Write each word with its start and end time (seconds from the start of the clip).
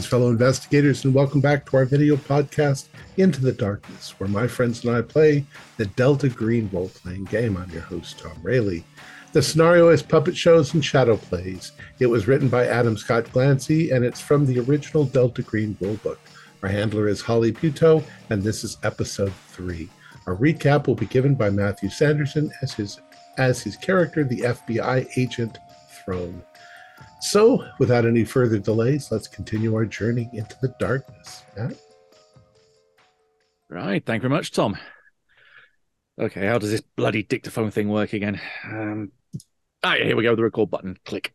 Greetings, 0.00 0.10
fellow 0.10 0.30
investigators, 0.30 1.04
and 1.04 1.12
welcome 1.12 1.42
back 1.42 1.66
to 1.66 1.76
our 1.76 1.84
video 1.84 2.16
podcast, 2.16 2.86
Into 3.18 3.42
the 3.42 3.52
Darkness, 3.52 4.18
where 4.18 4.30
my 4.30 4.46
friends 4.46 4.82
and 4.82 4.96
I 4.96 5.02
play 5.02 5.44
the 5.76 5.84
Delta 5.84 6.30
Green 6.30 6.70
role 6.72 6.88
playing 6.88 7.24
game. 7.24 7.58
I'm 7.58 7.68
your 7.68 7.82
host, 7.82 8.18
Tom 8.18 8.38
Rayleigh. 8.42 8.80
The 9.34 9.42
scenario 9.42 9.90
is 9.90 10.02
Puppet 10.02 10.34
Shows 10.34 10.72
and 10.72 10.82
Shadow 10.82 11.18
Plays. 11.18 11.72
It 11.98 12.06
was 12.06 12.26
written 12.26 12.48
by 12.48 12.66
Adam 12.66 12.96
Scott 12.96 13.26
Glancy, 13.26 13.94
and 13.94 14.02
it's 14.02 14.22
from 14.22 14.46
the 14.46 14.60
original 14.60 15.04
Delta 15.04 15.42
Green 15.42 15.74
rulebook. 15.82 16.16
Our 16.62 16.70
handler 16.70 17.06
is 17.06 17.20
Holly 17.20 17.52
Buto, 17.52 18.02
and 18.30 18.42
this 18.42 18.64
is 18.64 18.78
episode 18.82 19.34
three. 19.48 19.90
Our 20.26 20.34
recap 20.34 20.86
will 20.86 20.94
be 20.94 21.04
given 21.04 21.34
by 21.34 21.50
Matthew 21.50 21.90
Sanderson 21.90 22.50
as 22.62 22.72
his 22.72 22.98
as 23.36 23.60
his 23.60 23.76
character, 23.76 24.24
the 24.24 24.40
FBI 24.40 25.10
agent 25.18 25.58
Throne. 26.06 26.42
So, 27.20 27.64
without 27.78 28.06
any 28.06 28.24
further 28.24 28.58
delays, 28.58 29.12
let's 29.12 29.28
continue 29.28 29.74
our 29.74 29.84
journey 29.84 30.28
into 30.32 30.56
the 30.62 30.74
darkness. 30.78 31.44
Matt? 31.56 31.76
Right. 33.68 34.04
Thank 34.04 34.22
you 34.22 34.28
very 34.28 34.38
much, 34.38 34.50
Tom. 34.52 34.76
Okay, 36.18 36.46
how 36.46 36.58
does 36.58 36.70
this 36.70 36.82
bloody 36.96 37.22
dictaphone 37.22 37.70
thing 37.70 37.88
work 37.88 38.12
again? 38.12 38.40
Um, 38.64 39.12
ah, 39.82 39.94
yeah, 39.94 40.04
here 40.04 40.16
we 40.16 40.22
go. 40.22 40.34
The 40.34 40.42
record 40.42 40.70
button. 40.70 40.98
Click. 41.04 41.32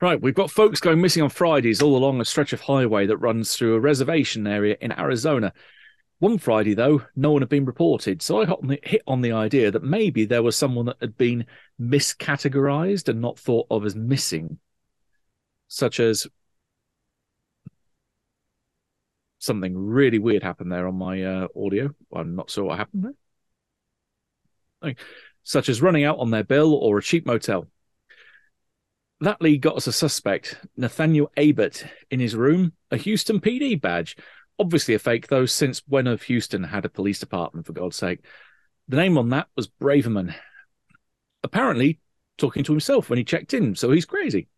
Right, 0.00 0.20
we've 0.20 0.34
got 0.34 0.50
folks 0.50 0.80
going 0.80 1.00
missing 1.00 1.22
on 1.22 1.28
Fridays 1.28 1.82
all 1.82 1.94
along 1.94 2.20
a 2.20 2.24
stretch 2.24 2.54
of 2.54 2.62
highway 2.62 3.06
that 3.06 3.18
runs 3.18 3.54
through 3.54 3.74
a 3.74 3.80
reservation 3.80 4.46
area 4.46 4.76
in 4.80 4.98
Arizona. 4.98 5.52
One 6.20 6.36
Friday, 6.36 6.74
though, 6.74 7.02
no 7.16 7.32
one 7.32 7.40
had 7.40 7.48
been 7.48 7.64
reported, 7.64 8.20
so 8.20 8.42
I 8.42 8.76
hit 8.82 9.02
on 9.06 9.22
the 9.22 9.32
idea 9.32 9.70
that 9.70 9.82
maybe 9.82 10.26
there 10.26 10.42
was 10.42 10.54
someone 10.54 10.84
that 10.86 10.98
had 11.00 11.16
been 11.16 11.46
miscategorized 11.80 13.08
and 13.08 13.22
not 13.22 13.38
thought 13.38 13.66
of 13.70 13.86
as 13.86 13.96
missing, 13.96 14.58
such 15.68 15.98
as 15.98 16.26
something 19.38 19.74
really 19.74 20.18
weird 20.18 20.42
happened 20.42 20.70
there 20.70 20.86
on 20.86 20.94
my 20.94 21.22
uh, 21.22 21.48
audio. 21.56 21.94
I'm 22.14 22.36
not 22.36 22.50
sure 22.50 22.64
what 22.64 22.78
happened 22.78 23.14
there. 24.82 24.94
Such 25.42 25.70
as 25.70 25.80
running 25.80 26.04
out 26.04 26.18
on 26.18 26.30
their 26.30 26.44
bill 26.44 26.74
or 26.74 26.98
a 26.98 27.02
cheap 27.02 27.24
motel. 27.24 27.66
That 29.22 29.40
lead 29.40 29.62
got 29.62 29.76
us 29.76 29.86
a 29.86 29.92
suspect, 29.92 30.58
Nathaniel 30.76 31.30
Abert, 31.38 31.86
in 32.10 32.20
his 32.20 32.36
room, 32.36 32.74
a 32.90 32.98
Houston 32.98 33.40
PD 33.40 33.80
badge 33.80 34.16
obviously 34.60 34.94
a 34.94 34.98
fake 34.98 35.28
though, 35.28 35.46
since 35.46 35.82
when 35.88 36.06
of 36.06 36.22
Houston 36.22 36.62
had 36.62 36.84
a 36.84 36.90
police 36.90 37.18
department, 37.18 37.66
for 37.66 37.72
God's 37.72 37.96
sake? 37.96 38.20
The 38.86 38.96
name 38.96 39.18
on 39.18 39.30
that 39.30 39.48
was 39.56 39.68
Braverman. 39.68 40.34
Apparently, 41.42 41.98
talking 42.36 42.62
to 42.64 42.72
himself 42.72 43.08
when 43.08 43.16
he 43.16 43.24
checked 43.24 43.54
in, 43.54 43.74
so 43.74 43.90
he's 43.90 44.04
crazy. 44.04 44.48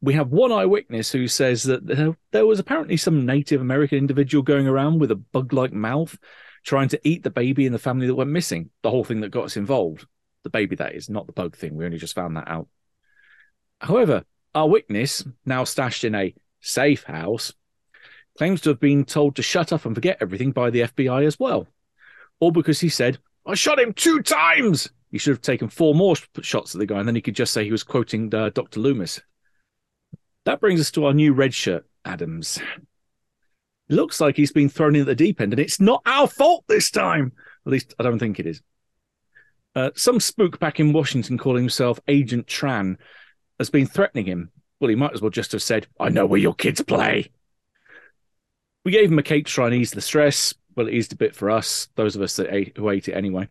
We 0.00 0.14
have 0.14 0.28
one 0.28 0.52
eyewitness 0.52 1.10
who 1.10 1.26
says 1.26 1.64
that 1.64 2.14
there 2.30 2.46
was 2.46 2.58
apparently 2.60 2.96
some 2.96 3.26
Native 3.26 3.60
American 3.60 3.98
individual 3.98 4.42
going 4.42 4.68
around 4.68 5.00
with 5.00 5.10
a 5.10 5.16
bug 5.16 5.52
like 5.52 5.72
mouth 5.72 6.16
trying 6.64 6.88
to 6.90 7.00
eat 7.02 7.22
the 7.22 7.30
baby 7.30 7.66
in 7.66 7.72
the 7.72 7.78
family 7.78 8.06
that 8.06 8.14
went 8.14 8.30
missing. 8.30 8.70
The 8.82 8.90
whole 8.90 9.04
thing 9.04 9.20
that 9.20 9.30
got 9.30 9.46
us 9.46 9.56
involved. 9.56 10.06
The 10.44 10.50
baby, 10.50 10.76
that 10.76 10.94
is, 10.94 11.08
not 11.08 11.26
the 11.26 11.32
bug 11.32 11.56
thing. 11.56 11.76
We 11.76 11.86
only 11.86 11.98
just 11.98 12.14
found 12.14 12.36
that 12.36 12.48
out. 12.48 12.68
However, 13.80 14.24
our 14.54 14.68
witness, 14.68 15.24
now 15.44 15.64
stashed 15.64 16.04
in 16.04 16.14
a 16.14 16.34
safe 16.60 17.04
house, 17.04 17.52
claims 18.36 18.60
to 18.62 18.70
have 18.70 18.80
been 18.80 19.04
told 19.04 19.36
to 19.36 19.42
shut 19.42 19.72
up 19.72 19.84
and 19.84 19.94
forget 19.94 20.18
everything 20.20 20.52
by 20.52 20.70
the 20.70 20.82
FBI 20.82 21.26
as 21.26 21.38
well. 21.38 21.66
All 22.40 22.50
because 22.50 22.80
he 22.80 22.88
said, 22.88 23.18
I 23.46 23.54
shot 23.54 23.78
him 23.78 23.92
two 23.92 24.20
times. 24.22 24.90
He 25.10 25.18
should 25.18 25.32
have 25.32 25.42
taken 25.42 25.68
four 25.68 25.94
more 25.94 26.16
shots 26.42 26.74
at 26.74 26.78
the 26.78 26.86
guy, 26.86 26.98
and 26.98 27.08
then 27.08 27.14
he 27.14 27.22
could 27.22 27.36
just 27.36 27.52
say 27.52 27.64
he 27.64 27.70
was 27.70 27.82
quoting 27.82 28.34
uh, 28.34 28.50
Dr. 28.50 28.80
Loomis. 28.80 29.20
That 30.44 30.60
brings 30.60 30.80
us 30.80 30.90
to 30.92 31.06
our 31.06 31.14
new 31.14 31.32
red 31.32 31.54
shirt, 31.54 31.86
Adams. 32.04 32.58
Looks 33.88 34.20
like 34.20 34.36
he's 34.36 34.52
been 34.52 34.68
thrown 34.68 34.96
in 34.96 35.02
at 35.02 35.06
the 35.06 35.14
deep 35.14 35.40
end, 35.40 35.52
and 35.52 35.60
it's 35.60 35.80
not 35.80 36.02
our 36.06 36.26
fault 36.26 36.64
this 36.66 36.90
time. 36.90 37.32
At 37.64 37.72
least 37.72 37.94
I 37.98 38.02
don't 38.02 38.18
think 38.18 38.40
it 38.40 38.46
is. 38.46 38.62
Uh, 39.74 39.90
some 39.94 40.18
spook 40.20 40.58
back 40.58 40.80
in 40.80 40.92
Washington 40.92 41.38
calling 41.38 41.62
himself 41.62 42.00
Agent 42.08 42.46
Tran 42.46 42.96
has 43.58 43.70
been 43.70 43.86
threatening 43.86 44.26
him. 44.26 44.50
Well, 44.80 44.88
he 44.88 44.96
might 44.96 45.12
as 45.12 45.22
well 45.22 45.30
just 45.30 45.52
have 45.52 45.62
said, 45.62 45.86
I 46.00 46.08
know 46.08 46.26
where 46.26 46.40
your 46.40 46.54
kids 46.54 46.80
play. 46.82 47.30
We 48.86 48.92
gave 48.92 49.10
him 49.10 49.18
a 49.18 49.24
cake 49.24 49.46
to 49.46 49.52
try 49.52 49.66
and 49.66 49.74
ease 49.74 49.90
the 49.90 50.00
stress. 50.00 50.54
Well, 50.76 50.86
it 50.86 50.94
eased 50.94 51.12
a 51.12 51.16
bit 51.16 51.34
for 51.34 51.50
us, 51.50 51.88
those 51.96 52.14
of 52.14 52.22
us 52.22 52.36
that 52.36 52.54
ate, 52.54 52.76
who 52.76 52.88
ate 52.88 53.08
it 53.08 53.14
anyway. 53.14 53.48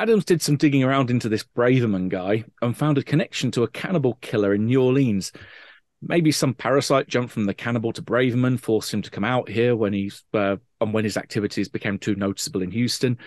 Adams 0.00 0.24
did 0.24 0.42
some 0.42 0.56
digging 0.56 0.82
around 0.82 1.08
into 1.08 1.28
this 1.28 1.44
Braverman 1.44 2.08
guy 2.08 2.42
and 2.60 2.76
found 2.76 2.98
a 2.98 3.04
connection 3.04 3.52
to 3.52 3.62
a 3.62 3.68
cannibal 3.68 4.14
killer 4.14 4.54
in 4.54 4.66
New 4.66 4.82
Orleans. 4.82 5.30
Maybe 6.02 6.32
some 6.32 6.52
parasite 6.52 7.06
jumped 7.06 7.30
from 7.30 7.44
the 7.44 7.54
cannibal 7.54 7.92
to 7.92 8.02
Braverman, 8.02 8.58
forced 8.58 8.92
him 8.92 9.02
to 9.02 9.10
come 9.10 9.22
out 9.22 9.48
here 9.48 9.76
when 9.76 9.92
he's 9.92 10.24
uh, 10.34 10.56
and 10.80 10.92
when 10.92 11.04
his 11.04 11.16
activities 11.16 11.68
became 11.68 11.96
too 11.96 12.16
noticeable 12.16 12.62
in 12.62 12.72
Houston, 12.72 13.18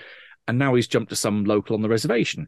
and 0.46 0.60
now 0.60 0.76
he's 0.76 0.90
jumped 0.90 1.12
to 1.12 1.16
some 1.16 1.46
local 1.46 1.78
on 1.78 1.84
the 1.84 1.88
reservation. 1.88 2.48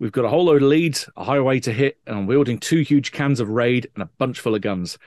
We've 0.00 0.10
got 0.10 0.24
a 0.24 0.28
whole 0.28 0.46
load 0.46 0.62
of 0.62 0.68
leads, 0.68 1.08
a 1.16 1.22
highway 1.22 1.60
to 1.60 1.72
hit, 1.72 2.00
and 2.08 2.16
I'm 2.18 2.26
wielding 2.26 2.58
two 2.58 2.80
huge 2.80 3.12
cans 3.12 3.38
of 3.38 3.48
raid 3.48 3.88
and 3.94 4.02
a 4.02 4.10
bunch 4.18 4.40
full 4.40 4.56
of 4.56 4.62
guns. 4.62 4.98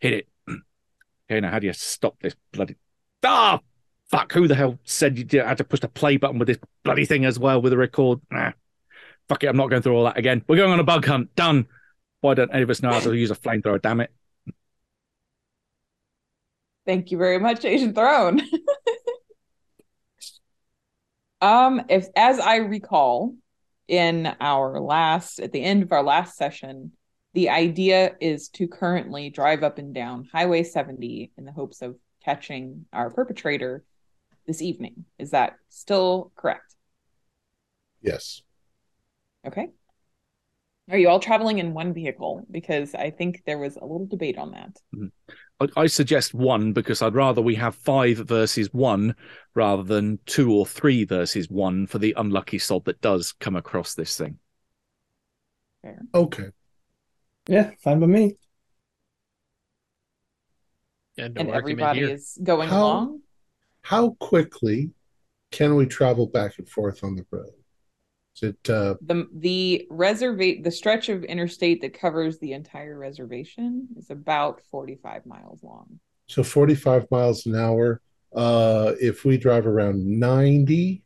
Hit 0.00 0.12
it. 0.12 0.28
Okay, 1.32 1.40
now 1.40 1.50
how 1.50 1.58
do 1.58 1.66
you 1.66 1.72
stop 1.72 2.20
this 2.20 2.36
bloody? 2.52 2.76
Ah, 3.24 3.58
fuck! 4.10 4.30
Who 4.32 4.46
the 4.46 4.54
hell 4.54 4.78
said 4.84 5.32
you 5.32 5.40
had 5.40 5.56
to 5.56 5.64
push 5.64 5.80
the 5.80 5.88
play 5.88 6.18
button 6.18 6.38
with 6.38 6.48
this 6.48 6.58
bloody 6.84 7.06
thing 7.06 7.24
as 7.24 7.38
well 7.38 7.62
with 7.62 7.72
a 7.72 7.76
record? 7.78 8.20
Nah, 8.30 8.52
fuck 9.30 9.42
it. 9.42 9.46
I'm 9.46 9.56
not 9.56 9.70
going 9.70 9.80
through 9.80 9.96
all 9.96 10.04
that 10.04 10.18
again. 10.18 10.44
We're 10.46 10.56
going 10.56 10.72
on 10.72 10.78
a 10.78 10.84
bug 10.84 11.06
hunt. 11.06 11.34
Done. 11.34 11.68
Why 12.20 12.34
don't 12.34 12.52
any 12.52 12.64
of 12.64 12.68
us 12.68 12.82
know 12.82 12.92
how 12.92 13.00
to 13.00 13.14
use 13.14 13.30
a 13.30 13.34
flamethrower? 13.34 13.80
Damn 13.80 14.02
it! 14.02 14.12
Thank 16.84 17.10
you 17.10 17.16
very 17.16 17.38
much, 17.38 17.64
Agent 17.64 17.94
Throne. 17.94 18.42
um, 21.40 21.80
if 21.88 22.08
as 22.14 22.40
I 22.40 22.56
recall, 22.56 23.34
in 23.88 24.34
our 24.38 24.80
last 24.80 25.40
at 25.40 25.52
the 25.52 25.64
end 25.64 25.82
of 25.82 25.92
our 25.92 26.02
last 26.02 26.36
session, 26.36 26.92
the 27.34 27.48
idea 27.48 28.14
is 28.20 28.48
to 28.50 28.68
currently 28.68 29.30
drive 29.30 29.62
up 29.62 29.78
and 29.78 29.94
down 29.94 30.28
Highway 30.32 30.62
70 30.64 31.32
in 31.36 31.44
the 31.44 31.52
hopes 31.52 31.82
of 31.82 31.96
catching 32.24 32.86
our 32.92 33.10
perpetrator 33.10 33.84
this 34.46 34.60
evening. 34.60 35.04
Is 35.18 35.30
that 35.30 35.54
still 35.68 36.32
correct? 36.36 36.74
Yes. 38.02 38.42
Okay. 39.46 39.68
Are 40.90 40.98
you 40.98 41.08
all 41.08 41.20
traveling 41.20 41.58
in 41.58 41.74
one 41.74 41.94
vehicle? 41.94 42.44
Because 42.50 42.94
I 42.94 43.10
think 43.10 43.42
there 43.46 43.58
was 43.58 43.76
a 43.76 43.84
little 43.84 44.06
debate 44.06 44.36
on 44.36 44.50
that. 44.52 44.76
Mm-hmm. 44.94 45.66
I 45.76 45.86
suggest 45.86 46.34
one 46.34 46.72
because 46.72 47.02
I'd 47.02 47.14
rather 47.14 47.40
we 47.40 47.54
have 47.54 47.76
five 47.76 48.18
versus 48.18 48.68
one 48.72 49.14
rather 49.54 49.84
than 49.84 50.18
two 50.26 50.52
or 50.52 50.66
three 50.66 51.04
versus 51.04 51.48
one 51.48 51.86
for 51.86 51.98
the 51.98 52.14
unlucky 52.16 52.58
sod 52.58 52.84
that 52.86 53.00
does 53.00 53.32
come 53.38 53.54
across 53.54 53.94
this 53.94 54.16
thing. 54.16 54.38
Fair. 55.82 56.00
Okay. 56.12 56.48
Yeah, 57.48 57.70
fine 57.82 58.00
by 58.00 58.06
me. 58.06 58.36
Yeah, 61.16 61.28
no 61.28 61.40
and 61.40 61.50
everybody 61.50 62.00
here. 62.00 62.10
is 62.10 62.38
going 62.42 62.68
how, 62.68 62.82
along. 62.82 63.20
How 63.82 64.10
quickly 64.20 64.90
can 65.50 65.74
we 65.74 65.86
travel 65.86 66.26
back 66.26 66.58
and 66.58 66.68
forth 66.68 67.04
on 67.04 67.16
the 67.16 67.26
road? 67.30 67.52
Is 68.36 68.42
it 68.44 68.70
uh... 68.70 68.94
the 69.02 69.28
the 69.34 69.86
reservate 69.90 70.64
the 70.64 70.70
stretch 70.70 71.08
of 71.08 71.24
interstate 71.24 71.82
that 71.82 71.92
covers 71.92 72.38
the 72.38 72.52
entire 72.52 72.98
reservation 72.98 73.88
is 73.96 74.10
about 74.10 74.62
forty 74.70 74.94
five 74.94 75.26
miles 75.26 75.62
long. 75.62 76.00
So 76.28 76.42
forty 76.42 76.74
five 76.74 77.06
miles 77.10 77.44
an 77.44 77.56
hour. 77.56 78.00
Uh, 78.34 78.92
if 78.98 79.26
we 79.26 79.36
drive 79.36 79.66
around 79.66 80.06
ninety, 80.06 81.02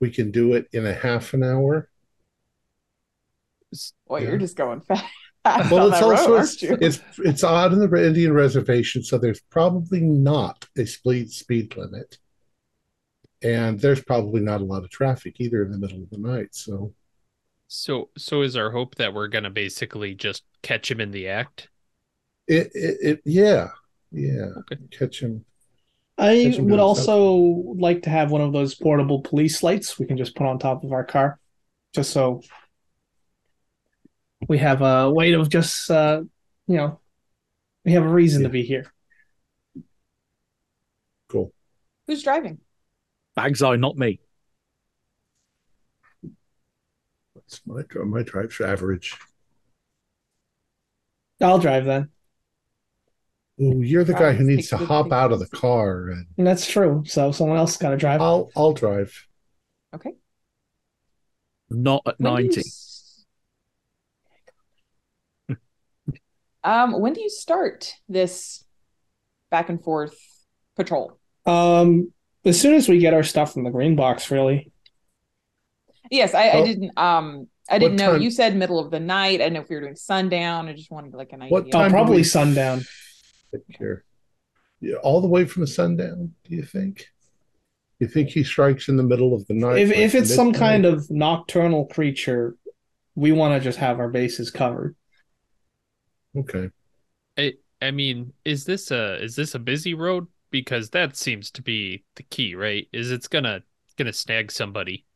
we 0.00 0.10
can 0.10 0.30
do 0.30 0.52
it 0.52 0.66
in 0.72 0.86
a 0.86 0.92
half 0.92 1.32
an 1.32 1.42
hour. 1.42 1.89
Well, 4.06 4.22
yeah. 4.22 4.28
you're 4.28 4.38
just 4.38 4.56
going 4.56 4.80
fast. 4.82 5.04
well, 5.44 5.90
it's 5.90 6.02
also 6.02 6.36
road, 6.36 6.42
it's, 6.42 6.62
it's 6.62 7.00
it's 7.18 7.44
odd 7.44 7.72
in 7.72 7.78
the 7.78 8.06
Indian 8.06 8.34
reservation, 8.34 9.02
so 9.02 9.16
there's 9.16 9.40
probably 9.50 10.00
not 10.00 10.66
a 10.76 10.84
speed 10.84 11.30
speed 11.30 11.74
limit, 11.76 12.18
and 13.42 13.80
there's 13.80 14.02
probably 14.02 14.42
not 14.42 14.60
a 14.60 14.64
lot 14.64 14.84
of 14.84 14.90
traffic 14.90 15.36
either 15.38 15.62
in 15.62 15.70
the 15.70 15.78
middle 15.78 16.02
of 16.02 16.10
the 16.10 16.18
night. 16.18 16.54
So, 16.54 16.92
so 17.68 18.10
so 18.18 18.42
is 18.42 18.54
our 18.54 18.70
hope 18.70 18.96
that 18.96 19.14
we're 19.14 19.28
going 19.28 19.44
to 19.44 19.50
basically 19.50 20.14
just 20.14 20.42
catch 20.62 20.90
him 20.90 21.00
in 21.00 21.10
the 21.10 21.28
act? 21.28 21.68
It 22.46 22.70
it, 22.74 22.96
it 23.00 23.20
yeah 23.24 23.68
yeah 24.12 24.48
okay. 24.58 24.76
catch 24.90 25.20
him. 25.22 25.46
I 26.18 26.44
catch 26.44 26.56
him 26.56 26.66
would 26.66 26.80
also 26.80 27.54
something. 27.54 27.78
like 27.78 28.02
to 28.02 28.10
have 28.10 28.30
one 28.30 28.42
of 28.42 28.52
those 28.52 28.74
portable 28.74 29.22
police 29.22 29.62
lights 29.62 29.98
we 29.98 30.04
can 30.04 30.18
just 30.18 30.36
put 30.36 30.46
on 30.46 30.58
top 30.58 30.84
of 30.84 30.92
our 30.92 31.04
car, 31.04 31.40
just 31.94 32.10
so 32.10 32.42
we 34.48 34.58
have 34.58 34.82
a 34.82 35.10
way 35.10 35.32
of 35.32 35.48
just 35.48 35.90
uh, 35.90 36.22
you 36.66 36.76
know 36.76 37.00
we 37.84 37.92
have 37.92 38.04
a 38.04 38.08
reason 38.08 38.42
yeah. 38.42 38.48
to 38.48 38.52
be 38.52 38.62
here. 38.62 38.92
Cool. 41.28 41.52
Who's 42.06 42.22
driving? 42.22 42.58
Bags 43.36 43.62
eye, 43.62 43.76
not 43.76 43.96
me. 43.96 44.20
What's 47.32 47.60
my 47.66 47.82
my 48.04 48.22
drive's 48.22 48.60
average? 48.60 49.16
I'll 51.40 51.58
drive 51.58 51.84
then. 51.86 52.10
Ooh, 53.62 53.82
you're 53.82 54.04
the 54.04 54.14
guy 54.14 54.32
who 54.32 54.44
needs 54.44 54.68
to 54.70 54.76
hop 54.78 55.12
out 55.12 55.32
of 55.32 55.38
the 55.38 55.44
the- 55.44 55.56
car, 55.56 56.08
and 56.08 56.26
And 56.38 56.46
that's 56.46 56.66
true. 56.66 57.02
So 57.06 57.30
someone 57.30 57.58
else 57.58 57.76
got 57.76 57.90
to 57.90 57.96
drive. 57.96 58.20
I'll 58.20 58.50
I'll 58.56 58.72
drive. 58.72 59.26
Okay. 59.94 60.12
Not 61.68 62.02
at 62.06 62.18
When 62.18 62.36
do 62.36 62.42
you 62.42 62.48
90. 62.48 62.60
s- 62.60 63.24
um, 66.64 67.00
when 67.00 67.12
do 67.12 67.20
you 67.20 67.30
start 67.30 67.94
this 68.08 68.64
back 69.50 69.68
and 69.68 69.82
forth 69.82 70.16
patrol? 70.76 71.18
Um, 71.46 72.12
as 72.44 72.60
soon 72.60 72.74
as 72.74 72.88
we 72.88 72.98
get 72.98 73.14
our 73.14 73.22
stuff 73.22 73.52
from 73.52 73.64
the 73.64 73.70
green 73.70 73.96
box, 73.96 74.30
really. 74.30 74.70
Yes, 76.10 76.34
I, 76.34 76.50
I 76.50 76.64
didn't 76.64 76.98
um 76.98 77.48
I 77.70 77.78
didn't 77.78 77.96
know 77.96 78.12
time- 78.12 78.22
you 78.22 78.30
said 78.30 78.56
middle 78.56 78.78
of 78.80 78.90
the 78.90 79.00
night. 79.00 79.34
I 79.34 79.44
didn't 79.44 79.54
know 79.54 79.60
if 79.60 79.68
we 79.68 79.76
were 79.76 79.82
doing 79.82 79.96
sundown. 79.96 80.68
I 80.68 80.72
just 80.72 80.90
wanted 80.90 81.14
like 81.14 81.32
an 81.32 81.42
idea. 81.42 81.52
What 81.52 81.70
time 81.70 81.90
do 81.90 81.94
probably 81.94 82.16
we 82.16 82.24
sundown. 82.24 82.80
fit 83.50 83.64
Here, 83.68 84.04
yeah, 84.80 84.96
all 84.96 85.20
the 85.20 85.28
way 85.28 85.44
from 85.44 85.62
a 85.62 85.66
sundown. 85.68 86.34
Do 86.44 86.56
you 86.56 86.64
think? 86.64 87.06
You 88.00 88.08
think 88.08 88.30
he 88.30 88.42
strikes 88.44 88.88
in 88.88 88.96
the 88.96 89.02
middle 89.02 89.34
of 89.34 89.46
the 89.46 89.54
night? 89.54 89.78
If 89.78 89.88
like 89.90 89.98
if 89.98 90.14
it's 90.14 90.34
some 90.34 90.48
midnight? 90.48 90.68
kind 90.68 90.86
of 90.86 91.10
nocturnal 91.10 91.86
creature, 91.86 92.56
we 93.14 93.30
want 93.30 93.54
to 93.54 93.62
just 93.62 93.78
have 93.78 94.00
our 94.00 94.08
bases 94.08 94.50
covered. 94.50 94.96
Okay, 96.36 96.70
I 97.38 97.54
I 97.82 97.90
mean, 97.90 98.32
is 98.44 98.64
this 98.64 98.90
a 98.90 99.22
is 99.22 99.36
this 99.36 99.54
a 99.54 99.58
busy 99.58 99.94
road? 99.94 100.26
Because 100.50 100.90
that 100.90 101.16
seems 101.16 101.50
to 101.52 101.62
be 101.62 102.04
the 102.16 102.24
key, 102.24 102.54
right? 102.54 102.88
Is 102.92 103.10
it's 103.12 103.28
gonna 103.28 103.62
gonna 103.96 104.12
snag 104.12 104.50
somebody, 104.52 105.06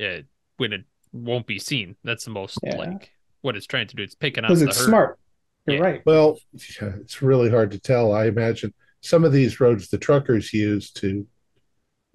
uh, 0.00 0.18
when 0.58 0.72
it 0.72 0.84
won't 1.12 1.46
be 1.46 1.58
seen. 1.58 1.96
That's 2.04 2.24
the 2.24 2.30
most 2.30 2.64
Yeah. 2.64 2.76
like 2.76 3.12
what 3.42 3.56
it's 3.56 3.66
trying 3.66 3.86
to 3.88 3.96
do. 3.96 4.02
It's 4.02 4.14
picking 4.14 4.44
up 4.44 4.48
Because 4.48 4.60
the 4.60 4.66
it's 4.66 4.78
herd. 4.78 4.84
smart. 4.88 5.18
You're 5.66 5.76
Yeah. 5.76 5.82
right. 5.82 6.02
well, 6.06 6.38
yeah, 6.80 6.92
it's 7.00 7.22
really 7.22 7.50
hard 7.50 7.70
to 7.72 7.78
tell. 7.80 8.12
I 8.12 8.26
imagine 8.26 8.74
some 9.00 9.24
of 9.24 9.32
these 9.32 9.60
roads 9.60 9.88
the 9.88 9.98
truckers 9.98 10.52
use 10.52 10.90
to 10.92 11.26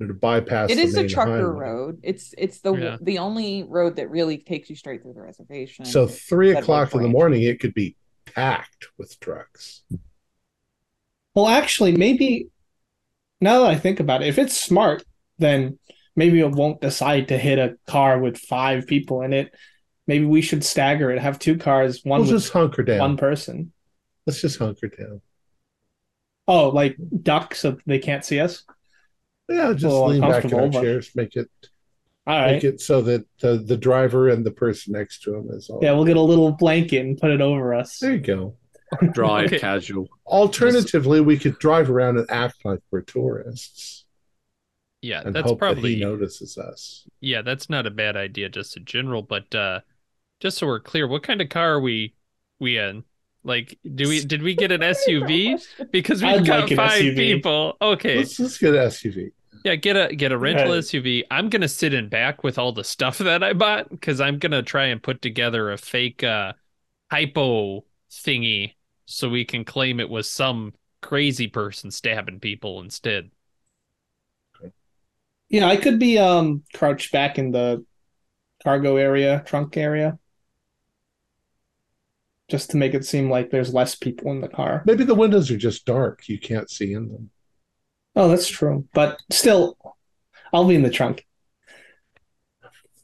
to 0.02 0.14
bypass. 0.14 0.70
it 0.70 0.80
the 0.82 0.82
is 0.82 0.98
a 0.98 1.04
trucker 1.08 1.32
highway. 1.48 1.60
road. 1.60 2.00
It's 2.04 2.34
it's 2.38 2.60
the 2.62 2.74
Yeah. 2.74 2.98
the 3.02 3.20
only 3.20 3.64
road 3.64 3.96
that 3.98 4.10
really 4.10 4.38
takes 4.38 4.70
you 4.70 4.76
straight 4.76 5.02
through 5.04 5.14
the 5.14 5.22
reservation. 5.22 5.86
So 5.86 6.08
three 6.08 6.50
Instead 6.50 6.64
of, 6.64 6.70
like, 6.70 6.88
o'clock 6.88 6.96
in 6.96 7.02
the 7.04 7.10
morning, 7.10 7.44
it 7.44 7.60
could 7.60 7.74
be 7.74 7.96
packed 8.26 8.88
with 8.98 9.20
trucks. 9.20 9.84
Well, 11.34 11.48
actually, 11.48 11.96
maybe 11.96 12.50
now 13.40 13.62
that 13.62 13.72
I 13.72 13.76
think 13.76 14.00
about 14.00 14.22
it, 14.22 14.28
if 14.28 14.38
it's 14.38 14.60
smart, 14.60 15.04
then 15.38 15.80
maybe 16.16 16.40
it 16.40 16.52
won't 16.52 16.82
decide 16.82 17.30
to 17.30 17.38
hit 17.38 17.58
a 17.60 17.78
car 17.88 18.20
with 18.20 18.38
five 18.38 18.88
people 18.88 19.22
in 19.22 19.34
it. 19.34 19.54
Maybe 20.08 20.26
we 20.26 20.42
should 20.42 20.64
stagger 20.64 21.12
it, 21.12 21.20
have 21.20 21.40
two 21.40 21.58
cars, 21.58 22.02
one 22.04 22.22
We'll 22.22 22.30
just 22.30 22.52
hunker 22.52 22.84
down. 22.84 23.00
one 23.00 23.18
person. 23.18 23.72
Let's 24.26 24.42
just 24.42 24.60
hunker 24.60 24.88
down. 24.88 25.22
Oh, 26.48 26.70
like 26.70 26.98
duck 27.22 27.56
so 27.56 27.78
they 27.86 28.00
can't 28.00 28.26
see 28.26 28.40
us? 28.40 28.64
Yeah, 29.48 29.74
just 29.74 29.86
lean 29.96 30.22
back 30.22 30.46
in 30.46 30.54
our 30.54 30.70
chairs, 30.70 31.12
make 31.16 31.36
it 31.36 31.50
All 32.28 32.46
make 32.46 32.64
it 32.64 32.80
so 32.82 33.02
that 33.02 33.26
the 33.40 33.58
the 33.58 33.78
driver 33.78 34.30
and 34.30 34.46
the 34.46 34.52
person 34.52 34.94
next 34.94 35.24
to 35.24 35.36
him 35.36 35.50
is 35.52 35.70
all. 35.70 35.80
Yeah, 35.82 35.94
we'll 35.94 36.06
get 36.06 36.18
a 36.18 36.22
little 36.22 36.52
blanket 36.52 37.06
and 37.06 37.18
put 37.18 37.32
it 37.32 37.42
over 37.42 37.74
us. 37.74 37.98
There 38.00 38.14
you 38.14 38.20
go. 38.20 38.56
Drive 39.14 39.48
Okay. 39.48 39.60
casual. 39.60 40.08
Alternatively, 40.26 41.22
we 41.22 41.38
could 41.38 41.58
drive 41.60 41.90
around 41.90 42.18
and 42.18 42.30
act 42.30 42.64
like 42.66 42.80
we're 42.92 43.02
tourists 43.02 44.06
Yeah, 45.02 45.22
and 45.26 45.34
that's 45.34 45.46
hope 45.48 45.60
that 45.68 45.78
probably 45.78 45.96
he 45.96 45.96
notices 45.96 46.58
us. 46.58 47.08
yeah, 47.22 47.42
that's 47.42 47.70
not 47.70 47.88
a 47.88 47.92
bad 47.92 48.16
idea 48.18 48.50
just 48.50 48.78
in 48.78 48.86
general. 48.86 49.22
But 49.22 49.54
uh, 49.56 49.82
just 50.40 50.58
so 50.58 50.68
we're 50.68 50.80
clear, 50.80 51.08
what 51.08 51.24
kind 51.24 51.42
of 51.42 51.50
car 51.50 51.74
are 51.76 51.82
we 51.82 52.16
we 52.60 52.78
in? 52.78 53.04
Like, 53.44 53.80
do 53.96 54.08
we 54.10 54.24
did 54.26 54.44
we 54.44 54.56
get 54.56 54.72
an 54.72 54.82
SUV? 54.84 55.60
Because 55.92 56.24
we've 56.24 56.42
I'd 56.42 56.46
got 56.46 56.70
like 56.70 56.76
five 56.76 57.06
SUV. 57.06 57.16
people. 57.16 57.78
Okay, 57.82 58.18
Let's 58.18 58.40
let's 58.40 58.58
get 58.58 58.76
an 58.76 58.82
SUV. 58.88 59.32
Yeah, 59.64 59.76
get 59.76 59.96
a 59.96 60.16
get 60.16 60.32
a 60.32 60.38
rental 60.38 60.72
Right. 60.72 60.80
SUV. 60.80 61.24
I'm 61.30 61.50
gonna 61.50 61.68
sit 61.68 61.94
in 61.94 62.10
back 62.10 62.44
with 62.44 62.58
all 62.58 62.72
the 62.72 62.84
stuff 62.84 63.18
that 63.20 63.44
I 63.44 63.54
bought 63.54 63.90
because 63.90 64.20
I'm 64.20 64.40
gonna 64.40 64.64
try 64.64 64.86
and 64.86 65.02
put 65.02 65.22
together 65.22 65.72
a 65.72 65.78
fake 65.78 66.24
uh 66.24 66.54
hypo 67.12 67.86
thingy 68.10 68.76
so 69.06 69.30
we 69.30 69.46
can 69.46 69.66
claim 69.66 70.00
it 70.00 70.10
was 70.10 70.30
some 70.30 70.74
crazy 71.02 71.48
person 71.48 71.92
stabbing 71.92 72.40
people 72.40 72.82
instead. 72.82 73.32
Yeah, 75.50 75.68
I 75.68 75.76
could 75.76 76.00
be 76.00 76.18
um 76.18 76.64
crouched 76.74 77.12
back 77.12 77.38
in 77.38 77.52
the 77.52 77.86
cargo 78.64 78.98
area, 78.98 79.44
trunk 79.46 79.78
area. 79.78 80.18
Just 82.50 82.72
to 82.72 82.78
make 82.78 82.94
it 82.94 83.06
seem 83.06 83.30
like 83.30 83.50
there's 83.50 83.74
less 83.74 83.96
people 83.96 84.32
in 84.32 84.42
the 84.42 84.50
car. 84.50 84.84
Maybe 84.86 85.04
the 85.04 85.16
windows 85.16 85.50
are 85.52 85.58
just 85.58 85.86
dark. 85.86 86.28
You 86.28 86.40
can't 86.40 86.70
see 86.70 86.94
in 86.94 87.08
them. 87.10 87.32
Oh, 88.16 88.28
that's 88.30 88.48
true. 88.48 88.88
But 88.94 89.20
still, 89.30 89.78
I'll 90.54 90.68
be 90.68 90.76
in 90.76 90.84
the 90.84 90.90
trunk. 90.90 91.26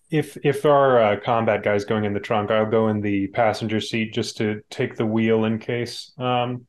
If 0.09 0.37
if 0.43 0.65
our 0.65 0.99
uh, 1.01 1.19
combat 1.19 1.63
guy's 1.63 1.83
going 1.85 2.05
in 2.05 2.13
the 2.13 2.19
trunk, 2.19 2.49
I'll 2.49 2.69
go 2.69 2.87
in 2.87 3.01
the 3.01 3.27
passenger 3.27 3.81
seat 3.81 4.13
just 4.13 4.37
to 4.37 4.61
take 4.69 4.95
the 4.95 5.05
wheel 5.05 5.43
in 5.45 5.59
case 5.59 6.13
um, 6.17 6.65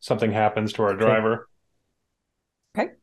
something 0.00 0.32
happens 0.32 0.72
to 0.74 0.82
our 0.82 0.94
driver. 0.96 1.48
Okay. 2.76 2.94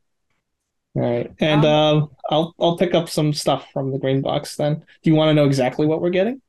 driver. 0.93 1.07
All 1.07 1.17
right. 1.17 1.31
And 1.39 1.65
Um, 1.65 1.65
um 1.65 2.09
I'll 2.29 2.55
I'll 2.59 2.77
pick 2.77 2.93
up 2.93 3.09
some 3.09 3.33
stuff 3.33 3.67
from 3.71 3.91
the 3.91 3.99
green 3.99 4.21
box 4.21 4.55
then. 4.55 4.75
Do 5.03 5.09
you 5.09 5.15
want 5.15 5.29
to 5.29 5.33
know 5.33 5.45
exactly 5.45 5.85
what 5.87 6.01
we're 6.01 6.09
getting? 6.09 6.41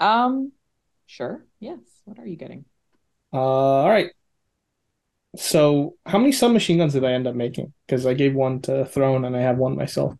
Um, 0.00 0.52
sure. 1.06 1.46
Yes. 1.60 1.78
What 2.04 2.18
are 2.18 2.26
you 2.26 2.36
getting? 2.36 2.64
Uh 3.32 3.36
all 3.38 3.88
right. 3.88 4.10
So 5.36 5.96
how 6.06 6.18
many 6.18 6.32
submachine 6.32 6.78
guns 6.78 6.92
did 6.92 7.04
I 7.04 7.12
end 7.12 7.26
up 7.26 7.34
making? 7.34 7.72
Because 7.86 8.06
I 8.06 8.14
gave 8.14 8.34
one 8.34 8.60
to 8.62 8.84
Throne 8.84 9.24
and 9.24 9.36
I 9.36 9.40
have 9.40 9.58
one 9.58 9.76
myself. 9.76 10.16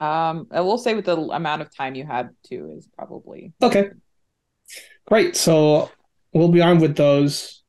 Um, 0.00 0.48
I 0.50 0.60
will 0.60 0.78
say 0.78 0.94
with 0.94 1.06
the 1.06 1.16
amount 1.16 1.62
of 1.62 1.74
time 1.74 1.94
you 1.94 2.04
had 2.04 2.30
too 2.44 2.74
is 2.76 2.88
probably 2.96 3.52
Okay. 3.62 3.90
Great. 5.06 5.36
So 5.36 5.90
we'll 6.32 6.48
be 6.48 6.62
armed 6.62 6.80
with 6.80 6.96
those. 6.96 7.62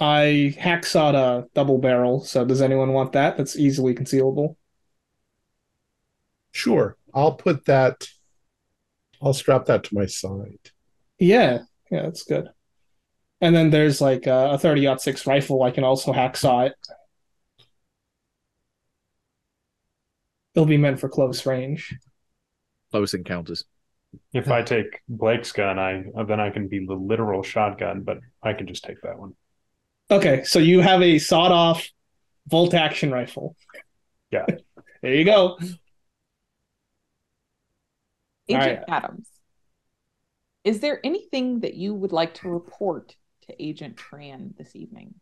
I 0.00 0.54
hacksawed 0.58 1.14
a 1.14 1.48
double 1.54 1.78
barrel, 1.78 2.22
so 2.24 2.44
does 2.44 2.62
anyone 2.62 2.92
want 2.92 3.12
that? 3.12 3.36
That's 3.36 3.56
easily 3.58 3.94
concealable. 3.94 4.56
Sure, 6.52 6.96
I'll 7.14 7.32
put 7.36 7.64
that. 7.64 8.06
I'll 9.22 9.32
strap 9.32 9.66
that 9.66 9.84
to 9.84 9.94
my 9.94 10.06
side. 10.06 10.70
Yeah, 11.18 11.60
yeah, 11.90 12.02
that's 12.02 12.24
good. 12.24 12.48
And 13.40 13.54
then 13.54 13.70
there's 13.70 14.00
like 14.00 14.26
a, 14.26 14.50
a 14.52 14.58
30 14.58 14.98
six 14.98 15.26
rifle. 15.26 15.62
I 15.62 15.70
can 15.70 15.84
also 15.84 16.12
hacksaw 16.12 16.66
it. 16.66 16.74
It'll 20.54 20.66
be 20.66 20.76
meant 20.76 20.98
for 20.98 21.08
close 21.08 21.46
range. 21.46 21.96
Close 22.90 23.14
encounters. 23.14 23.64
If 24.32 24.50
I 24.50 24.62
take 24.62 25.02
Blake's 25.08 25.52
gun, 25.52 25.78
I 25.78 26.02
then 26.26 26.40
I 26.40 26.50
can 26.50 26.66
be 26.66 26.84
the 26.84 26.94
literal 26.94 27.42
shotgun, 27.42 28.02
but 28.02 28.18
I 28.42 28.54
can 28.54 28.66
just 28.66 28.82
take 28.82 29.00
that 29.02 29.18
one. 29.18 29.34
Okay, 30.10 30.42
so 30.44 30.58
you 30.58 30.80
have 30.80 31.02
a 31.02 31.18
sawed 31.18 31.52
off 31.52 31.88
bolt 32.46 32.74
action 32.74 33.10
rifle. 33.12 33.56
Yeah. 34.30 34.46
There 35.00 35.14
you 35.14 35.24
go. 35.24 35.56
Agent 38.48 38.80
right. 38.80 38.84
Adams. 38.88 39.28
Is 40.64 40.80
there 40.80 40.98
anything 41.04 41.60
that 41.60 41.74
you 41.74 41.94
would 41.94 42.10
like 42.10 42.34
to 42.34 42.48
report 42.48 43.14
to 43.48 43.62
Agent 43.62 43.96
Tran 43.96 44.56
this 44.56 44.76
evening? 44.76 45.14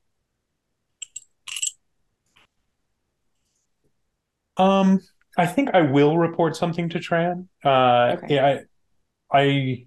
Um, 4.56 5.00
I 5.36 5.46
think 5.46 5.70
I 5.74 5.82
will 5.82 6.16
report 6.18 6.56
something 6.56 6.88
to 6.90 6.98
Tran. 6.98 7.46
Uh, 7.64 8.16
Okay. 8.16 8.26
yeah, 8.28 8.58
I, 9.32 9.38
I 9.38 9.86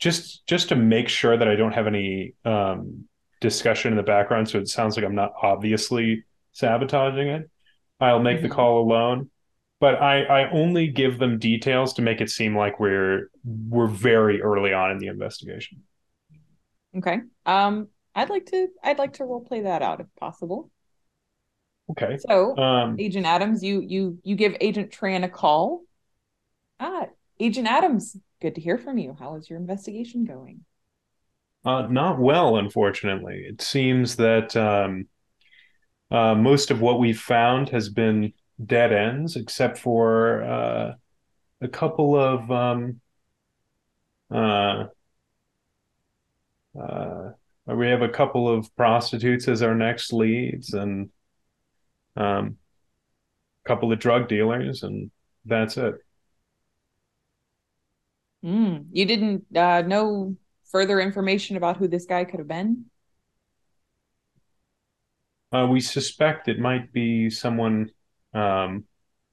just 0.00 0.46
just 0.46 0.70
to 0.70 0.76
make 0.76 1.08
sure 1.08 1.36
that 1.36 1.48
I 1.48 1.56
don't 1.56 1.72
have 1.74 1.86
any 1.86 2.34
um 2.44 3.06
discussion 3.40 3.92
in 3.92 3.96
the 3.96 4.02
background, 4.04 4.48
so 4.50 4.58
it 4.58 4.68
sounds 4.68 4.96
like 4.96 5.06
I'm 5.06 5.14
not 5.14 5.32
obviously 5.42 6.24
sabotaging 6.52 7.28
it. 7.28 7.50
I'll 8.00 8.20
make 8.20 8.42
the 8.42 8.48
Mhm. 8.48 8.54
call 8.54 8.82
alone, 8.82 9.30
but 9.80 9.96
I 10.02 10.24
I 10.24 10.50
only 10.50 10.88
give 10.88 11.18
them 11.18 11.38
details 11.38 11.94
to 11.94 12.02
make 12.02 12.20
it 12.20 12.30
seem 12.30 12.56
like 12.56 12.80
we're 12.80 13.30
we're 13.44 13.88
very 13.88 14.42
early 14.42 14.72
on 14.72 14.92
in 14.92 14.98
the 14.98 15.08
investigation. 15.08 15.82
Okay. 16.96 17.20
Um, 17.46 17.88
I'd 18.14 18.30
like 18.30 18.46
to 18.46 18.68
I'd 18.82 18.98
like 18.98 19.14
to 19.14 19.24
role 19.24 19.44
play 19.44 19.62
that 19.62 19.82
out 19.82 20.00
if 20.00 20.06
possible. 20.18 20.70
Okay. 21.90 22.18
So, 22.28 22.56
Um, 22.56 22.96
Agent 22.98 23.26
Adams, 23.26 23.62
you 23.62 23.80
you 23.80 24.18
you 24.22 24.36
give 24.36 24.56
Agent 24.60 24.90
Tran 24.90 25.24
a 25.24 25.28
call. 25.28 25.82
Ah, 26.78 27.06
Agent 27.40 27.66
Adams, 27.68 28.16
good 28.40 28.54
to 28.56 28.60
hear 28.60 28.78
from 28.78 28.98
you. 28.98 29.14
How 29.18 29.36
is 29.36 29.48
your 29.48 29.58
investigation 29.58 30.24
going? 30.24 30.64
Uh, 31.64 31.86
not 31.88 32.18
well, 32.18 32.56
unfortunately. 32.56 33.44
It 33.48 33.62
seems 33.62 34.16
that 34.16 34.56
um, 34.56 35.06
uh, 36.10 36.34
most 36.34 36.70
of 36.70 36.80
what 36.80 36.98
we've 36.98 37.20
found 37.20 37.68
has 37.70 37.88
been 37.88 38.32
dead 38.64 38.92
ends, 38.92 39.36
except 39.36 39.78
for 39.78 40.42
uh, 40.42 40.92
a 41.62 41.68
couple 41.68 42.16
of 42.16 42.50
um, 42.50 43.00
uh, 46.80 47.30
we 47.66 47.88
have 47.88 48.02
a 48.02 48.08
couple 48.08 48.48
of 48.48 48.74
prostitutes 48.76 49.48
as 49.48 49.62
our 49.62 49.74
next 49.74 50.12
leads, 50.12 50.74
and 50.74 51.10
um, 52.16 52.56
a 53.64 53.68
couple 53.68 53.92
of 53.92 53.98
drug 53.98 54.28
dealers, 54.28 54.82
and 54.82 55.10
that's 55.44 55.76
it. 55.76 55.94
Mm, 58.44 58.86
you 58.92 59.04
didn't 59.04 59.44
uh, 59.56 59.82
know 59.82 60.36
further 60.70 61.00
information 61.00 61.56
about 61.56 61.76
who 61.76 61.86
this 61.86 62.06
guy 62.06 62.24
could 62.24 62.40
have 62.40 62.48
been? 62.48 62.86
Uh, 65.52 65.66
we 65.70 65.80
suspect 65.80 66.48
it 66.48 66.58
might 66.58 66.92
be 66.92 67.28
someone 67.30 67.90
um, 68.34 68.84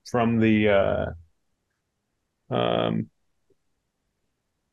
from 0.05 0.39
the. 0.39 0.69
Uh, 0.69 1.05
um, 2.53 3.09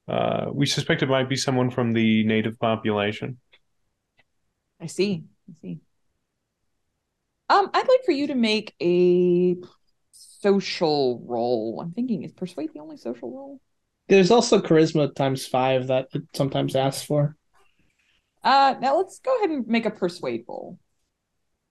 uh, 0.08 0.46
we 0.52 0.66
suspect 0.66 1.02
it 1.02 1.08
might 1.08 1.28
be 1.28 1.36
someone 1.36 1.70
from 1.70 1.92
the 1.92 2.24
native 2.24 2.58
population. 2.58 3.38
I 4.80 4.86
see. 4.86 5.24
I 5.48 5.54
see. 5.62 5.80
Um, 7.48 7.70
I'd 7.72 7.88
like 7.88 8.04
for 8.04 8.12
you 8.12 8.28
to 8.28 8.34
make 8.34 8.74
a 8.82 9.56
social 10.10 11.22
roll. 11.26 11.80
I'm 11.80 11.92
thinking, 11.92 12.22
is 12.22 12.32
persuade 12.32 12.70
the 12.72 12.80
only 12.80 12.96
social 12.96 13.30
roll? 13.30 13.60
There's 14.08 14.30
also 14.30 14.60
charisma 14.60 15.14
times 15.14 15.46
five 15.46 15.88
that 15.88 16.08
it 16.12 16.22
sometimes 16.34 16.76
asks 16.76 17.04
for. 17.04 17.36
Uh, 18.42 18.74
now 18.80 18.96
let's 18.96 19.18
go 19.18 19.36
ahead 19.38 19.50
and 19.50 19.66
make 19.66 19.86
a 19.86 19.90
persuade 19.90 20.44
roll. 20.48 20.78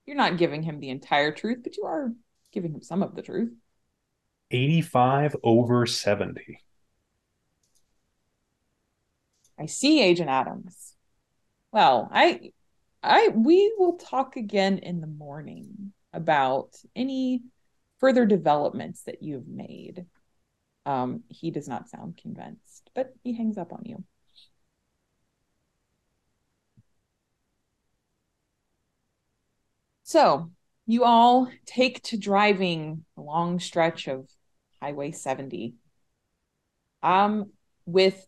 You're 0.04 0.16
not 0.16 0.36
giving 0.36 0.62
him 0.62 0.78
the 0.78 0.90
entire 0.90 1.32
truth, 1.32 1.60
but 1.62 1.76
you 1.76 1.84
are 1.84 2.12
giving 2.52 2.74
him 2.74 2.82
some 2.82 3.02
of 3.02 3.14
the 3.14 3.22
truth. 3.22 3.52
85 4.50 5.36
over 5.42 5.86
70. 5.86 6.60
I 9.58 9.66
see, 9.66 10.02
Agent 10.02 10.30
Adams. 10.30 10.94
Well, 11.72 12.08
I 12.12 12.52
I 13.02 13.28
we 13.28 13.74
will 13.78 13.94
talk 13.96 14.36
again 14.36 14.78
in 14.78 15.00
the 15.00 15.06
morning 15.06 15.92
about 16.12 16.76
any 16.94 17.42
further 17.98 18.26
developments 18.26 19.02
that 19.02 19.22
you've 19.22 19.48
made. 19.48 20.06
Um, 20.86 21.24
he 21.28 21.50
does 21.50 21.68
not 21.68 21.88
sound 21.88 22.16
convinced, 22.16 22.90
but 22.94 23.14
he 23.24 23.34
hangs 23.34 23.58
up 23.58 23.72
on 23.72 23.82
you. 23.84 24.04
So 30.04 30.50
you 30.86 31.04
all 31.04 31.48
take 31.66 32.02
to 32.04 32.16
driving 32.16 33.04
a 33.16 33.20
long 33.20 33.58
stretch 33.58 34.06
of 34.06 34.28
Highway 34.80 35.10
70. 35.10 35.74
Um, 37.02 37.50
with 37.86 38.26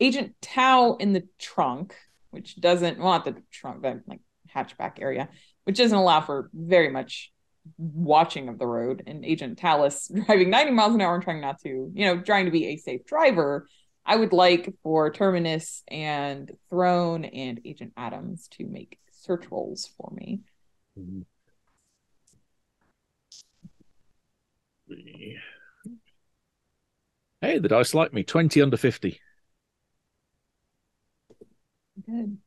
Agent 0.00 0.34
Tao 0.40 0.94
in 0.96 1.12
the 1.12 1.24
trunk, 1.38 1.94
which 2.30 2.60
doesn't 2.60 2.98
want 2.98 3.24
well, 3.24 3.34
the 3.34 3.42
trunk, 3.50 3.82
the 3.82 4.02
like 4.06 4.20
hatchback 4.54 5.00
area, 5.00 5.28
which 5.64 5.78
doesn't 5.78 5.96
allow 5.96 6.20
for 6.20 6.50
very 6.52 6.90
much 6.90 7.32
watching 7.76 8.48
of 8.48 8.58
the 8.58 8.66
road. 8.66 9.02
And 9.06 9.24
agent 9.24 9.58
talus 9.58 10.10
driving 10.26 10.50
90 10.50 10.72
miles 10.72 10.94
an 10.94 11.00
hour 11.00 11.14
and 11.14 11.24
trying 11.24 11.40
not 11.40 11.60
to 11.62 11.90
you 11.94 12.04
know 12.06 12.20
trying 12.20 12.44
to 12.44 12.50
be 12.50 12.66
a 12.68 12.76
safe 12.76 13.04
driver 13.04 13.68
i 14.06 14.16
would 14.16 14.32
like 14.32 14.72
for 14.82 15.10
terminus 15.10 15.82
and 15.88 16.50
throne 16.70 17.24
and 17.24 17.60
agent 17.64 17.92
adams 17.96 18.48
to 18.52 18.64
make 18.66 18.98
search 19.28 19.44
rolls 19.50 19.90
for 19.96 20.10
me. 20.14 20.40
Mm-hmm. 20.98 21.20
Hey 27.40 27.58
the 27.58 27.68
dice 27.68 27.94
like 27.94 28.12
me. 28.12 28.24
20 28.24 28.62
under 28.62 28.76
50 28.76 29.20
good. 32.06 32.38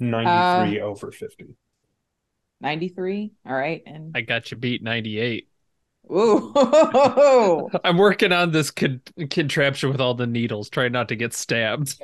93 0.00 0.80
uh, 0.80 0.84
over 0.84 1.12
50 1.12 1.54
93 2.62 3.32
all 3.46 3.52
right 3.52 3.82
and 3.86 4.16
i 4.16 4.22
got 4.22 4.50
you 4.50 4.56
beat 4.56 4.82
98 4.82 5.48
Ooh. 6.10 7.68
i'm 7.84 7.98
working 7.98 8.32
on 8.32 8.50
this 8.50 8.70
con- 8.70 9.02
contraption 9.28 9.90
with 9.90 10.00
all 10.00 10.14
the 10.14 10.26
needles 10.26 10.70
trying 10.70 10.92
not 10.92 11.08
to 11.08 11.16
get 11.16 11.34
stabbed. 11.34 12.00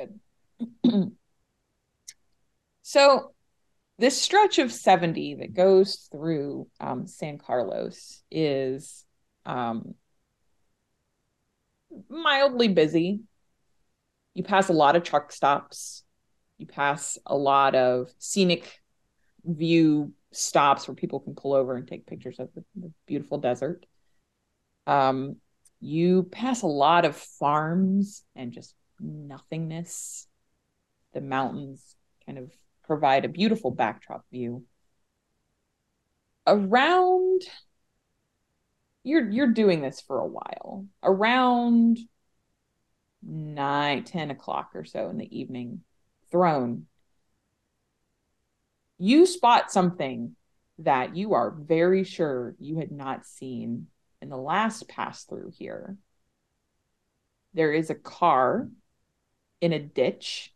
So 2.89 3.33
this 3.99 4.21
stretch 4.21 4.59
of 4.59 4.71
70 4.71 5.35
that 5.41 5.53
goes 5.53 6.07
through 6.09 6.69
um, 6.79 7.05
san 7.05 7.37
carlos 7.37 8.23
is 8.31 9.03
um, 9.45 9.93
mildly 12.09 12.69
busy 12.69 13.19
you 14.37 14.43
pass 14.43 14.69
a 14.69 14.73
lot 14.73 14.95
of 14.95 15.03
truck 15.03 15.31
stops 15.31 16.03
you 16.57 16.65
pass 16.65 17.17
a 17.25 17.35
lot 17.35 17.75
of 17.75 18.09
scenic 18.17 18.81
view 19.45 20.13
stops 20.31 20.87
where 20.87 20.95
people 20.95 21.19
can 21.19 21.35
pull 21.35 21.53
over 21.53 21.75
and 21.75 21.87
take 21.87 22.05
pictures 22.05 22.39
of 22.39 22.49
the, 22.55 22.63
the 22.75 22.91
beautiful 23.05 23.37
desert. 23.37 23.85
Um, 24.85 25.37
you 25.79 26.23
pass 26.23 26.63
a 26.63 26.67
lot 26.67 27.05
of 27.05 27.15
farms 27.15 28.23
and 28.35 28.51
just 28.51 28.73
nothingness. 28.99 30.27
The 31.13 31.21
mountains 31.21 31.95
kind 32.25 32.39
of 32.39 32.51
provide 32.83 33.25
a 33.25 33.29
beautiful 33.29 33.71
backdrop 33.71 34.25
view. 34.31 34.63
Around 36.45 37.41
you're 39.03 39.29
you're 39.29 39.53
doing 39.53 39.81
this 39.81 40.01
for 40.01 40.19
a 40.19 40.27
while. 40.27 40.85
Around 41.03 41.99
nine, 43.27 44.03
ten 44.03 44.31
o'clock 44.31 44.71
or 44.73 44.85
so 44.85 45.09
in 45.09 45.17
the 45.17 45.37
evening, 45.37 45.81
Throne, 46.31 46.87
you 48.97 49.25
spot 49.25 49.71
something 49.71 50.35
that 50.79 51.15
you 51.15 51.33
are 51.33 51.51
very 51.51 52.03
sure 52.03 52.55
you 52.59 52.77
had 52.77 52.91
not 52.91 53.25
seen 53.25 53.87
in 54.21 54.29
the 54.29 54.37
last 54.37 54.87
pass 54.87 55.23
through 55.23 55.51
here. 55.57 55.97
There 57.53 57.71
is 57.71 57.89
a 57.89 57.95
car 57.95 58.69
in 59.61 59.73
a 59.73 59.79
ditch 59.79 60.53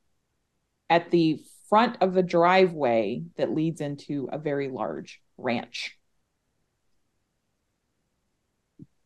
at 0.89 1.11
the 1.11 1.41
front 1.69 1.97
of 2.01 2.13
the 2.13 2.23
driveway 2.23 3.23
that 3.37 3.53
leads 3.53 3.81
into 3.81 4.27
a 4.31 4.37
very 4.37 4.69
large 4.69 5.21
ranch. 5.37 5.97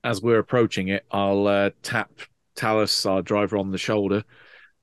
As 0.03 0.21
we're 0.21 0.39
approaching 0.39 0.89
it, 0.89 1.05
I'll 1.11 1.47
uh, 1.47 1.69
tap 1.81 2.11
Talus, 2.55 3.05
our 3.05 3.21
driver, 3.21 3.57
on 3.57 3.71
the 3.71 3.77
shoulder. 3.77 4.23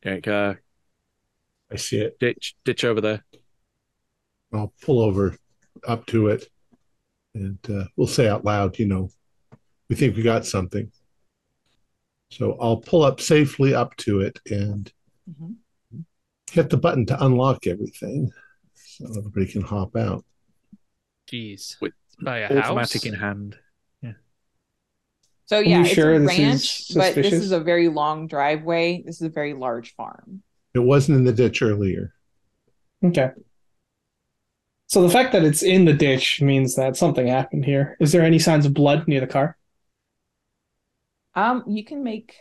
Like, 0.04 0.28
uh, 0.28 0.54
I 1.70 1.76
see 1.76 2.00
it. 2.00 2.18
Ditch, 2.18 2.54
ditch 2.64 2.84
over 2.84 3.00
there. 3.00 3.24
I'll 4.52 4.72
pull 4.82 5.00
over 5.00 5.36
up 5.86 6.06
to 6.06 6.28
it 6.28 6.48
and 7.34 7.58
uh, 7.70 7.84
we'll 7.96 8.06
say 8.06 8.28
out 8.28 8.44
loud, 8.44 8.78
you 8.78 8.86
know, 8.86 9.10
we 9.88 9.96
think 9.96 10.16
we 10.16 10.22
got 10.22 10.46
something. 10.46 10.90
So 12.30 12.56
I'll 12.60 12.78
pull 12.78 13.02
up 13.02 13.20
safely 13.20 13.74
up 13.74 13.96
to 13.98 14.20
it 14.20 14.38
and 14.50 14.90
mm-hmm. 15.30 16.00
hit 16.50 16.70
the 16.70 16.76
button 16.76 17.06
to 17.06 17.24
unlock 17.24 17.66
everything 17.66 18.32
so 18.74 19.06
everybody 19.06 19.46
can 19.46 19.62
hop 19.62 19.96
out. 19.96 20.24
Jeez. 21.30 21.80
With 21.80 21.92
By 22.20 22.38
a 22.38 22.58
automatic 22.58 23.02
house? 23.02 23.04
in 23.04 23.14
hand. 23.14 23.58
Yeah. 25.52 25.58
So 25.58 25.68
yeah, 25.68 25.80
it's 25.82 25.90
sure 25.90 26.14
a 26.14 26.20
ranch, 26.20 26.94
but 26.94 27.14
this 27.14 27.32
is 27.32 27.52
a 27.52 27.60
very 27.60 27.88
long 27.88 28.26
driveway. 28.26 29.02
This 29.04 29.16
is 29.16 29.22
a 29.22 29.30
very 29.30 29.54
large 29.54 29.94
farm. 29.94 30.42
It 30.74 30.80
wasn't 30.80 31.18
in 31.18 31.24
the 31.24 31.32
ditch 31.32 31.60
earlier. 31.60 32.14
Okay. 33.04 33.30
So 34.86 35.02
the 35.02 35.10
fact 35.10 35.32
that 35.32 35.44
it's 35.44 35.62
in 35.62 35.84
the 35.84 35.92
ditch 35.92 36.40
means 36.40 36.74
that 36.76 36.96
something 36.96 37.26
happened 37.26 37.64
here. 37.64 37.96
Is 38.00 38.12
there 38.12 38.22
any 38.22 38.38
signs 38.38 38.66
of 38.66 38.74
blood 38.74 39.08
near 39.08 39.20
the 39.20 39.26
car? 39.26 39.56
Um, 41.34 41.64
you 41.66 41.84
can 41.84 42.02
make 42.02 42.34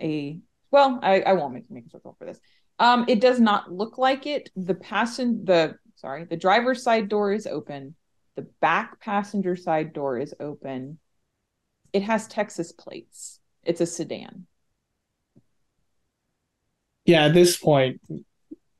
a 0.00 0.40
well, 0.70 1.00
I, 1.02 1.20
I 1.22 1.32
won't 1.34 1.54
make 1.54 1.70
make 1.70 1.86
a 1.86 1.90
circle 1.90 2.16
for 2.18 2.24
this. 2.24 2.40
Um, 2.78 3.04
it 3.08 3.20
does 3.20 3.40
not 3.40 3.72
look 3.72 3.98
like 3.98 4.26
it. 4.26 4.50
The 4.56 4.74
passen 4.74 5.44
the 5.44 5.76
sorry, 5.96 6.24
the 6.24 6.36
driver's 6.36 6.82
side 6.82 7.08
door 7.08 7.32
is 7.32 7.46
open. 7.46 7.94
The 8.36 8.46
back 8.60 9.00
passenger 9.00 9.56
side 9.56 9.92
door 9.92 10.18
is 10.18 10.34
open. 10.40 10.98
It 11.92 12.02
has 12.02 12.26
Texas 12.28 12.72
plates. 12.72 13.40
It's 13.64 13.80
a 13.80 13.86
sedan. 13.86 14.46
Yeah, 17.04 17.26
at 17.26 17.34
this 17.34 17.56
point, 17.56 18.00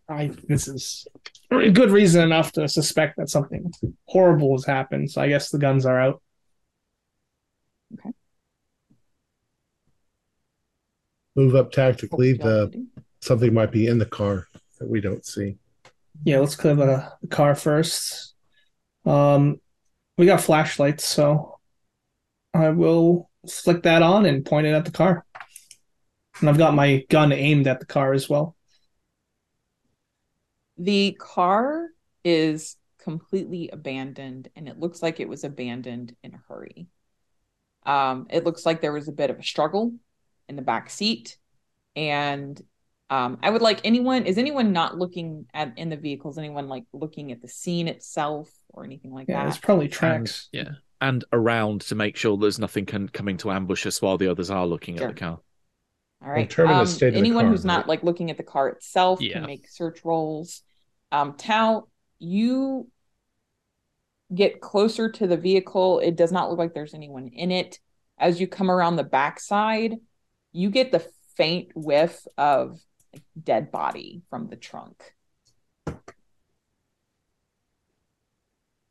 I 0.09 0.31
this 0.49 0.69
is 0.69 1.07
good 1.50 1.90
reason 1.90 2.23
enough 2.23 2.52
to 2.52 2.69
suspect 2.69 3.17
that 3.17 3.29
something 3.29 3.73
horrible 4.07 4.57
has 4.57 4.64
happened. 4.64 5.11
So 5.11 5.21
I 5.21 5.29
guess 5.29 5.50
the 5.50 5.59
guns 5.59 5.87
are 5.87 6.00
out. 6.00 6.23
Okay. 7.95 8.11
Move 11.35 11.55
up 11.55 11.73
tactically. 11.73 12.35
The 12.35 12.87
something 13.21 13.52
might 13.52 13.73
be 13.73 13.87
in 13.87 13.99
the 13.99 14.07
car 14.07 14.47
that 14.79 14.88
we 14.88 15.00
don't 15.00 15.25
see. 15.25 15.57
Yeah, 16.25 16.40
let's 16.40 16.57
clear 16.57 16.75
the, 16.75 17.11
the 17.23 17.29
car 17.29 17.55
first. 17.55 18.35
Um, 19.05 19.61
we 20.19 20.26
got 20.26 20.40
flashlights, 20.40 21.05
so 21.05 21.50
I 22.54 22.71
will 22.71 23.30
flick 23.49 23.83
that 23.85 24.02
on 24.02 24.26
and 24.26 24.45
point 24.45 24.66
it 24.66 24.75
at 24.75 24.85
the 24.85 24.90
car. 24.90 25.25
And 26.40 26.49
I've 26.49 26.59
got 26.59 26.75
my 26.75 27.04
gun 27.09 27.33
aimed 27.33 27.66
at 27.66 27.80
the 27.80 27.87
car 27.87 28.12
as 28.12 28.28
well. 28.28 28.57
The 30.78 31.16
car 31.19 31.88
is 32.25 32.76
completely 32.99 33.69
abandoned 33.71 34.49
and 34.57 34.69
it 34.69 34.78
looks 34.78 35.02
like 35.02 35.21
it 35.21 35.28
was 35.28 35.45
abandoned 35.45 36.16
in 36.23 36.35
a 36.35 36.42
hurry. 36.49 36.87
Um, 37.87 38.26
it 38.30 38.45
looks 38.45 38.66
like 38.66 38.80
there 38.80 38.92
was 38.92 39.09
a 39.09 39.12
bit 39.12 39.30
of 39.30 39.38
a 39.38 39.42
struggle 39.42 39.95
in 40.49 40.57
the 40.57 40.62
back 40.62 40.90
seat. 40.90 41.38
And 41.97 42.61
um, 43.11 43.38
I 43.42 43.50
would 43.50 43.62
like 43.62 43.80
anyone, 43.85 44.26
is 44.26 44.38
anyone 44.38 44.73
not 44.73 44.99
looking 44.99 45.47
at 45.54 45.78
in 45.78 45.90
the 45.90 45.97
vehicles? 45.97 46.38
Anyone 46.38 46.69
like 46.69 46.85
looking 46.92 47.33
at 47.33 47.42
the 47.42 47.49
scene 47.49 47.88
itself 47.88 48.50
or 48.71 48.85
anything 48.85 49.12
like 49.12 49.28
Yeah, 49.28 49.47
that? 49.47 49.47
it's 49.47 49.59
probably 49.59 49.88
tracks. 49.88 50.49
Yeah. 50.52 50.73
And 51.00 51.25
around 51.33 51.80
to 51.83 51.95
make 51.95 52.16
sure 52.16 52.37
there's 52.37 52.59
nothing 52.59 52.85
can, 52.85 53.09
coming 53.09 53.37
to 53.38 53.50
ambush 53.50 53.87
us 53.87 54.02
while 54.02 54.19
the 54.19 54.28
others 54.28 54.50
are 54.50 54.66
looking 54.66 54.99
Sure. 54.99 55.09
at 55.09 55.14
the 55.14 55.21
car. 55.21 55.40
All 56.23 56.30
right. 56.30 56.47
Determine 56.49 56.75
the 56.76 56.80
Um, 56.83 56.87
state 56.87 57.07
of 57.09 57.12
the 57.14 57.19
anyone 57.21 57.45
car, 57.47 57.50
who's 57.52 57.64
not 57.64 57.78
right? 57.78 57.88
like 57.88 58.02
looking 58.02 58.30
at 58.30 58.37
the 58.37 58.42
car 58.42 58.69
itself 58.69 59.21
Yeah. 59.23 59.35
can 59.35 59.47
make 59.47 59.66
search 59.69 60.04
rolls. 60.04 60.62
Um, 61.11 61.35
Tao, 61.38 61.88
you 62.19 62.90
get 64.35 64.61
closer 64.61 65.11
to 65.11 65.26
the 65.26 65.38
vehicle. 65.38 65.99
It 66.00 66.16
does 66.16 66.30
not 66.33 66.50
look 66.50 66.59
like 66.59 66.75
there's 66.75 66.92
anyone 66.95 67.28
in 67.28 67.50
it. 67.50 67.80
As 68.19 68.38
you 68.38 68.47
come 68.47 68.71
around 68.71 68.97
the 68.97 69.02
backside, 69.04 69.95
you 70.52 70.69
get 70.71 70.92
the 70.92 71.00
faint 71.37 71.73
whiff 71.75 72.26
of 72.37 72.78
like, 73.14 73.23
dead 73.42 73.73
body 73.73 74.23
from 74.28 74.49
the 74.49 74.57
trunk. 74.57 75.14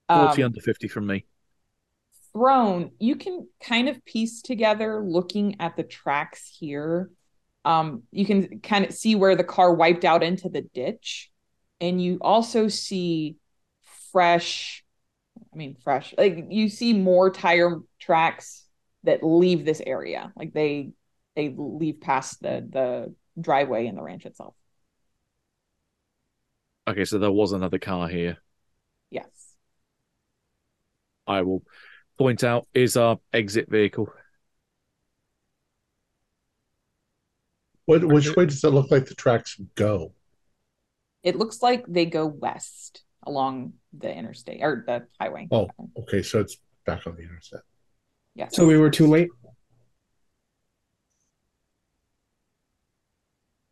40 0.10 0.42
Um, 0.42 0.46
under 0.48 0.60
50 0.60 0.88
from 0.88 1.06
me. 1.06 1.26
Throne 2.34 2.92
you 3.00 3.16
can 3.16 3.48
kind 3.62 3.90
of 3.90 4.04
piece 4.06 4.42
together 4.42 5.02
looking 5.04 5.60
at 5.60 5.76
the 5.76 5.84
tracks 5.84 6.50
here. 6.60 7.10
Um 7.66 8.04
you 8.12 8.26
can 8.26 8.60
kind 8.60 8.86
of 8.86 8.94
see 8.94 9.16
where 9.16 9.36
the 9.36 9.44
car 9.44 9.74
wiped 9.74 10.06
out 10.06 10.24
into 10.24 10.50
the 10.50 10.62
ditch 10.62 11.32
and 11.82 12.02
you 12.02 12.18
also 12.22 12.68
see 12.68 13.36
fresh 14.12 14.84
i 15.54 15.56
mean 15.56 15.76
fresh 15.84 16.14
like 16.18 16.48
you 16.50 16.68
see 16.68 16.94
more 16.94 17.30
tire 17.30 17.80
tracks 18.00 18.66
that 19.04 19.24
leave 19.24 19.66
this 19.66 19.82
area 19.86 20.32
like 20.36 20.52
they 20.52 20.92
they 21.36 21.54
leave 21.56 22.02
past 22.02 22.42
the 22.42 22.68
the 22.70 23.14
driveway 23.40 23.88
and 23.88 23.98
the 23.98 24.02
ranch 24.02 24.26
itself. 24.26 24.56
Okay, 26.88 27.06
so 27.06 27.20
there 27.20 27.32
was 27.32 27.52
another 27.52 27.80
car 27.80 28.08
here. 28.08 28.38
yes. 29.12 29.28
I 31.28 31.44
will 31.44 31.62
point 32.20 32.44
out 32.44 32.68
is 32.74 32.98
our 32.98 33.18
exit 33.34 33.70
vehicle. 33.70 34.10
What, 37.86 38.04
which 38.04 38.36
way 38.36 38.46
does 38.46 38.64
it 38.64 38.70
look 38.70 38.92
like 38.92 39.06
the 39.08 39.16
tracks 39.16 39.60
go? 39.76 40.14
it 41.22 41.36
looks 41.36 41.62
like 41.62 41.84
they 41.86 42.06
go 42.06 42.26
west 42.26 43.04
along 43.28 43.74
the 43.98 44.10
interstate 44.10 44.62
or 44.62 44.86
the 44.88 45.06
highway 45.20 45.48
Oh, 45.52 45.68
okay, 46.00 46.22
so 46.22 46.40
it's 46.40 46.58
back 46.86 47.06
on 47.08 47.16
the 47.16 47.24
interstate. 47.24 47.60
yes 48.36 48.56
So 48.56 48.66
we 48.66 48.78
were 48.78 48.90
too 48.90 49.06
late. 49.08 49.30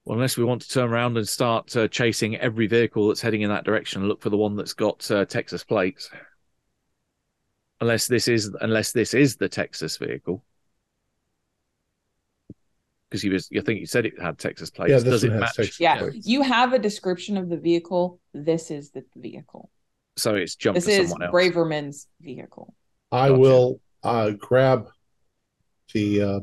Well, 0.04 0.16
unless 0.16 0.38
we 0.38 0.44
want 0.44 0.62
to 0.64 0.70
turn 0.70 0.90
around 0.90 1.18
and 1.18 1.28
start 1.28 1.76
uh, 1.78 1.88
chasing 1.88 2.36
every 2.38 2.68
vehicle 2.68 3.08
that's 3.08 3.22
heading 3.22 3.42
in 3.44 3.50
that 3.50 3.64
direction 3.66 4.02
and 4.02 4.10
look 4.10 4.22
for 4.22 4.30
the 4.30 4.38
one 4.38 4.56
that's 4.58 4.74
got 4.74 5.10
uh, 5.12 5.24
Texas 5.26 5.64
plates. 5.64 6.10
Unless 7.80 8.08
this 8.08 8.28
is 8.28 8.56
unless 8.62 8.92
this 8.92 9.14
is 9.14 9.36
the 9.36 9.50
Texas 9.50 9.98
vehicle. 9.98 10.44
Because 13.10 13.24
you 13.24 13.32
was 13.32 13.48
you 13.52 13.62
think 13.62 13.80
you 13.80 13.86
said 13.86 14.06
it 14.06 14.20
had 14.20 14.38
Texas 14.38 14.70
plates. 14.70 14.92
Yeah, 14.92 14.98
this 14.98 15.06
Does 15.06 15.24
it 15.24 15.32
has 15.32 15.40
match? 15.40 15.56
Texas 15.56 15.80
Yeah, 15.80 16.00
plates. 16.00 16.28
you 16.28 16.42
have 16.42 16.74
a 16.74 16.80
description 16.80 17.38
of 17.38 17.50
the 17.50 17.58
vehicle. 17.58 18.20
This 18.34 18.72
is 18.72 18.92
the 18.92 19.06
vehicle. 19.16 19.70
So 20.18 20.36
it's 20.36 20.56
jumped 20.56 20.76
This 20.76 20.86
to 20.86 20.92
is 21.04 21.10
someone 21.10 21.24
else. 21.28 21.34
Braverman's 21.34 22.08
vehicle. 22.20 22.74
I 23.12 23.30
Gotcha. 23.30 23.40
will 23.40 23.82
uh, 24.04 24.32
grab 24.32 24.90
the 25.94 26.22
uh, 26.22 26.40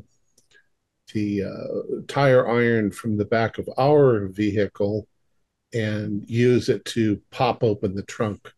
the 1.12 1.44
uh, 1.44 2.00
tire 2.08 2.48
iron 2.48 2.90
from 2.90 3.16
the 3.16 3.24
back 3.24 3.58
of 3.58 3.68
our 3.76 4.28
vehicle 4.28 5.06
and 5.74 6.24
use 6.28 6.68
it 6.68 6.84
to 6.84 7.20
pop 7.30 7.62
open 7.64 7.94
the 7.94 8.04
trunk 8.04 8.46
of 8.46 8.52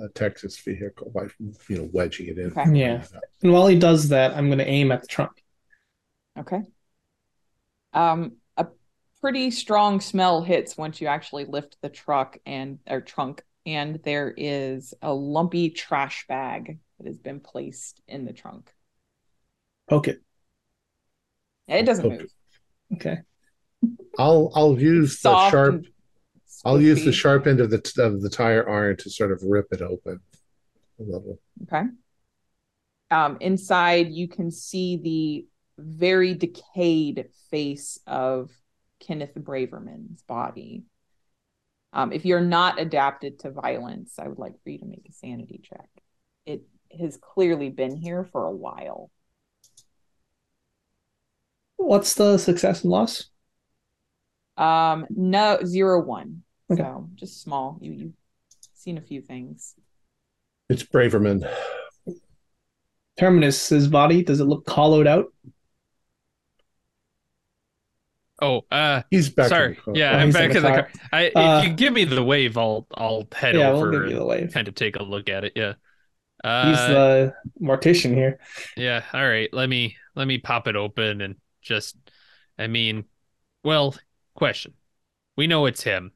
the 0.00 0.08
Texas 0.14 0.58
vehicle 0.58 1.10
by 1.14 1.26
you 1.68 1.78
know 1.78 1.88
wedging 1.92 2.28
it 2.28 2.38
in. 2.38 2.52
Okay. 2.56 2.70
Yeah. 2.72 3.04
And 3.42 3.52
while 3.52 3.66
he 3.66 3.78
does 3.78 4.08
that, 4.08 4.36
I'm 4.36 4.46
going 4.46 4.58
to 4.58 4.68
aim 4.68 4.92
at 4.92 5.02
the 5.02 5.06
trunk. 5.06 5.42
Okay. 6.38 6.62
Um, 7.92 8.36
a 8.56 8.66
pretty 9.20 9.50
strong 9.50 10.00
smell 10.00 10.42
hits 10.42 10.76
once 10.76 11.00
you 11.00 11.06
actually 11.06 11.44
lift 11.44 11.76
the 11.82 11.88
truck 11.88 12.38
and 12.46 12.78
or 12.88 13.00
trunk, 13.00 13.42
and 13.66 14.00
there 14.04 14.32
is 14.36 14.94
a 15.02 15.12
lumpy 15.12 15.70
trash 15.70 16.26
bag 16.28 16.78
that 16.98 17.06
has 17.06 17.18
been 17.18 17.40
placed 17.40 18.00
in 18.08 18.24
the 18.24 18.32
trunk. 18.32 18.72
Poke 19.88 20.08
it. 20.08 20.22
It 21.68 21.84
doesn't 21.84 22.08
Poke 22.08 22.20
move. 22.20 22.30
Okay. 22.94 23.18
I'll 24.18 24.52
I'll 24.54 24.78
use 24.78 25.20
the 25.20 25.50
sharp 25.50 25.74
and 25.74 25.88
I'll 26.64 26.80
use 26.80 27.04
the 27.04 27.12
sharp 27.12 27.46
end 27.46 27.60
of 27.60 27.70
the 27.70 27.78
of 27.98 28.22
the 28.22 28.30
tire 28.30 28.68
iron 28.68 28.96
to 28.98 29.10
sort 29.10 29.32
of 29.32 29.42
rip 29.42 29.66
it 29.72 29.82
open 29.82 30.20
a 30.98 31.02
little. 31.02 31.38
Okay. 31.64 31.84
Um, 33.10 33.36
inside, 33.40 34.10
you 34.10 34.28
can 34.28 34.50
see 34.50 34.96
the 34.96 35.46
very 35.78 36.34
decayed 36.34 37.28
face 37.50 37.98
of 38.06 38.50
Kenneth 39.00 39.34
Braverman's 39.34 40.22
body. 40.22 40.84
Um, 41.92 42.12
if 42.12 42.24
you're 42.24 42.40
not 42.40 42.80
adapted 42.80 43.40
to 43.40 43.50
violence, 43.50 44.14
I 44.18 44.28
would 44.28 44.38
like 44.38 44.54
for 44.62 44.70
you 44.70 44.78
to 44.78 44.86
make 44.86 45.06
a 45.08 45.12
sanity 45.12 45.60
check. 45.62 45.88
It 46.46 46.62
has 46.98 47.18
clearly 47.18 47.68
been 47.68 47.96
here 47.96 48.24
for 48.24 48.46
a 48.46 48.52
while. 48.52 49.10
What's 51.76 52.14
the 52.14 52.38
success 52.38 52.82
and 52.82 52.90
loss? 52.90 53.28
Um, 54.56 55.06
no, 55.10 55.58
zero 55.64 56.02
one. 56.02 56.44
Okay. 56.72 56.82
So 56.82 57.08
just 57.14 57.42
small. 57.42 57.78
You 57.80 57.92
you've 57.92 58.12
seen 58.74 58.98
a 58.98 59.02
few 59.02 59.20
things. 59.22 59.74
It's 60.68 60.82
Braverman. 60.82 61.48
Terminus, 63.18 63.68
Terminus's 63.68 63.88
body, 63.88 64.22
does 64.22 64.40
it 64.40 64.44
look 64.44 64.68
hollowed 64.68 65.06
out? 65.06 65.32
Oh, 68.40 68.62
uh, 68.70 69.02
He's 69.10 69.30
back. 69.30 69.58
in 69.58 69.58
sorry. 69.58 69.68
the 69.68 69.80
car. 69.82 69.94
Yeah, 69.94 70.10
Oh, 70.10 70.16
I'm 70.16 70.32
back 70.32 70.50
in 70.50 70.50
the 70.50 70.56
in 70.56 70.62
the 70.64 70.72
car. 70.72 70.72
car. 70.72 70.90
I, 71.12 71.32
Uh, 71.34 71.40
if 71.44 71.64
you 71.64 71.70
give 71.70 71.92
me 71.92 72.04
the 72.04 72.22
wave, 72.24 72.56
I'll 72.58 72.86
I'll 72.94 73.28
head 73.32 73.56
yeah, 73.56 73.70
we'll 73.72 73.86
over 73.86 73.90
give 73.90 74.06
you 74.06 74.16
the 74.16 74.24
wave. 74.24 74.54
kind 74.54 74.68
of 74.68 74.74
take 74.74 74.96
a 74.96 75.02
look 75.02 75.28
at 75.28 75.44
it. 75.44 75.52
Yeah. 75.56 75.74
uh, 76.44 76.48
He's 76.60 76.86
Uh, 76.86 76.86
the 76.86 77.34
mortician 77.60 78.14
here. 78.14 78.38
Yeah, 78.76 79.04
all 79.12 79.26
right. 79.28 79.48
Let 79.52 79.68
me 79.68 79.96
let 80.14 80.26
me 80.26 80.38
pop 80.38 80.66
it 80.68 80.76
open 80.76 81.20
and 81.20 81.36
just 81.60 81.96
I 82.58 82.66
mean, 82.66 83.04
well, 83.64 83.96
question. 84.34 84.74
We 85.36 85.46
know 85.48 85.66
it's 85.66 85.82
him. 85.82 86.12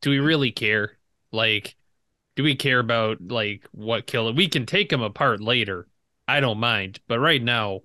Do 0.00 0.10
we 0.10 0.18
really 0.18 0.52
care? 0.52 0.98
Like 1.32 1.76
do 2.36 2.42
we 2.44 2.56
care 2.56 2.80
about 2.80 3.20
like 3.22 3.66
what 3.72 4.06
killed 4.06 4.30
him? 4.30 4.36
We 4.36 4.48
can 4.48 4.66
take 4.66 4.92
him 4.92 5.02
apart 5.02 5.40
later. 5.42 5.88
I 6.28 6.40
don't 6.40 6.58
mind, 6.60 7.00
but 7.08 7.20
right 7.20 7.42
now 7.42 7.82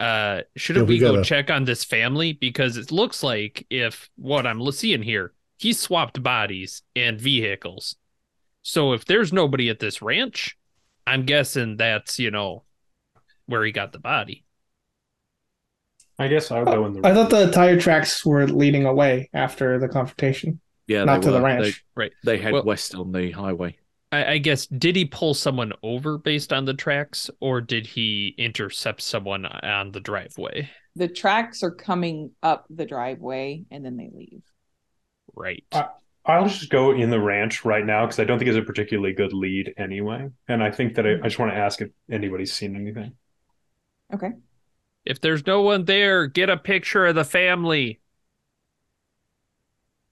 uh 0.00 0.42
shouldn't 0.56 0.86
Yeah, 0.86 0.88
we 0.88 0.96
we, 0.96 0.98
go 0.98 1.16
gotta- 1.16 1.24
check 1.24 1.50
on 1.50 1.64
this 1.64 1.84
family 1.84 2.32
because 2.34 2.76
it 2.76 2.92
looks 2.92 3.22
like 3.22 3.66
if 3.70 4.10
what 4.16 4.46
I'm 4.46 4.70
seeing 4.72 5.02
here, 5.02 5.34
he 5.58 5.72
swapped 5.72 6.22
bodies 6.22 6.82
and 6.96 7.20
vehicles. 7.20 7.96
So 8.62 8.92
if 8.92 9.04
there's 9.06 9.32
nobody 9.32 9.68
at 9.70 9.80
this 9.80 10.02
ranch, 10.02 10.56
I'm 11.06 11.24
guessing 11.26 11.76
that's, 11.78 12.18
you 12.18 12.30
know, 12.30 12.64
where 13.46 13.64
he 13.64 13.72
got 13.72 13.92
the 13.92 13.98
body. 14.00 14.44
I 16.18 16.28
guess 16.28 16.50
I'll 16.50 16.64
go 16.64 16.86
in 16.86 16.92
the. 16.94 17.06
I 17.06 17.12
thought 17.14 17.30
the 17.30 17.50
tire 17.50 17.78
tracks 17.80 18.24
were 18.24 18.46
leading 18.46 18.84
away 18.86 19.30
after 19.32 19.78
the 19.78 19.88
confrontation, 19.88 20.60
Yeah, 20.86 21.04
not 21.04 21.22
they 21.22 21.26
to 21.26 21.30
the 21.32 21.38
were. 21.38 21.44
ranch. 21.44 21.84
Right. 21.94 22.12
They, 22.24 22.36
they 22.36 22.42
head 22.42 22.52
Well- 22.52 22.64
west 22.64 22.94
on 22.94 23.12
the 23.12 23.30
highway. 23.32 23.76
I, 24.12 24.32
I 24.34 24.38
guess 24.38 24.66
did 24.66 24.94
he 24.96 25.06
pull 25.06 25.34
someone 25.34 25.72
over 25.82 26.18
based 26.18 26.52
on 26.52 26.66
the 26.66 26.74
tracks, 26.74 27.30
or 27.40 27.60
did 27.60 27.86
he 27.86 28.34
intercept 28.38 29.02
someone 29.02 29.44
on 29.46 29.90
the 29.90 29.98
driveway? 30.00 30.70
The 30.94 31.08
tracks 31.08 31.64
are 31.64 31.72
coming 31.72 32.30
up 32.42 32.66
the 32.70 32.86
driveway 32.86 33.64
and 33.72 33.84
then 33.84 33.96
they 33.96 34.10
leave. 34.14 34.42
Right. 35.34 35.64
Uh, 35.72 35.86
I'll 36.24 36.46
just 36.48 36.70
go 36.70 36.92
in 36.92 37.10
the 37.10 37.18
ranch 37.20 37.64
right 37.64 37.84
now 37.84 38.06
because 38.06 38.20
I 38.20 38.24
don't 38.24 38.38
think 38.38 38.48
it's 38.48 38.56
a 38.56 38.62
particularly 38.62 39.12
good 39.14 39.32
lead 39.32 39.74
anyway. 39.76 40.28
And 40.46 40.62
I 40.62 40.70
think 40.70 40.94
that 40.94 41.06
I, 41.06 41.14
I 41.14 41.22
just 41.24 41.40
want 41.40 41.50
to 41.50 41.58
ask 41.58 41.80
if 41.80 41.90
anybody's 42.08 42.52
seen 42.52 42.76
anything. 42.76 43.14
Okay. 44.14 44.30
if 45.04 45.20
there's 45.20 45.44
no 45.46 45.62
one 45.62 45.84
there, 45.86 46.26
get 46.28 46.48
a 46.48 46.56
picture 46.56 47.06
of 47.06 47.16
the 47.16 47.24
family. 47.24 48.00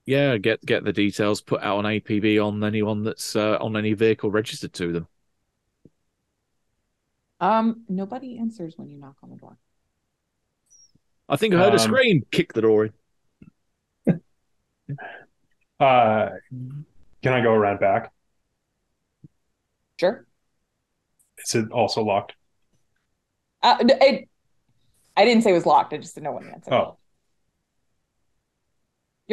Yeah, 0.05 0.37
get 0.37 0.65
get 0.65 0.83
the 0.83 0.91
details, 0.93 1.41
put 1.41 1.61
out 1.63 1.79
an 1.79 1.85
APB 1.85 2.37
on 2.39 2.63
anyone 2.63 3.03
that's 3.03 3.35
uh, 3.35 3.57
on 3.61 3.77
any 3.77 3.93
vehicle 3.93 4.31
registered 4.31 4.73
to 4.73 4.91
them. 4.91 5.07
Um, 7.39 7.83
nobody 7.89 8.37
answers 8.39 8.77
when 8.77 8.89
you 8.89 8.97
knock 8.97 9.17
on 9.21 9.29
the 9.29 9.35
door. 9.35 9.57
I 11.27 11.35
think 11.35 11.53
I 11.53 11.57
heard 11.57 11.73
a 11.73 11.79
Um, 11.79 11.79
scream. 11.79 12.23
Kick 12.31 12.53
the 12.53 12.61
door 12.61 12.85
in. 12.85 12.93
Uh, 15.79 16.29
can 17.23 17.33
I 17.33 17.41
go 17.41 17.51
around 17.53 17.79
back? 17.79 18.11
Sure. 19.99 20.27
Is 21.45 21.53
it 21.53 21.71
also 21.71 22.01
locked? 22.03 22.33
Uh, 23.61 23.77
it, 23.81 24.29
I 25.17 25.25
didn't 25.25 25.43
say 25.43 25.51
it 25.51 25.55
was 25.55 25.65
locked. 25.65 25.93
I 25.93 25.97
just 25.97 26.15
didn't 26.15 26.25
know 26.25 26.33
what 26.33 26.43
the 26.43 26.51
answer. 26.53 26.71
Oh. 26.71 26.97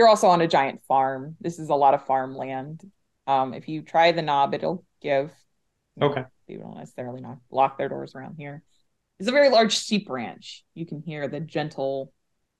You're 0.00 0.08
also 0.08 0.28
on 0.28 0.40
a 0.40 0.48
giant 0.48 0.80
farm. 0.88 1.36
This 1.42 1.58
is 1.58 1.68
a 1.68 1.74
lot 1.74 1.92
of 1.92 2.06
farmland. 2.06 2.90
Um, 3.26 3.52
if 3.52 3.68
you 3.68 3.82
try 3.82 4.12
the 4.12 4.22
knob, 4.22 4.54
it'll 4.54 4.82
give. 5.02 5.30
Okay. 6.00 6.24
People 6.48 6.70
don't 6.70 6.78
necessarily 6.78 7.20
not 7.20 7.36
lock 7.50 7.76
their 7.76 7.90
doors 7.90 8.14
around 8.14 8.36
here. 8.38 8.62
It's 9.18 9.28
a 9.28 9.32
very 9.32 9.50
large 9.50 9.76
sheep 9.76 10.08
ranch. 10.08 10.64
You 10.72 10.86
can 10.86 11.02
hear 11.02 11.28
the 11.28 11.38
gentle 11.38 12.14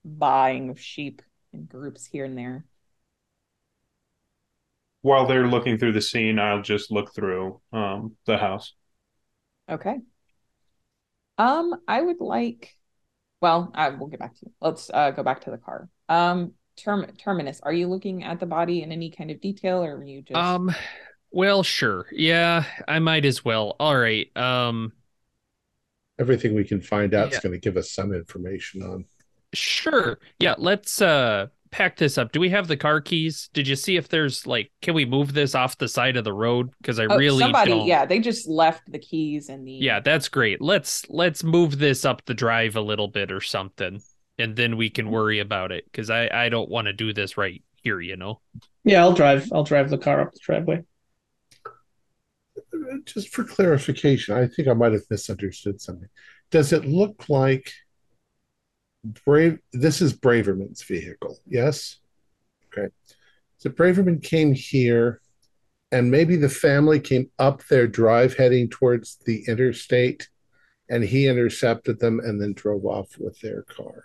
buying 0.05 0.69
of 0.69 0.79
sheep 0.79 1.23
in 1.55 1.65
groups 1.65 2.05
here 2.05 2.27
and 2.27 2.37
there. 2.37 2.67
While 5.01 5.27
they're 5.27 5.49
looking 5.49 5.79
through 5.79 5.93
the 5.93 6.03
scene, 6.03 6.39
I'll 6.39 6.61
just 6.61 6.91
look 6.91 7.15
through 7.15 7.63
um 7.73 8.17
the 8.27 8.37
house. 8.37 8.75
Okay. 9.67 9.97
Um, 11.39 11.75
I 11.89 12.03
would 12.03 12.21
like. 12.21 12.77
Well, 13.41 13.71
I 13.75 13.89
will 13.89 14.09
get 14.09 14.21
back 14.21 14.35
to 14.35 14.41
you. 14.43 14.53
Let's 14.61 14.91
uh, 14.93 15.13
go 15.13 15.23
back 15.23 15.45
to 15.45 15.51
the 15.51 15.57
car. 15.57 15.89
Um, 16.11 16.53
Term 16.83 17.07
Terminus, 17.19 17.61
are 17.63 17.73
you 17.73 17.89
looking 17.89 18.23
at 18.25 18.41
the 18.41 18.47
body 18.47 18.83
in 18.83 18.93
any 18.93 19.11
kind 19.11 19.31
of 19.31 19.41
detail, 19.41 19.85
or 19.85 19.97
are 19.97 20.05
you 20.05 20.23
just? 20.23 20.59
Um, 20.59 20.75
well, 21.31 21.63
sure. 21.63 22.07
Yeah, 22.13 22.65
I 22.89 22.99
might 22.99 23.25
as 23.25 23.45
well. 23.45 23.77
All 23.81 23.97
right. 23.97 24.35
Um, 24.37 24.93
Everything 26.21 26.55
we 26.55 26.63
can 26.65 26.81
find 26.81 27.15
out 27.15 27.33
is 27.33 27.41
going 27.41 27.53
to 27.53 27.59
give 27.59 27.77
us 27.77 27.91
some 27.91 28.13
information 28.13 28.83
on. 28.83 29.07
sure. 29.55 30.19
Yeah, 30.39 30.55
let's 30.59 31.01
uh 31.01 31.49
pack 31.71 31.97
this 31.97 32.19
up. 32.19 32.33
Do 32.33 32.41
we 32.41 32.49
have 32.51 32.67
the 32.69 32.77
car 32.77 33.01
keys? 33.01 33.49
Did 33.53 33.69
you 33.69 33.77
see 33.77 33.97
if 33.97 34.09
there's 34.09 34.47
like 34.47 34.71
can 34.83 34.95
we 34.95 35.05
move 35.05 35.33
this 35.33 35.55
off 35.55 35.79
the 35.79 35.89
side 35.89 36.17
of 36.17 36.25
the 36.25 36.33
road? 36.33 36.71
Because 36.81 36.99
I 36.99 37.05
Oh, 37.09 37.19
really 37.19 37.29
somebody, 37.39 37.73
don't. 37.73 37.87
yeah, 37.87 38.07
they 38.07 38.21
just 38.21 38.49
left 38.49 38.91
the 38.91 38.99
keys 38.99 39.49
in 39.49 39.65
the. 39.65 39.73
Yeah, 39.79 40.01
that's 40.01 40.29
great. 40.29 40.61
Let's 40.61 41.09
let's 41.09 41.43
move 41.43 41.79
this 41.79 42.05
up 42.05 42.25
the 42.27 42.35
drive 42.35 42.77
a 42.77 42.81
little 42.81 43.09
bit 43.09 43.33
or 43.33 43.41
something, 43.41 44.03
and 44.41 44.57
then 44.57 44.77
we 44.77 44.91
can 44.91 45.11
worry 45.11 45.39
about 45.39 45.73
it. 45.73 45.85
Because 45.85 46.11
I 46.11 46.29
I 46.33 46.49
don't 46.49 46.71
want 46.71 46.87
to 46.87 46.93
do 46.93 47.13
this 47.13 47.37
right 47.37 47.63
here. 47.83 48.01
You 48.01 48.17
know. 48.17 48.41
Yeah, 48.85 49.03
I'll 49.03 49.13
drive. 49.13 49.51
I'll 49.53 49.65
drive 49.65 49.91
the 49.91 49.99
car 49.99 50.21
up 50.21 50.33
the 50.33 50.41
driveway. 50.43 50.85
Just 53.05 53.29
for 53.29 53.45
clarification, 53.45 54.35
I 54.35 54.47
think 54.47 54.69
I 54.69 54.73
might 54.73 54.93
have 54.93 55.03
misunderstood 55.11 55.81
something. 55.81 56.09
Does 56.51 56.73
it 56.73 56.85
look 56.85 57.29
like 57.29 57.71
Brave? 59.05 59.59
This 59.73 60.01
is 60.01 60.13
Braverman's 60.13 60.83
vehicle, 60.83 61.39
yes? 61.47 61.99
Okay. 62.67 62.89
So 63.59 63.71
Braverman 63.71 64.23
came 64.23 64.55
here, 64.55 65.21
and 65.93 66.11
maybe 66.11 66.37
the 66.37 66.49
family 66.49 67.01
came 67.01 67.31
up 67.39 67.65
their 67.67 67.87
drive 67.87 68.37
heading 68.37 68.69
towards 68.69 69.19
the 69.27 69.45
interstate, 69.47 70.29
and 70.89 71.05
he 71.05 71.29
intercepted 71.29 72.01
them 72.01 72.21
and 72.21 72.41
then 72.41 72.53
drove 72.55 72.85
off 72.85 73.17
with 73.19 73.39
their 73.41 73.63
car. 73.63 74.05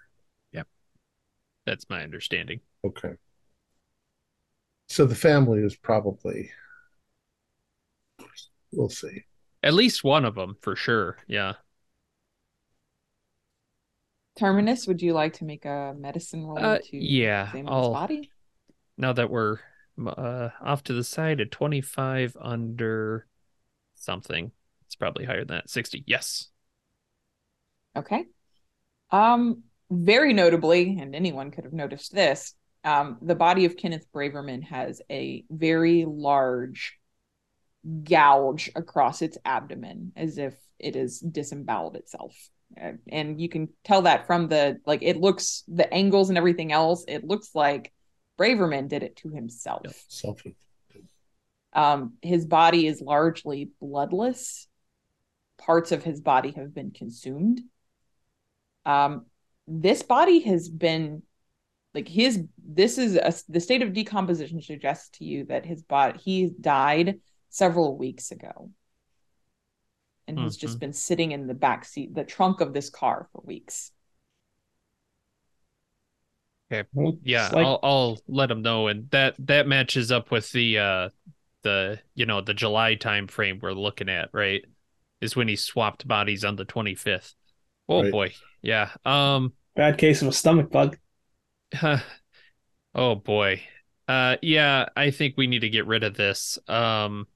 That's 1.65 1.89
my 1.89 2.03
understanding. 2.03 2.61
Okay. 2.83 3.15
So 4.87 5.05
the 5.05 5.13
family 5.15 5.61
is 5.61 5.75
probably, 5.75 6.51
we'll 8.71 8.89
see. 8.89 9.23
At 9.63 9.73
least 9.73 10.03
one 10.03 10.23
of 10.25 10.35
them 10.35 10.55
for 10.61 10.75
sure. 10.77 11.17
Yeah. 11.27 11.53
Terminus, 14.37 14.85
would 14.87 15.01
you 15.01 15.13
like 15.13 15.33
to 15.33 15.45
make 15.45 15.65
a 15.65 15.93
medicine 15.97 16.45
roll 16.45 16.57
Uh, 16.57 16.77
to 16.79 16.97
yeah. 16.97 17.43
examine 17.47 17.67
his 17.67 17.73
I'll 17.73 17.93
body? 17.93 18.31
now 18.97 19.13
that 19.13 19.29
we're 19.29 19.59
uh 20.05 20.49
off 20.61 20.83
to 20.83 20.93
the 20.93 21.03
side 21.03 21.39
at 21.41 21.51
25 21.51 22.35
under 22.39 23.27
something. 23.95 24.51
It's 24.85 24.95
probably 24.95 25.25
higher 25.25 25.45
than 25.45 25.57
that. 25.57 25.69
60. 25.69 26.03
Yes. 26.07 26.49
Okay. 27.95 28.25
Um, 29.11 29.63
very 29.89 30.33
notably, 30.33 30.97
and 30.99 31.15
anyone 31.15 31.51
could 31.51 31.63
have 31.63 31.73
noticed 31.73 32.13
this, 32.13 32.53
um, 32.83 33.17
the 33.21 33.35
body 33.35 33.65
of 33.65 33.77
Kenneth 33.77 34.05
Braverman 34.13 34.63
has 34.63 35.01
a 35.09 35.43
very 35.49 36.05
large 36.07 36.97
gouge 38.03 38.71
across 38.75 39.21
its 39.21 39.37
abdomen, 39.45 40.11
as 40.15 40.37
if 40.37 40.55
it 40.79 40.95
has 40.95 41.19
disemboweled 41.19 41.95
itself. 41.95 42.35
Uh, 42.81 42.93
And 43.09 43.39
you 43.39 43.47
can 43.49 43.69
tell 43.83 44.03
that 44.03 44.27
from 44.27 44.47
the 44.47 44.79
like 44.85 45.03
it 45.03 45.17
looks 45.17 45.63
the 45.67 45.91
angles 45.93 46.29
and 46.29 46.37
everything 46.37 46.71
else. 46.71 47.05
It 47.07 47.23
looks 47.23 47.53
like 47.53 47.93
Braverman 48.37 48.87
did 48.87 49.03
it 49.03 49.15
to 49.17 49.29
himself. 49.29 49.85
Self 50.07 50.43
Um, 51.73 52.13
his 52.21 52.45
body 52.45 52.87
is 52.87 53.01
largely 53.01 53.71
bloodless. 53.79 54.67
Parts 55.57 55.91
of 55.91 56.03
his 56.03 56.21
body 56.21 56.51
have 56.51 56.73
been 56.73 56.91
consumed. 56.91 57.61
Um, 58.85 59.25
this 59.67 60.03
body 60.03 60.39
has 60.41 60.69
been 60.69 61.23
like 61.93 62.07
his. 62.07 62.43
This 62.63 62.97
is 62.97 63.15
a, 63.15 63.33
the 63.49 63.59
state 63.59 63.81
of 63.81 63.93
decomposition 63.93 64.61
suggests 64.61 65.09
to 65.17 65.25
you 65.25 65.45
that 65.45 65.65
his 65.65 65.81
body 65.81 66.19
he 66.19 66.51
died 66.59 67.19
several 67.49 67.97
weeks 67.97 68.31
ago, 68.31 68.71
and 70.27 70.37
has 70.39 70.57
just 70.57 70.77
Mhm. 70.77 70.79
been 70.81 70.93
sitting 70.93 71.31
in 71.31 71.47
the 71.47 71.53
back 71.53 71.85
seat, 71.85 72.13
the 72.13 72.23
trunk 72.23 72.61
of 72.61 72.73
this 72.73 72.89
car 72.89 73.29
for 73.31 73.41
weeks. 73.45 73.91
Well, 76.93 77.17
Yeah, 77.23 77.49
like- 77.53 77.65
I'll 77.65 77.79
I'll 77.83 78.17
let 78.27 78.51
him 78.51 78.61
know 78.61 78.87
and 78.87 79.09
that 79.11 79.35
that 79.47 79.67
matches 79.67 80.11
up 80.11 80.31
with 80.31 80.51
the 80.51 80.79
uh 80.79 81.09
the 81.61 82.01
you 82.15 82.25
know 82.25 82.41
the 82.41 82.53
July 82.53 82.95
time 82.95 83.27
frame 83.27 83.59
we're 83.61 83.71
looking 83.71 84.09
at, 84.09 84.29
right? 84.33 84.65
Is 85.21 85.35
when 85.35 85.47
he 85.47 85.55
swapped 85.55 86.07
bodies 86.07 86.43
on 86.43 86.55
the 86.57 86.65
25th. 86.65 87.33
Oh 87.89 88.03
Right. 88.03 88.03
boy. 88.03 88.33
Yeah. 88.61 88.91
Um 89.05 89.53
bad 89.75 89.97
case 89.97 90.21
of 90.21 90.27
a 90.27 90.31
stomach 90.33 90.69
bug. 90.71 90.97
oh 92.95 93.15
boy. 93.15 93.61
Uh 94.07 94.37
yeah, 94.41 94.85
I 94.95 95.11
think 95.11 95.35
we 95.37 95.47
need 95.47 95.59
to 95.61 95.69
get 95.69 95.87
rid 95.87 96.03
of 96.03 96.15
this. 96.15 96.59
Um 96.67 97.27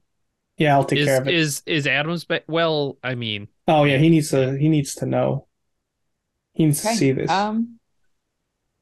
Yeah, 0.58 0.74
I'll 0.76 0.84
take 0.84 1.02
is 1.02 1.02
care 1.02 1.20
of 1.20 1.26
it. 1.28 1.40
is 1.42 1.62
is 1.66 1.86
Adams 1.86 2.24
ba- 2.24 2.44
well, 2.48 2.98
I 3.02 3.14
mean, 3.14 3.48
oh 3.68 3.84
yeah, 3.84 3.98
he 3.98 4.08
needs 4.08 4.30
to. 4.30 4.56
He 4.58 4.68
needs 4.68 4.94
to 4.96 5.06
know. 5.06 5.46
He 6.52 6.64
needs 6.64 6.80
to 6.82 6.86
see 6.86 7.10
this. 7.12 7.48
Um, 7.48 7.80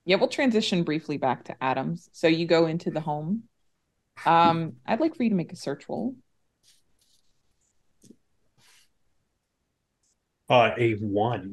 yeah, 0.05 0.17
we'll 0.17 0.29
transition 0.29 0.85
briefly 0.85 1.19
back 1.19 1.45
to 1.45 1.63
Adams. 1.63 2.09
So 2.13 2.29
you 2.29 2.47
go 2.47 2.67
into 2.67 2.91
the 2.91 3.01
home. 3.01 3.45
Um, 4.27 4.75
I'd 4.87 5.01
like 5.01 5.17
for 5.17 5.25
you 5.25 5.31
to 5.31 5.37
make 5.37 5.53
a 5.53 5.57
search 5.57 5.89
roll. 5.89 6.17
Uh, 10.49 10.71
a 10.79 10.93
one. 10.95 11.53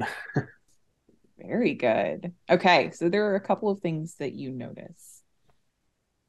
Very 1.38 1.74
good. 1.74 2.34
Okay, 2.50 2.92
so 2.92 3.10
there 3.10 3.32
are 3.32 3.36
a 3.36 3.42
couple 3.42 3.70
of 3.70 3.80
things 3.80 4.16
that 4.16 4.34
you 4.34 4.52
notice. 4.52 5.22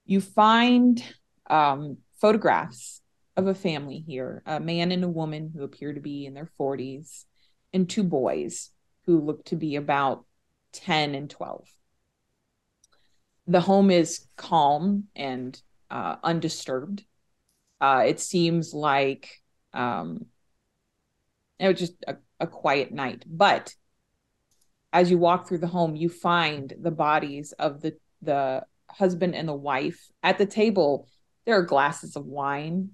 You 0.05 0.21
find 0.21 1.03
um, 1.49 1.99
photographs 2.21 3.01
of 3.37 3.47
a 3.47 3.55
family 3.55 4.03
here 4.07 4.43
a 4.47 4.59
man 4.59 4.93
and 4.93 5.05
a 5.05 5.09
woman 5.09 5.53
who 5.55 5.63
appear 5.63 5.93
to 5.93 6.01
be 6.01 6.27
in 6.27 6.35
their 6.35 6.51
40s, 6.59 7.25
and 7.73 7.89
two 7.89 8.03
boys 8.03 8.71
who 9.05 9.21
look 9.21 9.45
to 9.47 9.57
be 9.57 9.77
about 9.77 10.25
10 10.73 11.15
and 11.15 11.31
12. 11.31 11.69
The 13.47 13.61
home 13.61 13.91
is 13.91 14.27
calm 14.37 15.05
and 15.15 15.61
uh, 15.91 16.17
undisturbed. 16.23 17.05
Uh, 17.81 18.05
it 18.07 18.19
seems 18.19 18.75
like 18.75 19.31
um, 19.73 20.27
it 21.59 21.69
was 21.69 21.79
just 21.79 21.95
a, 22.07 22.17
a 22.41 22.47
quiet 22.47 22.93
night, 22.93 23.25
but 23.27 23.75
as 24.93 25.11
you 25.11 25.19
walk 25.19 25.47
through 25.47 25.59
the 25.59 25.67
home, 25.67 25.97
you 25.97 26.09
find 26.09 26.73
the 26.81 26.91
bodies 26.91 27.53
of 27.53 27.81
the 27.81 27.97
the 28.23 28.65
husband 28.89 29.35
and 29.35 29.49
the 29.49 29.55
wife 29.55 30.09
at 30.23 30.39
the 30.39 30.47
table. 30.47 31.09
There 31.45 31.59
are 31.59 31.63
glasses 31.63 32.17
of 32.17 32.25
wine 32.25 32.91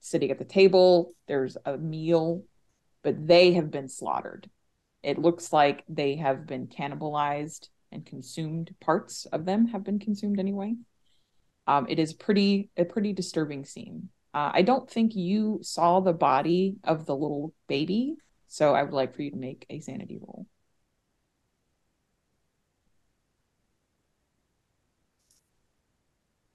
sitting 0.00 0.30
at 0.30 0.38
the 0.38 0.44
table. 0.44 1.14
There's 1.28 1.56
a 1.64 1.76
meal, 1.78 2.44
but 3.02 3.26
they 3.26 3.52
have 3.52 3.70
been 3.70 3.88
slaughtered. 3.88 4.50
It 5.02 5.18
looks 5.18 5.52
like 5.52 5.84
they 5.88 6.16
have 6.16 6.46
been 6.46 6.66
cannibalized 6.66 7.68
and 7.92 8.04
consumed. 8.04 8.74
Parts 8.80 9.26
of 9.26 9.44
them 9.44 9.68
have 9.68 9.84
been 9.84 9.98
consumed 9.98 10.40
anyway. 10.40 10.74
Um, 11.66 11.86
it 11.88 11.98
is 11.98 12.12
pretty 12.12 12.70
a 12.76 12.84
pretty 12.84 13.12
disturbing 13.12 13.64
scene. 13.64 14.08
Uh, 14.34 14.50
I 14.52 14.62
don't 14.62 14.90
think 14.90 15.14
you 15.14 15.60
saw 15.62 16.00
the 16.00 16.12
body 16.12 16.76
of 16.82 17.06
the 17.06 17.14
little 17.14 17.54
baby, 17.68 18.16
so 18.48 18.74
I 18.74 18.82
would 18.82 18.92
like 18.92 19.14
for 19.14 19.22
you 19.22 19.30
to 19.30 19.36
make 19.36 19.64
a 19.70 19.78
sanity 19.80 20.18
roll. 20.20 20.46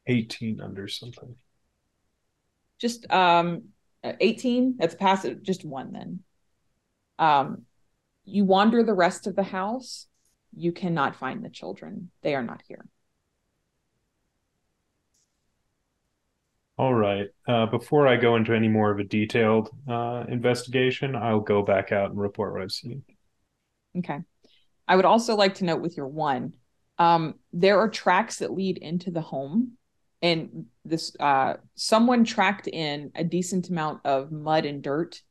18 0.07 0.59
under 0.59 0.87
something. 0.87 1.35
just 2.79 3.09
um 3.11 3.65
uh, 4.03 4.13
18 4.19 4.75
that's 4.79 4.95
a 4.95 4.97
passive 4.97 5.43
just 5.43 5.63
one 5.63 5.91
then 5.91 6.19
um 7.19 7.63
you 8.25 8.43
wander 8.43 8.83
the 8.83 8.93
rest 8.93 9.27
of 9.27 9.35
the 9.35 9.43
house 9.43 10.07
you 10.55 10.71
cannot 10.71 11.15
find 11.15 11.43
the 11.43 11.49
children. 11.49 12.11
They 12.21 12.35
are 12.35 12.43
not 12.43 12.63
here. 12.67 12.85
All 16.79 16.93
right. 16.93 17.27
Uh, 17.45 17.65
before 17.65 18.07
I 18.07 18.15
go 18.15 18.37
into 18.37 18.53
any 18.53 18.69
more 18.69 18.89
of 18.89 18.99
a 18.99 19.03
detailed 19.03 19.69
uh, 19.85 20.23
investigation, 20.29 21.13
I'll 21.13 21.41
go 21.41 21.61
back 21.61 21.91
out 21.91 22.11
and 22.11 22.17
report 22.17 22.53
what 22.53 22.61
I've 22.61 22.71
seen. 22.71 23.03
Okay. 23.97 24.19
I 24.87 24.95
would 24.95 25.03
also 25.03 25.35
like 25.35 25.55
to 25.55 25.65
note 25.65 25.81
with 25.81 25.97
your 25.97 26.07
one, 26.07 26.53
um, 26.97 27.35
there 27.51 27.81
are 27.81 27.89
tracks 27.89 28.37
that 28.37 28.53
lead 28.53 28.77
into 28.77 29.11
the 29.11 29.19
home, 29.19 29.73
and 30.21 30.67
this 30.85 31.13
uh, 31.19 31.55
someone 31.75 32.23
tracked 32.23 32.67
in 32.67 33.11
a 33.13 33.25
decent 33.25 33.67
amount 33.67 34.05
of 34.05 34.31
mud 34.31 34.65
and 34.65 34.81
dirt, 34.81 35.21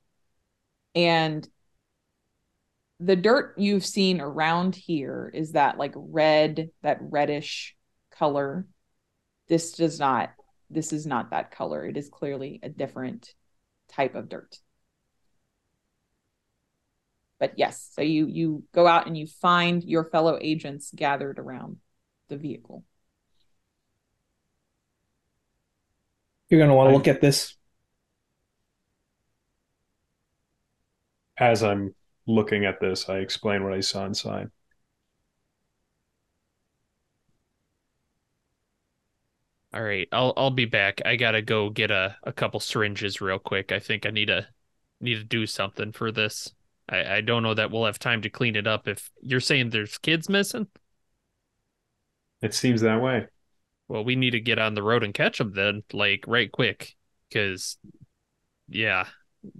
and 0.94 1.48
the 3.00 3.16
dirt 3.16 3.54
you've 3.56 3.86
seen 3.86 4.20
around 4.20 4.74
here 4.74 5.30
is 5.32 5.52
that 5.52 5.78
like 5.78 5.94
red, 5.96 6.68
that 6.82 6.98
reddish 7.00 7.74
color. 8.10 8.66
This 9.48 9.72
does 9.72 9.98
not. 9.98 10.30
This 10.70 10.92
is 10.92 11.06
not 11.06 11.30
that 11.30 11.50
color. 11.50 11.86
It 11.86 11.96
is 11.96 12.08
clearly 12.08 12.60
a 12.62 12.68
different 12.68 13.34
type 13.88 14.14
of 14.14 14.28
dirt 14.28 14.58
but 17.40 17.54
yes 17.56 17.88
so 17.94 18.02
you 18.02 18.26
you 18.26 18.62
go 18.74 18.86
out 18.86 19.06
and 19.06 19.16
you 19.16 19.26
find 19.26 19.82
your 19.82 20.04
fellow 20.04 20.38
agents 20.42 20.92
gathered 20.94 21.38
around 21.38 21.78
the 22.28 22.36
vehicle 22.36 22.84
You're 26.48 26.58
going 26.58 26.70
to 26.70 26.74
want 26.74 26.88
to 26.90 26.94
look 26.94 27.08
at 27.08 27.20
this. 27.20 27.54
As 31.36 31.62
I'm 31.62 31.94
looking 32.26 32.64
at 32.64 32.80
this, 32.80 33.08
I 33.08 33.18
explain 33.18 33.62
what 33.62 33.74
I 33.74 33.80
saw 33.80 34.06
inside. 34.06 34.50
All 39.78 39.84
right, 39.84 40.08
I'll 40.12 40.34
I'll 40.36 40.50
be 40.50 40.66
back. 40.66 41.00
I 41.06 41.16
gotta 41.16 41.40
go 41.40 41.70
get 41.70 41.90
a, 41.90 42.18
a 42.24 42.32
couple 42.34 42.60
syringes 42.60 43.20
real 43.22 43.38
quick. 43.38 43.72
I 43.72 43.78
think 43.78 44.06
I 44.06 44.10
need 44.10 44.26
to 44.26 44.48
need 45.00 45.14
to 45.16 45.24
do 45.24 45.46
something 45.46 45.92
for 45.92 46.12
this. 46.12 46.52
I, 46.88 47.16
I 47.16 47.20
don't 47.22 47.44
know 47.44 47.54
that 47.54 47.70
we'll 47.70 47.86
have 47.86 47.98
time 48.00 48.22
to 48.22 48.30
clean 48.30 48.56
it 48.56 48.66
up 48.66 48.88
if 48.88 49.10
you're 49.22 49.40
saying 49.40 49.70
there's 49.70 49.96
kids 49.98 50.28
missing. 50.28 50.66
It 52.42 52.54
seems 52.54 52.80
that 52.80 53.00
way. 53.00 53.28
Well, 53.88 54.04
we 54.04 54.16
need 54.16 54.30
to 54.32 54.40
get 54.40 54.58
on 54.58 54.74
the 54.74 54.82
road 54.82 55.02
and 55.02 55.14
catch 55.14 55.38
them 55.38 55.52
then, 55.54 55.82
like 55.92 56.24
right 56.26 56.52
quick, 56.52 56.96
because 57.28 57.78
yeah, 58.68 59.08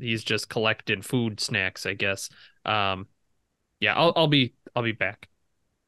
he's 0.00 0.24
just 0.24 0.48
collecting 0.50 1.02
food 1.02 1.40
snacks, 1.40 1.87
I 1.87 1.94
guess. 1.94 2.31
Um, 2.64 3.09
yeah, 3.81 3.94
I'll 3.96 4.12
I'll 4.16 4.28
be 4.28 4.54
I'll 4.76 4.83
be 4.85 4.92
back, 4.92 5.28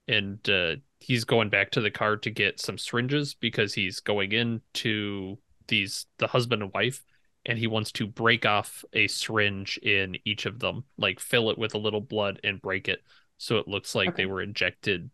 and 0.08 0.48
uh, 0.50 0.76
he's 1.00 1.24
going 1.24 1.48
back 1.50 1.70
to 1.72 1.80
the 1.80 1.90
car 1.90 2.16
to 2.18 2.30
get 2.30 2.60
some 2.60 2.78
syringes 2.78 3.34
because 3.34 3.74
he's 3.74 4.00
going 4.00 4.32
into 4.32 5.38
these 5.68 6.06
the 6.18 6.26
husband 6.28 6.62
and 6.62 6.72
wife 6.74 7.02
and 7.46 7.58
he 7.58 7.66
wants 7.66 7.90
to 7.92 8.06
break 8.06 8.44
off 8.46 8.84
a 8.92 9.06
syringe 9.08 9.78
in 9.78 10.16
each 10.24 10.46
of 10.46 10.58
them, 10.58 10.84
like 10.98 11.18
fill 11.20 11.50
it 11.50 11.58
with 11.58 11.74
a 11.74 11.78
little 11.78 12.00
blood 12.02 12.38
and 12.44 12.60
break 12.62 12.88
it 12.88 13.02
so 13.38 13.56
it 13.56 13.66
looks 13.68 13.94
like 13.94 14.10
Okay. 14.10 14.22
they 14.22 14.26
were 14.26 14.42
injected 14.42 15.10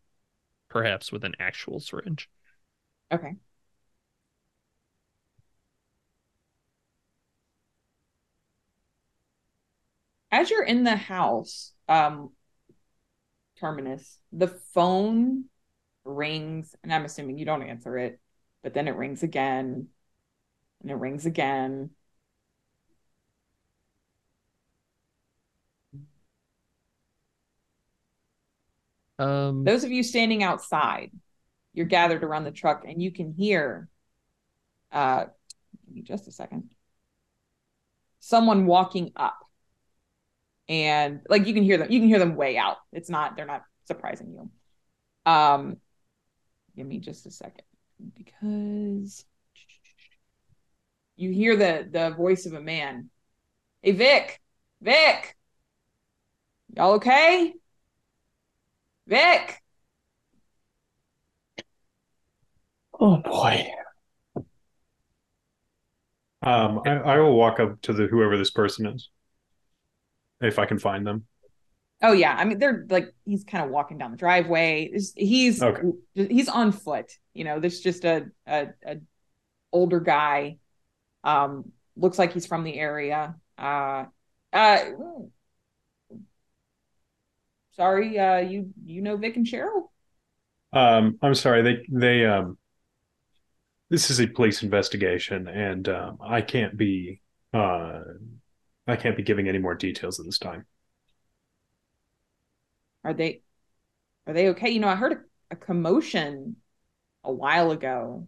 perhaps 0.68 1.12
with 1.12 1.24
an 1.24 1.34
actual 1.38 1.78
syringe. 1.80 2.28
okay 3.12 3.36
as 10.30 10.50
you're 10.50 10.64
in 10.64 10.84
the 10.84 10.96
house 10.96 11.72
um 11.88 12.30
terminus 13.58 14.18
the 14.32 14.48
phone 14.74 15.44
rings 16.06 16.74
and 16.82 16.92
i'm 16.92 17.04
assuming 17.04 17.38
you 17.38 17.44
don't 17.44 17.62
answer 17.62 17.98
it 17.98 18.20
but 18.62 18.74
then 18.74 18.88
it 18.88 18.96
rings 18.96 19.22
again 19.22 19.88
and 20.82 20.90
it 20.90 20.94
rings 20.94 21.26
again. 21.26 21.90
Um 29.18 29.64
those 29.64 29.84
of 29.84 29.90
you 29.90 30.02
standing 30.02 30.42
outside 30.42 31.10
you're 31.72 31.86
gathered 31.86 32.22
around 32.24 32.44
the 32.44 32.50
truck 32.50 32.84
and 32.86 33.02
you 33.02 33.10
can 33.10 33.32
hear 33.32 33.88
uh 34.92 35.26
give 35.86 35.94
me 35.94 36.02
just 36.02 36.28
a 36.28 36.32
second 36.32 36.70
someone 38.20 38.66
walking 38.66 39.12
up. 39.16 39.38
And 40.68 41.20
like 41.28 41.46
you 41.46 41.54
can 41.54 41.62
hear 41.62 41.78
them 41.78 41.90
you 41.90 42.00
can 42.00 42.08
hear 42.08 42.18
them 42.18 42.34
way 42.34 42.56
out. 42.56 42.78
It's 42.92 43.08
not 43.08 43.36
they're 43.36 43.46
not 43.46 43.62
surprising 43.84 44.32
you. 44.32 44.50
Um 45.32 45.78
give 46.76 46.86
me 46.86 46.98
just 46.98 47.26
a 47.26 47.30
second. 47.30 47.64
Because 48.14 49.24
you 51.16 51.30
hear 51.30 51.56
the 51.56 51.88
the 51.90 52.10
voice 52.10 52.46
of 52.46 52.52
a 52.52 52.60
man. 52.60 53.10
Hey 53.82 53.92
vic. 53.92 54.40
Vic. 54.82 55.36
Y'all 56.76 56.94
okay? 56.94 57.54
Vic. 59.06 59.62
Oh 63.00 63.16
boy. 63.18 63.66
Um, 66.42 66.82
I, 66.86 66.90
I 66.90 67.18
will 67.18 67.34
walk 67.34 67.58
up 67.60 67.80
to 67.82 67.92
the 67.92 68.06
whoever 68.06 68.36
this 68.36 68.50
person 68.50 68.86
is, 68.86 69.08
if 70.40 70.58
I 70.58 70.66
can 70.66 70.78
find 70.78 71.06
them. 71.06 71.26
Oh 72.02 72.12
yeah, 72.12 72.34
I 72.36 72.44
mean 72.44 72.58
they're 72.58 72.86
like 72.90 73.14
he's 73.24 73.44
kind 73.44 73.64
of 73.64 73.70
walking 73.70 73.98
down 73.98 74.10
the 74.10 74.16
driveway. 74.16 74.90
He's 74.92 75.12
he's, 75.16 75.62
Okay. 75.62 75.82
he's 76.14 76.48
on 76.48 76.72
foot. 76.72 77.10
You 77.32 77.44
know, 77.44 77.58
there's 77.60 77.80
just 77.80 78.04
a, 78.04 78.26
a 78.46 78.68
a 78.86 78.96
older 79.72 80.00
guy. 80.00 80.58
Um, 81.24 81.72
looks 81.96 82.18
like 82.18 82.32
he's 82.32 82.46
from 82.46 82.64
the 82.64 82.74
area. 82.78 83.36
Uh, 83.58 84.06
uh, 84.52 84.84
sorry, 87.72 88.18
uh, 88.18 88.38
you 88.38 88.72
you 88.84 89.02
know 89.02 89.16
Vic 89.16 89.36
and 89.36 89.46
Cheryl? 89.46 89.88
Um, 90.72 91.18
I'm 91.22 91.34
sorry. 91.34 91.62
They 91.62 91.86
they 91.90 92.24
um. 92.26 92.58
This 93.88 94.10
is 94.10 94.20
a 94.20 94.26
police 94.26 94.62
investigation, 94.62 95.46
and 95.48 95.88
um, 95.88 96.18
I 96.20 96.40
can't 96.42 96.76
be 96.76 97.20
uh, 97.54 98.00
I 98.86 98.96
can't 98.96 99.16
be 99.16 99.22
giving 99.22 99.48
any 99.48 99.58
more 99.58 99.74
details 99.74 100.20
at 100.20 100.26
this 100.26 100.38
time. 100.38 100.66
Are 103.06 103.14
they 103.14 103.42
are 104.26 104.34
they 104.34 104.48
okay? 104.48 104.70
You 104.70 104.80
know, 104.80 104.88
I 104.88 104.96
heard 104.96 105.12
a, 105.12 105.18
a 105.52 105.56
commotion 105.56 106.56
a 107.22 107.32
while 107.32 107.70
ago. 107.70 108.26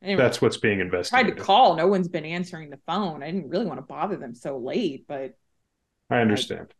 I 0.00 0.06
didn't 0.06 0.18
That's 0.18 0.40
what's 0.40 0.56
being 0.56 0.80
investigated. 0.80 1.26
I 1.26 1.30
tried 1.30 1.38
to 1.38 1.44
call. 1.44 1.76
No 1.76 1.88
one's 1.88 2.08
been 2.08 2.24
answering 2.24 2.70
the 2.70 2.78
phone. 2.86 3.22
I 3.22 3.30
didn't 3.30 3.48
really 3.48 3.66
want 3.66 3.78
to 3.78 3.86
bother 3.86 4.16
them 4.16 4.34
so 4.34 4.58
late, 4.58 5.06
but 5.08 5.34
I 6.08 6.18
understand. 6.18 6.72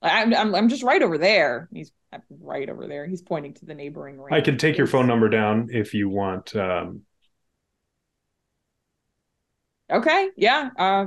I'm 0.00 0.32
I'm, 0.34 0.54
I'm 0.54 0.68
just 0.68 0.82
right 0.82 1.02
over 1.02 1.18
there. 1.18 1.68
He's 1.72 1.92
right 2.40 2.70
over 2.70 2.86
there. 2.86 3.06
He's 3.06 3.22
pointing 3.22 3.52
to 3.54 3.66
the 3.66 3.74
neighboring 3.74 4.18
range. 4.18 4.34
I 4.34 4.40
can 4.40 4.56
take 4.56 4.78
your 4.78 4.86
phone 4.86 5.06
number 5.06 5.28
down 5.28 5.68
if 5.70 5.92
you 5.92 6.08
want. 6.08 6.56
Um, 6.56 7.02
Okay, 9.90 10.30
yeah. 10.36 10.70
Uh, 10.78 11.06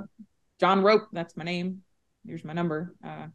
John 0.59 0.81
Rope. 0.81 1.07
That's 1.11 1.35
my 1.35 1.43
name. 1.43 1.81
Here's 2.25 2.43
my 2.43 2.53
number. 2.53 2.95
Uh, 3.03 3.27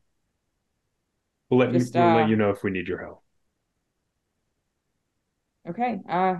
we'll 1.52 1.60
let 1.60 1.72
Just, 1.72 1.94
you 1.94 2.00
we'll 2.00 2.10
uh, 2.10 2.14
let 2.16 2.28
you 2.30 2.36
know 2.36 2.50
if 2.50 2.62
we 2.64 2.70
need 2.70 2.88
your 2.88 3.00
help. 3.02 3.22
okay. 5.68 6.00
Uh, 6.08 6.36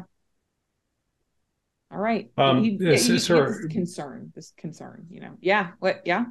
all 1.90 1.98
right. 1.98 2.31
Um, 2.38 2.64
You- 2.64 2.79
yes, 2.81 3.07
you- 3.07 3.14
you 3.14 3.18
sir. 3.20 3.46
get 3.53 3.62
This 3.62 3.72
concern. 3.72 4.33
This 4.35 4.53
concern. 4.57 5.07
You 5.11 5.20
know. 5.20 5.37
Yeah. 5.40 5.72
What? 5.79 6.03
Yeah. 6.07 6.25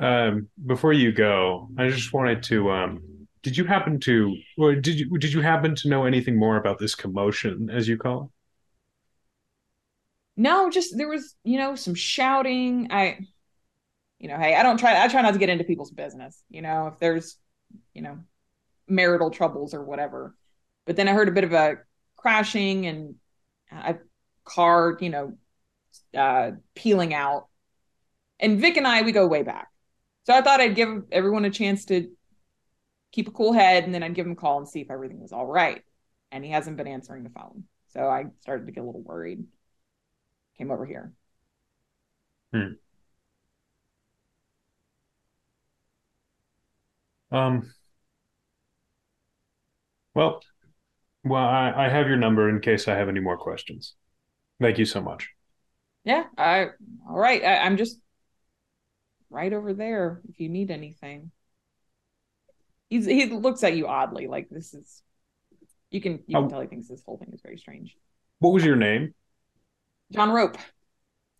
Um, 0.00 0.48
before 0.64 0.92
you 0.92 1.10
go, 1.12 1.68
I 1.76 1.88
just 1.88 2.12
wanted 2.12 2.42
to. 2.44 2.70
Um, 2.70 3.26
did 3.42 3.56
you 3.56 3.64
happen 3.64 3.98
to, 4.00 4.36
or 4.56 4.74
did 4.76 5.00
you 5.00 5.18
did 5.18 5.32
you 5.32 5.40
happen 5.40 5.74
to 5.74 5.88
know 5.88 6.04
anything 6.04 6.38
more 6.38 6.56
about 6.56 6.78
this 6.78 6.94
commotion, 6.94 7.70
as 7.70 7.88
you 7.88 7.96
call 7.98 8.24
it? 8.24 8.30
No, 10.36 10.70
just 10.70 10.96
there 10.96 11.08
was, 11.08 11.34
you 11.44 11.58
know, 11.58 11.74
some 11.74 11.94
shouting. 11.94 12.88
I, 12.90 13.18
you 14.18 14.28
know, 14.28 14.38
hey, 14.38 14.54
I 14.54 14.62
don't 14.62 14.78
try. 14.78 15.02
I 15.02 15.08
try 15.08 15.22
not 15.22 15.32
to 15.32 15.38
get 15.38 15.48
into 15.48 15.64
people's 15.64 15.90
business. 15.90 16.42
You 16.50 16.62
know, 16.62 16.86
if 16.88 16.98
there's, 16.98 17.36
you 17.94 18.02
know, 18.02 18.18
marital 18.88 19.30
troubles 19.30 19.74
or 19.74 19.82
whatever. 19.82 20.34
But 20.86 20.96
then 20.96 21.08
I 21.08 21.12
heard 21.12 21.28
a 21.28 21.32
bit 21.32 21.44
of 21.44 21.52
a 21.52 21.78
crashing 22.16 22.86
and 22.86 23.14
a 23.70 23.96
car, 24.44 24.96
you 25.00 25.10
know, 25.10 25.38
uh, 26.16 26.52
peeling 26.74 27.14
out. 27.14 27.48
And 28.38 28.60
Vic 28.60 28.76
and 28.76 28.86
I, 28.86 29.02
we 29.02 29.12
go 29.12 29.26
way 29.26 29.42
back. 29.42 29.68
So 30.24 30.34
I 30.34 30.42
thought 30.42 30.60
I'd 30.60 30.74
give 30.74 31.04
everyone 31.12 31.44
a 31.44 31.50
chance 31.50 31.84
to 31.86 32.10
keep 33.12 33.28
a 33.28 33.32
cool 33.32 33.52
head, 33.52 33.84
and 33.84 33.94
then 33.94 34.02
I'd 34.02 34.14
give 34.14 34.26
him 34.26 34.32
a 34.32 34.36
call 34.36 34.58
and 34.58 34.68
see 34.68 34.80
if 34.80 34.90
everything 34.90 35.20
was 35.20 35.32
all 35.32 35.46
right. 35.46 35.82
And 36.30 36.44
he 36.44 36.50
hasn't 36.50 36.76
been 36.76 36.86
answering 36.86 37.24
the 37.24 37.30
phone, 37.30 37.64
so 37.88 38.06
I 38.06 38.26
started 38.40 38.66
to 38.66 38.72
get 38.72 38.82
a 38.82 38.86
little 38.86 39.02
worried 39.02 39.44
came 40.60 40.70
over 40.70 40.84
here. 40.84 41.12
Um, 47.30 47.72
Well, 50.14 50.40
well, 51.24 51.44
I, 51.44 51.86
I 51.86 51.88
have 51.88 52.08
your 52.08 52.16
number 52.16 52.48
in 52.48 52.60
case 52.60 52.88
I 52.88 52.96
have 52.96 53.08
any 53.08 53.20
more 53.20 53.36
questions. 53.36 53.94
Thank 54.60 54.78
you 54.78 54.84
so 54.84 55.00
much. 55.00 55.28
Yeah, 56.04 56.24
I 56.36 56.66
all 57.08 57.18
right. 57.18 57.42
I, 57.44 57.58
I'm 57.58 57.76
just 57.76 58.00
right 59.28 59.52
over 59.52 59.72
there 59.72 60.20
if 60.28 60.40
you 60.40 60.48
need 60.48 60.70
anything. 60.70 61.30
He's 62.88 63.06
he 63.06 63.26
looks 63.26 63.62
at 63.62 63.76
you 63.76 63.86
oddly, 63.86 64.26
like 64.26 64.48
this 64.50 64.74
is 64.74 65.02
you 65.90 66.00
can 66.00 66.20
you 66.26 66.36
can 66.36 66.44
Oh. 66.44 66.48
tell 66.48 66.60
he 66.60 66.66
thinks 66.66 66.88
this 66.88 67.02
whole 67.04 67.18
thing 67.18 67.30
is 67.32 67.40
very 67.42 67.58
strange. 67.58 67.96
What 68.40 68.50
was 68.52 68.64
your 68.64 68.76
name? 68.76 69.14
John 70.12 70.30
Rope. 70.30 70.56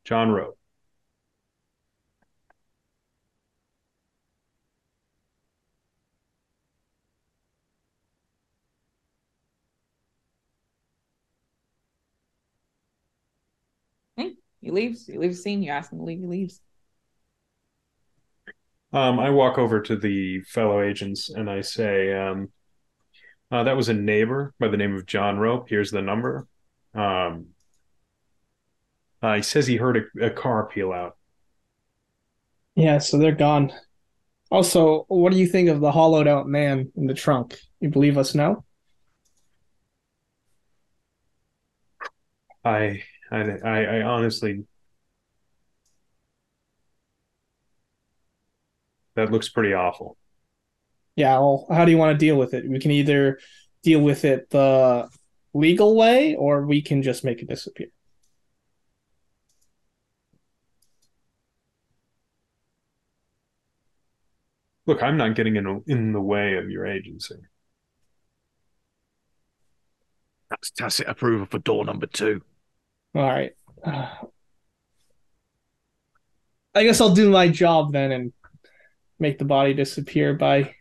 John 0.04 0.30
Rowe. 0.30 0.56
He 14.70 14.76
leaves. 14.76 15.06
He 15.06 15.18
leaves 15.18 15.36
the 15.38 15.42
scene. 15.42 15.62
You 15.62 15.72
ask 15.72 15.90
him 15.90 15.98
to 15.98 16.04
leave. 16.04 16.20
He 16.20 16.26
leaves. 16.26 16.60
Um, 18.92 19.18
I 19.18 19.30
walk 19.30 19.58
over 19.58 19.80
to 19.82 19.96
the 19.96 20.42
fellow 20.42 20.80
agents 20.80 21.28
and 21.28 21.50
I 21.50 21.60
say, 21.60 22.12
um, 22.12 22.50
uh, 23.50 23.64
that 23.64 23.76
was 23.76 23.88
a 23.88 23.94
neighbor 23.94 24.54
by 24.60 24.68
the 24.68 24.76
name 24.76 24.94
of 24.94 25.06
John 25.06 25.38
Rope. 25.38 25.68
Here's 25.68 25.90
the 25.90 26.02
number. 26.02 26.46
Um, 26.94 27.46
uh, 29.22 29.34
he 29.34 29.42
says 29.42 29.66
he 29.66 29.76
heard 29.76 30.08
a, 30.20 30.26
a 30.26 30.30
car 30.30 30.66
peel 30.66 30.92
out. 30.92 31.16
Yeah, 32.76 32.98
so 32.98 33.18
they're 33.18 33.32
gone. 33.32 33.72
Also, 34.50 35.04
what 35.08 35.32
do 35.32 35.38
you 35.38 35.46
think 35.46 35.68
of 35.68 35.80
the 35.80 35.92
hollowed 35.92 36.28
out 36.28 36.46
man 36.46 36.90
in 36.96 37.06
the 37.06 37.14
trunk? 37.14 37.58
You 37.80 37.90
believe 37.90 38.16
us 38.16 38.34
now? 38.34 38.64
I, 42.64 43.02
I, 43.30 43.58
I, 43.64 43.82
I 43.98 44.02
honestly, 44.02 44.64
that 49.14 49.30
looks 49.30 49.48
pretty 49.48 49.74
awful. 49.74 50.16
Yeah, 51.16 51.38
well, 51.38 51.66
how 51.70 51.84
do 51.84 51.90
you 51.90 51.98
want 51.98 52.18
to 52.18 52.24
deal 52.24 52.36
with 52.36 52.54
it? 52.54 52.68
We 52.68 52.78
can 52.78 52.90
either 52.90 53.38
deal 53.82 54.00
with 54.00 54.24
it 54.24 54.48
the 54.50 55.08
legal 55.52 55.96
way 55.96 56.34
or 56.34 56.64
we 56.66 56.82
can 56.82 57.02
just 57.02 57.24
make 57.24 57.42
it 57.42 57.48
disappear. 57.48 57.88
Look, 64.86 65.02
I'm 65.02 65.16
not 65.16 65.36
getting 65.36 65.56
in 65.56 65.82
in 65.86 66.12
the 66.12 66.20
way 66.20 66.54
of 66.56 66.70
your 66.70 66.86
agency. 66.86 67.36
That's 70.48 70.70
tacit 70.70 71.08
approval 71.08 71.46
for 71.46 71.58
door 71.58 71.84
number 71.84 72.06
two. 72.06 72.42
All 73.14 73.22
right. 73.22 73.52
Uh, 73.84 74.08
I 76.74 76.84
guess 76.84 77.00
I'll 77.00 77.14
do 77.14 77.30
my 77.30 77.48
job 77.48 77.92
then 77.92 78.12
and 78.12 78.32
make 79.18 79.38
the 79.38 79.44
body 79.44 79.74
disappear 79.74 80.34
by 80.34 80.74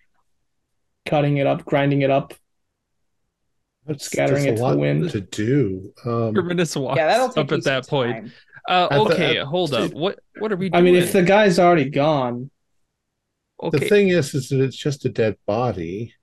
cutting 1.06 1.38
it 1.38 1.48
up, 1.48 1.66
grinding 1.66 2.02
it 2.04 2.12
up. 2.12 2.34
That's, 3.86 4.06
Scattering 4.06 4.44
that's 4.46 4.60
it 4.62 4.64
a 4.64 4.68
to 4.68 4.74
the 4.74 4.78
wind. 4.78 5.10
to 5.12 5.22
do. 5.22 5.94
Um, 6.06 6.36
Terminus 6.36 6.76
walks 6.76 6.98
Yeah, 6.98 7.08
that'll 7.08 7.30
take 7.30 7.46
up 7.46 7.52
at 7.54 7.64
that 7.64 7.86
some 7.86 7.90
point. 7.90 8.32
Uh, 8.68 8.88
I 8.92 8.96
thought- 8.98 9.12
okay, 9.14 9.38
hold 9.40 9.74
up. 9.74 9.92
What 9.94 10.20
what 10.38 10.52
are 10.52 10.58
we 10.58 10.70
I 10.72 10.82
mean, 10.82 10.96
if 10.96 11.12
the 11.12 11.24
guy's 11.24 11.58
already 11.58 11.90
gone, 11.90 12.52
okay, 13.64 13.80
The 13.80 13.86
thing 13.90 14.10
is, 14.10 14.36
is 14.36 14.50
that 14.50 14.62
it's 14.62 14.78
just 14.78 15.06
a 15.06 15.10
dead 15.10 15.38
body. 15.48 16.14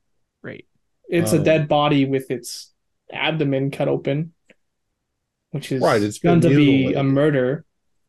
right. 0.43 0.65
it's 1.09 1.33
a 1.33 1.39
Um, 1.39 1.43
dead 1.45 1.67
body 1.69 2.05
with 2.05 2.31
its 2.31 2.73
abdomen 3.13 3.73
cut 3.73 3.89
open, 3.89 4.33
which 5.57 5.73
is 5.73 5.83
Right, 5.83 6.03
it's 6.03 6.19
going 6.19 6.41
to 6.43 6.49
be 6.49 6.93
a 6.95 7.03
murder. 7.03 7.65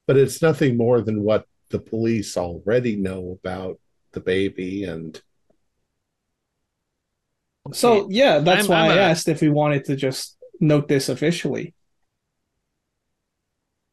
but 0.05 0.15
it's 0.17 0.41
nothing 0.41 0.77
more 0.77 1.01
than 1.01 1.21
what 1.23 1.45
the 1.69 1.79
police 1.79 2.37
already 2.37 2.95
know 2.95 3.37
about 3.43 3.79
the 4.13 4.19
baby 4.21 4.83
and 4.85 5.21
So 7.73 8.07
yeah, 8.09 8.39
that's 8.39 8.69
I'm- 8.69 8.71
why 8.71 8.85
I'm 8.85 8.91
I 8.91 9.01
a- 9.01 9.09
asked 9.09 9.27
if 9.27 9.41
we 9.41 9.49
wanted 9.49 9.83
to 9.85 9.95
just 9.95 10.37
note 10.59 10.87
this 10.87 11.09
officially. 11.09 11.73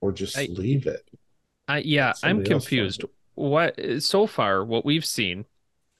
or 0.00 0.12
just 0.12 0.36
I- 0.36 0.44
leave 0.50 0.86
it. 0.86 1.02
I 1.66 1.78
yeah, 1.78 2.12
I'm 2.22 2.44
confused. 2.44 3.04
What 3.36 3.80
so 4.00 4.26
far, 4.26 4.62
what 4.64 4.84
we've 4.84 5.04
seen, 5.04 5.46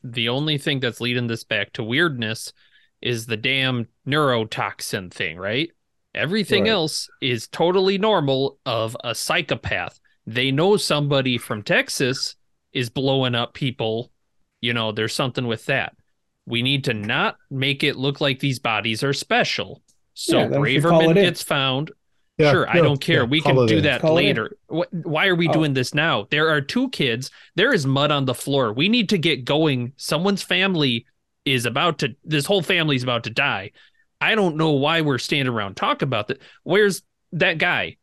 the 0.02 0.28
only 0.28 0.58
thing 0.58 0.78
that's 0.80 1.00
leading 1.00 1.26
this 1.26 1.42
back 1.42 1.72
to 1.72 1.82
weirdness 1.82 2.52
is 3.00 3.26
the 3.26 3.36
damn 3.38 3.88
neurotoxin 4.06 5.10
thing, 5.10 5.38
right? 5.38 5.70
Everything 6.14 6.64
Right. 6.64 6.70
else 6.70 7.08
is 7.20 7.48
totally 7.48 7.98
normal 7.98 8.58
of 8.64 8.96
a 9.02 9.14
psychopath. 9.14 9.98
They 10.26 10.50
know 10.50 10.76
somebody 10.76 11.38
from 11.38 11.62
Texas 11.62 12.36
is 12.72 12.88
blowing 12.90 13.34
up 13.34 13.54
people. 13.54 14.10
You 14.60 14.72
know, 14.72 14.92
there's 14.92 15.14
something 15.14 15.46
with 15.46 15.66
that. 15.66 15.94
We 16.46 16.62
need 16.62 16.84
to 16.84 16.94
not 16.94 17.36
make 17.50 17.82
it 17.82 17.96
look 17.96 18.20
like 18.20 18.38
these 18.40 18.58
bodies 18.58 19.02
are 19.02 19.12
special. 19.12 19.82
So 20.14 20.38
Yeah, 20.38 20.46
then 20.48 20.60
we 20.60 20.74
can 20.74 20.82
call 20.82 21.00
it 21.00 21.04
Braverman 21.08 21.14
gets 21.22 21.42
found, 21.42 21.90
Yeah, 22.38 22.50
sure, 22.52 22.68
I 22.70 22.74
don't 22.74 23.00
care. 23.00 23.20
yeah, 23.20 23.22
we 23.24 23.40
can 23.40 23.66
do 23.66 23.78
in. 23.78 23.82
that 23.84 24.00
Call 24.00 24.14
later. 24.14 24.56
Why 24.68 25.26
are 25.26 25.34
we 25.34 25.48
Oh. 25.48 25.52
doing 25.52 25.74
this 25.74 25.94
now? 25.94 26.26
There 26.30 26.48
are 26.48 26.60
two 26.60 26.90
kids. 26.90 27.30
There 27.56 27.72
is 27.72 27.86
mud 27.86 28.10
on 28.10 28.24
the 28.24 28.34
floor. 28.34 28.72
We 28.72 28.88
need 28.88 29.08
to 29.10 29.18
get 29.18 29.44
going. 29.44 29.92
Someone's 29.96 30.42
family 30.42 31.06
is 31.44 31.66
about 31.66 31.98
to. 31.98 32.14
This 32.24 32.46
whole 32.46 32.62
family's 32.62 33.02
about 33.02 33.24
to 33.24 33.30
die. 33.30 33.72
I 34.30 34.34
don't 34.34 34.56
know 34.56 34.70
why 34.72 35.00
we're 35.02 35.18
standing 35.18 35.52
around 35.52 35.76
talking 35.76 36.06
about 36.06 36.28
that. 36.28 36.40
Where's 36.62 37.02
that 37.32 37.58
guy? 37.58 37.96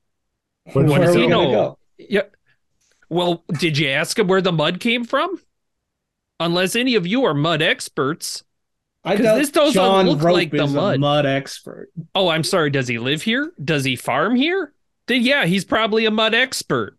Where 0.73 0.85
What 0.85 0.99
Where 0.99 1.07
does 1.07 1.15
he 1.15 1.21
we 1.21 1.27
know? 1.27 1.51
go? 1.51 1.77
Yeah. 1.97 2.21
Well, 3.09 3.43
did 3.59 3.77
you 3.77 3.89
ask 3.89 4.17
him 4.17 4.27
where 4.27 4.41
the 4.41 4.51
mud 4.51 4.79
came 4.79 5.03
from? 5.03 5.39
Unless 6.39 6.75
any 6.75 6.95
of 6.95 7.05
you 7.05 7.25
are 7.25 7.33
mud 7.33 7.61
experts. 7.61 8.43
I 9.03 9.15
'Cause 9.15 9.23
doubt 9.25 9.37
this 9.37 9.49
doesn't 9.49 9.73
John 9.73 10.05
look 10.07 10.21
Rope 10.21 10.33
like 10.35 10.51
the 10.51 10.67
mud. 10.67 10.99
mud 10.99 11.25
expert. 11.25 11.89
Oh, 12.13 12.29
I'm 12.29 12.43
sorry. 12.43 12.69
Does 12.69 12.87
he 12.87 12.99
live 12.99 13.23
here? 13.23 13.51
Does 13.63 13.83
he 13.83 13.95
farm 13.95 14.35
here? 14.35 14.73
Then 15.07 15.23
yeah, 15.23 15.45
he's 15.45 15.65
probably 15.65 16.05
a 16.05 16.11
mud 16.11 16.33
expert. 16.35 16.97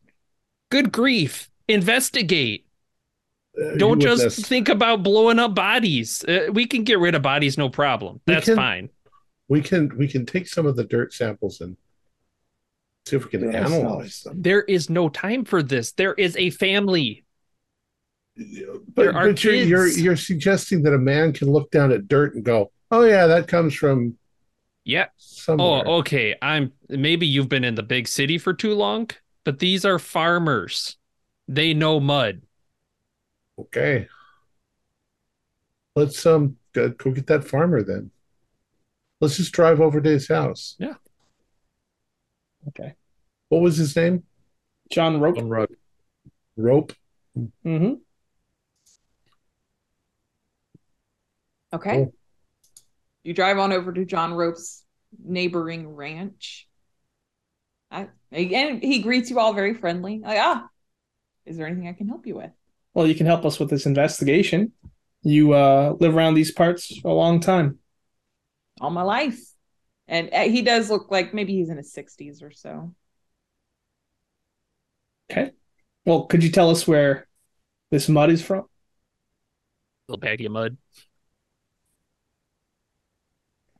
Good 0.70 0.90
grief. 0.92 1.48
Investigate. 1.68 2.66
Uh, 3.56 3.76
Don't 3.76 4.00
just 4.00 4.18
witnessed- 4.24 4.46
think 4.46 4.68
about 4.68 5.02
blowing 5.02 5.38
up 5.38 5.54
bodies. 5.54 6.24
Uh, 6.24 6.48
we 6.52 6.66
can 6.66 6.82
get 6.84 6.98
rid 6.98 7.14
of 7.14 7.22
bodies, 7.22 7.56
no 7.56 7.68
problem. 7.68 8.20
That's 8.26 8.46
can- 8.46 8.56
fine. 8.56 8.88
We 9.52 9.60
can 9.60 9.90
we 9.98 10.08
can 10.08 10.24
take 10.24 10.48
some 10.48 10.64
of 10.64 10.76
the 10.76 10.84
dirt 10.84 11.12
samples 11.12 11.60
and 11.60 11.76
see 13.04 13.16
if 13.16 13.24
we 13.24 13.30
can 13.30 13.42
Do 13.42 13.50
analyze 13.50 13.84
ourselves. 13.84 14.22
them. 14.22 14.42
There 14.42 14.62
is 14.62 14.88
no 14.88 15.10
time 15.10 15.44
for 15.44 15.62
this. 15.62 15.92
There 15.92 16.14
is 16.14 16.36
a 16.38 16.48
family. 16.48 17.24
But, 18.34 18.94
There 18.96 19.14
are 19.14 19.28
but 19.28 19.44
you're, 19.44 19.54
you're 19.54 19.88
you're 19.88 20.16
suggesting 20.16 20.82
that 20.84 20.94
a 20.94 20.98
man 20.98 21.34
can 21.34 21.50
look 21.52 21.70
down 21.70 21.92
at 21.92 22.08
dirt 22.08 22.34
and 22.34 22.42
go, 22.42 22.70
"Oh 22.90 23.02
yeah, 23.04 23.26
that 23.26 23.46
comes 23.46 23.74
from 23.74 24.16
Yeah. 24.84 25.08
somewhere." 25.18 25.84
Oh, 25.86 25.98
okay. 25.98 26.34
I'm 26.40 26.72
maybe 26.88 27.26
you've 27.26 27.50
been 27.50 27.64
in 27.64 27.74
the 27.74 27.82
big 27.82 28.08
city 28.08 28.38
for 28.38 28.54
too 28.54 28.74
long, 28.74 29.10
but 29.44 29.58
these 29.58 29.84
are 29.84 29.98
farmers. 29.98 30.96
They 31.46 31.74
know 31.74 32.00
mud. 32.00 32.40
Okay. 33.58 34.08
Let's 35.94 36.24
um 36.26 36.56
go, 36.72 36.88
go 36.88 37.10
get 37.10 37.26
that 37.26 37.44
farmer 37.44 37.82
then. 37.82 38.10
Let's 39.22 39.36
just 39.36 39.52
drive 39.52 39.80
over 39.80 40.00
to 40.00 40.10
his 40.10 40.26
house. 40.26 40.74
Yeah. 40.80 40.94
Okay. 42.66 42.94
What 43.50 43.62
was 43.62 43.76
his 43.76 43.94
name? 43.94 44.24
John 44.90 45.20
Rope. 45.20 45.38
On 45.38 45.48
road. 45.48 45.76
Rope. 46.56 46.92
hmm 47.62 47.92
Okay. 51.72 51.94
Cool. 51.94 52.14
You 53.22 53.32
drive 53.32 53.58
on 53.58 53.72
over 53.72 53.92
to 53.92 54.04
John 54.04 54.34
Rope's 54.34 54.82
neighboring 55.24 55.94
ranch. 55.94 56.66
I, 57.92 58.08
again, 58.32 58.80
he 58.80 59.02
greets 59.02 59.30
you 59.30 59.38
all 59.38 59.52
very 59.52 59.74
friendly. 59.74 60.18
Like, 60.18 60.38
ah, 60.40 60.66
is 61.46 61.56
there 61.56 61.68
anything 61.68 61.86
I 61.86 61.92
can 61.92 62.08
help 62.08 62.26
you 62.26 62.34
with? 62.34 62.50
Well, 62.92 63.06
you 63.06 63.14
can 63.14 63.26
help 63.26 63.44
us 63.44 63.60
with 63.60 63.70
this 63.70 63.86
investigation. 63.86 64.72
You 65.22 65.52
uh, 65.52 65.94
live 66.00 66.16
around 66.16 66.34
these 66.34 66.50
parts 66.50 66.92
a 67.04 67.08
long 67.08 67.38
time. 67.38 67.78
All 68.82 68.90
my 68.90 69.02
life. 69.02 69.40
And 70.08 70.30
uh, 70.32 70.40
he 70.40 70.62
does 70.62 70.90
look 70.90 71.10
like 71.10 71.32
maybe 71.32 71.54
he's 71.54 71.70
in 71.70 71.76
his 71.76 71.94
60s 71.94 72.42
or 72.42 72.50
so. 72.50 72.94
Okay. 75.30 75.52
Well, 76.04 76.24
could 76.24 76.44
you 76.44 76.50
tell 76.50 76.68
us 76.70 76.86
where 76.86 77.28
this 77.90 78.08
mud 78.08 78.30
is 78.30 78.42
from? 78.42 78.66
Little 80.08 80.20
baggy 80.20 80.46
of 80.46 80.52
mud. 80.52 80.76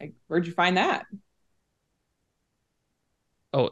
Like, 0.01 0.15
where'd 0.29 0.47
you 0.47 0.53
find 0.53 0.77
that? 0.77 1.05
Oh, 3.53 3.71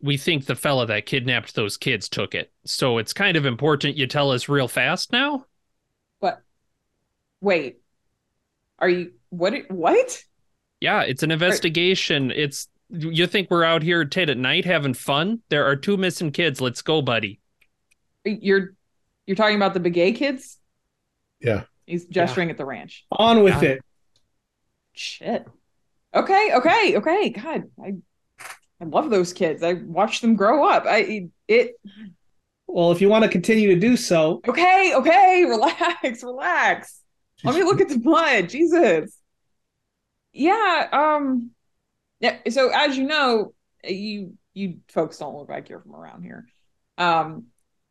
we 0.00 0.16
think 0.16 0.46
the 0.46 0.56
fella 0.56 0.86
that 0.86 1.06
kidnapped 1.06 1.54
those 1.54 1.76
kids 1.76 2.08
took 2.08 2.34
it. 2.34 2.50
So 2.64 2.98
it's 2.98 3.12
kind 3.12 3.36
of 3.36 3.46
important 3.46 3.96
you 3.96 4.06
tell 4.06 4.32
us 4.32 4.48
real 4.48 4.66
fast 4.66 5.12
now. 5.12 5.44
What? 6.18 6.42
wait, 7.42 7.80
are 8.78 8.88
you 8.88 9.12
what? 9.28 9.70
What? 9.70 10.24
Yeah, 10.82 11.02
it's 11.02 11.22
an 11.22 11.30
investigation. 11.30 12.32
It's 12.32 12.66
you 12.90 13.28
think 13.28 13.52
we're 13.52 13.62
out 13.62 13.84
here 13.84 14.04
Tate 14.04 14.28
at 14.30 14.36
night 14.36 14.64
having 14.64 14.94
fun? 14.94 15.40
There 15.48 15.64
are 15.64 15.76
two 15.76 15.96
missing 15.96 16.32
kids. 16.32 16.60
Let's 16.60 16.82
go, 16.82 17.00
buddy. 17.00 17.38
You're 18.24 18.74
you're 19.24 19.36
talking 19.36 19.54
about 19.54 19.74
the 19.74 19.80
Begay 19.80 20.16
kids? 20.16 20.58
Yeah. 21.40 21.62
He's 21.86 22.06
gesturing 22.06 22.50
at 22.50 22.58
the 22.58 22.64
ranch. 22.64 23.06
On 23.12 23.44
with 23.44 23.62
Yeah. 23.62 23.68
it. 23.70 23.82
Shit. 24.92 25.46
Okay, 26.12 26.50
okay, 26.52 26.96
okay. 26.96 27.28
God, 27.30 27.62
I 27.80 27.92
I 28.80 28.84
love 28.84 29.08
those 29.08 29.32
kids. 29.32 29.62
I 29.62 29.74
watched 29.74 30.20
them 30.20 30.34
grow 30.34 30.68
up. 30.68 30.82
I 30.88 31.28
it 31.46 31.76
Well, 32.66 32.90
if 32.90 33.00
you 33.00 33.08
want 33.08 33.22
to 33.22 33.30
continue 33.30 33.72
to 33.72 33.80
do 33.80 33.96
so, 33.96 34.40
okay, 34.48 34.94
okay, 34.96 35.44
relax, 35.48 36.24
relax. 36.24 37.00
Let 37.44 37.54
me 37.54 37.62
look 37.62 37.80
at 37.80 37.88
the 37.88 37.98
blood. 37.98 38.48
Jesus. 38.48 39.16
Yeah, 40.32 40.88
um 40.92 41.50
yeah, 42.20 42.38
so 42.50 42.70
as 42.70 42.96
you 42.96 43.04
know, 43.04 43.54
you 43.84 44.34
you 44.54 44.80
folks 44.88 45.18
don't 45.18 45.36
look 45.36 45.48
like 45.48 45.68
you're 45.68 45.80
from 45.80 45.94
around 45.96 46.22
here. 46.24 46.46
Um 46.98 47.46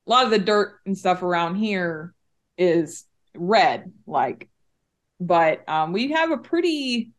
a 0.08 0.10
lot 0.10 0.26
of 0.26 0.32
the 0.32 0.40
dirt 0.40 0.80
and 0.86 0.98
stuff 0.98 1.24
around 1.24 1.56
here 1.56 2.14
is 2.58 3.06
red 3.36 3.92
like 4.08 4.50
but 5.20 5.68
um 5.70 5.94
we 5.94 6.12
have 6.12 6.32
a 6.32 6.38
pretty 6.38 7.12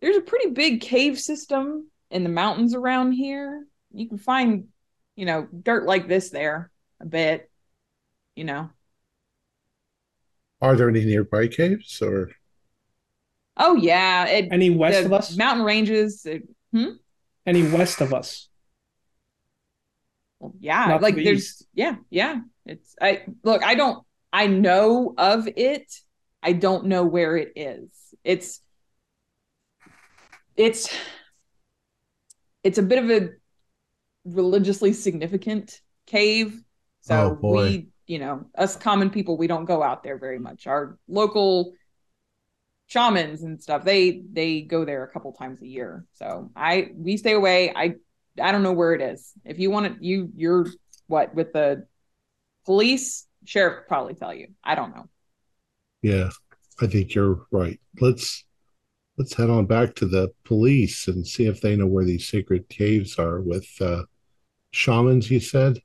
there's 0.00 0.16
a 0.16 0.22
pretty 0.22 0.50
big 0.50 0.80
cave 0.80 1.18
system 1.18 1.90
in 2.10 2.22
the 2.24 2.28
mountains 2.28 2.74
around 2.74 3.12
here. 3.12 3.66
You 3.92 4.08
can 4.08 4.18
find, 4.18 4.68
you 5.16 5.26
know, 5.26 5.46
dirt 5.62 5.84
like 5.86 6.08
this 6.08 6.30
there 6.30 6.70
a 7.00 7.06
bit, 7.06 7.50
you 8.36 8.44
know. 8.44 8.70
Are 10.62 10.74
there 10.76 10.88
any 10.88 11.04
nearby 11.04 11.48
caves 11.48 12.00
or 12.00 12.30
Oh 13.56 13.76
yeah, 13.76 14.26
it, 14.26 14.48
any 14.52 14.70
west 14.70 15.00
the 15.00 15.06
of 15.06 15.12
us, 15.12 15.36
mountain 15.36 15.64
ranges. 15.64 16.24
It, 16.24 16.42
hmm? 16.72 16.90
any 17.46 17.62
west 17.70 18.00
of 18.00 18.14
us. 18.14 18.48
well, 20.38 20.54
yeah, 20.60 20.86
Not 20.86 21.02
like 21.02 21.14
the 21.16 21.24
there's 21.24 21.38
east. 21.38 21.66
yeah, 21.74 21.96
yeah. 22.10 22.40
It's 22.66 22.94
I 23.00 23.24
look. 23.42 23.64
I 23.64 23.74
don't. 23.74 24.04
I 24.32 24.46
know 24.46 25.14
of 25.18 25.48
it. 25.56 25.92
I 26.42 26.52
don't 26.52 26.86
know 26.86 27.04
where 27.04 27.36
it 27.36 27.52
is. 27.56 27.88
It's 28.24 28.60
it's 30.56 30.88
it's 32.62 32.78
a 32.78 32.82
bit 32.82 33.02
of 33.02 33.10
a 33.10 33.30
religiously 34.24 34.92
significant 34.92 35.80
cave. 36.06 36.60
So 37.00 37.30
Oh, 37.30 37.34
boy. 37.34 37.54
we, 37.62 37.88
you 38.06 38.18
know, 38.18 38.44
us 38.56 38.76
common 38.76 39.10
people, 39.10 39.36
we 39.38 39.46
don't 39.46 39.64
go 39.64 39.82
out 39.82 40.02
there 40.02 40.18
very 40.18 40.38
much. 40.38 40.66
Our 40.66 40.98
local 41.08 41.72
shamans 42.90 43.44
and 43.44 43.62
stuff, 43.62 43.84
they 43.84 44.22
they 44.32 44.62
go 44.62 44.84
there 44.84 45.04
a 45.04 45.08
couple 45.08 45.32
times 45.34 45.62
a 45.62 45.68
year. 45.68 46.06
So 46.14 46.52
I 46.56 46.90
we 46.96 47.18
stay 47.18 47.34
away. 47.34 47.72
I 47.74 47.96
I 48.40 48.52
don't 48.52 48.64
know 48.64 48.74
where 48.74 48.94
it 48.94 49.02
is. 49.02 49.32
If 49.46 49.60
you 49.60 49.70
want 49.72 49.98
to, 50.00 50.06
you 50.06 50.30
you're 50.36 50.66
what 51.08 51.34
with 51.34 51.54
the 51.54 51.86
police, 52.66 53.26
sheriff 53.46 53.88
probably 53.88 54.14
tell 54.14 54.34
you. 54.34 54.48
I 54.64 54.76
don't 54.76 54.94
know. 54.94 55.08
yeah, 56.02 56.30
I 56.80 56.86
think 56.86 57.14
you're 57.14 57.46
right. 57.50 57.80
Let's 58.00 58.44
let's 59.18 59.34
head 59.34 59.50
on 59.50 59.66
back 59.66 59.94
to 59.96 60.06
the 60.06 60.30
police 60.44 61.08
and 61.08 61.26
see 61.26 61.46
if 61.46 61.60
they 61.60 61.76
know 61.76 61.86
where 61.86 62.04
these 62.04 62.28
sacred 62.28 62.68
caves 62.68 63.18
are 63.18 63.40
with 63.40 63.68
uh 63.80 64.04
shamans, 64.72 65.30
you 65.30 65.40
said? 65.40 65.80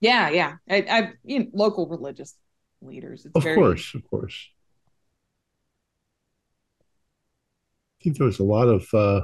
Yeah, 0.00 0.28
yeah. 0.30 0.56
I, 0.68 0.76
I 0.88 1.12
you 1.24 1.40
know, 1.40 1.46
local 1.52 1.88
religious 1.88 2.36
leaders. 2.80 3.26
It's 3.26 3.34
Of 3.34 3.42
very, 3.42 3.54
course, 3.54 3.94
of 3.94 4.04
course. 4.10 4.50
I 8.00 8.04
think 8.04 8.16
there 8.16 8.26
was 8.26 8.38
a 8.38 8.44
lot 8.44 8.68
of 8.68 8.86
uh, 8.94 9.22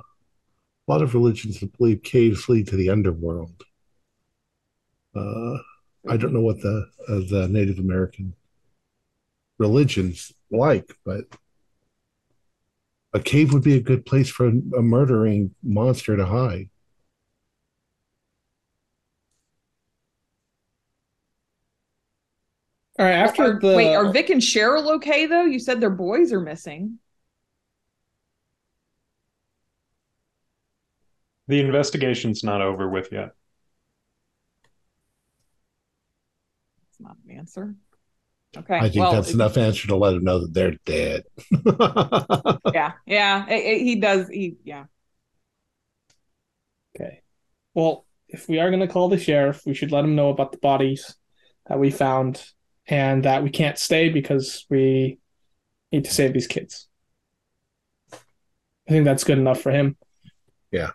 a 0.89 0.89
lot 0.89 1.03
of 1.03 1.15
religions 1.15 1.61
that 1.61 1.77
believe 1.79 2.03
caves 2.03 2.49
lead 2.49 2.67
to 2.69 2.77
the 2.77 2.91
underworld. 2.91 3.63
Uh, 5.15 5.59
I 6.09 6.17
don't 6.17 6.33
know 6.33 6.41
what 6.41 6.61
the 6.61 6.89
uh, 7.09 7.21
the 7.31 7.49
Native 7.49 7.79
American 7.79 8.35
religions 9.59 10.33
like, 10.51 10.93
but 11.05 11.25
a 13.13 13.21
cave 13.21 13.53
would 13.53 13.63
be 13.63 13.77
a 13.77 13.81
good 13.81 14.05
place 14.05 14.29
for 14.29 14.47
a 14.49 14.83
murdering 14.83 15.55
monster 15.63 16.17
to 16.17 16.27
hide. 16.27 16.69
All 22.99 23.07
right, 23.07 23.13
after 23.13 23.45
Are- 23.45 23.61
the 23.61 23.77
wait, 23.77 23.95
are 23.95 24.13
Vic 24.13 24.31
and 24.31 24.43
Cheryl 24.43 24.91
okay 24.97 25.27
though? 25.27 25.45
You 25.45 25.61
said 25.61 25.81
their 25.81 25.91
boys 25.91 26.33
are 26.33 26.41
missing. 26.41 26.99
The 31.49 31.61
investigation's 31.61 32.43
not 32.43 32.63
over 32.63 32.89
with 32.89 33.11
yet. 33.13 33.31
That's 36.81 37.01
not 37.01 37.17
an 37.29 37.37
answer. 37.37 37.75
Okay. 38.57 38.77
I 38.79 38.89
think 38.89 39.03
well, 39.03 39.13
that's 39.13 39.31
it- 39.31 39.35
enough 39.35 39.57
answer 39.57 39.89
to 39.89 39.97
let 39.97 40.13
them 40.13 40.25
know 40.25 40.41
that 40.41 40.55
they're 40.55 40.77
dead. 40.85 41.25
Yeah, 42.75 42.93
yeah. 43.07 43.47
it- 43.49 43.65
it- 43.65 43.83
he 43.83 43.97
does. 43.97 44.29
He 44.29 44.57
yeah. 44.65 44.85
Okay. 46.97 47.23
Well, 47.75 48.07
if 48.29 48.49
we 48.49 48.59
are 48.59 48.71
going 48.71 48.81
to 48.81 48.89
call 48.93 49.09
the 49.09 49.19
sheriff, 49.19 49.63
we 49.67 49.75
should 49.75 49.93
let 49.93 50.05
him 50.05 50.15
know 50.17 50.31
about 50.31 50.51
the 50.53 50.59
bodies 50.59 51.15
that 51.69 51.79
we 51.79 51.91
found 51.91 52.45
and 52.87 53.25
that 53.25 53.43
we 53.43 53.51
can't 53.51 53.79
stay 53.79 54.09
because 54.09 54.65
we 54.71 55.19
need 55.93 56.05
to 56.05 56.13
save 56.13 56.33
these 56.33 56.47
kids. 56.47 56.89
I 58.13 58.91
think 58.91 59.05
that's 59.05 59.25
good 59.25 59.39
enough 59.39 59.61
for 59.61 59.71
him. 59.73 59.97
Yeah. 60.71 60.91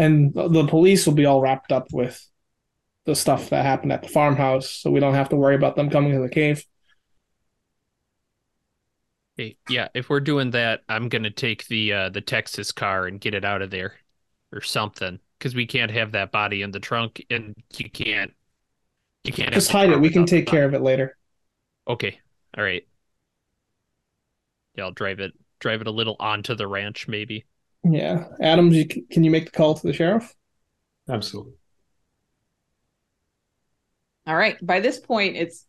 And 0.00 0.32
the 0.32 0.66
police 0.66 1.06
will 1.06 1.12
be 1.12 1.26
all 1.26 1.42
wrapped 1.42 1.72
up 1.72 1.88
with 1.92 2.26
the 3.04 3.14
stuff 3.14 3.50
that 3.50 3.66
happened 3.66 3.92
at 3.92 4.02
the 4.02 4.08
farmhouse, 4.08 4.70
so 4.70 4.90
we 4.90 4.98
don't 4.98 5.12
have 5.12 5.28
to 5.28 5.36
worry 5.36 5.54
about 5.54 5.76
them 5.76 5.90
coming 5.90 6.12
to 6.12 6.20
the 6.20 6.28
cave. 6.30 6.64
Hey, 9.36 9.58
yeah, 9.68 9.88
if 9.94 10.08
we're 10.08 10.20
doing 10.20 10.52
that, 10.52 10.80
I'm 10.88 11.10
gonna 11.10 11.30
take 11.30 11.66
the 11.66 11.92
uh 11.92 12.08
the 12.08 12.22
Texas 12.22 12.72
car 12.72 13.06
and 13.06 13.20
get 13.20 13.34
it 13.34 13.44
out 13.44 13.60
of 13.60 13.70
there 13.70 13.94
or 14.52 14.62
something. 14.62 15.18
Because 15.38 15.54
we 15.54 15.66
can't 15.66 15.90
have 15.90 16.12
that 16.12 16.32
body 16.32 16.62
in 16.62 16.70
the 16.70 16.80
trunk 16.80 17.22
and 17.28 17.54
you 17.76 17.90
can't 17.90 18.32
you 19.24 19.34
can't 19.34 19.52
Just 19.52 19.70
hide 19.70 19.90
it. 19.90 20.00
We 20.00 20.08
can 20.08 20.24
take 20.24 20.46
care 20.46 20.64
of 20.64 20.72
it 20.72 20.80
later. 20.80 21.14
Okay. 21.86 22.18
All 22.56 22.64
right. 22.64 22.86
Yeah, 24.76 24.84
I'll 24.84 24.92
drive 24.92 25.20
it 25.20 25.34
drive 25.58 25.82
it 25.82 25.86
a 25.86 25.90
little 25.90 26.16
onto 26.18 26.54
the 26.54 26.66
ranch 26.66 27.06
maybe. 27.06 27.44
Yeah. 27.84 28.28
Adams, 28.40 28.76
you, 28.76 28.86
c- 28.90 29.04
can 29.10 29.24
you 29.24 29.30
make 29.30 29.46
the 29.46 29.50
call 29.52 29.74
to 29.74 29.86
the 29.86 29.92
sheriff? 29.92 30.34
Absolutely. 31.08 31.54
All 34.26 34.36
right. 34.36 34.56
By 34.64 34.80
this 34.80 34.98
point, 34.98 35.36
it's 35.36 35.66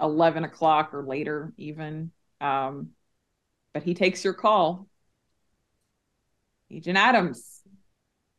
eleven 0.00 0.44
o'clock 0.44 0.94
or 0.94 1.04
later, 1.04 1.52
even. 1.56 2.12
Um, 2.40 2.90
but 3.72 3.82
he 3.82 3.94
takes 3.94 4.24
your 4.24 4.34
call. 4.34 4.88
Agent 6.70 6.96
Adams, 6.96 7.60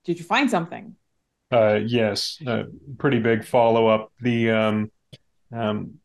did 0.06 0.18
you 0.18 0.26
find 0.26 0.50
something? 0.50 0.96
Uh, 1.52 1.80
yes, 1.86 2.42
uh, 2.48 2.64
pretty 2.98 3.20
big 3.20 3.46
follow 3.46 3.88
up. 3.88 4.12
The 4.22 4.52
um, 4.52 4.92
um, 5.54 5.96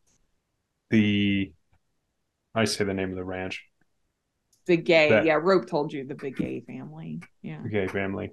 the 0.89 1.53
I 2.53 2.65
say 2.65 2.83
the 2.83 2.93
name 2.93 3.11
of 3.11 3.15
the 3.15 3.23
ranch, 3.23 3.63
Begay. 4.67 5.09
That- 5.09 5.25
Yeah, 5.25 5.35
Rope 5.41 5.67
told 5.67 5.93
you 5.93 6.03
the 6.05 6.15
Begay 6.15 6.65
family. 6.65 7.21
Yeah. 7.41 7.61
the 7.63 7.69
Gay 7.69 7.87
family. 7.87 8.31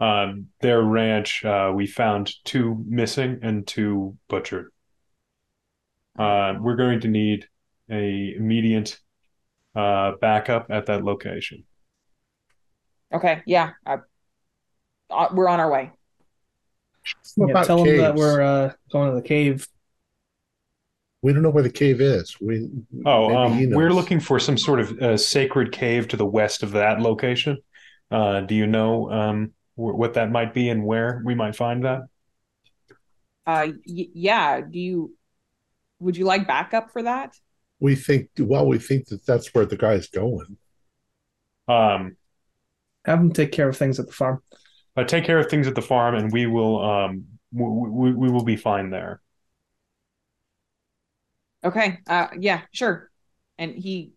Um, 0.00 0.48
their 0.60 0.82
ranch, 0.82 1.44
uh, 1.44 1.72
we 1.74 1.86
found 1.86 2.32
two 2.44 2.84
missing 2.88 3.38
and 3.42 3.66
two 3.66 4.16
butchered. 4.28 4.72
Uh, 6.18 6.54
we're 6.60 6.76
going 6.76 7.00
to 7.00 7.08
need 7.08 7.46
a 7.90 8.34
immediate 8.36 8.98
uh, 9.76 10.12
backup 10.20 10.66
at 10.70 10.86
that 10.86 11.04
location. 11.04 11.64
Okay. 13.14 13.42
Yeah. 13.46 13.70
Uh, 13.86 13.98
uh, 15.10 15.28
we're 15.32 15.48
on 15.48 15.60
our 15.60 15.70
way. 15.70 15.92
What 17.36 17.46
yeah, 17.46 17.52
about 17.52 17.66
tell 17.66 17.84
them 17.84 17.96
that 17.98 18.14
we're 18.14 18.40
uh, 18.42 18.72
going 18.90 19.08
to 19.10 19.14
the 19.14 19.26
cave. 19.26 19.66
We 21.22 21.32
don't 21.32 21.42
know 21.42 21.50
where 21.50 21.62
the 21.62 21.70
cave 21.70 22.00
is. 22.00 22.36
We 22.40 22.68
oh, 23.06 23.34
um, 23.36 23.70
we're 23.70 23.92
looking 23.92 24.18
for 24.20 24.40
some 24.40 24.58
sort 24.58 24.80
of 24.80 24.98
uh, 25.00 25.16
sacred 25.16 25.70
cave 25.72 26.08
to 26.08 26.16
the 26.16 26.26
west 26.26 26.62
of 26.64 26.72
that 26.72 27.00
location. 27.00 27.58
Uh, 28.10 28.40
do 28.40 28.54
you 28.54 28.66
know 28.66 29.10
um, 29.10 29.52
wh- 29.76 29.96
what 29.96 30.14
that 30.14 30.30
might 30.32 30.52
be 30.52 30.68
and 30.68 30.84
where 30.84 31.22
we 31.24 31.34
might 31.34 31.54
find 31.56 31.84
that? 31.84 32.00
Uh, 33.46 33.68
y- 33.86 34.08
yeah. 34.14 34.60
Do 34.60 34.78
you? 34.78 35.14
Would 36.00 36.16
you 36.16 36.24
like 36.24 36.48
backup 36.48 36.90
for 36.90 37.04
that? 37.04 37.36
We 37.78 37.94
think 37.94 38.30
well, 38.38 38.66
we 38.66 38.78
think 38.78 39.06
that 39.08 39.24
that's 39.24 39.54
where 39.54 39.66
the 39.66 39.76
guy's 39.76 40.08
going. 40.08 40.56
Um, 41.68 42.16
Have 43.04 43.20
them 43.20 43.32
take 43.32 43.52
care 43.52 43.68
of 43.68 43.76
things 43.76 44.00
at 44.00 44.06
the 44.06 44.12
farm. 44.12 44.42
uh, 44.96 45.04
take 45.04 45.24
care 45.24 45.38
of 45.38 45.48
things 45.48 45.68
at 45.68 45.74
the 45.76 45.82
farm, 45.82 46.14
and 46.16 46.32
we 46.32 46.46
will 46.46 46.82
um, 46.84 47.24
we, 47.52 47.64
we, 47.64 48.12
we 48.12 48.30
will 48.30 48.44
be 48.44 48.56
fine 48.56 48.90
there. 48.90 49.21
Okay. 51.64 51.98
Uh, 52.06 52.28
yeah. 52.38 52.62
Sure. 52.72 53.10
And 53.58 53.74
he, 53.74 54.12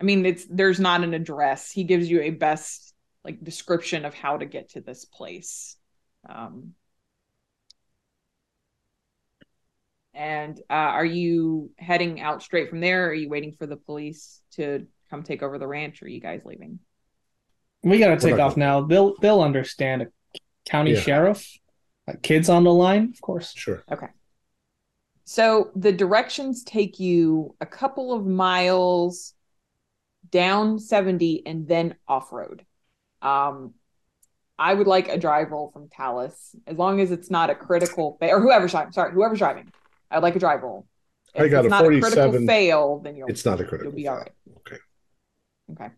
I 0.00 0.04
mean, 0.04 0.24
it's 0.24 0.44
there's 0.48 0.80
not 0.80 1.04
an 1.04 1.14
address. 1.14 1.70
He 1.70 1.84
gives 1.84 2.10
you 2.10 2.22
a 2.22 2.30
best 2.30 2.94
like 3.24 3.42
description 3.42 4.04
of 4.04 4.14
how 4.14 4.38
to 4.38 4.46
get 4.46 4.70
to 4.70 4.80
this 4.80 5.04
place. 5.04 5.76
Um, 6.28 6.74
and 10.14 10.58
uh, 10.70 10.72
are 10.72 11.04
you 11.04 11.70
heading 11.78 12.20
out 12.20 12.42
straight 12.42 12.70
from 12.70 12.80
there? 12.80 13.08
are 13.08 13.14
you 13.14 13.28
waiting 13.28 13.52
for 13.52 13.66
the 13.66 13.76
police 13.76 14.40
to 14.52 14.86
come 15.10 15.22
take 15.22 15.42
over 15.42 15.58
the 15.58 15.66
ranch? 15.66 16.02
Or 16.02 16.06
are 16.06 16.08
you 16.08 16.20
guys 16.20 16.42
leaving? 16.44 16.78
We 17.82 17.98
gotta 17.98 18.16
take 18.16 18.38
off 18.38 18.56
now. 18.56 18.82
They'll 18.82 19.14
they'll 19.20 19.40
understand. 19.40 20.02
A 20.02 20.06
county 20.64 20.92
Yeah. 20.92 21.00
sheriff, 21.00 21.58
like 22.06 22.22
kids 22.22 22.48
on 22.48 22.64
the 22.64 22.72
line, 22.72 23.10
of 23.12 23.20
course. 23.20 23.52
Sure. 23.54 23.82
So 25.24 25.70
the 25.76 25.92
directions 25.92 26.64
take 26.64 26.98
you 26.98 27.54
a 27.60 27.66
couple 27.66 28.12
of 28.12 28.26
miles 28.26 29.34
down 30.30 30.78
70 30.78 31.46
and 31.46 31.66
then 31.68 31.94
off 32.08 32.32
road. 32.32 32.64
Um, 33.20 33.74
I 34.58 34.74
would 34.74 34.86
like 34.86 35.08
a 35.08 35.18
drive 35.18 35.50
roll 35.50 35.70
from 35.72 35.88
Talus, 35.88 36.54
as 36.66 36.76
long 36.76 37.00
as 37.00 37.10
it's 37.10 37.30
not 37.30 37.50
a 37.50 37.54
critical 37.54 38.16
fa- 38.20 38.30
or 38.30 38.40
whoever's 38.40 38.70
driving. 38.72 38.92
Sorry, 38.92 39.12
whoever's 39.12 39.38
driving. 39.38 39.72
I'd 40.10 40.22
like 40.22 40.36
a 40.36 40.38
drive 40.38 40.62
roll. 40.62 40.86
I 41.34 41.44
If 41.44 41.50
got 41.50 41.64
it's 41.64 41.66
a 41.66 41.70
not 41.70 41.84
a 41.84 41.88
critical 41.88 42.10
47. 42.10 42.46
fail, 42.46 42.98
then 43.00 43.16
you'll 43.16 43.28
It's 43.28 43.44
not 43.44 43.60
a 43.60 43.64
critical. 43.64 43.90
you'll 43.92 43.96
be 43.96 44.08
all 44.08 44.18
fail. 44.18 44.56
Okay. 44.58 44.76
Okay. 45.72 45.88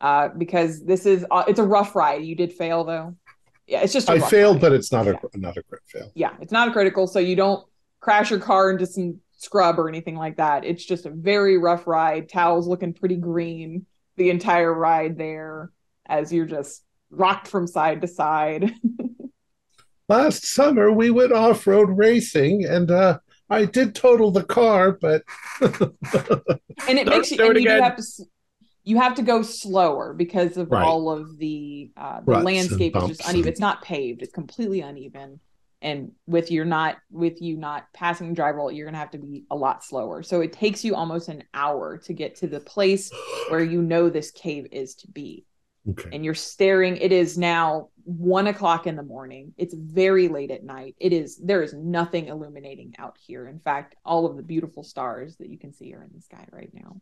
Uh, 0.00 0.28
because 0.28 0.84
this 0.84 1.06
is 1.06 1.24
uh, 1.30 1.44
it's 1.46 1.58
a 1.60 1.64
rough 1.64 1.94
ride. 1.94 2.24
You 2.24 2.34
did 2.34 2.52
fail 2.52 2.82
though. 2.84 3.14
Yeah, 3.66 3.82
it's 3.82 3.92
just 3.92 4.08
a 4.08 4.12
I 4.12 4.18
failed, 4.20 4.56
ride. 4.56 4.60
but 4.62 4.72
it's 4.72 4.90
not 4.90 5.06
a 5.06 5.12
Yeah. 5.12 5.18
not 5.34 5.56
a 5.56 5.62
crit 5.62 5.82
fail. 5.86 6.10
yeah, 6.14 6.34
it's 6.40 6.50
not 6.52 6.68
a 6.68 6.72
critical, 6.72 7.06
so 7.06 7.18
you 7.20 7.36
don't 7.36 7.64
crash 8.02 8.30
your 8.30 8.40
car 8.40 8.70
into 8.70 8.84
some 8.84 9.18
scrub 9.38 9.78
or 9.78 9.88
anything 9.88 10.16
like 10.16 10.36
that. 10.36 10.64
It's 10.66 10.84
just 10.84 11.06
a 11.06 11.10
very 11.10 11.56
rough 11.56 11.86
ride. 11.86 12.28
Towel's 12.28 12.66
looking 12.68 12.92
pretty 12.92 13.16
green 13.16 13.86
the 14.16 14.28
entire 14.28 14.74
ride 14.74 15.16
there 15.16 15.70
as 16.04 16.30
you're 16.32 16.44
just 16.44 16.82
rocked 17.10 17.48
from 17.48 17.66
side 17.66 18.02
to 18.02 18.08
side. 18.08 18.74
Last 20.08 20.44
summer 20.44 20.92
we 20.92 21.10
went 21.10 21.32
off 21.32 21.66
road 21.66 21.88
racing, 21.96 22.66
and 22.66 22.90
uh, 22.90 23.18
I 23.48 23.64
did 23.64 23.94
total 23.94 24.30
the 24.30 24.42
car, 24.44 24.92
but 25.00 25.22
and 25.62 25.78
it 26.98 27.06
Don't 27.06 27.08
makes 27.08 27.30
you, 27.30 27.42
and 27.48 27.58
you 27.58 27.70
have 27.70 27.96
to 27.96 28.02
you 28.84 28.98
have 28.98 29.14
to 29.14 29.22
go 29.22 29.42
slower 29.42 30.12
because 30.12 30.56
of 30.56 30.70
Right. 30.70 30.84
all 30.84 31.08
of 31.08 31.38
the 31.38 31.92
uh 31.96 32.20
the 32.20 32.32
Ruts 32.32 32.44
landscape 32.44 32.96
is 32.96 33.08
just 33.08 33.20
uneven 33.22 33.36
and- 33.40 33.46
it's 33.46 33.60
not 33.60 33.80
paved 33.82 34.22
it's 34.22 34.32
completely 34.32 34.80
uneven 34.80 35.38
and 35.82 36.12
with 36.26 36.50
you're 36.50 36.64
not 36.64 36.96
with 37.10 37.42
you 37.42 37.56
not 37.56 37.86
passing 37.92 38.28
the 38.28 38.34
drive 38.34 38.54
roll 38.54 38.70
you're 38.70 38.86
gonna 38.86 38.98
have 38.98 39.10
to 39.10 39.18
be 39.18 39.44
a 39.50 39.56
lot 39.56 39.84
slower. 39.84 40.22
So 40.22 40.40
it 40.40 40.52
takes 40.52 40.84
you 40.84 40.94
almost 40.94 41.28
an 41.28 41.44
hour 41.52 41.98
to 41.98 42.12
get 42.12 42.36
to 42.36 42.46
the 42.46 42.60
place 42.60 43.10
where 43.48 43.62
you 43.62 43.82
know 43.82 44.08
this 44.08 44.30
cave 44.30 44.66
is 44.72 44.94
to 44.96 45.08
be. 45.10 45.44
Okay. 45.90 46.10
and 46.12 46.24
you're 46.24 46.32
staring 46.32 46.96
it 46.98 47.10
is 47.10 47.36
now 47.36 47.88
one 48.04 48.46
o'clock 48.46 48.86
in 48.86 48.94
the 48.94 49.02
morning. 49.02 49.52
It's 49.56 49.74
very 49.74 50.28
late 50.28 50.52
at 50.52 50.62
night. 50.62 50.94
It 51.00 51.12
is 51.12 51.38
there 51.38 51.60
is 51.60 51.74
nothing 51.74 52.28
illuminating 52.28 52.94
out 53.00 53.16
here. 53.20 53.48
In 53.48 53.58
fact 53.58 53.96
all 54.04 54.24
of 54.24 54.36
the 54.36 54.44
beautiful 54.44 54.84
stars 54.84 55.36
that 55.38 55.48
you 55.48 55.58
can 55.58 55.72
see 55.72 55.92
are 55.92 56.04
in 56.04 56.10
the 56.14 56.20
sky 56.22 56.46
right 56.52 56.70
now 56.72 57.00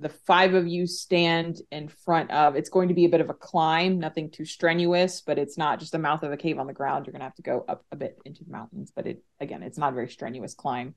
the 0.00 0.08
five 0.08 0.54
of 0.54 0.66
you 0.66 0.86
stand 0.86 1.60
in 1.70 1.88
front 1.88 2.30
of 2.30 2.56
it's 2.56 2.70
going 2.70 2.88
to 2.88 2.94
be 2.94 3.04
a 3.04 3.08
bit 3.08 3.20
of 3.20 3.30
a 3.30 3.34
climb 3.34 3.98
nothing 3.98 4.30
too 4.30 4.44
strenuous 4.44 5.20
but 5.20 5.38
it's 5.38 5.58
not 5.58 5.78
just 5.78 5.92
the 5.92 5.98
mouth 5.98 6.22
of 6.22 6.32
a 6.32 6.36
cave 6.36 6.58
on 6.58 6.66
the 6.66 6.72
ground. 6.72 7.06
You're 7.06 7.12
going 7.12 7.20
to 7.20 7.24
have 7.24 7.34
to 7.36 7.42
go 7.42 7.64
up 7.68 7.84
a 7.92 7.96
bit 7.96 8.18
into 8.24 8.44
the 8.44 8.50
mountains 8.50 8.92
but 8.94 9.06
it 9.06 9.22
again 9.40 9.62
it's 9.62 9.78
not 9.78 9.92
a 9.92 9.94
very 9.94 10.08
strenuous 10.08 10.54
climb. 10.54 10.94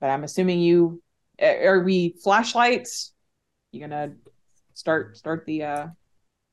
But 0.00 0.10
i'm 0.10 0.24
assuming 0.24 0.60
you 0.60 1.02
are 1.40 1.80
we 1.80 2.16
flashlights? 2.22 3.12
You're 3.72 3.88
gonna 3.88 4.14
start 4.74 5.16
start 5.16 5.44
the 5.46 5.62
uh 5.62 5.86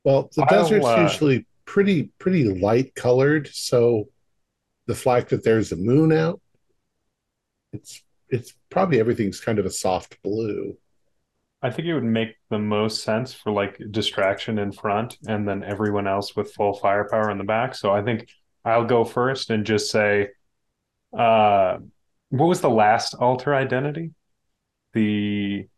Well, 0.04 0.30
the 0.36 0.44
I'll, 0.44 0.64
desert's 0.64 0.86
uh, 0.86 1.00
usually 1.02 1.48
pretty 1.66 2.12
pretty 2.20 2.44
light 2.44 2.94
colored, 2.96 3.50
so 3.52 4.10
the 4.86 4.96
fact 4.96 5.30
that 5.30 5.44
there's 5.44 5.72
a 5.72 5.76
moon 5.76 6.12
out, 6.12 6.40
it's 7.74 8.04
it's 8.30 8.54
probably 8.76 9.00
everything's 9.00 9.40
kind 9.40 9.58
of 9.58 9.66
a 9.66 9.72
soft 9.72 10.22
blue. 10.22 10.78
I 11.62 11.70
think 11.72 11.88
it 11.88 11.94
would 11.94 12.04
make 12.04 12.36
the 12.50 12.60
most 12.60 13.06
sense 13.06 13.34
for 13.34 13.50
like 13.54 13.80
distraction 13.90 14.60
in 14.60 14.74
front 14.74 15.18
and 15.26 15.48
then 15.48 15.64
everyone 15.64 16.08
else 16.08 16.36
with 16.36 16.52
full 16.52 16.74
firepower 16.74 17.32
in 17.32 17.38
the 17.38 17.46
back. 17.46 17.74
So 17.74 17.94
I 17.94 18.02
think 18.02 18.28
I'll 18.66 18.84
go 18.84 19.06
first 19.06 19.50
and 19.50 19.66
just 19.66 19.90
say, 19.90 20.28
uh, 21.18 21.78
what 22.32 22.48
was 22.48 22.60
the 22.60 22.70
last 22.70 23.14
alter 23.14 23.56
identity? 23.56 24.12
The 24.92 25.70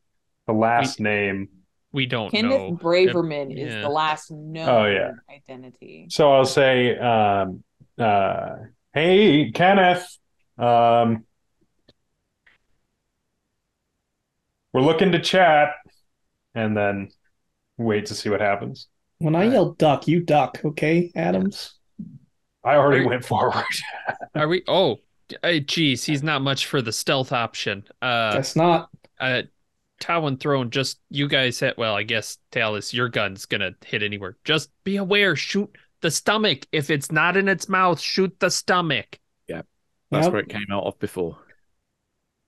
the 0.47 0.53
last 0.53 0.99
name. 0.99 1.49
We 1.91 2.07
don't 2.07 2.33
know. 2.33 2.39
Kenneth 2.41 2.51
know. 2.51 2.77
Braverman 2.81 3.55
is 3.55 3.75
yeah. 3.75 3.81
the 3.81 3.89
last 3.89 4.31
known 4.31 4.69
Oh, 4.69 4.85
yeah. 4.87 5.11
identity. 5.29 6.07
So 6.09 6.33
I'll 6.33 6.45
say, 6.45 6.97
um, 6.97 7.63
uh, 7.99 8.55
hey 8.91 9.51
Kenneth, 9.51 10.17
um, 10.57 11.26
we're 14.77 14.83
looking 14.85 15.11
to 15.11 15.19
chat, 15.19 15.69
and 16.53 16.77
then 16.77 17.09
wait 17.77 18.05
to 18.07 18.13
see 18.13 18.29
what 18.29 18.41
happens. 18.41 18.87
When 19.17 19.35
I 19.35 19.45
Right. 19.45 19.53
yell 19.53 19.71
duck, 19.73 20.07
you 20.07 20.21
duck, 20.21 20.61
okay, 20.63 21.11
Adams? 21.15 21.73
I 22.63 22.75
already 22.75 23.03
Are- 23.03 23.07
went 23.07 23.25
forward. 23.25 23.65
Are 24.35 24.47
we? 24.47 24.63
Oh, 24.67 24.97
hey, 25.41 25.61
geez, 25.61 26.03
he's 26.03 26.21
not 26.21 26.43
much 26.43 26.67
for 26.67 26.81
the 26.83 26.91
stealth 26.91 27.31
option. 27.31 27.85
Uh, 28.03 28.33
Guess 28.33 28.55
not. 28.55 28.89
uh, 29.19 29.43
Talon 29.99 30.37
Throne, 30.37 30.69
just 30.69 30.99
you 31.09 31.27
guys 31.27 31.59
hit. 31.59 31.75
Well, 31.75 31.95
I 31.95 32.03
guess 32.03 32.37
Talus, 32.51 32.93
your 32.93 33.09
gun's 33.09 33.45
gonna 33.47 33.71
hit 33.83 34.03
anywhere. 34.03 34.37
Just 34.43 34.69
be 34.83 34.97
aware. 34.97 35.35
Shoot 35.35 35.75
the 36.01 36.11
stomach. 36.11 36.67
If 36.71 36.91
it's 36.91 37.11
not 37.11 37.35
in 37.35 37.47
its 37.47 37.67
mouth, 37.67 37.99
shoot 37.99 38.39
the 38.39 38.51
stomach. 38.51 39.17
Yeah, 39.47 39.63
that's 40.11 40.25
Yep. 40.25 40.33
where 40.33 40.41
it 40.43 40.49
came 40.49 40.67
out 40.71 40.83
of 40.83 40.99
before. 40.99 41.39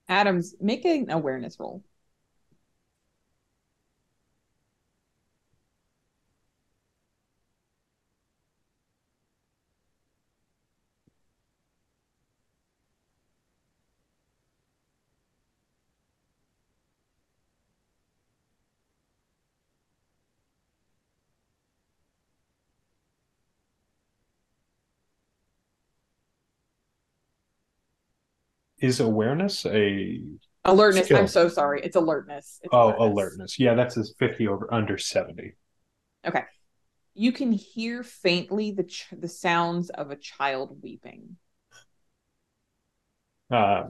Adams, 0.07 0.53
make 0.61 0.85
an 0.85 1.09
awareness 1.09 1.59
roll. 1.59 1.83
Is 28.81 28.99
awareness 28.99 29.65
a 29.65 30.21
Alertness. 30.65 31.05
Skill. 31.05 31.17
I'm 31.17 31.27
so 31.27 31.47
sorry. 31.47 31.81
It's 31.83 31.95
alertness. 31.95 32.59
It's 32.63 32.73
oh 32.73 32.93
alertness? 32.99 33.57
Yeah, 33.59 33.75
that's 33.75 33.97
a 33.97 34.03
fifty 34.17 34.47
over 34.47 34.71
under 34.73 34.97
seventy. 34.97 35.53
Okay. 36.25 36.43
You 37.13 37.31
can 37.31 37.51
hear 37.51 38.03
faintly 38.03 38.71
the 38.71 38.83
ch- 38.83 39.07
the 39.17 39.29
sounds 39.29 39.89
of 39.89 40.11
a 40.11 40.15
child 40.15 40.77
weeping. 40.81 41.37
Uh, 43.49 43.85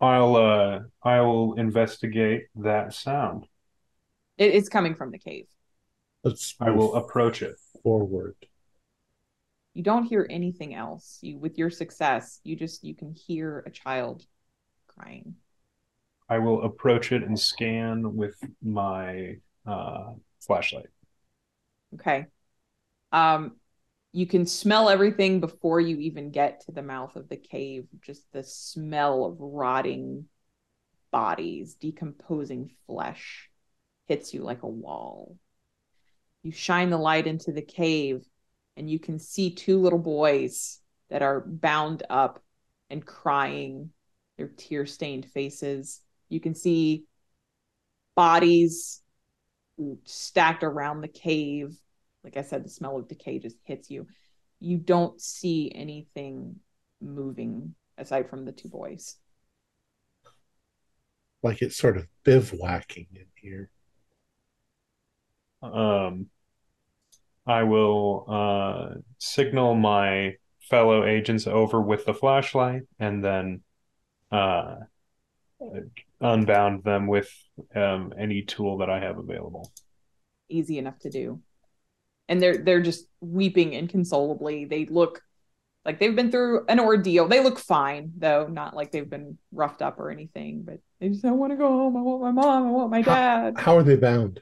I'll 0.00 0.36
uh, 0.36 0.80
I 1.02 1.20
will 1.20 1.54
investigate 1.54 2.46
that 2.56 2.94
sound. 2.94 3.46
It 4.38 4.54
is 4.54 4.68
coming 4.68 4.94
from 4.94 5.10
the 5.10 5.18
cave. 5.18 5.46
Let's 6.24 6.54
I 6.60 6.70
will 6.70 6.94
approach 6.94 7.42
it. 7.42 7.56
forward. 7.82 8.36
You 9.74 9.82
don't 9.82 10.04
hear 10.04 10.26
anything 10.30 10.74
else. 10.74 11.18
You 11.20 11.38
with 11.38 11.58
your 11.58 11.70
success, 11.70 12.40
you 12.44 12.56
just 12.56 12.84
you 12.84 12.94
can 12.94 13.12
hear 13.12 13.64
a 13.66 13.70
child 13.70 14.24
crying. 14.96 15.34
I 16.28 16.38
will 16.38 16.64
approach 16.64 17.12
it 17.12 17.22
and 17.22 17.38
scan 17.38 18.16
with 18.16 18.36
my 18.62 19.36
uh, 19.66 20.12
flashlight. 20.40 20.88
Okay. 21.94 22.26
Um 23.10 23.56
you 24.14 24.26
can 24.26 24.44
smell 24.44 24.90
everything 24.90 25.40
before 25.40 25.80
you 25.80 25.96
even 25.96 26.30
get 26.30 26.60
to 26.60 26.72
the 26.72 26.82
mouth 26.82 27.16
of 27.16 27.30
the 27.30 27.36
cave. 27.36 27.86
Just 28.02 28.30
the 28.32 28.42
smell 28.42 29.24
of 29.24 29.36
rotting 29.40 30.26
bodies, 31.10 31.74
decomposing 31.74 32.70
flesh 32.86 33.48
hits 34.08 34.34
you 34.34 34.42
like 34.42 34.62
a 34.62 34.68
wall. 34.68 35.38
You 36.42 36.52
shine 36.52 36.90
the 36.90 36.98
light 36.98 37.26
into 37.26 37.52
the 37.52 37.62
cave 37.62 38.22
and 38.76 38.90
you 38.90 38.98
can 38.98 39.18
see 39.18 39.54
two 39.54 39.78
little 39.80 39.98
boys 39.98 40.80
that 41.08 41.22
are 41.22 41.40
bound 41.40 42.02
up 42.10 42.42
and 42.90 43.04
crying, 43.04 43.90
their 44.36 44.48
tear 44.48 44.86
stained 44.86 45.26
faces. 45.26 46.00
You 46.28 46.40
can 46.40 46.54
see 46.54 47.04
bodies 48.16 49.02
stacked 50.04 50.62
around 50.62 51.00
the 51.00 51.08
cave. 51.08 51.76
Like 52.24 52.36
I 52.36 52.42
said, 52.42 52.64
the 52.64 52.70
smell 52.70 52.96
of 52.96 53.08
decay 53.08 53.38
just 53.38 53.56
hits 53.64 53.90
you. 53.90 54.06
You 54.60 54.78
don't 54.78 55.20
see 55.20 55.72
anything 55.74 56.56
moving 57.00 57.74
aside 57.98 58.30
from 58.30 58.44
the 58.44 58.52
two 58.52 58.68
boys. 58.68 59.16
like 61.42 61.60
it's 61.60 61.76
sort 61.76 61.96
of 61.96 62.06
bivouacking 62.24 63.08
in 63.14 63.26
here. 63.34 63.70
Um, 65.62 66.26
I 67.46 67.64
will 67.64 68.24
uh, 68.28 68.94
signal 69.18 69.74
my 69.74 70.36
fellow 70.60 71.04
agents 71.04 71.46
over 71.46 71.80
with 71.80 72.04
the 72.04 72.14
flashlight 72.14 72.82
and 72.98 73.24
then 73.24 73.62
uh, 74.32 74.76
unbound 76.20 76.84
them 76.84 77.06
with 77.06 77.30
um, 77.74 78.12
any 78.18 78.42
tool 78.42 78.78
that 78.78 78.90
I 78.90 79.00
have 79.00 79.18
available. 79.18 79.70
Easy 80.48 80.78
enough 80.78 80.98
to 81.00 81.10
do. 81.10 81.40
And 82.28 82.40
they're 82.40 82.58
they're 82.58 82.80
just 82.80 83.06
weeping 83.20 83.74
inconsolably. 83.74 84.64
They 84.64 84.86
look 84.86 85.22
like 85.84 85.98
they've 85.98 86.14
been 86.14 86.30
through 86.30 86.64
an 86.68 86.80
ordeal. 86.80 87.28
They 87.28 87.42
look 87.42 87.58
fine, 87.58 88.12
though, 88.16 88.46
not 88.46 88.74
like 88.74 88.92
they've 88.92 89.08
been 89.08 89.38
roughed 89.50 89.82
up 89.82 89.98
or 89.98 90.10
anything, 90.10 90.62
but 90.62 90.78
they 91.00 91.08
just 91.08 91.22
don't 91.22 91.38
want 91.38 91.52
to 91.52 91.56
go 91.56 91.68
home. 91.68 91.96
I 91.96 92.00
want 92.00 92.22
my 92.22 92.30
mom. 92.30 92.68
I 92.68 92.70
want 92.70 92.90
my 92.90 93.02
dad. 93.02 93.54
How 93.58 93.76
are 93.76 93.82
they 93.82 93.96
bound? 93.96 94.40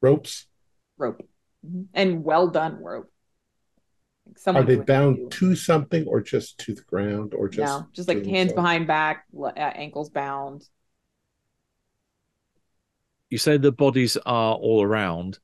Ropes? 0.00 0.46
rope. 0.98 1.28
Mhm. 1.66 1.86
And 1.94 2.24
well 2.24 2.48
done 2.48 2.82
rope. 2.82 3.10
Like 4.44 4.56
Are 4.56 4.62
they 4.64 4.76
bound 4.76 5.16
do. 5.16 5.28
to 5.28 5.56
something 5.56 6.06
or 6.06 6.20
just 6.20 6.58
to 6.58 6.74
the 6.74 6.82
ground 6.82 7.34
or 7.34 7.48
just 7.48 7.78
no, 7.78 7.86
just 7.92 8.08
like 8.08 8.18
hands 8.18 8.52
themselves? 8.52 8.54
behind 8.54 8.86
back, 8.86 9.24
uh, 9.38 9.50
ankles 9.56 10.10
bound. 10.10 10.64
You 13.30 13.38
say 13.38 13.56
the 13.56 13.72
bodies 13.72 14.16
are 14.24 14.54
all 14.54 14.82
around. 14.82 15.38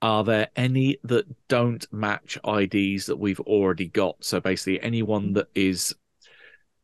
Are 0.00 0.24
there 0.24 0.48
any 0.56 0.98
that 1.04 1.26
don't 1.48 1.86
match 1.92 2.38
IDs 2.44 3.06
that 3.06 3.16
we've 3.18 3.40
already 3.40 3.88
got? 3.88 4.24
So 4.24 4.40
basically, 4.40 4.80
anyone 4.80 5.32
that 5.34 5.48
is 5.54 5.94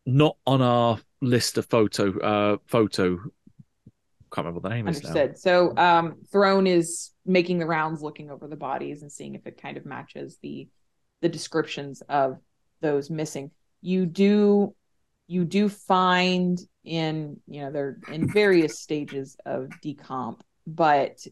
not 0.06 0.36
on 0.46 0.60
our 0.60 0.98
list 1.20 1.56
of 1.56 1.64
photo 1.64 2.18
uh 2.20 2.58
photo 2.66 3.18
can't 4.34 4.46
remember 4.46 4.60
what 4.60 4.68
the 4.68 4.74
name 4.74 4.88
is 4.88 5.02
now. 5.02 5.10
Understood. 5.10 5.38
So 5.38 5.76
um 5.76 6.16
Throne 6.30 6.66
is 6.66 7.12
making 7.24 7.58
the 7.58 7.66
rounds 7.66 8.02
looking 8.02 8.30
over 8.30 8.48
the 8.48 8.56
bodies 8.56 9.02
and 9.02 9.10
seeing 9.10 9.34
if 9.34 9.46
it 9.46 9.60
kind 9.60 9.76
of 9.76 9.86
matches 9.86 10.38
the 10.42 10.68
the 11.24 11.28
descriptions 11.30 12.02
of 12.10 12.38
those 12.82 13.08
missing. 13.08 13.50
You 13.80 14.04
do 14.04 14.74
you 15.26 15.46
do 15.46 15.70
find 15.70 16.58
in 16.84 17.40
you 17.46 17.62
know 17.62 17.72
they're 17.72 17.98
in 18.12 18.28
various 18.32 18.78
stages 18.78 19.38
of 19.46 19.70
decomp, 19.82 20.40
but 20.66 21.26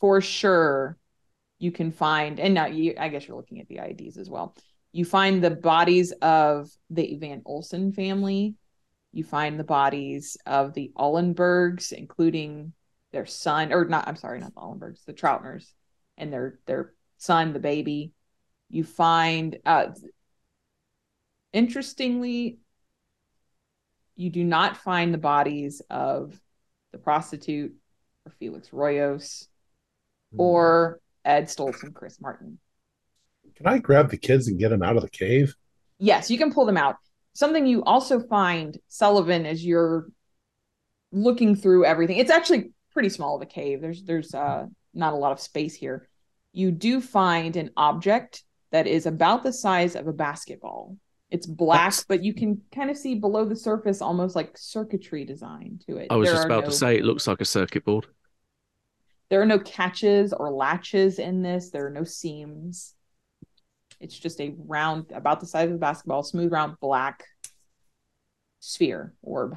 for 0.00 0.20
sure 0.20 0.98
you 1.58 1.72
can 1.72 1.90
find 1.90 2.38
and 2.38 2.52
now 2.52 2.66
you 2.66 2.94
I 2.98 3.08
guess 3.08 3.26
you're 3.26 3.38
looking 3.38 3.60
at 3.60 3.68
the 3.68 3.78
IDs 3.78 4.18
as 4.18 4.28
well. 4.28 4.54
You 4.92 5.06
find 5.06 5.42
the 5.42 5.50
bodies 5.50 6.12
of 6.20 6.70
the 6.90 7.16
Van 7.16 7.40
Olsen 7.46 7.90
family 7.90 8.54
you 9.14 9.22
find 9.24 9.58
the 9.58 9.64
bodies 9.64 10.36
of 10.44 10.74
the 10.74 10.92
Ullenbergs, 10.98 11.92
including 11.92 12.72
their 13.12 13.26
son, 13.26 13.72
or 13.72 13.84
not, 13.84 14.08
I'm 14.08 14.16
sorry, 14.16 14.40
not 14.40 14.54
the 14.54 14.60
Ullenbergs, 14.60 15.04
the 15.04 15.12
Troutners, 15.12 15.72
and 16.18 16.32
their 16.32 16.58
their 16.66 16.94
son, 17.16 17.52
the 17.52 17.60
baby. 17.60 18.12
You 18.74 18.82
find 18.82 19.56
uh 19.64 19.86
interestingly, 21.52 22.58
you 24.16 24.30
do 24.30 24.42
not 24.42 24.76
find 24.76 25.14
the 25.14 25.18
bodies 25.18 25.80
of 25.90 26.38
the 26.90 26.98
prostitute 26.98 27.72
or 28.26 28.32
Felix 28.40 28.70
Royos 28.70 29.46
or 30.36 31.00
Ed 31.24 31.44
Stoltz 31.44 31.84
and 31.84 31.94
Chris 31.94 32.20
Martin. 32.20 32.58
Can 33.54 33.68
I 33.68 33.78
grab 33.78 34.10
the 34.10 34.16
kids 34.16 34.48
and 34.48 34.58
get 34.58 34.70
them 34.70 34.82
out 34.82 34.96
of 34.96 35.02
the 35.02 35.10
cave? 35.10 35.54
yes, 36.00 36.28
you 36.28 36.36
can 36.36 36.52
pull 36.52 36.66
them 36.66 36.76
out. 36.76 36.96
Something 37.32 37.68
you 37.68 37.84
also 37.84 38.18
find, 38.18 38.76
Sullivan, 38.88 39.46
as 39.46 39.64
you're 39.64 40.08
looking 41.12 41.54
through 41.54 41.84
everything. 41.84 42.18
It's 42.18 42.30
actually 42.30 42.72
pretty 42.92 43.08
small 43.08 43.36
of 43.36 43.42
a 43.42 43.46
cave. 43.46 43.80
There's 43.80 44.02
there's 44.02 44.34
uh 44.34 44.66
not 44.92 45.12
a 45.12 45.16
lot 45.16 45.30
of 45.30 45.38
space 45.38 45.74
here. 45.76 46.08
You 46.52 46.72
do 46.72 47.00
find 47.00 47.54
an 47.54 47.70
object 47.76 48.42
that 48.74 48.88
is 48.88 49.06
about 49.06 49.44
the 49.44 49.52
size 49.52 49.94
of 49.94 50.08
a 50.08 50.12
basketball. 50.12 50.96
It's 51.30 51.46
black, 51.46 51.78
That's- 51.78 52.04
but 52.08 52.24
you 52.24 52.34
can 52.34 52.60
kind 52.74 52.90
of 52.90 52.96
see 52.96 53.14
below 53.14 53.44
the 53.44 53.54
surface 53.54 54.02
almost 54.02 54.34
like 54.34 54.58
circuitry 54.58 55.24
design 55.24 55.78
to 55.86 55.96
it. 55.98 56.08
I 56.10 56.16
was 56.16 56.26
There 56.26 56.34
just 56.34 56.46
about 56.46 56.64
no- 56.64 56.70
to 56.70 56.76
say 56.76 56.96
it 56.98 57.04
looks 57.04 57.28
like 57.28 57.40
a 57.40 57.44
circuit 57.44 57.84
board. 57.84 58.06
there 59.30 59.40
are 59.40 59.46
no 59.46 59.60
catches 59.60 60.32
or 60.32 60.50
latches 60.50 61.20
in 61.20 61.40
this. 61.42 61.70
There 61.70 61.86
are 61.86 61.90
no 61.90 62.02
seams. 62.04 62.94
It's 64.00 64.18
just 64.18 64.40
a 64.40 64.54
round, 64.58 65.12
about 65.12 65.38
the 65.40 65.46
size 65.46 65.68
of 65.70 65.76
a 65.76 65.78
basketball, 65.78 66.24
smooth, 66.24 66.52
round, 66.52 66.78
black 66.80 67.24
sphere 68.58 69.14
orb. 69.22 69.56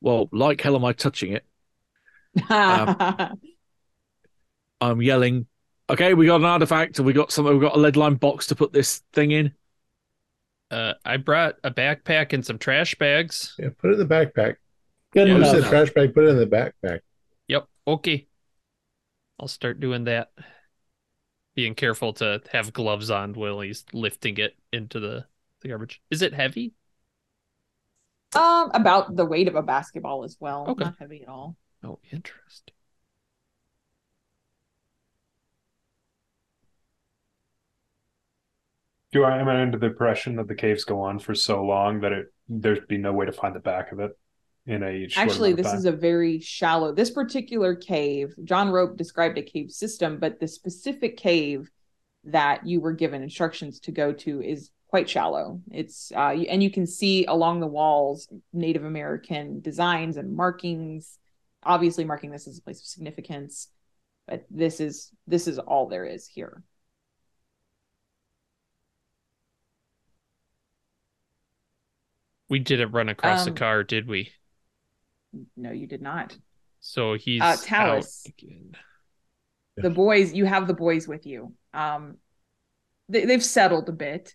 Well, 0.00 0.28
like 0.32 0.60
hell 0.60 0.74
am 0.74 0.84
I 0.84 0.92
touching 0.92 1.32
it? 1.32 1.44
Um, 2.50 3.38
I'm 4.80 5.00
yelling, 5.00 5.46
okay, 5.90 6.14
we 6.14 6.26
got 6.26 6.36
an 6.40 6.44
artifact, 6.46 6.98
and 6.98 7.06
we 7.06 7.12
got 7.12 7.32
something. 7.32 7.54
We 7.54 7.60
got 7.60 7.76
a 7.76 7.80
lead 7.80 7.96
line 7.96 8.14
box 8.14 8.46
to 8.48 8.54
put 8.54 8.72
this 8.72 9.02
thing 9.12 9.30
in. 9.30 9.52
Uh, 10.70 10.94
I 11.04 11.16
brought 11.16 11.56
a 11.62 11.70
backpack 11.70 12.32
and 12.32 12.44
some 12.44 12.58
trash 12.58 12.94
bags. 12.96 13.54
Yeah, 13.58 13.68
put 13.78 13.90
it 13.90 14.00
in 14.00 14.08
the 14.08 14.14
backpack. 14.14 14.56
Good 15.12 15.28
Yeah, 15.28 15.36
Use 15.36 15.48
enough. 15.50 15.62
the 15.64 15.68
trash 15.68 15.90
bag, 15.92 16.14
put 16.14 16.24
it 16.24 16.28
in 16.30 16.36
the 16.38 16.46
backpack. 16.46 17.00
Yep. 17.48 17.68
Okay. 17.86 18.26
I'll 19.38 19.48
start 19.48 19.80
doing 19.80 20.04
that. 20.04 20.32
Being 21.54 21.74
careful 21.74 22.12
to 22.14 22.42
have 22.52 22.72
gloves 22.72 23.10
on 23.10 23.32
while 23.34 23.60
he's 23.60 23.84
lifting 23.92 24.36
it 24.38 24.56
into 24.72 25.00
the, 25.00 25.24
the 25.62 25.68
garbage. 25.68 26.02
Is 26.10 26.22
it 26.22 26.34
heavy? 26.34 26.74
um, 28.34 28.70
about 28.74 29.16
the 29.16 29.24
weight 29.24 29.48
of 29.48 29.54
a 29.54 29.62
basketball 29.62 30.24
as 30.24 30.36
well. 30.40 30.66
Okay. 30.68 30.84
Not 30.84 30.96
heavy 30.98 31.22
at 31.22 31.28
all. 31.28 31.56
Oh, 31.82 31.98
interesting. 32.12 32.74
Do 39.16 39.24
I 39.24 39.38
am 39.38 39.48
I 39.48 39.62
under 39.62 39.78
the 39.78 39.86
impression 39.86 40.36
that 40.36 40.46
the 40.46 40.54
caves 40.54 40.84
go 40.84 41.00
on 41.00 41.18
for 41.18 41.34
so 41.34 41.64
long 41.64 42.00
that 42.00 42.12
it 42.12 42.26
there'd 42.50 42.86
be 42.86 42.98
no 42.98 43.14
way 43.14 43.24
to 43.24 43.32
find 43.32 43.56
the 43.56 43.60
back 43.60 43.90
of 43.90 43.98
it 43.98 44.10
in 44.66 44.82
a 44.82 45.08
Actually, 45.16 45.54
this 45.54 45.72
is 45.72 45.86
a 45.86 45.92
very 45.92 46.38
shallow. 46.38 46.92
This 46.92 47.10
particular 47.10 47.74
cave, 47.74 48.34
John 48.44 48.68
Rope 48.68 48.98
described 48.98 49.38
a 49.38 49.42
cave 49.42 49.70
system, 49.70 50.18
but 50.18 50.38
the 50.38 50.46
specific 50.46 51.16
cave 51.16 51.70
that 52.24 52.66
you 52.66 52.82
were 52.82 52.92
given 52.92 53.22
instructions 53.22 53.80
to 53.80 53.90
go 53.90 54.12
to 54.12 54.42
is 54.42 54.68
quite 54.88 55.08
shallow. 55.08 55.62
It's 55.70 56.12
uh, 56.14 56.36
and 56.50 56.62
you 56.62 56.70
can 56.70 56.86
see 56.86 57.24
along 57.24 57.60
the 57.60 57.66
walls 57.66 58.28
Native 58.52 58.84
American 58.84 59.62
designs 59.62 60.18
and 60.18 60.36
markings, 60.36 61.18
obviously 61.62 62.04
marking 62.04 62.32
this 62.32 62.46
as 62.46 62.58
a 62.58 62.62
place 62.62 62.80
of 62.80 62.86
significance. 62.86 63.68
But 64.28 64.44
this 64.50 64.78
is 64.78 65.10
this 65.26 65.48
is 65.48 65.58
all 65.58 65.88
there 65.88 66.04
is 66.04 66.26
here. 66.26 66.62
We 72.48 72.58
didn't 72.60 72.92
run 72.92 73.08
across 73.08 73.44
the 73.44 73.50
Um, 73.50 73.56
car, 73.56 73.82
did 73.84 74.06
we? 74.06 74.30
No, 75.56 75.72
you 75.72 75.86
did 75.86 76.02
not. 76.02 76.36
So 76.80 77.14
he's 77.14 77.42
uh, 77.42 77.44
out 77.44 77.62
Talus. 77.62 78.26
again. 78.26 78.76
the 79.76 79.90
boys 79.90 80.32
you 80.32 80.46
have 80.46 80.66
the 80.66 80.72
boys 80.74 81.06
with 81.06 81.26
you 81.26 81.52
um 81.74 82.16
they, 83.10 83.26
they've 83.26 83.44
settled 83.44 83.86
a 83.90 83.92
bit 83.92 84.34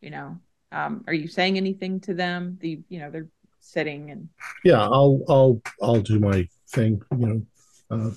you 0.00 0.10
know 0.10 0.38
um 0.70 1.02
are 1.08 1.14
you 1.14 1.26
saying 1.26 1.56
anything 1.56 1.98
to 2.00 2.14
them 2.14 2.58
the 2.60 2.80
you 2.88 3.00
know 3.00 3.10
they're 3.10 3.28
sitting 3.60 4.10
and 4.10 4.28
Yeah, 4.64 4.80
I'll 4.82 5.20
I'll 5.28 5.60
I'll 5.82 6.00
do 6.00 6.18
my 6.20 6.46
thing. 6.68 7.00
You 7.18 7.26
know, 7.26 7.42
uh, 7.90 8.10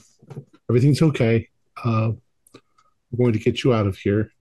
everything's 0.69 1.01
okay. 1.01 1.49
Uh, 1.83 2.11
we're 3.11 3.17
going 3.25 3.33
to 3.33 3.39
get 3.39 3.63
you 3.63 3.73
out 3.73 3.87
of 3.87 3.97
here. 3.97 4.31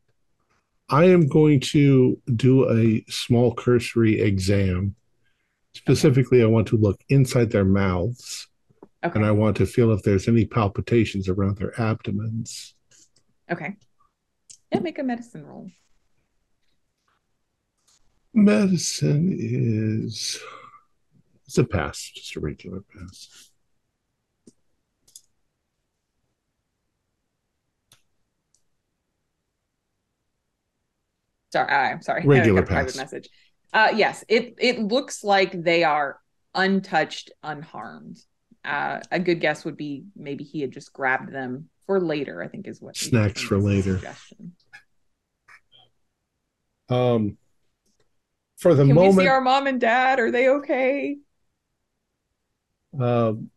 I 0.89 1.05
am 1.05 1.27
going 1.27 1.61
to 1.61 2.21
do 2.37 2.71
a 2.71 3.05
small 3.11 3.55
cursory 3.55 4.21
exam. 4.21 4.95
Specifically, 5.75 6.43
I 6.43 6.47
want 6.47 6.69
to 6.69 6.77
look 6.77 7.01
inside 7.09 7.51
their 7.51 7.65
mouths, 7.65 8.49
okay 9.05 9.19
and 9.19 9.27
I 9.27 9.31
want 9.33 9.57
to 9.59 9.67
feel 9.67 9.93
if 9.93 10.03
there's 10.03 10.29
any 10.29 10.45
palpitations 10.45 11.29
around 11.29 11.59
their 11.59 11.79
abdomens. 11.81 12.75
okay 13.51 13.77
yeah 14.73 14.81
make 14.81 14.99
a 14.99 15.03
medicine 15.03 15.45
roll 15.45 15.71
Medicine 18.37 19.33
is 19.39 20.41
it's 21.47 21.59
a 21.59 21.65
pass, 21.65 22.11
just 22.15 22.35
a 22.35 22.41
regular 22.41 22.81
pass. 22.81 23.51
Sorry 31.55 31.73
i'm 31.73 32.03
sorry 32.03 32.27
Regular 32.27 32.63
a 32.63 32.67
private 32.67 32.97
message 32.97 33.29
uh 33.73 33.91
yes 33.95 34.25
it 34.29 34.55
it 34.59 34.79
looks 34.81 35.23
like 35.23 35.53
they 35.53 35.85
are 35.85 36.19
untouched 36.55 37.31
unharmed 37.43 38.19
uh 38.65 39.01
a 39.11 39.19
good 39.19 39.41
guess 39.41 39.65
would 39.65 39.77
be 39.77 40.05
maybe 40.17 40.43
he 40.45 40.61
had 40.61 40.73
just 40.73 40.93
grabbed 40.93 41.33
them 41.33 41.69
for 41.87 42.01
later 42.01 42.43
i 42.43 42.49
think 42.49 42.67
is 42.67 42.81
what 42.81 42.97
Snacks 42.97 43.43
for 43.43 43.59
later. 43.59 43.95
suggestion. 43.99 44.53
Um, 46.91 47.39
for 48.59 48.75
the 48.75 48.85
can 48.85 48.95
we 48.95 48.95
moment, 48.95 49.21
see 49.21 49.27
our 49.27 49.41
mom 49.41 49.67
and 49.67 49.81
dad 49.81 50.21
are 50.21 50.31
they 50.31 50.49
okay 50.49 51.17
Um, 52.99 53.51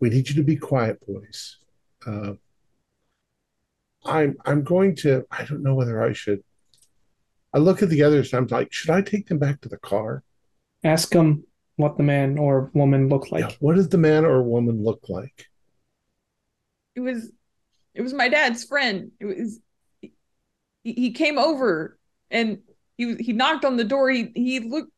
we 0.00 0.08
need 0.10 0.28
you 0.28 0.34
to 0.36 0.42
be 0.42 0.56
quiet, 0.56 0.98
boys. 1.06 1.58
Uh, 2.06 2.32
I'm 4.04 4.36
I'm 4.44 4.64
going 4.64 4.96
to. 4.96 5.24
I 5.30 5.44
don't 5.44 5.62
know 5.62 5.74
whether 5.76 6.02
I 6.02 6.12
should. 6.12 6.42
I 7.52 7.58
look 7.58 7.82
at 7.82 7.88
the 7.88 8.02
others 8.02 8.32
and 8.32 8.40
I'm 8.40 8.46
like, 8.46 8.72
should 8.72 8.90
I 8.90 9.02
take 9.02 9.28
them 9.28 9.38
back 9.38 9.60
to 9.62 9.68
the 9.68 9.76
car? 9.76 10.22
Ask 10.84 11.12
him 11.12 11.44
what 11.76 11.96
the 11.96 12.02
man 12.02 12.38
or 12.38 12.70
woman 12.74 13.08
looked 13.08 13.30
like. 13.30 13.42
Yeah, 13.42 13.56
what 13.60 13.76
does 13.76 13.88
the 13.88 13.98
man 13.98 14.24
or 14.24 14.42
woman 14.42 14.82
look 14.82 15.08
like? 15.08 15.46
It 16.94 17.00
was 17.00 17.30
it 17.94 18.02
was 18.02 18.14
my 18.14 18.28
dad's 18.28 18.64
friend. 18.64 19.12
It 19.20 19.26
was 19.26 19.60
he, 20.00 20.12
he 20.92 21.10
came 21.12 21.38
over 21.38 21.98
and 22.30 22.58
he 22.96 23.06
was 23.06 23.16
he 23.18 23.32
knocked 23.32 23.64
on 23.64 23.76
the 23.76 23.84
door. 23.84 24.10
He 24.10 24.30
he 24.34 24.60
looked 24.60 24.92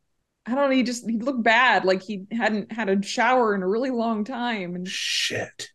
I 0.46 0.54
don't 0.54 0.70
know, 0.70 0.76
he 0.76 0.82
just 0.82 1.08
he 1.08 1.18
looked 1.18 1.42
bad, 1.42 1.84
like 1.84 2.02
he 2.02 2.26
hadn't 2.30 2.70
had 2.72 2.88
a 2.88 3.02
shower 3.02 3.54
in 3.54 3.62
a 3.62 3.68
really 3.68 3.90
long 3.90 4.24
time. 4.24 4.74
And 4.74 4.86
Shit. 4.86 5.70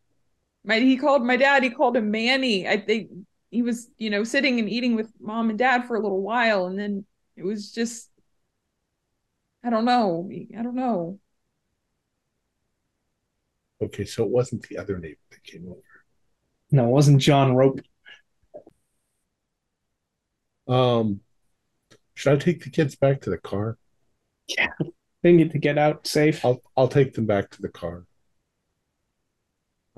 my 0.63 0.79
he 0.79 0.97
called 0.97 1.25
my 1.25 1.37
dad, 1.37 1.63
he 1.63 1.69
called 1.69 1.97
him 1.97 2.11
Manny. 2.11 2.67
I 2.67 2.77
think 2.77 3.09
he 3.49 3.61
was, 3.61 3.89
you 3.97 4.09
know, 4.09 4.23
sitting 4.23 4.59
and 4.59 4.69
eating 4.69 4.95
with 4.95 5.11
mom 5.19 5.49
and 5.49 5.57
dad 5.59 5.85
for 5.85 5.95
a 5.95 6.01
little 6.01 6.21
while, 6.21 6.67
and 6.67 6.77
then 6.77 7.05
it 7.35 7.43
was 7.43 7.71
just 7.71 8.09
I 9.63 9.69
don't 9.69 9.85
know. 9.85 10.29
I 10.57 10.61
don't 10.61 10.75
know. 10.75 11.19
Okay, 13.81 14.05
so 14.05 14.23
it 14.23 14.29
wasn't 14.29 14.67
the 14.67 14.77
other 14.77 14.97
neighbor 14.97 15.19
that 15.31 15.43
came 15.43 15.65
over. 15.67 15.81
No, 16.71 16.85
it 16.85 16.91
wasn't 16.91 17.21
John 17.21 17.55
Rope. 17.55 17.81
Um, 20.67 21.21
should 22.13 22.33
I 22.33 22.37
take 22.37 22.63
the 22.63 22.69
kids 22.69 22.95
back 22.95 23.21
to 23.21 23.29
the 23.29 23.37
car? 23.37 23.77
Yeah. 24.47 24.67
They 25.23 25.31
need 25.31 25.51
to 25.51 25.59
get 25.59 25.77
out 25.77 26.07
safe. 26.07 26.45
I'll 26.45 26.61
I'll 26.77 26.87
take 26.87 27.13
them 27.13 27.25
back 27.25 27.49
to 27.51 27.61
the 27.61 27.69
car. 27.69 28.05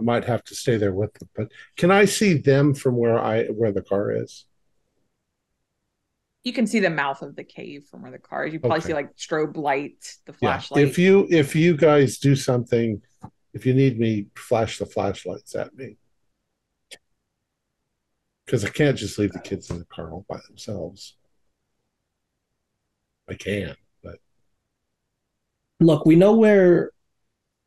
I 0.02 0.04
might 0.04 0.26
have 0.26 0.44
to 0.46 0.56
stay 0.56 0.78
there 0.78 0.94
with 0.94 1.14
them, 1.14 1.30
but 1.36 1.52
can 1.78 1.92
I 1.92 2.06
see 2.06 2.34
them 2.34 2.74
from 2.74 2.98
where 2.98 3.20
I 3.20 3.46
where 3.46 3.72
the 3.72 3.84
car 3.84 4.12
is? 4.12 4.46
You 6.44 6.54
can 6.54 6.66
see 6.66 6.80
the 6.80 6.90
mouth 6.90 7.22
of 7.22 7.36
the 7.36 7.44
cave 7.44 7.86
from 7.90 8.02
where 8.02 8.12
the 8.12 8.18
car 8.18 8.48
is. 8.48 8.54
You 8.54 8.60
probably 8.60 8.80
Okay. 8.80 8.88
see 8.88 8.94
like 8.96 9.16
strobe 9.16 9.58
light, 9.58 10.16
the 10.26 10.34
Yeah. 10.42 10.58
flashlight. 10.58 10.88
If 10.88 10.98
you 10.98 11.28
if 11.30 11.56
you 11.56 11.78
guys 11.78 12.18
do 12.18 12.36
something, 12.36 13.00
if 13.54 13.64
you 13.68 13.76
need 13.76 14.00
me, 14.00 14.26
flash 14.36 14.80
the 14.80 14.88
flashlights 14.88 15.54
at 15.56 15.76
me. 15.76 15.98
Because 18.46 18.66
I 18.66 18.70
can't 18.70 18.98
just 18.98 19.20
leave 19.20 19.34
the 19.34 19.40
kids 19.40 19.70
in 19.70 19.78
the 19.78 19.86
car 19.86 20.12
all 20.12 20.26
by 20.28 20.40
themselves. 20.48 21.16
I 23.30 23.36
can, 23.36 23.76
but 24.04 24.18
Look, 25.80 26.06
we 26.08 26.16
know 26.16 26.36
where 26.36 26.92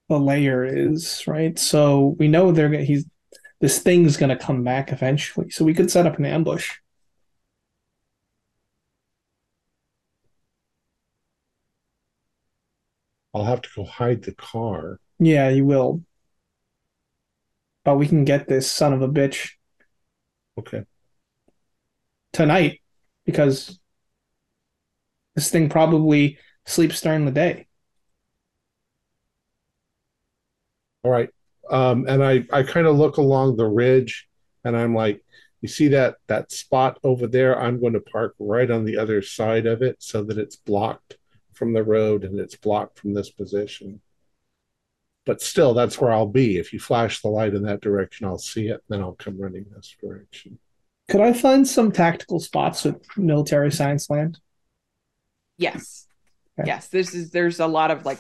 the 0.09 0.18
lair 0.18 0.64
is, 0.64 1.24
right? 1.26 1.59
So 1.59 2.16
we 2.18 2.28
know 2.28 2.52
they're 2.52 2.68
gonna 2.68 2.84
he's 2.84 3.07
this 3.61 3.78
thing's 3.78 4.16
gonna 4.16 4.36
come 4.36 4.62
back 4.64 4.92
eventually. 4.92 5.50
So 5.50 5.64
we 5.64 5.74
could 5.74 5.90
set 5.90 6.07
up 6.07 6.18
an 6.18 6.26
ambush. 6.26 6.72
I'll 13.32 13.44
have 13.44 13.62
to 13.62 13.68
go 13.74 13.84
hide 13.84 14.22
the 14.22 14.34
car. 14.34 15.00
Yeah, 15.18 15.48
you 15.48 15.64
will. 15.64 16.02
But 17.84 17.96
we 17.96 18.07
can 18.09 18.24
get 18.24 18.48
this 18.48 18.70
son 18.70 18.92
of 18.92 19.02
a 19.02 19.09
bitch 19.09 19.52
Okay. 20.57 20.84
tonight 22.32 22.80
because 23.26 23.78
this 25.34 25.50
thing 25.50 25.68
probably 25.68 26.38
sleeps 26.64 27.00
during 27.00 27.24
the 27.24 27.32
day. 27.32 27.66
All 31.05 31.11
right. 31.11 31.28
Um, 31.70 32.07
and 32.09 32.22
I, 32.24 32.44
I 32.52 32.62
kind 32.62 32.86
of 32.86 32.96
look 32.96 33.18
along 33.18 33.57
the 33.57 33.66
ridge 33.66 34.26
and 34.64 34.76
I'm 34.76 34.94
like, 34.94 35.22
you 35.61 35.68
see 35.68 35.88
that 35.88 36.16
that 36.26 36.52
spot 36.52 36.98
over 37.02 37.26
there? 37.26 37.59
I'm 37.59 37.80
going 37.80 37.94
to 37.94 38.00
park 38.00 38.34
right 38.38 38.70
on 38.70 38.84
the 38.84 38.98
other 38.98 39.22
side 39.22 39.64
of 39.64 39.80
it 39.80 39.96
so 39.98 40.22
that 40.24 40.36
it's 40.36 40.57
blocked 40.57 41.16
from 41.55 41.72
the 41.72 41.82
road 41.82 42.24
and 42.24 42.38
it's 42.38 42.57
blocked 42.57 42.98
from 42.98 43.14
this 43.14 43.30
position. 43.30 44.00
But 45.24 45.40
still, 45.40 45.72
that's 45.72 45.98
where 45.98 46.12
I'll 46.12 46.26
be. 46.26 46.59
If 46.59 46.74
you 46.74 46.80
flash 46.80 47.22
the 47.22 47.28
light 47.28 47.55
in 47.55 47.62
that 47.62 47.80
direction, 47.80 48.26
I'll 48.26 48.36
see 48.36 48.68
it. 48.68 48.82
Then 48.90 49.00
I'll 49.00 49.14
come 49.14 49.40
running 49.40 49.64
this 49.74 49.96
direction. 49.98 50.59
Could 51.09 51.22
I 51.22 51.32
find 51.32 51.66
some 51.66 51.92
tactical 51.92 52.40
spots 52.40 52.84
with 52.84 53.02
military 53.16 53.72
science 53.72 54.11
land? 54.11 54.38
Yes. 55.57 56.07
Okay. 56.59 56.66
Yes. 56.66 56.88
This 56.88 57.14
is 57.14 57.30
there's 57.30 57.61
a 57.61 57.66
lot 57.66 57.90
of 57.90 58.05
like 58.05 58.18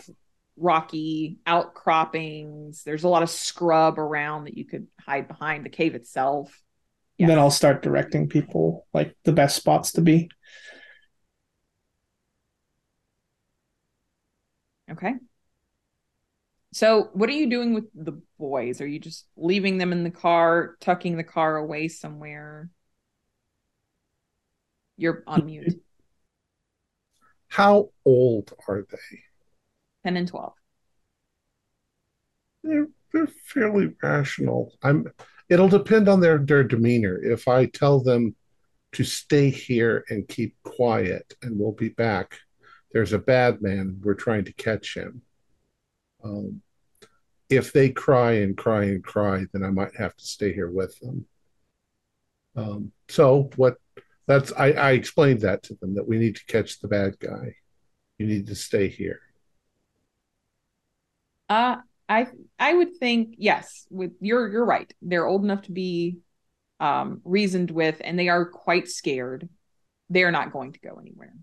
rocky 0.56 1.38
outcroppings. 1.46 2.82
There's 2.84 3.04
a 3.04 3.08
lot 3.08 3.22
of 3.22 3.30
scrub 3.30 3.98
around 3.98 4.44
that 4.44 4.56
you 4.56 4.64
could 4.64 4.86
hide 5.00 5.28
behind 5.28 5.64
the 5.64 5.70
cave 5.70 5.94
itself. 5.94 6.62
And 7.18 7.28
then 7.28 7.38
I'll 7.38 7.50
start 7.50 7.82
directing 7.82 8.28
people 8.28 8.86
like 8.92 9.16
the 9.24 9.32
best 9.32 9.56
spots 9.56 9.92
to 9.92 10.00
be. 10.00 10.30
Okay. 14.90 15.14
So 16.72 17.10
what 17.12 17.28
are 17.28 17.32
you 17.34 17.48
doing 17.48 17.72
with 17.72 17.84
the 17.94 18.20
boys? 18.36 18.80
Are 18.80 18.86
you 18.86 18.98
just 18.98 19.26
leaving 19.36 19.78
them 19.78 19.92
in 19.92 20.02
the 20.02 20.10
car, 20.10 20.76
tucking 20.80 21.16
the 21.16 21.24
car 21.24 21.56
away 21.56 21.86
somewhere? 21.86 22.68
You're 24.96 25.22
on 25.26 25.46
mute. 25.46 25.80
How 27.48 27.90
old 28.04 28.52
are 28.66 28.84
they? 28.90 29.20
10 30.04 30.16
and 30.16 30.28
12. 30.28 30.52
They're, 32.62 32.88
they're 33.12 33.26
fairly 33.26 33.94
rational. 34.02 34.72
I'm. 34.82 35.06
It'll 35.50 35.68
depend 35.68 36.08
on 36.08 36.20
their 36.20 36.38
their 36.38 36.64
demeanor. 36.64 37.22
If 37.22 37.48
I 37.48 37.66
tell 37.66 38.00
them 38.00 38.34
to 38.92 39.04
stay 39.04 39.50
here 39.50 40.04
and 40.08 40.26
keep 40.28 40.56
quiet, 40.62 41.34
and 41.42 41.58
we'll 41.58 41.72
be 41.72 41.90
back. 41.90 42.38
There's 42.92 43.12
a 43.12 43.18
bad 43.18 43.60
man. 43.60 44.00
We're 44.02 44.14
trying 44.14 44.44
to 44.44 44.52
catch 44.52 44.96
him. 44.96 45.22
Um, 46.22 46.62
if 47.50 47.72
they 47.72 47.90
cry 47.90 48.32
and 48.32 48.56
cry 48.56 48.84
and 48.84 49.02
cry, 49.04 49.44
then 49.52 49.62
I 49.62 49.70
might 49.70 49.94
have 49.96 50.16
to 50.16 50.24
stay 50.24 50.52
here 50.52 50.70
with 50.70 50.98
them. 51.00 51.26
Um, 52.56 52.92
so 53.08 53.50
what? 53.56 53.76
That's 54.26 54.52
I, 54.52 54.72
I 54.72 54.92
explained 54.92 55.40
that 55.40 55.62
to 55.64 55.74
them 55.74 55.96
that 55.96 56.08
we 56.08 56.18
need 56.18 56.36
to 56.36 56.46
catch 56.46 56.80
the 56.80 56.88
bad 56.88 57.18
guy. 57.18 57.56
You 58.18 58.26
need 58.26 58.46
to 58.46 58.54
stay 58.54 58.88
here. 58.88 59.20
Uh 61.48 61.76
I 62.08 62.26
I 62.58 62.74
would 62.74 62.96
think 62.96 63.36
yes, 63.38 63.86
with 63.90 64.12
you're 64.20 64.48
you're 64.50 64.64
right. 64.64 64.92
They're 65.02 65.26
old 65.26 65.44
enough 65.44 65.62
to 65.62 65.72
be 65.72 66.18
um 66.80 67.20
reasoned 67.24 67.70
with 67.70 68.00
and 68.04 68.18
they 68.18 68.28
are 68.28 68.46
quite 68.46 68.88
scared. 68.88 69.48
They're 70.10 70.32
not 70.32 70.52
going 70.52 70.72
to 70.72 70.80
go 70.80 70.98
anywhere. 71.00 71.34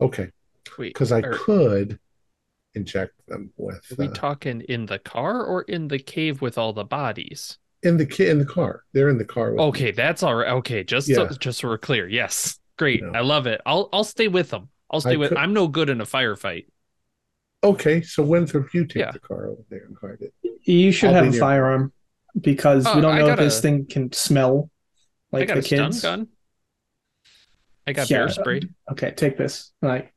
Okay. 0.00 0.30
Because 0.78 1.12
I 1.12 1.20
are, 1.20 1.32
could 1.32 1.98
inject 2.74 3.14
them 3.26 3.52
with 3.56 3.92
are 3.92 3.96
we 3.98 4.06
uh, 4.06 4.12
talking 4.12 4.60
in 4.62 4.86
the 4.86 4.98
car 4.98 5.44
or 5.44 5.62
in 5.62 5.88
the 5.88 5.98
cave 5.98 6.40
with 6.40 6.58
all 6.58 6.72
the 6.72 6.84
bodies? 6.84 7.58
in 7.84 7.98
the 7.98 8.06
ki- 8.06 8.28
in 8.30 8.38
the 8.38 8.46
car. 8.46 8.82
They're 8.92 9.10
in 9.10 9.18
the 9.18 9.24
car. 9.24 9.52
With 9.52 9.60
Okay, 9.60 9.90
that's 9.92 10.22
all 10.22 10.34
right. 10.34 10.48
Okay, 10.54 10.82
just 10.84 11.06
so, 11.06 11.28
just 11.28 11.60
so 11.60 11.68
we're 11.68 11.78
clear. 11.78 12.08
Yes, 12.08 12.58
great. 12.78 13.02
No. 13.02 13.12
I 13.12 13.20
love 13.20 13.46
it. 13.46 13.60
I'll 13.66 13.88
I'll 13.92 14.04
stay 14.04 14.26
with 14.28 14.50
them. 14.50 14.70
I'll 14.90 15.00
stay 15.00 15.12
I 15.12 15.16
with. 15.16 15.28
could- 15.28 15.38
I'm 15.38 15.52
no 15.52 15.68
good 15.68 15.90
in 15.90 16.00
a 16.00 16.06
firefight. 16.06 16.66
Okay, 17.64 18.02
so 18.02 18.22
Winthrop, 18.22 18.72
you 18.74 18.84
take 18.86 19.00
Yeah. 19.00 19.10
the 19.12 19.18
car 19.18 19.46
over 19.48 19.62
there 19.70 19.84
and 19.86 19.96
hide 20.00 20.20
it. 20.20 20.34
You 20.64 20.92
should 20.92 21.08
I'll 21.10 21.14
have 21.16 21.26
a 21.26 21.30
near- 21.30 21.40
firearm 21.40 21.92
because 22.40 22.86
Oh, 22.86 22.96
we 22.96 23.00
don't 23.00 23.14
I 23.14 23.18
know 23.18 23.28
if 23.30 23.38
this 23.38 23.58
a- 23.58 23.62
thing 23.62 23.86
can 23.86 24.12
smell 24.12 24.70
I 25.32 25.38
like 25.38 25.48
got 25.48 25.54
the 25.54 25.60
a 25.60 25.62
stun 25.62 25.78
kids. 25.90 26.02
gun. 26.02 26.28
I 27.86 27.92
got 27.92 28.08
Yeah. 28.10 28.18
bear 28.18 28.28
spray. 28.28 28.60
Okay, 28.92 29.10
take 29.12 29.36
this. 29.36 29.72
And 29.82 29.90
I 29.90 30.10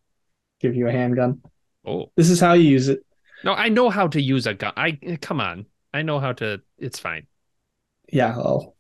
give 0.59 0.75
you 0.75 0.87
a 0.87 0.91
handgun. 0.91 1.41
Oh 1.85 2.11
This 2.15 2.29
is 2.29 2.39
how 2.39 2.53
you 2.53 2.69
use 2.69 2.87
it. 2.89 3.05
no, 3.43 3.53
I 3.53 3.69
know 3.69 3.89
how 3.89 4.07
to 4.09 4.21
use 4.21 4.45
a 4.47 4.53
gun. 4.53 4.73
I 4.77 4.91
come 5.21 5.39
on. 5.41 5.65
I 5.93 6.01
know 6.01 6.19
how 6.19 6.33
to. 6.33 6.61
It's 6.77 6.99
fine. 6.99 7.27
Yeah, 8.11 8.35
well, 8.37 8.75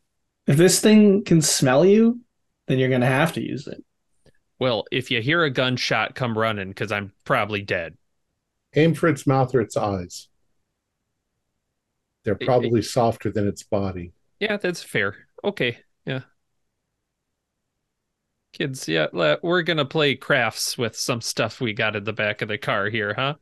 if 0.45 0.57
this 0.57 0.79
thing 0.79 1.23
can 1.23 1.41
smell 1.41 1.85
you, 1.85 2.21
then 2.67 2.79
you're 2.79 2.89
gonna 2.89 3.05
have 3.05 3.33
to 3.33 3.41
use 3.41 3.67
it. 3.67 3.83
Well, 4.59 4.85
if 4.91 5.11
you 5.11 5.21
hear 5.21 5.43
a 5.43 5.49
gunshot, 5.49 6.15
come 6.15 6.37
running 6.37 6.69
because 6.69 6.91
I'm 6.91 7.11
probably 7.25 7.61
dead. 7.61 7.95
Aim 8.75 8.93
for 8.93 9.07
its 9.07 9.25
mouth 9.25 9.53
or 9.55 9.61
its 9.61 9.77
eyes. 9.77 10.27
They're 12.23 12.35
it- 12.39 12.45
probably 12.45 12.81
softer 12.81 13.31
than 13.31 13.47
its 13.47 13.63
body. 13.63 14.13
Yeah, 14.39 14.57
that's 14.57 14.83
fair. 14.83 15.27
Okay, 15.43 15.79
yeah. 16.05 16.21
Kids, 18.53 18.87
yeah, 18.87 19.07
le- 19.13 19.37
we're 19.43 19.61
gonna 19.61 19.85
play 19.85 20.15
crafts 20.15 20.77
with 20.77 20.95
some 20.95 21.21
stuff 21.21 21.61
we 21.61 21.73
got 21.73 21.95
in 21.95 22.03
the 22.05 22.13
back 22.13 22.41
of 22.41 22.47
the 22.47 22.57
car 22.57 22.89
here, 22.89 23.13
huh? 23.13 23.35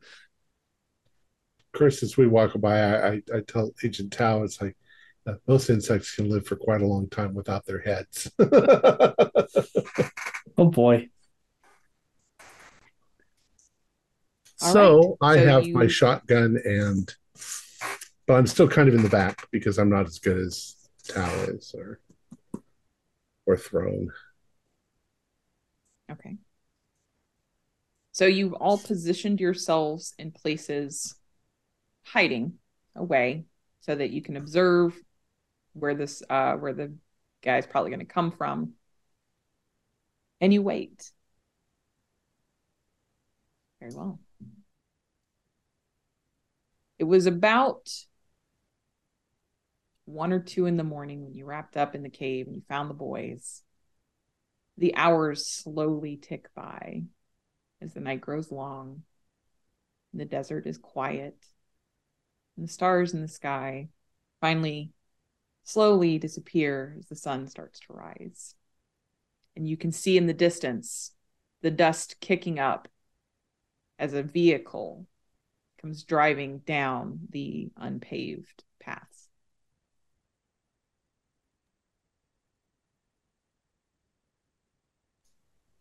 Of 1.74 1.78
course, 1.78 2.02
as 2.02 2.16
we 2.16 2.26
walk 2.26 2.58
by, 2.60 2.80
I, 2.80 3.08
I, 3.08 3.22
I 3.34 3.40
tell 3.46 3.70
Agent 3.84 4.12
Tao, 4.12 4.42
it's 4.42 4.60
like 4.60 4.76
uh, 5.26 5.34
most 5.46 5.68
insects 5.70 6.14
can 6.14 6.28
live 6.30 6.46
for 6.46 6.56
quite 6.56 6.80
a 6.82 6.86
long 6.86 7.08
time 7.08 7.34
without 7.34 7.66
their 7.66 7.80
heads. 7.80 8.30
Oh 10.58 10.66
boy. 10.70 11.08
All 14.66 14.72
so 14.72 15.18
I 15.20 15.36
So 15.36 15.44
have 15.44 15.66
you- 15.66 15.74
my 15.74 15.86
shotgun 15.86 16.58
and 16.64 17.14
but 18.26 18.34
I'm 18.34 18.46
still 18.48 18.66
kind 18.68 18.88
of 18.88 18.94
in 18.94 19.02
the 19.02 19.08
back 19.08 19.48
because 19.52 19.78
I'm 19.78 19.88
not 19.88 20.06
as 20.06 20.18
good 20.18 20.36
as 20.38 20.74
Tao 21.06 21.30
is 21.44 21.72
or 21.76 22.00
or 23.46 23.56
Throne. 23.56 24.10
Okay. 26.10 26.36
So 28.12 28.26
you've 28.26 28.54
all 28.54 28.78
positioned 28.78 29.40
yourselves 29.40 30.14
in 30.18 30.32
places 30.32 31.14
hiding 32.04 32.54
away 32.96 33.44
so 33.80 33.94
that 33.94 34.10
you 34.10 34.22
can 34.22 34.36
observe 34.36 35.00
where 35.74 35.94
this 35.94 36.22
uh 36.28 36.54
where 36.54 36.72
the 36.72 36.94
guy's 37.42 37.66
probably 37.66 37.90
going 37.90 38.00
to 38.00 38.06
come 38.12 38.32
from. 38.32 38.72
And 40.40 40.52
you 40.52 40.62
wait. 40.62 41.12
Very 43.80 43.92
well. 43.94 44.18
It 46.98 47.04
was 47.04 47.26
about 47.26 47.90
one 50.06 50.32
or 50.32 50.40
two 50.40 50.66
in 50.66 50.76
the 50.76 50.84
morning 50.84 51.24
when 51.24 51.34
you 51.34 51.44
wrapped 51.44 51.76
up 51.76 51.94
in 51.94 52.02
the 52.02 52.08
cave 52.08 52.46
and 52.46 52.54
you 52.54 52.62
found 52.68 52.88
the 52.88 52.94
boys. 52.94 53.62
The 54.78 54.94
hours 54.94 55.46
slowly 55.46 56.16
tick 56.16 56.48
by 56.54 57.02
as 57.82 57.92
the 57.92 58.00
night 58.00 58.20
grows 58.20 58.50
long. 58.50 59.02
And 60.12 60.20
the 60.20 60.26
desert 60.26 60.66
is 60.66 60.78
quiet. 60.78 61.36
And 62.56 62.66
the 62.66 62.72
stars 62.72 63.12
in 63.12 63.20
the 63.20 63.28
sky 63.28 63.88
finally 64.40 64.92
slowly 65.64 66.18
disappear 66.18 66.96
as 66.98 67.06
the 67.06 67.16
sun 67.16 67.48
starts 67.48 67.80
to 67.80 67.92
rise. 67.92 68.54
And 69.56 69.68
you 69.68 69.76
can 69.76 69.92
see 69.92 70.16
in 70.16 70.26
the 70.26 70.34
distance 70.34 71.12
the 71.62 71.70
dust 71.70 72.20
kicking 72.20 72.58
up 72.58 72.88
as 73.98 74.14
a 74.14 74.22
vehicle 74.22 75.06
comes 75.86 76.02
driving 76.02 76.58
down 76.66 77.20
the 77.30 77.68
unpaved 77.76 78.64
paths. 78.80 79.28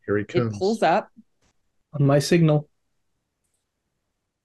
Here 0.05 0.17
he 0.17 0.23
comes. 0.25 0.35
It 0.35 0.49
comes. 0.49 0.59
pulls 0.59 0.83
up. 0.83 1.09
On 1.99 2.05
my 2.05 2.19
signal. 2.19 2.69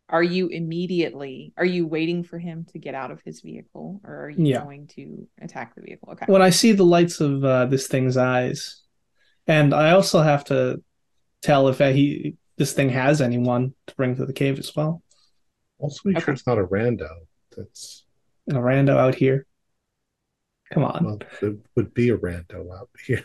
Are 0.09 0.23
you 0.23 0.49
immediately 0.49 1.53
are 1.57 1.65
you 1.65 1.87
waiting 1.87 2.25
for 2.25 2.39
him 2.39 2.65
to 2.73 2.79
get 2.79 2.95
out 2.95 3.11
of 3.13 3.21
his 3.25 3.43
vehicle 3.43 4.01
or 4.03 4.25
are 4.25 4.31
you 4.31 4.47
Yeah. 4.47 4.65
going 4.65 4.87
to 4.97 5.29
attack 5.41 5.75
the 5.75 5.83
vehicle? 5.83 6.09
Okay. 6.13 6.25
When 6.27 6.43
I 6.43 6.51
see 6.51 6.73
the 6.73 6.85
lights 6.85 7.21
of 7.21 7.45
uh, 7.45 7.67
this 7.67 7.87
thing's 7.87 8.17
eyes, 8.17 8.83
and 9.47 9.75
I 9.75 9.91
also 9.91 10.23
have 10.23 10.45
to 10.47 10.83
tell 11.43 11.69
if 11.69 11.79
he 11.79 12.37
this 12.57 12.73
thing 12.73 12.89
has 12.91 13.21
anyone 13.21 13.75
to 13.87 13.95
bring 13.95 14.17
to 14.17 14.27
the 14.27 14.33
cave 14.33 14.59
as 14.59 14.75
well. 14.75 15.03
Also, 15.81 16.01
make 16.09 16.16
Okay. 16.18 16.24
sure 16.26 16.35
it's 16.35 16.47
not 16.47 16.59
a 16.59 16.64
rando. 16.64 17.09
That's 17.57 18.05
A 18.51 18.55
rando 18.55 18.97
out 18.97 19.14
here. 19.14 19.47
Come 20.72 20.85
on. 20.85 21.05
well, 21.05 21.18
it 21.43 21.57
would 21.74 21.93
be 21.95 22.11
a 22.11 22.16
rando 22.16 22.70
out 22.72 22.89
here. 23.05 23.24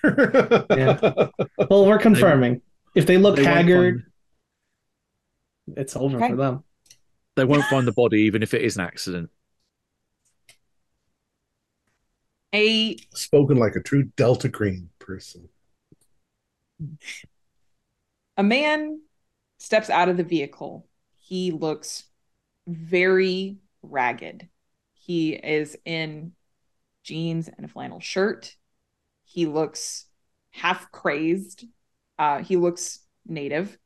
Yeah. 0.72 1.28
Well, 1.70 1.86
we're 1.86 2.00
confirming. 2.00 2.62
If 2.96 3.06
they 3.06 3.18
look 3.18 3.36
They 3.38 3.44
haggard, 3.44 4.04
find- 5.68 5.78
it's 5.78 5.96
over 5.96 6.18
Okay. 6.18 6.30
for 6.30 6.36
them. 6.36 6.64
they 7.36 7.44
won't 7.46 7.66
find 7.66 7.86
the 7.88 7.92
body 7.92 8.22
even 8.22 8.42
if 8.44 8.54
it 8.54 8.62
is 8.62 8.78
an 8.78 8.84
accident. 8.84 9.30
a 12.54 12.96
Spoken 13.14 13.58
like 13.58 13.76
a 13.76 13.82
true 13.82 14.04
Delta 14.16 14.48
Green 14.48 14.90
person. 15.00 15.50
a 18.38 18.44
man 18.44 19.02
steps 19.60 19.90
out 19.90 20.10
of 20.10 20.18
the 20.18 20.24
vehicle. 20.24 20.88
He 21.20 21.52
looks 21.52 22.04
very 22.68 23.58
ragged. 23.82 24.48
He 24.94 25.34
is 25.34 25.78
in 25.86 26.34
jeans 27.04 27.48
and 27.48 27.66
a 27.66 27.70
flannel 27.70 28.00
shirt. 28.00 28.56
He 29.26 29.46
looks 29.46 30.06
half 30.52 30.92
crazed. 30.92 31.66
Uh, 32.18 32.40
he 32.40 32.56
looks 32.56 33.00
native, 33.26 33.78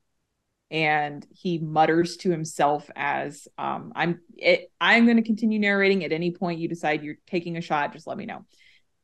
and 0.70 1.26
he 1.32 1.58
mutters 1.58 2.18
to 2.18 2.30
himself 2.30 2.90
as 2.96 3.48
um, 3.58 3.92
"I'm 3.96 4.22
it, 4.38 4.72
I'm 4.80 5.06
going 5.06 5.18
to 5.18 5.24
continue 5.24 5.60
narrating. 5.60 6.06
At 6.06 6.12
any 6.12 6.32
point 6.32 6.60
you 6.60 6.68
decide 6.68 7.04
you're 7.04 7.16
taking 7.28 7.58
a 7.58 7.62
shot, 7.62 7.94
just 7.94 8.08
let 8.08 8.18
me 8.18 8.26
know." 8.26 8.46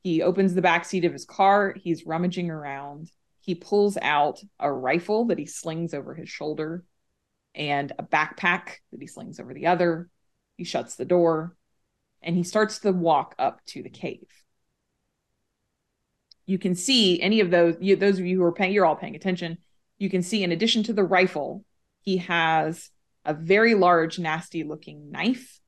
He 0.03 0.21
opens 0.21 0.53
the 0.53 0.61
back 0.61 0.86
seat 0.86 1.05
of 1.05 1.13
his 1.13 1.26
car. 1.26 1.73
He's 1.76 2.05
rummaging 2.05 2.51
around. 2.51 3.09
He 3.39 3.55
pulls 3.55 3.97
out 4.01 4.39
a 4.59 4.71
rifle 4.71 5.26
that 5.26 5.39
he 5.39 5.47
slings 5.47 5.93
over 5.93 6.13
his 6.13 6.30
shoulder 6.30 6.84
and 7.56 7.91
a 7.97 8.03
backpack 8.03 8.78
that 8.91 8.99
he 8.99 9.08
slings 9.08 9.39
over 9.39 9.53
the 9.53 9.68
other. 9.68 10.10
He 10.58 10.64
shuts 10.64 10.95
the 10.95 11.06
door 11.06 11.56
and 12.22 12.36
he 12.36 12.43
starts 12.43 12.80
to 12.80 12.91
walk 12.91 13.36
up 13.39 13.64
to 13.68 13.84
the 13.84 13.89
cave. 13.89 14.28
You 16.45 16.60
can 16.60 16.76
see 16.76 17.22
any 17.22 17.39
of 17.39 17.49
those, 17.49 17.76
you, 17.80 17.95
those 17.95 18.20
of 18.20 18.26
you 18.26 18.38
who 18.38 18.43
are 18.43 18.51
paying, 18.51 18.74
you're 18.74 18.86
all 18.86 18.95
paying 18.95 19.16
attention. 19.16 19.58
You 19.97 20.10
can 20.10 20.22
see, 20.22 20.43
in 20.43 20.51
addition 20.51 20.84
to 20.84 20.93
the 20.93 21.03
rifle, 21.03 21.64
he 22.01 22.18
has 22.18 22.91
a 23.24 23.34
very 23.34 23.74
large, 23.74 24.20
nasty 24.20 24.64
looking 24.64 25.12
knife 25.12 25.60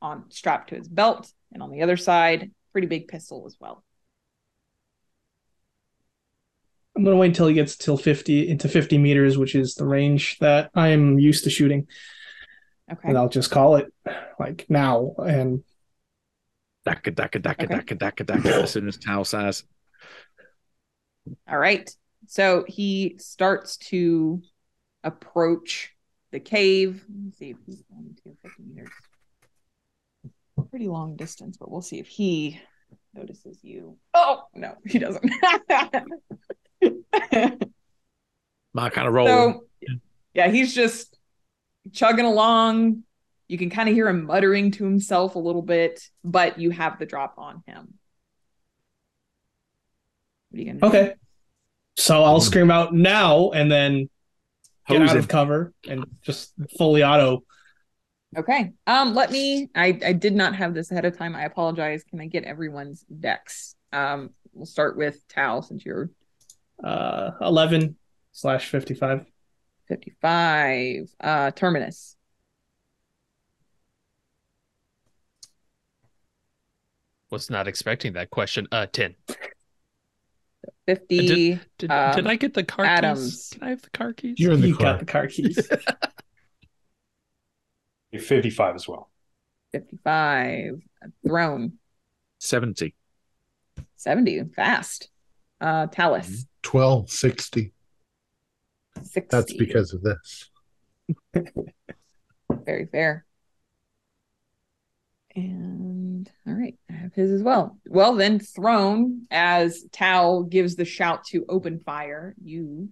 on 0.00 0.30
strapped 0.30 0.70
to 0.70 0.76
his 0.76 0.88
belt. 0.88 1.32
And 1.52 1.62
on 1.62 1.70
the 1.70 1.82
other 1.82 1.96
side, 1.96 2.50
pretty 2.72 2.86
big 2.86 3.08
pistol 3.08 3.44
as 3.46 3.56
well. 3.58 3.84
I'm 6.98 7.04
gonna 7.04 7.16
wait 7.16 7.28
until 7.28 7.46
he 7.46 7.54
gets 7.54 7.76
till 7.76 7.96
50 7.96 8.48
into 8.48 8.68
50 8.68 8.98
meters, 8.98 9.38
which 9.38 9.54
is 9.54 9.76
the 9.76 9.86
range 9.86 10.36
that 10.40 10.68
I'm 10.74 11.16
used 11.16 11.44
to 11.44 11.50
shooting, 11.50 11.86
Okay. 12.90 13.10
and 13.10 13.16
I'll 13.16 13.28
just 13.28 13.52
call 13.52 13.76
it 13.76 13.86
like 14.40 14.66
now. 14.68 15.14
And 15.16 15.62
Daka 16.84 17.12
daka 17.12 17.38
daka 17.38 17.64
Okay. 17.66 17.74
daka 17.76 17.94
daka 17.94 18.24
daka. 18.24 18.62
As 18.62 18.72
soon 18.72 18.88
as 18.88 18.96
Tao 18.96 19.22
says, 19.22 19.62
All 21.48 21.56
right. 21.58 21.88
So 22.26 22.64
he 22.66 23.14
starts 23.20 23.76
to 23.76 24.42
approach 25.04 25.94
the 26.32 26.40
cave. 26.40 27.04
Let's 27.26 27.38
see 27.38 27.50
if 27.50 27.58
he's 27.64 27.82
going 27.82 28.16
to 28.24 28.36
50 28.42 28.62
meters. 28.64 28.88
Pretty 30.70 30.88
long 30.88 31.14
distance, 31.14 31.56
but 31.56 31.70
we'll 31.70 31.80
see 31.80 32.00
if 32.00 32.08
he 32.08 32.60
notices 33.14 33.60
you. 33.62 33.98
Oh, 34.14 34.42
no, 34.52 34.74
he 34.84 34.98
doesn't. 34.98 35.30
my 38.72 38.90
kind 38.90 39.08
of 39.08 39.14
role. 39.14 39.26
so, 39.26 39.64
yeah, 40.34 40.48
he's 40.48 40.74
just 40.74 41.16
chugging 41.92 42.24
along. 42.24 43.02
You 43.48 43.58
can 43.58 43.70
kind 43.70 43.88
of 43.88 43.94
hear 43.94 44.08
him 44.08 44.26
muttering 44.26 44.70
to 44.72 44.84
himself 44.84 45.34
a 45.34 45.38
little 45.38 45.62
bit, 45.62 46.02
but 46.22 46.58
you 46.58 46.70
have 46.70 46.98
the 46.98 47.06
drop 47.06 47.34
on 47.38 47.62
him. 47.66 47.94
What 50.50 50.58
are 50.58 50.60
you 50.60 50.64
going 50.66 50.80
to 50.80 50.86
okay, 50.86 51.14
so 51.96 52.24
I'll 52.24 52.40
scream 52.40 52.70
out 52.70 52.94
now, 52.94 53.50
and 53.50 53.70
then 53.70 54.08
get 54.88 55.00
Hose 55.00 55.10
out 55.10 55.16
him. 55.16 55.22
of 55.22 55.28
cover 55.28 55.72
and 55.88 56.04
just 56.22 56.52
fully 56.78 57.02
auto. 57.02 57.42
Okay. 58.36 58.72
Um, 58.86 59.14
let 59.14 59.30
me 59.30 59.70
I 59.74 59.98
I 60.04 60.12
did 60.12 60.34
not 60.34 60.54
have 60.54 60.74
this 60.74 60.90
ahead 60.90 61.04
of 61.04 61.16
time. 61.16 61.34
I 61.34 61.44
apologize. 61.44 62.04
Can 62.04 62.20
I 62.20 62.26
get 62.26 62.44
everyone's 62.44 63.04
DEX? 63.04 63.74
Um, 63.92 64.30
we'll 64.52 64.66
start 64.66 64.96
with 64.96 65.26
Tao 65.28 65.60
since 65.60 65.84
you're 65.84 66.10
Uh, 66.82 67.30
11 67.40 67.96
slash 68.32 68.68
55. 68.70 69.24
55. 69.88 71.08
Uh 71.20 71.50
Terminus. 71.52 72.16
Was 77.30 77.50
not 77.50 77.68
expecting 77.68 78.14
that 78.14 78.30
question. 78.30 78.66
Uh, 78.72 78.86
ten. 78.86 79.14
50. 80.86 81.60
Did, 81.76 81.90
Um, 81.90 82.14
did 82.16 82.26
I 82.26 82.36
get 82.36 82.54
the 82.54 82.64
car 82.64 82.84
Adams. 82.86 83.20
keys? 83.30 83.48
Can 83.52 83.62
I 83.62 83.70
have 83.70 83.82
the 83.82 83.90
car 83.90 84.14
keys? 84.14 84.36
You're 84.38 84.52
in 84.52 84.62
the 84.62 84.68
You 84.68 84.76
car. 84.76 84.92
got 84.92 84.98
the 85.00 85.04
car 85.04 85.26
keys. 85.26 85.68
55 88.18 88.74
as 88.74 88.88
well. 88.88 89.10
55. 89.72 90.80
Throne. 91.26 91.74
Seventy. 92.40 92.94
70. 93.96 94.44
Fast. 94.56 95.10
Uh 95.60 95.86
Talus. 95.88 96.46
1260. 96.64 97.72
60. 99.02 99.28
That's 99.30 99.52
because 99.54 99.92
of 99.92 100.02
this. 100.02 100.50
very 102.64 102.86
fair. 102.86 103.24
And 105.34 106.28
all 106.46 106.54
right, 106.54 106.76
I 106.90 106.94
have 106.94 107.14
his 107.14 107.30
as 107.30 107.42
well. 107.42 107.78
Well, 107.86 108.14
then, 108.16 108.40
Throne 108.40 109.26
as 109.30 109.84
Tao 109.92 110.42
gives 110.42 110.74
the 110.74 110.84
shout 110.84 111.24
to 111.26 111.44
open 111.48 111.78
fire, 111.78 112.34
you 112.42 112.88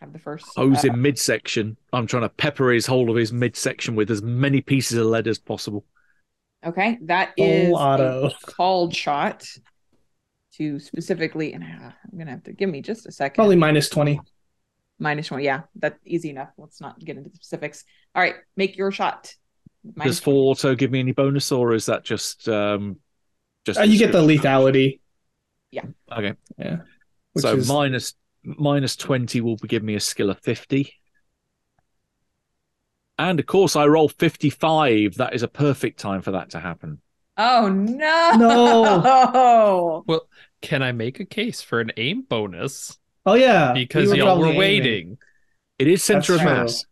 have 0.00 0.12
the 0.12 0.18
first. 0.18 0.46
Hose 0.56 0.84
uh, 0.84 0.88
in 0.88 1.00
midsection. 1.00 1.76
I'm 1.92 2.06
trying 2.06 2.24
to 2.24 2.28
pepper 2.28 2.70
his 2.70 2.86
whole 2.86 3.10
of 3.10 3.16
his 3.16 3.32
midsection 3.32 3.94
with 3.94 4.10
as 4.10 4.22
many 4.22 4.60
pieces 4.60 4.98
of 4.98 5.06
lead 5.06 5.28
as 5.28 5.38
possible. 5.38 5.84
okay, 6.64 6.98
that 7.02 7.32
is 7.36 7.72
auto. 7.72 8.26
a 8.26 8.46
called 8.46 8.94
shot 8.94 9.46
to 10.58 10.78
specifically, 10.78 11.52
and 11.54 11.64
uh, 11.64 11.66
I'm 12.12 12.18
gonna 12.18 12.30
have 12.32 12.44
to 12.44 12.52
give 12.52 12.68
me 12.68 12.82
just 12.82 13.06
a 13.06 13.12
second. 13.12 13.36
Probably 13.36 13.56
minus 13.56 13.88
20. 13.88 14.20
minus 14.98 15.30
one. 15.30 15.42
Yeah, 15.42 15.62
that's 15.76 15.98
easy 16.04 16.30
enough. 16.30 16.50
Let's 16.58 16.80
not 16.80 16.98
get 16.98 17.16
into 17.16 17.30
the 17.30 17.36
specifics. 17.36 17.84
All 18.14 18.22
right, 18.22 18.34
make 18.56 18.76
your 18.76 18.90
shot. 18.92 19.34
Minus 19.94 20.16
Does 20.16 20.24
full 20.24 20.48
auto 20.50 20.74
give 20.74 20.90
me 20.90 21.00
any 21.00 21.12
bonus, 21.12 21.50
or 21.52 21.72
is 21.72 21.86
that 21.86 22.04
just 22.04 22.48
um 22.48 22.98
just 23.64 23.78
Uh, 23.78 23.84
you 23.84 23.98
get 23.98 24.12
the 24.12 24.20
lethality, 24.20 25.00
Yeah. 25.70 25.84
Okay, 26.12 26.34
which 27.32 27.42
so 27.42 27.56
is 27.56 27.68
minus 27.68 28.14
minus 28.42 28.96
twenty 28.96 29.40
will 29.40 29.56
give 29.56 29.82
me 29.82 29.94
a 29.94 30.00
skill 30.00 30.30
of 30.30 30.40
fifty. 30.40 30.94
And 33.18 33.40
of 33.40 33.46
course, 33.46 33.74
I 33.76 33.86
roll 33.86 34.08
fifty-five. 34.08 35.14
That 35.16 35.34
is 35.34 35.42
a 35.42 35.48
perfect 35.48 35.98
time 35.98 36.22
for 36.22 36.32
that 36.32 36.50
to 36.50 36.60
happen. 36.60 37.00
Oh 37.36 37.68
no! 37.68 38.32
No. 38.36 40.04
Can 40.60 40.82
I 40.82 40.92
make 40.92 41.20
a 41.20 41.24
case 41.24 41.62
for 41.62 41.80
an 41.80 41.92
aim 41.96 42.22
bonus? 42.28 42.98
oh 43.26 43.34
yeah, 43.34 43.72
Because 43.72 44.10
we 44.10 44.18
y'all 44.18 44.38
were 44.38 44.44
probably 44.46 44.50
aiming. 44.50 44.58
waiting. 44.58 45.18
It 45.78 45.86
is 45.88 46.02
center 46.02 46.34
of 46.34 46.42
mass. 46.44 46.84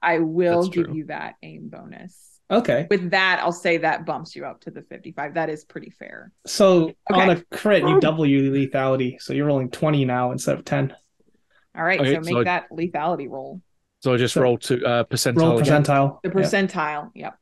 I 0.00 0.18
will 0.20 0.62
That's 0.62 0.74
give 0.74 0.86
true. 0.86 0.94
you 0.94 1.04
that 1.06 1.34
aim 1.42 1.68
bonus. 1.68 2.26
Okay, 2.50 2.86
With 2.90 3.10
that, 3.12 3.40
I'll 3.42 3.52
say 3.52 3.76
that 3.78 4.04
bumps 4.06 4.34
you 4.34 4.44
up 4.44 4.60
to 4.62 4.70
the 4.72 4.82
55. 4.82 5.34
That 5.34 5.48
is 5.50 5.64
pretty 5.64 5.90
fair. 5.90 6.32
so 6.46 6.92
on 7.12 7.30
Okay. 7.30 7.40
a 7.50 7.56
crit 7.56 7.82
you 7.84 8.00
double 8.00 8.26
your 8.26 8.42
lethality, 8.52 9.20
so 9.20 9.32
you're 9.32 9.46
rolling 9.46 9.70
twenty 9.70 10.04
now 10.04 10.32
instead 10.32 10.58
of 10.58 10.64
ten. 10.64 10.92
All 11.76 11.84
right, 11.84 12.00
Okay, 12.00 12.14
so 12.14 12.20
make 12.20 12.32
so 12.32 12.38
I- 12.40 12.44
that 12.44 12.70
lethality 12.72 13.28
roll. 13.30 13.62
So 14.02 14.14
I 14.14 14.16
just 14.16 14.34
So- 14.34 14.42
roll 14.42 14.58
to 14.58 14.84
uh, 14.84 15.04
percentile. 15.04 15.36
Roll 15.36 15.58
again. 15.58 15.82
percentile. 15.84 16.20
The 16.22 16.28
Yeah. 16.30 16.34
percentile. 16.34 17.10
Yep. 17.14 17.38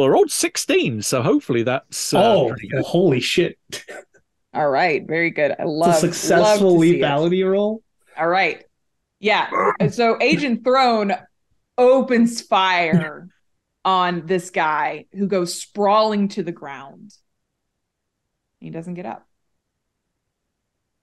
Well, 0.00 0.08
I 0.08 0.12
rolled 0.12 0.30
sixteen, 0.30 1.02
so 1.02 1.20
hopefully 1.20 1.62
that's 1.62 2.14
uh, 2.14 2.22
oh, 2.24 2.48
pretty 2.48 2.68
good. 2.68 2.76
well, 2.76 2.84
holy 2.84 3.20
shit! 3.20 3.58
All 4.54 4.70
right. 4.70 5.06
Very 5.06 5.28
good. 5.28 5.50
I 5.50 5.56
It's 5.58 5.64
love 5.66 5.94
a 5.94 5.98
successful 5.98 6.72
love 6.78 6.82
to 6.82 6.88
it. 6.90 7.02
lethality 7.02 7.46
roll. 7.46 7.82
All 8.16 8.26
right. 8.26 8.64
Yeah. 9.18 9.50
So 9.90 10.16
Agent 10.22 10.64
Throne 10.64 11.12
opens 11.76 12.40
fire 12.40 13.28
on 13.84 14.24
this 14.24 14.48
guy 14.48 15.04
who 15.12 15.26
goes 15.26 15.54
sprawling 15.54 16.28
to 16.28 16.42
the 16.42 16.50
ground. 16.52 17.12
He 18.58 18.70
doesn't 18.70 18.94
get 18.94 19.04
up. 19.04 19.26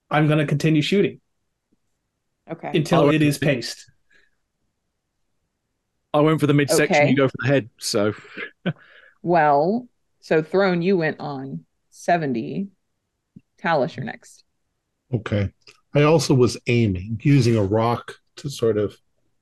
I'm 0.09 0.27
gonna 0.27 0.47
continue 0.47 0.81
shooting 0.81 1.21
Okay. 2.49 2.71
until 2.73 3.11
it 3.11 3.21
is 3.21 3.37
paced. 3.37 3.91
I 6.17 6.21
went 6.21 6.39
for 6.39 6.47
the 6.47 6.53
midsection. 6.53 6.95
Okay. 6.95 7.09
You 7.09 7.15
go 7.15 7.27
for 7.27 7.37
the 7.41 7.47
head. 7.47 7.69
So 7.79 8.13
Well, 9.21 9.87
so 10.19 10.41
Throne, 10.41 10.81
you 10.81 10.97
went 10.97 11.19
on 11.19 11.65
70. 11.91 12.67
Talus, 13.57 13.95
you're 13.95 14.05
next. 14.05 14.43
Okay. 15.13 15.51
I 15.93 16.03
also 16.03 16.33
was 16.33 16.57
aiming, 16.67 17.19
using 17.23 17.55
a 17.55 17.63
rock 17.63 18.15
to 18.37 18.49
sort 18.49 18.77
of 18.77 18.95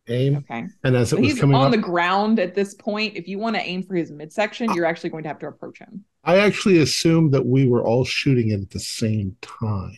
aim. 0.08 0.38
Okay. 0.38 0.66
And 0.84 0.96
as 0.96 1.12
it 1.12 1.16
So 1.16 1.22
was 1.22 1.32
he's 1.32 1.40
coming 1.40 1.56
on 1.56 1.66
up, 1.66 1.72
the 1.72 1.78
ground 1.78 2.40
at 2.40 2.56
this 2.56 2.74
point. 2.74 3.16
If 3.18 3.28
you 3.28 3.40
want 3.40 3.56
to 3.56 3.62
aim 3.62 3.84
for 3.84 3.96
his 3.96 4.12
midsection, 4.12 4.74
you're 4.74 4.86
actually 4.86 5.10
going 5.10 5.24
to 5.24 5.30
have 5.30 5.40
to 5.40 5.48
approach 5.48 5.80
him. 5.80 6.06
I 6.24 6.40
actually 6.40 6.80
assumed 6.80 7.34
that 7.34 7.46
we 7.46 7.68
were 7.68 7.84
all 7.84 8.06
shooting 8.06 8.50
it 8.52 8.62
at 8.62 8.70
the 8.70 8.80
same 8.80 9.36
time. 9.42 9.98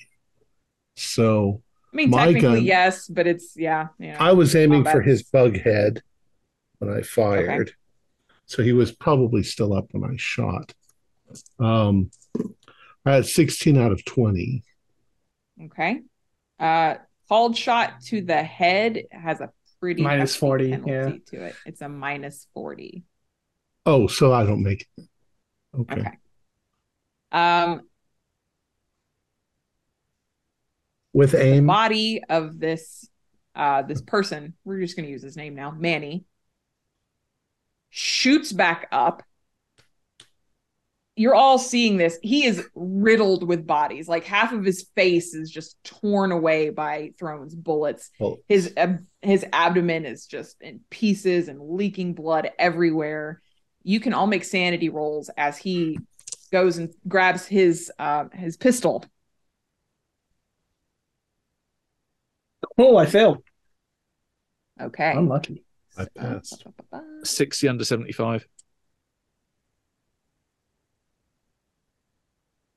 So 0.95 1.61
I 1.93 1.95
mean, 1.95 2.09
My 2.09 2.25
technically, 2.25 2.59
gun- 2.59 2.63
yes, 2.65 3.07
but 3.07 3.27
it's 3.27 3.53
yeah, 3.55 3.87
yeah. 3.99 4.17
I 4.19 4.33
was 4.33 4.55
aiming 4.55 4.79
Combat. 4.83 4.93
for 4.93 5.01
his 5.01 5.23
bug 5.23 5.57
head 5.57 6.01
when 6.79 6.93
I 6.93 7.01
fired. 7.01 7.71
So 8.45 8.63
he 8.63 8.73
was 8.73 8.91
probably 8.91 9.43
still 9.43 9.73
up 9.73 9.87
when 9.91 10.09
I 10.09 10.15
shot. 10.17 10.73
Um, 11.59 12.11
I 13.05 13.15
had 13.15 13.25
16 13.25 13.77
out 13.77 13.91
of 13.91 14.03
20. 14.05 14.63
Okay. 15.65 16.01
Uh 16.59 16.95
called 17.27 17.57
shot 17.57 17.99
to 18.01 18.21
the 18.21 18.41
head 18.41 19.03
has 19.11 19.41
a 19.41 19.51
pretty 19.79 20.03
40, 20.03 20.71
penalty 20.71 20.91
yeah. 20.91 21.11
to 21.39 21.45
it. 21.45 21.55
It's 21.65 21.81
a 21.81 21.89
minus 21.89 22.47
40. 22.53 23.03
Oh, 23.85 24.07
so 24.07 24.33
I 24.33 24.45
don't 24.45 24.63
make 24.63 24.87
it. 24.97 25.07
Okay. 25.77 25.99
Okay. 26.01 26.11
Um 27.31 27.81
With 31.13 31.31
the 31.31 31.43
aim, 31.43 31.65
body 31.65 32.21
of 32.29 32.59
this 32.59 33.09
uh 33.55 33.81
this 33.81 34.01
person, 34.01 34.53
we're 34.63 34.79
just 34.79 34.95
gonna 34.95 35.07
use 35.07 35.23
his 35.23 35.37
name 35.37 35.55
now, 35.55 35.71
Manny, 35.71 36.25
shoots 37.89 38.51
back 38.51 38.87
up. 38.91 39.23
You're 41.15 41.33
all 41.33 41.57
seeing 41.57 41.97
this. 41.97 42.19
He 42.21 42.45
is 42.45 42.63
riddled 42.75 43.47
with 43.47 43.65
bodies. 43.65 44.07
Like 44.07 44.23
half 44.23 44.53
of 44.53 44.63
his 44.63 44.87
face 44.95 45.33
is 45.33 45.49
just 45.49 45.83
torn 45.83 46.31
away 46.31 46.69
by 46.69 47.13
Throne's 47.17 47.55
bullets. 47.55 48.11
well, 48.19 48.37
his 48.47 48.71
ab- 48.77 49.05
his 49.23 49.43
abdomen 49.51 50.05
is 50.05 50.27
just 50.27 50.61
in 50.61 50.81
pieces 50.91 51.47
and 51.47 51.59
leaking 51.59 52.13
blood 52.13 52.51
everywhere. 52.59 53.41
You 53.81 53.99
can 53.99 54.13
all 54.13 54.27
make 54.27 54.43
sanity 54.43 54.89
rolls 54.89 55.31
as 55.37 55.57
he 55.57 55.97
goes 56.51 56.77
and 56.77 56.93
grabs 57.07 57.47
his 57.47 57.91
uh, 57.97 58.25
his 58.33 58.55
pistol. 58.55 59.03
Oh, 62.77 62.97
I 62.97 63.05
failed. 63.07 63.41
Okay. 64.79 65.13
Unlucky. 65.13 65.63
I 65.97 66.05
passed. 66.15 66.65
sixty 67.23 67.67
under 67.67 67.83
seventy-five. 67.83 68.47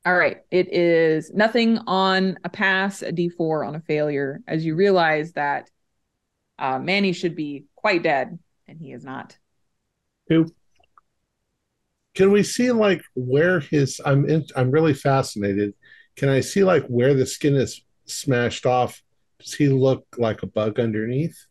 All 0.03 0.15
right. 0.15 0.37
It 0.49 0.73
is 0.73 1.31
nothing 1.31 1.77
on 1.85 2.37
a 2.43 2.49
pass, 2.49 3.03
a 3.03 3.11
D4 3.11 3.67
on 3.67 3.75
a 3.75 3.81
failure, 3.81 4.41
as 4.47 4.65
you 4.65 4.73
realize 4.75 5.33
that 5.33 5.69
uh, 6.57 6.79
Manny 6.79 7.13
should 7.13 7.35
be 7.35 7.65
quite 7.75 8.01
dead, 8.01 8.39
and 8.67 8.79
he 8.79 8.91
is 8.93 9.03
not. 9.03 9.37
Two. 10.27 10.47
can 12.15 12.31
we 12.31 12.41
see 12.41 12.71
like 12.71 13.03
where 13.15 13.59
his? 13.59 14.01
I'm 14.03 14.27
in, 14.27 14.45
I'm 14.55 14.71
really 14.71 14.93
fascinated. 14.93 15.73
Can 16.15 16.29
I 16.29 16.39
see 16.39 16.63
like 16.63 16.85
where 16.87 17.13
the 17.13 17.25
skin 17.25 17.55
is 17.55 17.83
smashed 18.05 18.65
off? 18.65 19.01
Does 19.39 19.53
he 19.53 19.69
look 19.69 20.05
like 20.17 20.41
a 20.41 20.47
bug 20.47 20.79
underneath? 20.79 21.45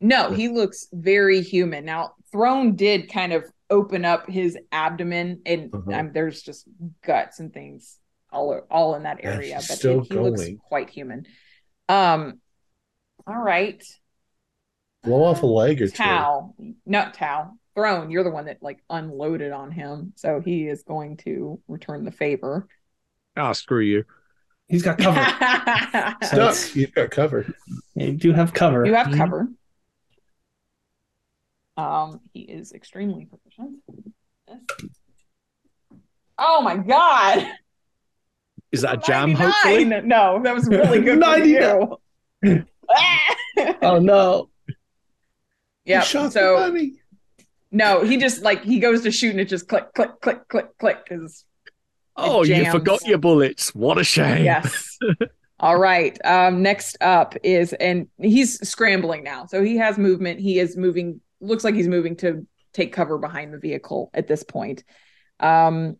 No, 0.00 0.30
he 0.30 0.48
looks 0.48 0.86
very 0.92 1.40
human. 1.40 1.84
Now, 1.84 2.12
Throne 2.30 2.76
did 2.76 3.10
kind 3.10 3.32
of 3.32 3.44
open 3.70 4.04
up 4.04 4.28
his 4.28 4.56
abdomen, 4.70 5.40
and 5.46 5.74
Uh-huh. 5.74 5.92
um, 5.92 6.12
there's 6.12 6.42
just 6.42 6.66
guts 7.04 7.40
and 7.40 7.52
things 7.52 7.98
all 8.30 8.60
all 8.70 8.94
in 8.94 9.04
that 9.04 9.18
area. 9.22 9.56
he's 9.56 9.68
But 9.68 9.78
still 9.78 10.00
he, 10.02 10.08
he 10.08 10.14
looks 10.20 10.44
quite 10.68 10.90
human. 10.90 11.26
Um, 11.88 12.40
all 13.26 13.40
right, 13.40 13.82
Blow 15.02 15.22
off 15.24 15.42
a 15.42 15.46
leg 15.46 15.80
or 15.80 15.86
two. 15.88 15.92
Tau, 15.96 16.54
not 16.84 17.14
Tau. 17.14 17.52
Throne, 17.74 18.10
you're 18.10 18.24
the 18.24 18.30
one 18.30 18.46
that 18.46 18.62
like 18.62 18.82
unloaded 18.90 19.52
on 19.52 19.70
him, 19.70 20.12
so 20.16 20.40
he 20.40 20.66
is 20.66 20.82
going 20.82 21.16
to 21.18 21.60
return 21.68 22.04
the 22.04 22.10
favor. 22.10 22.66
Ah, 23.36 23.52
screw 23.52 23.80
you. 23.80 24.04
He's 24.68 24.82
got 24.82 24.98
cover. 24.98 25.20
So 26.26 26.36
No, 26.36 26.42
it's- 26.44 26.74
you've 26.74 26.92
got 26.92 27.10
cover. 27.10 27.46
you 27.94 28.12
do 28.12 28.32
have 28.32 28.52
cover. 28.52 28.84
You 28.84 28.94
have 28.94 29.12
cover. 29.14 29.48
Um, 31.76 32.20
he 32.32 32.40
is 32.40 32.72
extremely 32.72 33.26
proficient. 33.26 33.78
Oh 36.38 36.60
my 36.62 36.76
god! 36.76 37.46
Is 38.72 38.82
that 38.82 38.94
a 38.94 38.96
jam? 38.98 39.32
99! 39.32 39.52
Hopefully. 39.52 40.08
No, 40.08 40.40
that 40.42 40.54
was 40.54 40.68
really 40.68 41.00
good 41.00 41.22
for 41.22 41.38
you. 41.38 41.98
Oh 43.82 43.98
no. 43.98 44.50
yeah. 45.84 46.00
So 46.02 46.74
no, 47.72 48.04
he 48.04 48.16
just 48.16 48.42
like 48.42 48.62
he 48.62 48.78
goes 48.78 49.02
to 49.02 49.10
shoot 49.10 49.30
and 49.30 49.40
it 49.40 49.46
just 49.48 49.68
click, 49.68 49.92
click, 49.94 50.20
click, 50.20 50.48
click, 50.48 50.78
click. 50.78 50.98
Because 51.08 51.44
Oh, 52.16 52.44
you 52.44 52.70
forgot 52.70 53.06
your 53.06 53.18
bullets. 53.18 53.74
What 53.74 53.98
a 53.98 54.04
shame. 54.04 54.44
yes. 54.44 54.98
All 55.60 55.78
right. 55.78 56.18
Um, 56.24 56.62
next 56.62 56.96
up 57.00 57.34
is 57.42 57.72
and 57.74 58.08
he's 58.18 58.66
scrambling 58.68 59.22
now. 59.24 59.46
So 59.46 59.62
he 59.62 59.76
has 59.76 59.98
movement. 59.98 60.40
He 60.40 60.58
is 60.58 60.76
moving. 60.76 61.20
Looks 61.40 61.64
like 61.64 61.74
he's 61.74 61.88
moving 61.88 62.16
to 62.16 62.46
take 62.72 62.92
cover 62.92 63.18
behind 63.18 63.52
the 63.52 63.58
vehicle 63.58 64.10
at 64.14 64.26
this 64.26 64.42
point. 64.42 64.84
Um, 65.40 65.96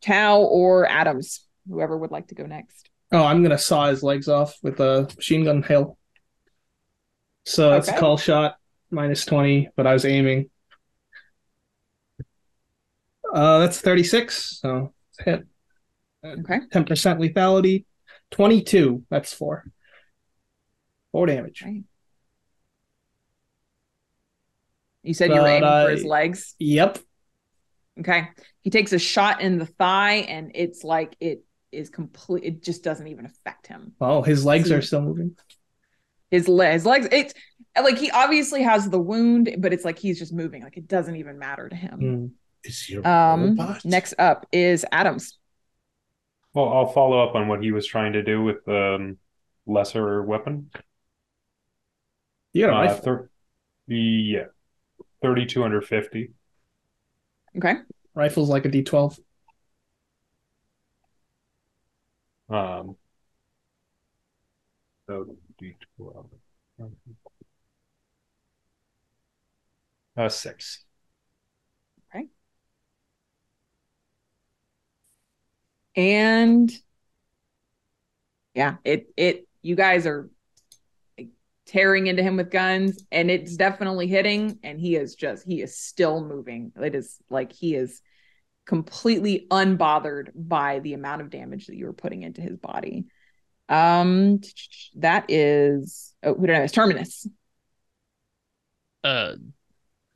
Tao 0.00 0.40
or 0.40 0.88
Adams, 0.88 1.46
whoever 1.68 1.96
would 1.96 2.10
like 2.10 2.28
to 2.28 2.34
go 2.34 2.46
next. 2.46 2.88
Oh, 3.12 3.24
I'm 3.24 3.42
gonna 3.42 3.58
saw 3.58 3.88
his 3.88 4.02
legs 4.02 4.28
off 4.28 4.56
with 4.62 4.80
a 4.80 5.08
machine 5.16 5.44
gun 5.44 5.62
hail. 5.62 5.98
So 7.44 7.72
it's 7.74 7.88
a 7.88 7.98
call 7.98 8.16
shot, 8.16 8.56
minus 8.90 9.24
twenty, 9.24 9.68
but 9.76 9.86
I 9.86 9.92
was 9.92 10.04
aiming. 10.04 10.50
Uh, 13.32 13.60
that's 13.60 13.80
thirty-six. 13.80 14.60
So 14.60 14.92
it's 15.10 15.24
hit. 15.24 15.46
Okay. 16.24 16.60
Ten 16.70 16.84
percent 16.84 17.20
lethality. 17.20 17.84
Twenty-two. 18.30 19.04
That's 19.10 19.32
four. 19.32 19.64
Four 21.10 21.26
damage. 21.26 21.62
Right. 21.62 21.82
You 25.02 25.14
said 25.14 25.30
you 25.30 25.36
were 25.36 25.42
But 25.42 25.50
aiming 25.50 25.86
for 25.86 25.90
his 25.90 26.04
legs. 26.04 26.54
Yep. 26.58 26.98
Okay. 28.00 28.28
He 28.62 28.70
takes 28.70 28.92
a 28.92 28.98
shot 28.98 29.40
in 29.40 29.58
the 29.58 29.66
thigh 29.66 30.16
and 30.28 30.52
it's 30.54 30.84
like 30.84 31.16
it 31.20 31.44
is 31.72 31.88
complete 31.90 32.44
it 32.44 32.62
just 32.62 32.84
doesn't 32.84 33.06
even 33.08 33.26
affect 33.26 33.66
him. 33.66 33.92
Oh, 34.00 34.22
his 34.22 34.44
legs 34.44 34.68
See. 34.68 34.74
are 34.74 34.82
still 34.82 35.02
moving. 35.02 35.36
his 36.30 36.48
leg, 36.48 36.72
his 36.74 36.86
legs. 36.86 37.08
It's 37.12 37.34
like 37.82 37.98
he 37.98 38.10
obviously 38.10 38.62
has 38.62 38.88
the 38.88 38.98
wound, 39.00 39.56
but 39.58 39.72
it's 39.72 39.84
like 39.84 39.98
he's 39.98 40.18
just 40.18 40.32
moving. 40.32 40.62
Like 40.62 40.76
it 40.76 40.86
doesn't 40.88 41.16
even 41.16 41.38
matter 41.38 41.68
to 41.68 41.76
him. 41.76 42.00
Mm. 42.00 42.30
Is 42.64 42.80
he 42.82 42.96
a 42.96 43.02
Um, 43.04 43.56
robot? 43.58 43.84
next 43.84 44.14
up 44.18 44.46
is 44.52 44.84
Adams. 44.92 45.38
Well, 46.54 46.68
I'll 46.68 46.86
follow 46.92 47.26
up 47.26 47.34
on 47.34 47.48
what 47.48 47.62
he 47.62 47.72
was 47.72 47.86
trying 47.86 48.12
to 48.12 48.22
do 48.22 48.42
with 48.42 48.64
the 48.66 48.94
um, 48.96 49.18
lesser 49.66 50.22
weapon. 50.22 50.70
You 52.52 52.66
got 52.66 52.70
a 52.70 52.76
Uh, 52.76 52.80
rifle. 52.82 53.02
thir- 53.02 53.30
yeah, 53.86 54.44
thirty-two 55.22 55.64
under 55.64 55.80
fifty. 55.80 56.32
Okay. 57.56 57.76
Rifle's 58.14 58.48
like 58.48 58.64
a 58.64 58.68
D12. 58.68 59.18
Um, 62.48 62.96
so 65.08 65.36
D12. 65.58 66.26
Uh, 70.16 70.28
six. 70.28 70.84
Okay. 72.14 72.28
And 75.96 76.70
yeah, 78.54 78.76
it 78.84 79.12
it 79.16 79.48
you 79.62 79.76
guys 79.76 80.06
are 80.06 80.22
like, 80.22 80.30
tearing 81.72 82.06
into 82.06 82.22
him 82.22 82.36
with 82.36 82.50
guns 82.50 83.02
and 83.10 83.30
it's 83.30 83.56
definitely 83.56 84.06
hitting 84.06 84.58
and 84.62 84.78
he 84.78 84.94
is 84.94 85.14
just 85.14 85.46
he 85.46 85.62
is 85.62 85.78
still 85.78 86.22
moving. 86.22 86.70
It 86.76 86.94
is 86.94 87.16
like 87.30 87.50
he 87.50 87.74
is 87.74 88.02
completely 88.66 89.46
unbothered 89.50 90.28
by 90.34 90.80
the 90.80 90.92
amount 90.92 91.22
of 91.22 91.30
damage 91.30 91.66
that 91.66 91.76
you 91.76 91.86
were 91.86 91.94
putting 91.94 92.22
into 92.22 92.42
his 92.42 92.58
body. 92.58 93.06
Um 93.70 94.40
that 94.96 95.24
is 95.28 96.12
oh 96.22 96.34
who 96.34 96.46
did 96.46 96.56
I 96.56 96.60
it's 96.60 96.72
Terminus. 96.74 97.26
Uh, 99.02 99.34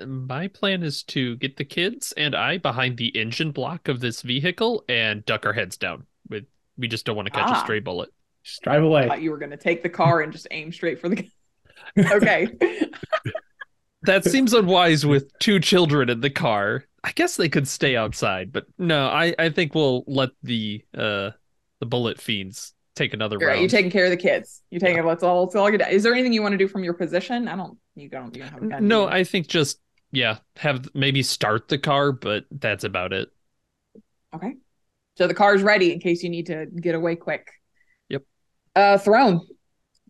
my 0.06 0.48
plan 0.48 0.82
is 0.82 1.02
to 1.04 1.36
get 1.36 1.56
the 1.56 1.64
kids 1.64 2.12
and 2.18 2.34
I 2.34 2.58
behind 2.58 2.98
the 2.98 3.16
engine 3.18 3.50
block 3.50 3.88
of 3.88 4.00
this 4.00 4.20
vehicle 4.20 4.84
and 4.88 5.24
duck 5.24 5.46
our 5.46 5.54
heads 5.54 5.78
down. 5.78 6.06
With 6.28 6.44
we 6.76 6.86
just 6.86 7.06
don't 7.06 7.16
want 7.16 7.26
to 7.26 7.32
catch 7.32 7.48
Ah. 7.48 7.60
a 7.60 7.64
stray 7.64 7.80
bullet. 7.80 8.10
Just 8.44 8.62
drive 8.62 8.82
away. 8.82 9.04
I 9.04 9.08
thought 9.08 9.22
you 9.22 9.30
were 9.30 9.38
gonna 9.38 9.56
take 9.56 9.82
the 9.82 9.88
car 9.88 10.20
and 10.20 10.32
just 10.32 10.46
aim 10.50 10.70
straight 10.70 11.00
for 11.00 11.08
the 11.08 11.16
Okay. 11.98 12.48
That 14.02 14.24
seems 14.24 14.54
unwise 14.54 15.04
with 15.04 15.36
two 15.40 15.58
children 15.58 16.08
in 16.08 16.20
the 16.20 16.30
car. 16.30 16.84
I 17.02 17.10
guess 17.12 17.36
they 17.36 17.48
could 17.48 17.66
stay 17.66 17.96
outside, 17.96 18.52
but 18.52 18.66
no, 18.78 19.08
I, 19.08 19.34
I 19.36 19.50
think 19.50 19.74
we'll 19.74 20.04
let 20.06 20.30
the 20.44 20.84
uh 20.96 21.30
the 21.80 21.86
bullet 21.86 22.20
fiends 22.20 22.72
take 22.94 23.14
another 23.14 23.36
You're 23.38 23.48
right. 23.48 23.54
round. 23.54 23.62
You're 23.62 23.68
taking 23.68 23.90
care 23.90 24.04
of 24.04 24.10
the 24.10 24.16
kids. 24.16 24.62
You're 24.70 24.80
taking 24.80 25.04
that's 25.04 25.22
all. 25.22 25.46
That's 25.46 25.56
all 25.56 25.70
you 25.70 25.78
do. 25.78 25.84
Is 25.84 26.02
there 26.02 26.12
anything 26.12 26.32
you 26.32 26.42
want 26.42 26.52
to 26.52 26.58
do 26.58 26.68
from 26.68 26.84
your 26.84 26.94
position? 26.94 27.48
I 27.48 27.56
don't. 27.56 27.78
You 27.94 28.08
don't. 28.08 28.34
You 28.34 28.42
don't 28.42 28.52
have 28.52 28.62
a 28.62 28.66
gun. 28.66 28.88
no. 28.88 29.08
I 29.08 29.24
think 29.24 29.48
just 29.48 29.80
yeah, 30.12 30.38
have 30.56 30.88
maybe 30.94 31.22
start 31.22 31.68
the 31.68 31.78
car, 31.78 32.12
but 32.12 32.44
that's 32.50 32.84
about 32.84 33.12
it. 33.12 33.28
Okay. 34.34 34.54
So 35.16 35.26
the 35.26 35.34
car's 35.34 35.62
ready 35.62 35.92
in 35.92 36.00
case 36.00 36.22
you 36.22 36.30
need 36.30 36.46
to 36.46 36.66
get 36.66 36.94
away 36.94 37.16
quick. 37.16 37.48
Yep. 38.08 38.22
Uh, 38.74 38.98
throne. 38.98 39.40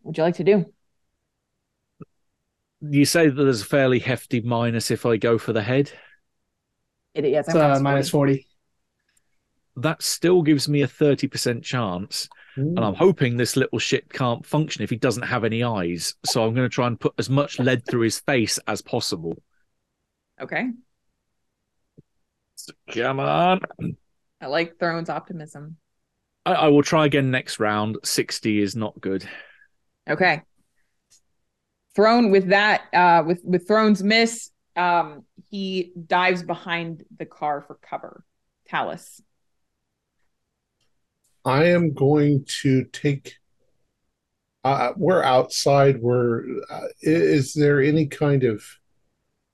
Would 0.03 0.17
you 0.19 0.23
like 0.23 0.37
to 0.37 0.45
do? 0.45 0.67
You 2.91 3.05
say 3.05 3.29
that 3.29 3.43
there's 3.43 3.63
a 3.63 3.67
fairly 3.67 3.99
hefty 3.99 4.41
minus 4.41 4.91
if 4.91 5.07
I 5.07 5.17
go 5.17 5.39
for 5.39 5.53
the 5.53 5.63
head. 5.63 5.91
It 7.15 7.25
is. 7.25 7.47
It's 7.49 7.55
uh, 7.55 7.79
minus 7.81 8.11
40. 8.11 8.47
That 9.77 10.03
still 10.03 10.43
gives 10.43 10.69
me 10.69 10.83
a 10.83 10.89
30% 10.89 11.63
chance. 11.63 12.29
And 12.57 12.79
I'm 12.79 12.95
hoping 12.95 13.37
this 13.37 13.55
little 13.55 13.79
shit 13.79 14.11
can't 14.11 14.45
function 14.45 14.83
if 14.83 14.89
he 14.89 14.97
doesn't 14.97 15.25
have 15.25 15.45
any 15.45 15.63
eyes. 15.63 16.15
So 16.25 16.43
I'm 16.43 16.55
going 16.55 16.65
to 16.69 16.75
try 16.75 16.87
and 16.87 16.99
put 16.99 17.13
as 17.19 17.29
much 17.29 17.59
lead 17.59 17.85
through 17.85 18.01
his 18.01 18.19
face 18.21 18.59
as 18.67 18.81
possible. 18.81 19.37
Okay. 20.41 20.71
Come 22.91 23.21
on. 23.21 23.61
I 24.41 24.47
like 24.47 24.79
Throne's 24.79 25.11
optimism. 25.11 25.77
I, 26.47 26.53
I 26.53 26.69
will 26.69 26.83
try 26.83 27.05
again 27.05 27.31
next 27.31 27.61
round. 27.61 27.99
60 28.05 28.63
is 28.63 28.75
not 28.75 28.99
good. 29.01 29.29
Okay. 30.09 30.43
Throne 31.97 32.31
with 32.31 32.51
that, 32.51 32.83
uh, 32.93 33.25
with 33.27 33.41
with 33.43 33.67
Throne's 33.67 34.03
miss, 34.03 34.51
um, 34.77 35.25
he 35.51 35.93
dives 36.07 36.43
behind 36.43 37.05
the 37.19 37.27
car 37.27 37.63
for 37.67 37.77
cover. 37.77 38.23
Talus. 38.69 39.23
I 41.45 41.65
am 41.67 41.95
going 41.95 42.45
to 42.63 42.85
take. 42.85 43.37
Uh, 44.63 44.93
we're 44.97 45.23
outside. 45.23 46.03
We're. 46.03 46.45
Uh, 46.69 46.89
is 47.01 47.55
there 47.55 47.81
any 47.81 48.07
kind 48.07 48.45
of 48.45 48.63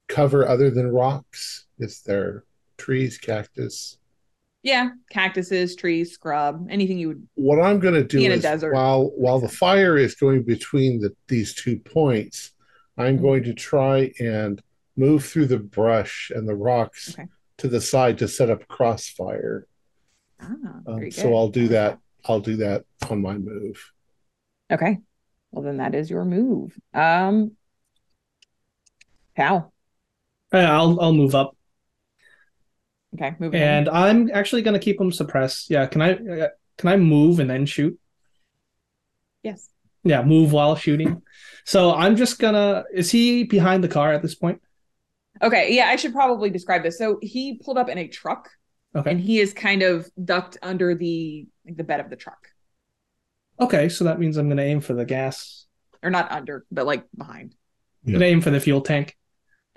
cover 0.08 0.48
other 0.48 0.70
than 0.70 0.88
rocks? 0.90 1.66
Is 1.78 2.00
there 2.00 2.44
trees, 2.76 3.18
cactus? 3.18 3.98
Yeah, 4.62 4.90
cactuses, 5.10 5.74
trees, 5.74 6.12
scrub, 6.12 6.68
anything 6.70 6.98
you 6.98 7.08
would. 7.08 7.26
What 7.34 7.60
I'm 7.60 7.80
going 7.80 7.94
to 7.94 8.04
do 8.04 8.18
Be 8.18 8.26
in 8.26 8.32
a 8.32 8.36
is 8.36 8.42
desert. 8.42 8.72
while 8.74 9.10
while 9.16 9.40
the 9.40 9.48
fire 9.48 9.96
is 9.98 10.14
going 10.14 10.44
between 10.44 11.00
the 11.00 11.14
these 11.26 11.54
two 11.54 11.78
points, 11.78 12.52
I'm 12.96 13.18
Mhm. 13.18 13.22
going 13.22 13.42
to 13.44 13.54
try 13.54 14.12
and 14.20 14.62
move 14.96 15.24
through 15.24 15.46
the 15.46 15.58
brush 15.58 16.30
and 16.34 16.48
the 16.48 16.54
rocks 16.54 17.14
Okay. 17.14 17.28
to 17.58 17.68
the 17.68 17.80
side 17.80 18.18
to 18.18 18.28
set 18.28 18.50
up 18.50 18.68
crossfire. 18.68 19.66
Ah, 20.38 20.54
Um, 20.86 21.10
so. 21.10 21.34
I'll 21.34 21.48
do 21.48 21.68
that. 21.68 21.98
I'll 22.24 22.40
do 22.40 22.56
that 22.56 22.84
on 23.10 23.20
my 23.20 23.36
move. 23.38 23.90
Okay. 24.70 24.98
Well, 25.50 25.64
then 25.64 25.78
that 25.78 25.94
is 25.94 26.08
your 26.08 26.24
move. 26.24 26.78
Um, 26.94 27.56
Cal. 29.36 29.72
Yeah, 30.52 30.76
I'll 30.78 31.00
I'll 31.00 31.12
move 31.14 31.34
up, 31.34 31.56
Okay, 33.14 33.34
moving 33.38 33.60
and 33.60 33.88
I'm 33.88 34.30
actually 34.32 34.62
gonna 34.62 34.78
keep 34.78 34.98
them 34.98 35.12
suppressed. 35.12 35.68
Yeah, 35.70 35.86
can 35.86 36.00
I 36.02 36.12
uh, 36.14 36.48
can 36.78 36.88
I 36.88 36.96
move 36.96 37.40
and 37.40 37.48
then 37.50 37.66
shoot? 37.66 37.98
Yes. 39.42 39.68
Yeah, 40.04 40.22
move 40.22 40.52
while 40.52 40.74
shooting. 40.76 41.22
So 41.64 41.92
I'm 41.94 42.16
just 42.16 42.38
gonna. 42.38 42.84
Is 42.92 43.10
he 43.10 43.44
behind 43.44 43.84
the 43.84 43.88
car 43.88 44.12
at 44.12 44.22
this 44.22 44.34
point? 44.34 44.60
Okay. 45.40 45.74
Yeah, 45.74 45.86
I 45.86 45.96
should 45.96 46.12
probably 46.12 46.50
describe 46.50 46.82
this. 46.82 46.98
So 46.98 47.18
he 47.22 47.58
pulled 47.64 47.78
up 47.78 47.88
in 47.88 47.98
a 47.98 48.08
truck, 48.08 48.48
Okay. 48.96 49.10
and 49.10 49.20
he 49.20 49.40
is 49.40 49.52
kind 49.52 49.82
of 49.82 50.10
ducked 50.24 50.56
under 50.62 50.94
the 50.94 51.46
like 51.66 51.76
the 51.76 51.84
bed 51.84 52.00
of 52.00 52.10
the 52.10 52.16
truck, 52.16 52.48
Okay, 53.60 53.88
so 53.88 54.04
that 54.04 54.18
means 54.18 54.36
I'm 54.36 54.48
gonna 54.48 54.62
aim 54.62 54.80
for 54.80 54.94
the 54.94 55.04
gas. 55.04 55.66
or 56.02 56.10
not 56.10 56.32
under, 56.32 56.64
but 56.72 56.84
like 56.86 57.04
behind. 57.16 57.54
Yeah. 58.04 58.14
Gonna 58.14 58.24
aim 58.24 58.40
for 58.40 58.50
the 58.50 58.58
fuel 58.58 58.80
tank. 58.80 59.16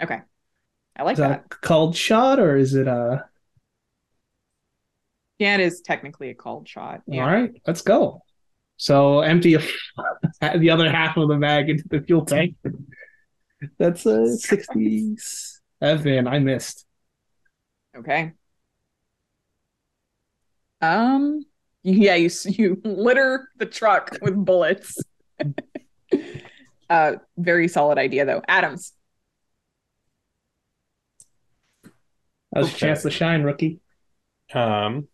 Okay. 0.02 0.22
I 0.96 1.04
like 1.04 1.14
Is 1.14 1.20
that 1.20 1.50
that. 1.50 1.58
a 1.58 1.60
called 1.62 1.96
shot 1.96 2.40
or 2.40 2.56
is 2.56 2.74
it 2.74 2.88
a? 2.88 3.26
Yeah, 5.40 5.56
it 5.56 5.60
is 5.62 5.82
technically 5.82 6.30
a 6.30 6.34
called 6.34 6.68
shot. 6.68 7.02
Yeah. 7.08 7.24
All 7.26 7.32
right, 7.32 7.52
let's 7.68 7.82
go. 7.82 8.22
So 8.78 9.22
empty 9.22 9.58
the 10.42 10.70
other 10.70 10.90
half 10.90 11.18
of 11.18 11.28
the 11.28 11.38
mag 11.38 11.70
into 11.70 11.84
the 11.90 12.02
fuel 12.02 12.26
tank. 12.26 12.56
That's 13.78 14.06
a 14.06 14.38
sixty. 14.38 15.16
Seven. 15.82 16.28
I 16.28 16.40
missed. 16.40 16.86
Okay. 17.98 18.34
Um. 20.82 21.46
Yeah, 21.84 22.16
you 22.16 22.30
you 22.46 22.82
litter 22.84 23.50
the 23.58 23.66
truck 23.66 24.18
with 24.22 24.34
bullets. 24.36 24.98
uh, 26.90 27.14
very 27.38 27.68
solid 27.68 27.98
idea 27.98 28.26
though. 28.26 28.42
Adams. 28.48 28.94
That 32.56 32.62
was 32.62 32.70
Okay. 32.70 32.76
a 32.76 32.80
chance 32.80 33.04
to 33.04 33.12
shine, 33.12 33.44
rookie. 33.44 33.82
Um, 34.54 35.08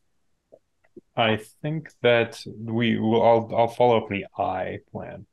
I 1.16 1.38
think 1.62 1.90
that 2.02 2.44
we 2.58 2.98
will. 3.00 3.22
I'll 3.24 3.50
I'll 3.56 3.68
follow 3.70 3.98
up 3.98 4.04
on 4.06 4.10
the 4.10 4.26
eye 4.38 4.80
plan. 4.92 5.26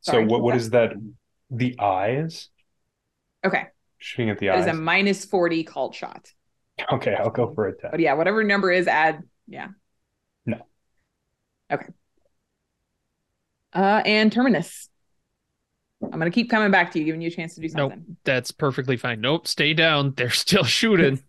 So 0.00 0.20
what 0.22 0.42
what 0.42 0.42
what's 0.54 0.68
that? 0.70 0.92
The 1.50 1.78
eyes 1.78 2.50
Okay, 3.44 3.66
shooting 3.98 4.30
at 4.30 4.38
the 4.38 4.48
that 4.48 4.58
is 4.58 4.66
eyes. 4.66 4.72
Is 4.72 4.78
a 4.78 4.80
minus 4.80 5.24
forty 5.24 5.64
called 5.64 5.94
shot. 5.94 6.32
Okay, 6.92 7.14
I'll 7.14 7.30
go 7.30 7.52
for 7.54 7.66
a 7.68 7.76
ten. 7.76 7.90
But 7.90 8.00
yeah, 8.00 8.14
whatever 8.14 8.44
number 8.44 8.70
is, 8.70 8.86
add 8.88 9.22
yeah. 9.46 9.68
No. 10.46 10.66
Okay. 11.70 11.86
Uh, 13.72 14.02
and 14.04 14.32
terminus. 14.32 14.88
I'm 16.02 16.10
gonna 16.18 16.30
keep 16.30 16.50
coming 16.50 16.70
back 16.70 16.92
to 16.92 16.98
you, 16.98 17.04
giving 17.04 17.20
you 17.22 17.28
a 17.28 17.30
chance 17.30 17.54
to 17.54 17.60
do 17.60 17.68
something. 17.68 17.98
Nope. 18.06 18.16
That's 18.24 18.50
perfectly 18.52 18.96
fine. 18.96 19.20
Nope, 19.20 19.46
stay 19.48 19.72
down. 19.74 20.12
They're 20.16 20.30
still 20.30 20.64
shooting. 20.78 21.22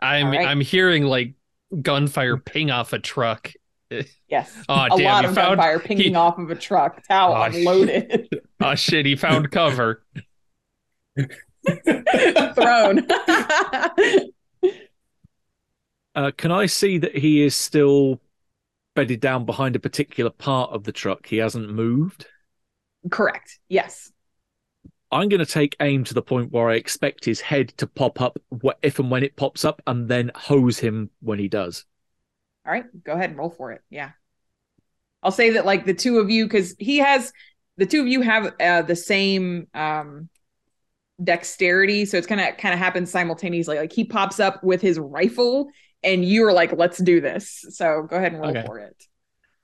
I'm 0.00 0.26
All 0.26 0.32
right. 0.32 0.46
I'm 0.48 0.60
hearing 0.60 1.04
like 1.04 1.34
gunfire 1.82 2.36
ping 2.38 2.70
off 2.70 2.92
a 2.92 2.98
truck. 2.98 3.52
Yes. 4.28 4.52
Oh 4.68 4.86
a 4.86 4.88
damn, 4.88 5.04
lot 5.04 5.22
you 5.22 5.28
of 5.28 5.34
found 5.36 5.48
gunfire 5.58 5.78
pinging 5.78 6.08
he- 6.10 6.14
off 6.16 6.38
of 6.38 6.50
a 6.50 6.56
truck. 6.56 7.06
Tao 7.06 7.32
Oh, 7.46 7.50
sh- 7.50 7.54
unloaded. 7.56 8.28
oh 8.60 8.74
shit, 8.74 9.06
he 9.06 9.14
found 9.14 9.52
cover. 9.52 10.02
Throne. 12.54 13.06
Uh, 16.16 16.30
can 16.36 16.50
I 16.50 16.66
see 16.66 16.98
that 16.98 17.16
he 17.16 17.42
is 17.42 17.54
still 17.54 18.20
bedded 18.96 19.20
down 19.20 19.44
behind 19.44 19.76
a 19.76 19.80
particular 19.80 20.30
part 20.30 20.70
of 20.70 20.82
the 20.84 20.92
truck? 20.92 21.26
He 21.26 21.36
hasn't 21.36 21.70
moved. 21.70 22.26
Correct. 23.10 23.58
Yes. 23.68 24.10
I'm 25.14 25.28
going 25.28 25.38
to 25.38 25.46
take 25.46 25.76
aim 25.80 26.02
to 26.04 26.12
the 26.14 26.22
point 26.22 26.50
where 26.50 26.68
I 26.68 26.74
expect 26.74 27.24
his 27.24 27.40
head 27.40 27.68
to 27.76 27.86
pop 27.86 28.20
up 28.20 28.36
if 28.82 28.98
and 28.98 29.10
when 29.10 29.22
it 29.22 29.36
pops 29.36 29.64
up, 29.64 29.80
and 29.86 30.08
then 30.08 30.32
hose 30.34 30.78
him 30.78 31.08
when 31.20 31.38
he 31.38 31.46
does. 31.48 31.84
All 32.66 32.72
right, 32.72 32.84
go 33.04 33.12
ahead 33.12 33.30
and 33.30 33.38
roll 33.38 33.50
for 33.50 33.70
it. 33.70 33.80
Yeah. 33.90 34.10
I'll 35.22 35.30
say 35.30 35.50
that 35.50 35.64
like 35.64 35.86
the 35.86 35.94
two 35.94 36.18
of 36.18 36.30
you, 36.30 36.46
because 36.46 36.74
he 36.78 36.98
has 36.98 37.32
the 37.76 37.86
two 37.86 38.00
of 38.00 38.08
you 38.08 38.22
have 38.22 38.54
uh, 38.60 38.82
the 38.82 38.96
same 38.96 39.68
um 39.72 40.28
dexterity, 41.22 42.04
so 42.06 42.18
it's 42.18 42.26
kind 42.26 42.40
of 42.40 42.56
kind 42.56 42.74
of 42.74 42.80
happens 42.80 43.10
simultaneously. 43.10 43.78
Like 43.78 43.92
he 43.92 44.04
pops 44.04 44.40
up 44.40 44.64
with 44.64 44.82
his 44.82 44.98
rifle, 44.98 45.68
and 46.02 46.24
you 46.24 46.44
are 46.44 46.52
like, 46.52 46.72
"Let's 46.72 46.98
do 46.98 47.20
this." 47.20 47.64
So 47.70 48.02
go 48.02 48.16
ahead 48.16 48.32
and 48.32 48.42
roll 48.42 48.50
Okay. 48.50 48.64
for 48.66 48.80
it. 48.80 48.96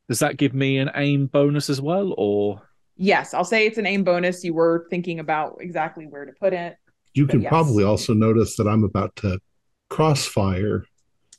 Does 0.09 0.21
that 0.21 0.37
give 0.37 0.55
me 0.55 0.79
an 0.79 0.91
aim 0.95 1.27
bonus 1.27 1.69
as 1.69 1.81
well, 1.81 2.15
or 2.17 2.63
Yes, 3.03 3.33
I'll 3.33 3.45
say 3.47 3.67
it's 3.67 3.79
an 3.79 3.87
aim 3.87 4.05
bonus. 4.05 4.45
You 4.45 4.53
were 4.53 4.87
thinking 4.91 5.21
about 5.21 5.57
exactly 5.61 6.07
where 6.07 6.27
to 6.27 6.33
put 6.39 6.53
it. 6.53 6.77
You 7.15 7.27
can 7.27 7.41
yes. 7.41 7.49
probably 7.49 7.83
also 7.83 8.13
notice 8.13 8.57
that 8.57 8.69
I'm 8.69 8.85
about 8.85 9.17
to 9.17 9.39
crossfire. 9.89 10.85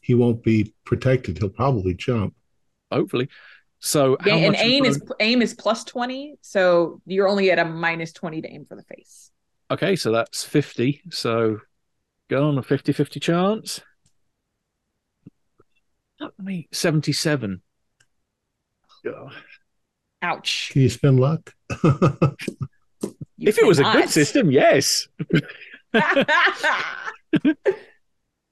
He 0.02 0.16
won't 0.16 0.44
be 0.44 0.74
protected. 0.86 1.38
He'll 1.38 1.50
probably 1.50 1.94
jump. 1.94 2.34
hopefully? 2.92 3.30
So 3.80 4.18
how 4.20 4.26
Yeah, 4.26 4.36
and 4.38 4.52
much 4.54 4.62
aim 4.62 4.86
is 4.86 5.02
aim 5.20 5.42
is 5.44 5.54
plus 5.54 5.84
twenty, 5.84 6.36
so 6.42 7.00
you're 7.06 7.28
only 7.28 7.52
at 7.52 7.60
a 7.60 7.66
minus 7.66 8.12
twenty 8.12 8.42
to 8.42 8.50
aim 8.50 8.66
for 8.66 8.76
the 8.76 8.84
face. 8.84 9.30
okay? 9.70 9.96
So 9.96 10.12
that's 10.12 10.44
fifty. 10.44 11.02
So 11.12 11.60
go 12.28 12.48
on 12.48 12.58
a 12.58 12.62
50-50 12.64 13.22
chance. 13.22 13.82
Let 16.20 16.40
me 16.40 16.68
seventy-seven. 16.72 17.62
Oh. 19.06 19.30
Ouch! 20.22 20.70
Can 20.72 20.82
you 20.84 20.90
spend 20.90 21.20
luck? 21.20 21.54
You 23.38 23.48
if 23.50 23.58
it 23.58 23.66
was 23.66 23.80
a 23.80 23.84
good 23.84 24.10
system, 24.10 24.52
yes. 24.52 25.08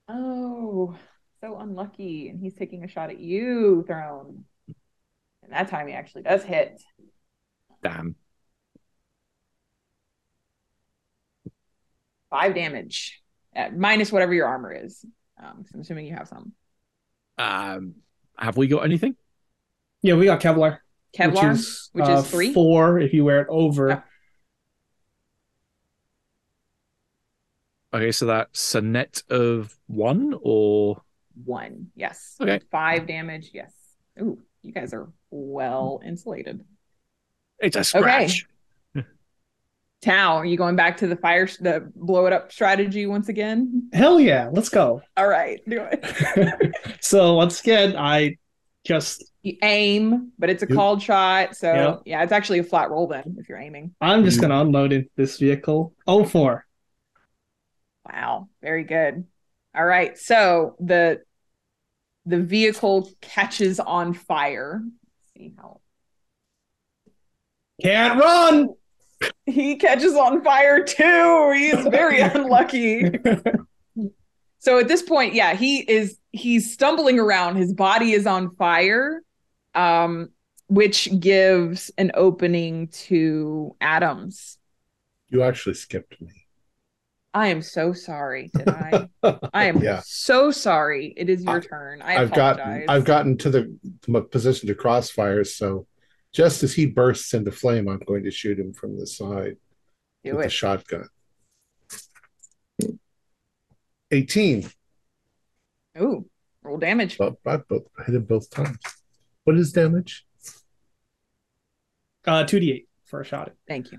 oh, 0.08 0.96
so 1.42 1.58
unlucky. 1.60 2.30
And 2.30 2.40
he's 2.40 2.56
taking 2.56 2.84
a 2.84 2.88
shot 2.88 3.12
at 3.12 3.20
you, 3.20 3.84
Throne. 3.86 4.46
And 5.44 5.52
that 5.52 5.68
time 5.70 5.88
he 5.88 5.94
actually 5.94 6.24
does 6.24 6.44
hit. 6.44 6.82
Damn. 7.84 8.16
Five 12.30 12.56
damage. 12.56 13.22
Minus 13.76 14.12
whatever 14.12 14.34
your 14.34 14.48
armor 14.48 14.72
is. 14.72 15.04
Um, 15.42 15.64
'cause 15.64 15.72
I'm 15.74 15.82
assuming 15.82 16.06
you 16.06 16.16
have 16.16 16.28
some. 16.28 16.54
Um, 17.38 17.96
have 18.38 18.58
we 18.58 18.68
got 18.68 18.84
anything? 18.86 19.16
Yeah, 20.02 20.16
we 20.16 20.26
got 20.26 20.40
Kevlar, 20.42 20.80
Kevlar, 21.18 21.52
which 21.52 21.60
is, 21.60 21.90
which 21.94 22.06
uh, 22.06 22.12
is 22.20 22.30
three. 22.30 22.54
four 22.54 23.00
if 23.00 23.14
you 23.14 23.26
wear 23.26 23.42
it 23.42 23.48
over. 23.50 23.90
Yeah. 23.90 24.02
Okay, 27.92 28.12
so 28.12 28.28
that's 28.28 28.76
a 28.76 28.82
net 28.82 29.24
of 29.30 29.76
one, 29.88 30.36
or 30.44 31.02
One. 31.44 31.88
Yes. 31.96 32.36
Okay. 32.40 32.60
Five 32.72 33.08
damage. 33.08 33.50
Yes. 33.54 33.74
Ooh, 34.22 34.40
you 34.62 34.72
guys 34.72 34.94
are 34.94 35.12
well 35.32 36.00
insulated. 36.06 36.64
it's 37.60 37.76
a 37.76 37.84
scratch. 37.84 38.46
Tao, 40.02 40.38
are 40.38 40.46
you 40.46 40.56
going 40.56 40.76
back 40.76 40.98
to 40.98 41.08
the 41.08 41.16
fire, 41.16 41.48
the 41.60 41.92
blow 41.96 42.26
it 42.26 42.32
up 42.32 42.52
strategy 42.52 43.06
once 43.06 43.28
again? 43.28 43.90
Hell 43.92 44.20
yeah, 44.20 44.50
let's 44.52 44.70
go. 44.70 45.02
All 45.18 45.28
right, 45.28 45.60
do 45.68 45.86
it. 45.92 46.76
so 47.02 47.34
once 47.34 47.60
again, 47.60 47.98
I 47.98 48.38
just 48.86 49.29
you 49.42 49.58
aim, 49.64 50.32
but 50.38 50.50
it's 50.50 50.64
a 50.64 50.68
called 50.68 51.02
shot. 51.02 51.56
So 51.56 51.74
Yeah. 51.74 51.96
yeah, 52.06 52.24
it's 52.24 52.32
actually 52.32 52.60
a 52.60 52.64
flat 52.64 52.90
roll 52.92 53.08
then 53.08 53.36
if 53.40 53.48
you're 53.50 53.58
aiming. 53.60 53.96
I'm 54.02 54.24
just 54.24 54.42
gonna 54.42 54.60
unload 54.62 54.92
in 54.92 55.10
this 55.16 55.38
vehicle. 55.38 55.94
Oh 56.08 56.24
four. 56.26 56.66
Wow, 58.06 58.50
very 58.62 58.84
good. 58.84 59.26
All 59.76 59.86
right, 59.86 60.18
so 60.18 60.76
the 60.80 61.22
the 62.26 62.40
vehicle 62.40 63.10
catches 63.22 63.80
on 63.80 64.14
fire. 64.14 64.82
Let's 64.84 65.34
see 65.38 65.54
how 65.58 65.80
Can't 67.82 68.20
run. 68.20 68.70
he 69.46 69.76
catches 69.76 70.16
on 70.16 70.44
fire 70.44 70.84
too. 70.84 71.54
He's 71.56 71.86
very 71.88 72.20
unlucky. 72.22 73.10
So 74.60 74.78
at 74.80 74.88
this 74.90 75.02
point, 75.02 75.34
yeah, 75.34 75.56
he 75.56 75.80
is 75.80 76.18
he's 76.32 76.74
stumbling 76.74 77.20
around. 77.20 77.56
His 77.56 77.74
body 77.74 78.12
is 78.12 78.28
on 78.28 78.56
fire, 78.58 79.22
um, 79.76 80.30
which 80.68 81.10
gives 81.20 81.92
an 81.98 82.12
opening 82.14 82.88
to 82.90 83.76
Adams. 83.82 84.58
you 85.30 85.42
actually 85.44 85.76
skipped 85.76 86.20
me. 86.22 86.32
I 87.34 87.48
am 87.48 87.62
so 87.62 87.94
sorry. 87.94 88.50
Did 88.56 88.68
I? 88.70 89.08
I 89.54 89.66
am 89.66 89.82
Yeah. 89.84 90.02
so 90.04 90.50
sorry. 90.52 91.14
It 91.16 91.30
is 91.30 91.44
your 91.44 91.58
I- 91.58 91.60
turn. 91.60 92.02
I 92.02 92.18
I've 92.18 92.32
apologize. 92.32 92.58
gotten 92.58 92.90
I've 92.90 93.06
gotten 93.06 93.38
to 93.38 93.50
the 93.52 94.22
position 94.32 94.68
to 94.68 94.76
crossfire, 94.76 95.44
so 95.44 95.86
just 96.34 96.64
as 96.64 96.74
he 96.74 96.86
bursts 96.88 97.34
into 97.36 97.52
flame, 97.52 97.88
I'm 97.88 98.00
going 98.00 98.24
to 98.24 98.32
shoot 98.32 98.58
him 98.60 98.74
from 98.74 98.98
the 99.00 99.06
side 99.08 99.58
Do 100.24 100.32
with 100.32 100.40
the 100.42 100.46
it. 100.46 100.52
shotgun. 100.52 101.08
18. 104.12 104.70
Ooh, 106.02 106.26
roll 106.64 106.78
damage. 106.78 107.18
But 107.18 107.36
I 107.46 107.58
both 107.58 107.84
hit 108.06 108.16
him 108.16 108.24
both 108.24 108.50
times. 108.50 108.78
What 109.50 109.58
is 109.58 109.72
damage? 109.72 110.28
Uh, 112.24 112.44
two 112.44 112.60
d 112.60 112.72
eight 112.72 112.88
for 113.06 113.22
a 113.22 113.26
shot. 113.26 113.52
Thank 113.68 113.92
you. 113.92 113.98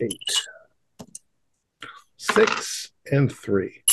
Eight. 0.00 0.18
Six 2.16 2.90
and 3.08 3.30
three. 3.30 3.84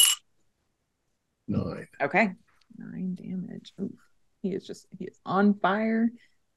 Nine. 1.48 1.88
Okay. 2.02 2.32
Nine 2.80 3.14
damage. 3.14 3.74
Ooh, 3.80 3.94
he 4.42 4.56
is 4.56 4.66
just 4.66 4.88
he 4.98 5.06
is 5.06 5.20
on 5.24 5.54
fire. 5.60 6.10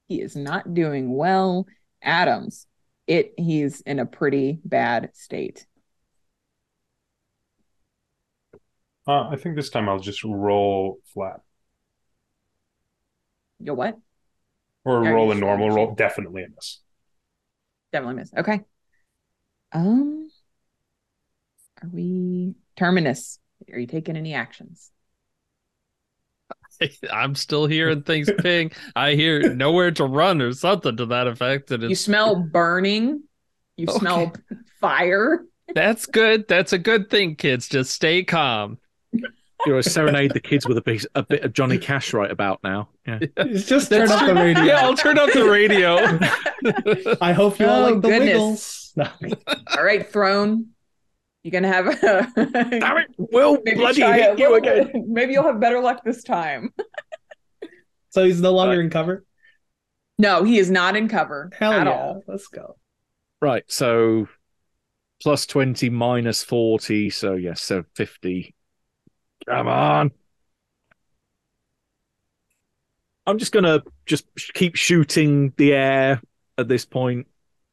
He 0.07 0.23
is 0.23 0.35
not 0.35 0.73
doing 0.73 1.15
well. 1.15 1.67
Adams, 2.03 2.67
it 3.07 3.35
he's 3.37 3.83
in 3.83 3.99
a 3.99 4.07
pretty 4.07 4.59
bad 4.65 5.11
state. 5.13 5.67
Uh, 9.07 9.29
I 9.29 9.37
think 9.37 9.55
this 9.55 9.69
time 9.69 9.87
I'll 9.87 9.99
just 9.99 10.25
roll 10.25 11.01
flat 11.13 11.41
You'll 13.61 13.77
what? 13.77 13.99
or 14.85 15.05
Are 15.05 15.07
roll 15.07 15.31
you 15.31 15.33
a 15.33 15.37
normal 15.37 15.71
roll. 15.71 15.95
Definitely 15.95 16.43
a 16.43 16.49
miss. 16.49 16.81
Definitely 17.93 18.17
miss. 18.17 18.35
Okay. 18.35 18.65
Um 19.73 20.31
are 21.83 21.89
we 21.89 22.55
terminus? 22.77 23.39
Are 23.73 23.79
you 23.79 23.87
taking 23.87 24.17
any 24.17 24.35
actions? 24.35 24.91
I'm 27.11 27.35
still 27.35 27.67
hearing 27.67 28.03
things 28.03 28.31
ping. 28.31 28.73
I 28.95 29.15
hear 29.15 29.45
nowhere 29.45 29.91
to 29.93 30.05
run 30.05 30.41
or 30.41 30.53
something 30.53 30.97
to 30.97 31.07
that 31.07 31.27
effect. 31.27 31.71
And 31.71 31.83
You 31.85 31.95
smell 31.95 32.37
burning. 32.37 33.25
You 33.77 33.87
Okay. 33.97 34.29
smell 34.29 34.41
fire. 34.81 35.45
that's 35.75 36.07
good. 36.07 36.49
That's 36.49 36.73
a 36.73 36.79
good 36.79 37.11
thing, 37.11 37.37
kids. 37.37 37.69
Just 37.69 37.91
stay 37.93 38.25
calm. 38.25 38.79
You 39.69 39.75
know, 39.75 39.81
serenade 39.83 40.33
the 40.33 40.41
kids 40.41 40.67
with 40.67 40.79
a 40.79 40.83
bit, 40.83 41.05
a 41.15 41.23
bit 41.23 41.45
of 41.45 41.53
Johnny 41.53 41.77
Cash 41.79 42.15
right 42.15 42.31
about 42.31 42.61
now. 42.65 42.89
Yeah. 43.07 43.19
It's 43.37 43.67
just 43.67 43.91
turn 43.91 44.09
That's 44.09 44.13
up 44.23 44.27
the 44.27 44.35
radio. 44.35 44.63
Yeah, 44.65 44.81
I'll 44.81 44.97
turn 44.97 45.19
up 45.19 45.31
the 45.33 45.45
radio. 45.49 45.97
I 47.21 47.33
hope 47.33 47.59
you 47.59 47.67
all 47.67 47.85
Oh, 47.85 47.91
like 47.93 48.01
the 48.03 48.09
goodness. 48.09 48.33
wiggles. 48.33 48.93
No. 48.97 49.09
All 49.77 49.85
right, 49.85 50.11
throne. 50.11 50.69
You're 51.43 51.53
gonna 51.53 51.69
have 51.69 52.01
Damn 52.35 52.97
it! 52.99 53.09
Will 53.17 53.59
maybe 53.65 53.77
bloody 53.79 54.01
try 54.01 54.17
a 54.17 54.23
hit 54.31 54.39
you 54.39 54.55
again. 54.55 54.91
Maybe 55.09 55.35
you'll 55.35 55.45
have 55.45 55.61
better 55.61 55.81
luck 55.81 56.03
this 56.05 56.23
time. 56.25 56.73
So 58.11 58.25
he's 58.25 58.41
no 58.41 58.53
longer 58.53 58.81
in 58.81 58.91
cover. 58.91 59.25
No, 60.19 60.43
he 60.45 60.59
is 60.59 60.71
not 60.71 60.97
in 60.97 61.09
cover 61.09 61.51
Hell 61.57 61.73
at 61.73 61.87
yeah, 61.87 61.93
all. 61.93 62.23
let's 62.27 62.49
go. 62.49 62.77
Right, 63.41 63.63
so 63.69 64.29
plus 65.23 65.47
20 65.47 65.91
minus 65.91 66.43
40, 66.43 67.11
so 67.11 67.35
yes, 67.35 67.63
so 67.63 67.85
50. 67.95 68.55
Come 69.49 69.67
on. 69.67 70.11
I'm 73.27 73.39
just 73.39 73.53
gonna 73.53 73.83
just 74.07 74.27
keep 74.55 74.75
shooting 74.77 75.53
the 75.57 75.73
air 75.75 76.21
at 76.57 76.69
this 76.69 76.85
point. 76.85 77.27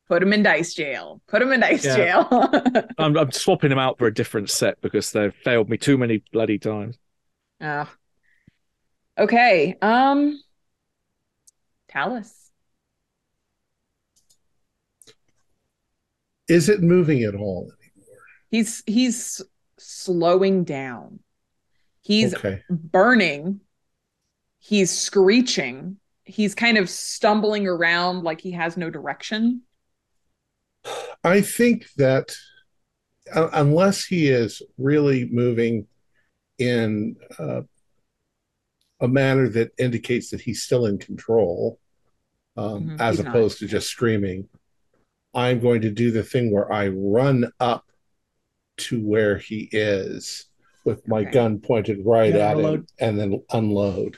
Put 0.08 0.22
him 0.22 0.34
in 0.34 0.44
dice 0.44 0.74
jail. 0.74 1.22
Put 1.28 1.42
him 1.42 1.52
in 1.52 1.62
dice 1.62 1.86
Yeah. 1.86 1.96
jail. 1.96 2.28
I'm, 2.98 3.18
I'm 3.18 3.32
swapping 3.32 3.72
him 3.72 3.80
out 3.80 3.98
for 3.98 4.06
a 4.08 4.14
different 4.14 4.50
set 4.50 4.80
because 4.82 5.12
they've 5.12 5.34
failed 5.44 5.70
me 5.70 5.78
too 5.78 5.98
many 5.98 6.24
bloody 6.32 6.60
times. 6.60 6.98
Ah. 7.62 7.92
Okay. 9.18 9.78
Um 9.82 10.42
Talus. 11.88 12.52
Is 16.48 16.70
it 16.70 16.82
moving 16.84 17.24
at 17.24 17.34
all? 17.34 17.72
Anymore? 17.82 18.18
He's 18.52 18.84
he's 18.86 19.42
slowing 19.78 20.64
down. 20.64 21.20
He's 22.06 22.36
okay. 22.36 22.62
burning. 22.70 23.62
He's 24.60 24.92
screeching. 24.92 25.98
he's 26.24 26.56
kind 26.56 26.78
of 26.78 26.90
stumbling 26.90 27.68
around 27.68 28.24
like 28.24 28.42
he 28.42 28.52
has 28.52 28.78
no 28.78 28.90
direction. 28.90 29.62
I 31.24 31.42
think 31.42 31.88
that 31.98 32.36
uh, 33.34 33.50
unless 33.54 34.06
he 34.06 34.28
is 34.28 34.62
really 34.78 35.26
moving 35.32 35.88
in 36.58 37.16
uh, 37.40 37.62
a 39.00 39.08
manner 39.08 39.50
that 39.50 39.72
indicates 39.78 40.30
that 40.30 40.42
he's 40.42 40.64
still 40.64 40.86
in 40.86 40.98
control, 40.98 41.80
um, 42.58 42.90
Mhm, 42.90 43.02
as 43.02 43.18
he's 43.18 43.26
not. 43.26 43.36
opposed 43.36 43.60
to 43.60 43.68
just 43.68 43.88
screaming, 43.88 44.48
I'm 45.34 45.60
going 45.60 45.82
to 45.82 45.92
do 45.92 46.12
the 46.12 46.24
thing 46.24 46.52
where 46.52 46.72
I 46.72 46.88
run 46.88 47.52
up 47.60 47.86
to 48.78 49.02
where 49.02 49.38
he 49.38 49.70
is 49.72 50.46
with 50.86 51.08
my 51.08 51.22
Okay. 51.22 51.32
gun 51.32 51.60
pointed 51.60 52.06
right 52.06 52.34
Yeah, 52.34 52.50
at 52.50 52.52
him 52.54 52.58
reload. 52.58 52.88
and 53.00 53.20
then 53.20 53.42
unload. 53.52 54.18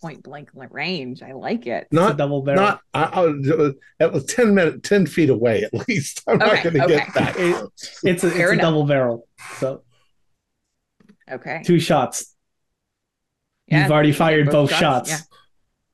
Point 0.00 0.22
blank 0.22 0.50
range. 0.54 1.22
I 1.22 1.32
like 1.32 1.66
it. 1.66 1.84
It's 1.84 1.92
a 1.92 1.94
Not 1.94 2.16
double 2.16 2.42
barrel. 2.42 2.60
not 2.62 2.80
I, 2.92 3.02
I, 3.04 3.72
that 4.00 4.12
was 4.12 4.24
10 4.26 4.54
minutes 4.54 4.88
10 4.88 5.06
feet 5.06 5.30
away 5.30 5.62
at 5.62 5.72
least 5.88 6.22
i'm 6.26 6.42
Okay, 6.42 6.44
not 6.54 6.62
going 6.64 6.74
to 6.74 6.84
okay. 6.84 6.96
get 6.96 7.14
that 7.14 7.36
It- 7.38 7.70
it's 8.02 8.24
a, 8.24 8.26
it's 8.28 8.52
a 8.52 8.56
double 8.56 8.84
barrel. 8.84 9.26
So 9.58 9.82
Okay. 11.30 11.62
two 11.64 11.78
shots. 11.80 12.34
Yeah, 13.68 13.82
You've 13.84 13.92
already 13.92 14.12
fired 14.12 14.50
both 14.50 14.70
Yeah. 14.72 14.78
shots. 14.78 15.22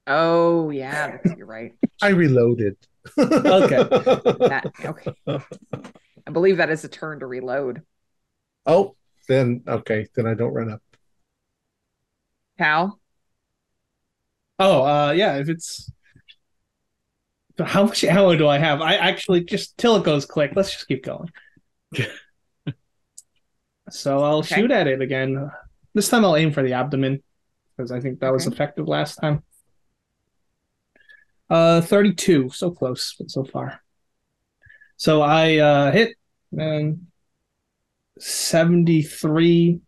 Oh 0.07 0.71
yeah, 0.71 1.19
you're 1.37 1.47
right. 1.47 1.73
i 2.03 2.09
reloaded 2.09 2.77
Okay. 3.19 3.77
That, 3.77 4.73
okay. 4.85 5.41
I 6.27 6.31
believe 6.31 6.57
that 6.59 6.71
is 6.71 6.83
a 6.85 6.89
turn 6.89 7.21
to 7.21 7.27
reload. 7.27 7.83
oh 8.67 8.97
then 9.29 9.63
okay 9.69 10.07
then 10.15 10.27
i 10.27 10.35
don't 10.35 10.55
run 10.55 10.71
up 10.71 10.83
How? 12.59 12.99
Oh, 14.59 14.83
uh, 14.85 15.13
yeah. 15.13 15.37
If 15.37 15.49
it's 15.49 15.91
how 17.59 17.85
much 17.85 18.05
ammo 18.05 18.37
do 18.37 18.47
I 18.49 18.59
have? 18.59 18.81
I 18.81 18.95
actually 18.95 19.45
just 19.45 19.77
till 19.79 19.97
it 19.97 20.05
goes 20.05 20.27
click. 20.27 20.53
Let's 20.55 20.73
just 20.73 20.87
keep 20.89 21.05
going. 21.05 21.29
so 23.91 24.23
I'll 24.23 24.39
Okay. 24.39 24.61
shoot 24.61 24.71
at 24.71 24.87
it 24.87 25.01
again. 25.01 25.51
This 25.95 26.09
time 26.09 26.25
I'll 26.25 26.37
aim 26.37 26.53
for 26.53 26.63
the 26.63 26.75
abdomen 26.75 27.23
because 27.77 27.91
I 27.93 28.01
think 28.01 28.21
that 28.21 28.33
was 28.33 28.47
effective 28.47 28.87
last 28.89 29.17
time. 29.17 29.43
Uh, 31.51 31.81
thirty-two. 31.81 32.51
So 32.51 32.71
close, 32.71 33.15
but 33.19 33.31
so 33.31 33.45
far. 33.45 33.81
So 34.97 35.23
I 35.23 35.57
uh, 35.59 35.93
hit 35.93 36.17
and 36.57 37.07
seventy-three, 38.21 39.81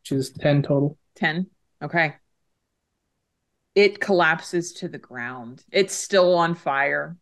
which 0.00 0.12
is 0.12 0.30
ten 0.30 0.62
total. 0.62 0.98
10. 1.16 1.46
Okay. 1.82 2.14
It 3.74 4.00
collapses 4.00 4.72
to 4.74 4.88
the 4.88 4.98
ground. 4.98 5.62
It's 5.70 5.94
still 5.94 6.34
on 6.34 6.54
fire. 6.54 7.16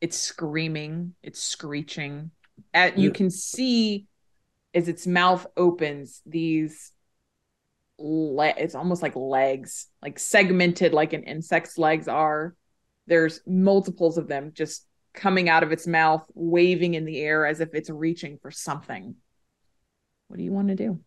It's 0.00 0.16
screaming, 0.16 1.14
it's 1.22 1.40
screeching. 1.42 2.30
At 2.72 2.98
you 2.98 3.10
can 3.10 3.30
see 3.30 4.06
as 4.74 4.88
its 4.88 5.06
mouth 5.06 5.46
opens 5.56 6.20
these 6.26 6.92
le- 7.98 8.54
it's 8.56 8.74
almost 8.74 9.02
like 9.02 9.16
legs, 9.16 9.88
like 10.02 10.18
segmented 10.18 10.92
like 10.92 11.12
an 11.12 11.24
insect's 11.24 11.78
legs 11.78 12.06
are. 12.08 12.54
There's 13.06 13.40
multiples 13.46 14.18
of 14.18 14.28
them 14.28 14.52
just 14.54 14.86
coming 15.18 15.48
out 15.48 15.62
of 15.62 15.72
its 15.72 15.86
mouth, 15.86 16.24
waving 16.34 16.94
in 16.94 17.04
the 17.04 17.20
air 17.20 17.44
as 17.46 17.60
if 17.60 17.74
it's 17.74 17.90
reaching 17.90 18.38
for 18.38 18.50
something. 18.50 19.16
What 20.28 20.38
do 20.38 20.42
you 20.42 20.52
want 20.52 20.68
to 20.68 20.74
do? 20.74 21.00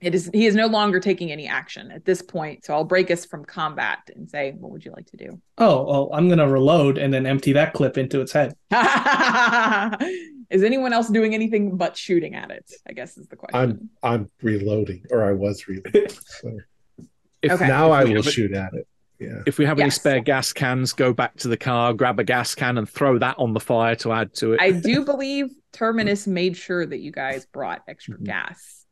It 0.00 0.16
is 0.16 0.28
he 0.32 0.46
is 0.46 0.56
no 0.56 0.66
longer 0.66 0.98
taking 0.98 1.30
any 1.30 1.46
action 1.46 1.92
at 1.92 2.04
this 2.04 2.22
point. 2.22 2.64
So 2.64 2.74
I'll 2.74 2.82
break 2.84 3.10
us 3.12 3.24
from 3.24 3.44
combat 3.44 4.10
and 4.16 4.28
say, 4.28 4.50
what 4.58 4.72
would 4.72 4.84
you 4.84 4.90
like 4.90 5.06
to 5.12 5.16
do? 5.16 5.40
Oh, 5.58 5.84
well, 5.84 6.10
I'm 6.12 6.28
gonna 6.28 6.48
reload 6.48 6.98
and 6.98 7.14
then 7.14 7.24
empty 7.24 7.52
that 7.52 7.72
clip 7.72 7.96
into 7.96 8.20
its 8.20 8.32
head. 8.32 8.54
is 10.50 10.64
anyone 10.64 10.92
else 10.92 11.08
doing 11.08 11.34
anything 11.34 11.76
but 11.76 11.96
shooting 11.96 12.34
at 12.34 12.50
it? 12.50 12.68
I 12.88 12.92
guess 12.94 13.16
is 13.16 13.28
the 13.28 13.36
question. 13.36 13.60
i'm 13.60 13.90
i'm 14.02 14.30
reloading 14.42 15.04
or 15.10 15.24
i 15.24 15.32
was 15.32 15.68
reloading 15.68 16.08
so 16.08 16.58
If, 17.42 17.52
Okay. 17.52 17.66
now 17.68 17.90
i 17.90 18.02
if 18.02 18.08
we 18.08 18.14
will 18.14 18.22
shoot 18.22 18.52
at 18.52 18.72
it 18.74 18.86
yeah 19.22 19.42
if 19.46 19.58
we 19.58 19.64
have 19.64 19.78
any 19.78 19.90
spare 19.90 20.20
gas 20.20 20.52
cans, 20.52 20.92
go 20.92 21.12
back 21.12 21.36
to 21.36 21.48
the 21.48 21.56
car, 21.56 21.92
grab 21.94 22.18
a 22.18 22.24
gas 22.24 22.54
can, 22.54 22.78
and 22.78 22.88
throw 22.88 23.18
that 23.18 23.36
on 23.38 23.52
the 23.52 23.60
fire 23.60 23.94
to 23.96 24.12
add 24.12 24.34
to 24.34 24.52
it. 24.54 24.60
I 24.60 24.72
do 24.72 25.04
believe 25.12 25.46
Terminus 25.72 26.26
made 26.26 26.56
sure 26.56 26.84
that 26.84 26.98
you 27.00 27.10
guys 27.12 27.46
brought 27.46 27.82
extra 27.88 28.18
Mhm. 28.18 28.24
gas. 28.24 28.84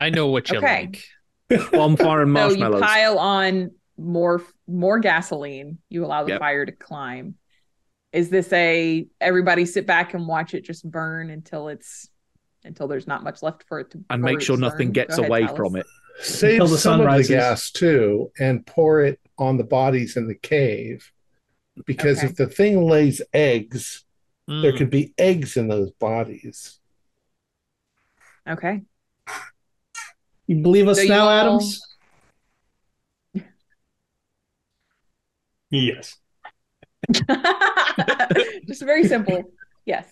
I 0.00 0.10
know 0.10 0.28
what 0.28 0.50
you 0.50 0.58
Okay. 0.58 0.90
like. 1.50 1.70
Bonfire 1.72 2.22
and 2.22 2.32
marshmallows. 2.32 2.80
So 2.80 2.86
you 2.86 2.92
pile 2.92 3.18
on 3.18 3.70
more 3.96 4.42
more 4.66 4.98
gasoline. 4.98 5.78
You 5.88 6.04
allow 6.04 6.24
the 6.24 6.32
Yep. 6.32 6.40
fire 6.40 6.66
to 6.66 6.72
climb. 6.72 7.34
Is 8.12 8.30
this 8.30 8.52
a 8.52 9.06
everybody 9.20 9.64
sit 9.64 9.86
back 9.86 10.14
and 10.14 10.26
watch 10.28 10.54
it 10.54 10.64
just 10.64 10.88
burn 10.88 11.30
until 11.30 11.68
it's 11.68 12.08
until 12.64 12.86
there's 12.88 13.06
not 13.06 13.22
much 13.24 13.42
left 13.42 13.64
for 13.68 13.80
it 13.80 13.90
to 13.92 13.98
burn? 13.98 14.06
and 14.10 14.20
for 14.22 14.24
make 14.26 14.40
sure 14.40 14.56
nothing 14.56 14.88
burn? 14.88 14.92
gets 14.92 15.18
ahead, 15.18 15.28
away 15.28 15.42
Alice. 15.44 15.56
from 15.56 15.76
it. 15.76 15.86
Save 16.20 16.60
the 16.60 16.68
some 16.68 17.00
sun 17.00 17.00
of 17.08 17.16
the 17.16 17.28
gas 17.28 17.70
too 17.70 18.30
and 18.38 18.64
pour 18.66 19.00
it 19.02 19.20
on 19.38 19.56
the 19.56 19.64
bodies 19.64 20.16
in 20.16 20.26
the 20.26 20.34
cave 20.34 21.10
because 21.86 22.18
Okay. 22.18 22.26
if 22.28 22.34
the 22.36 22.46
thing 22.46 22.82
lays 22.82 23.22
eggs 23.32 24.04
there 24.48 24.72
Mm. 24.72 24.78
could 24.78 24.90
be 24.90 25.12
eggs 25.18 25.56
in 25.56 25.68
those 25.68 25.90
bodies 25.92 26.80
Okay. 28.48 28.82
You 30.46 30.62
believe 30.62 30.88
us 30.88 30.96
So 30.96 31.02
you 31.02 31.08
now, 31.10 31.24
all- 31.28 31.28
Adams? 31.28 31.82
Yes. 35.70 36.16
just 38.66 38.82
very 38.82 39.04
simple. 39.04 39.44
Yes. 39.84 40.10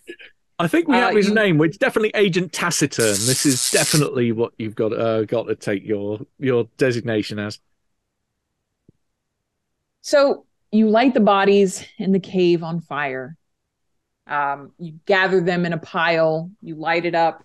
I 0.59 0.69
think 0.69 0.89
we 0.89 0.97
Uh, 0.97 1.01
have 1.01 1.15
his 1.15 1.29
you- 1.29 1.35
name, 1.35 1.59
which 1.59 1.79
definitely 1.79 2.11
Agent 2.15 2.53
Taciturn. 2.53 3.07
This 3.27 3.45
is 3.45 3.71
definitely 3.71 4.33
what 4.33 4.53
you've 4.59 4.75
got 4.75 4.93
uh, 4.93 5.25
got 5.25 5.45
to 5.49 5.55
take 5.55 5.85
your 5.85 6.21
your 6.39 6.69
designation 6.79 7.39
as. 7.39 7.61
So 10.01 10.47
you 10.73 10.89
light 10.89 11.15
the 11.15 11.21
bodies 11.21 11.85
in 11.99 12.13
the 12.13 12.21
cave 12.21 12.63
on 12.63 12.81
fire. 12.81 13.37
Um, 14.27 14.73
you 14.79 14.99
gather 15.07 15.41
them 15.41 15.65
in 15.67 15.73
a 15.73 15.79
pile, 15.79 16.51
you 16.63 16.75
light 16.75 17.05
it 17.05 17.15
up, 17.15 17.45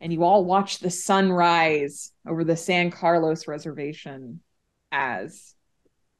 and 0.00 0.12
you 0.12 0.24
all 0.24 0.44
watch 0.44 0.78
the 0.80 0.90
sun 0.90 1.30
rise 1.30 2.12
over 2.26 2.44
the 2.44 2.56
San 2.56 2.90
Carlos 2.90 3.46
reservation 3.46 4.40
as 4.90 5.54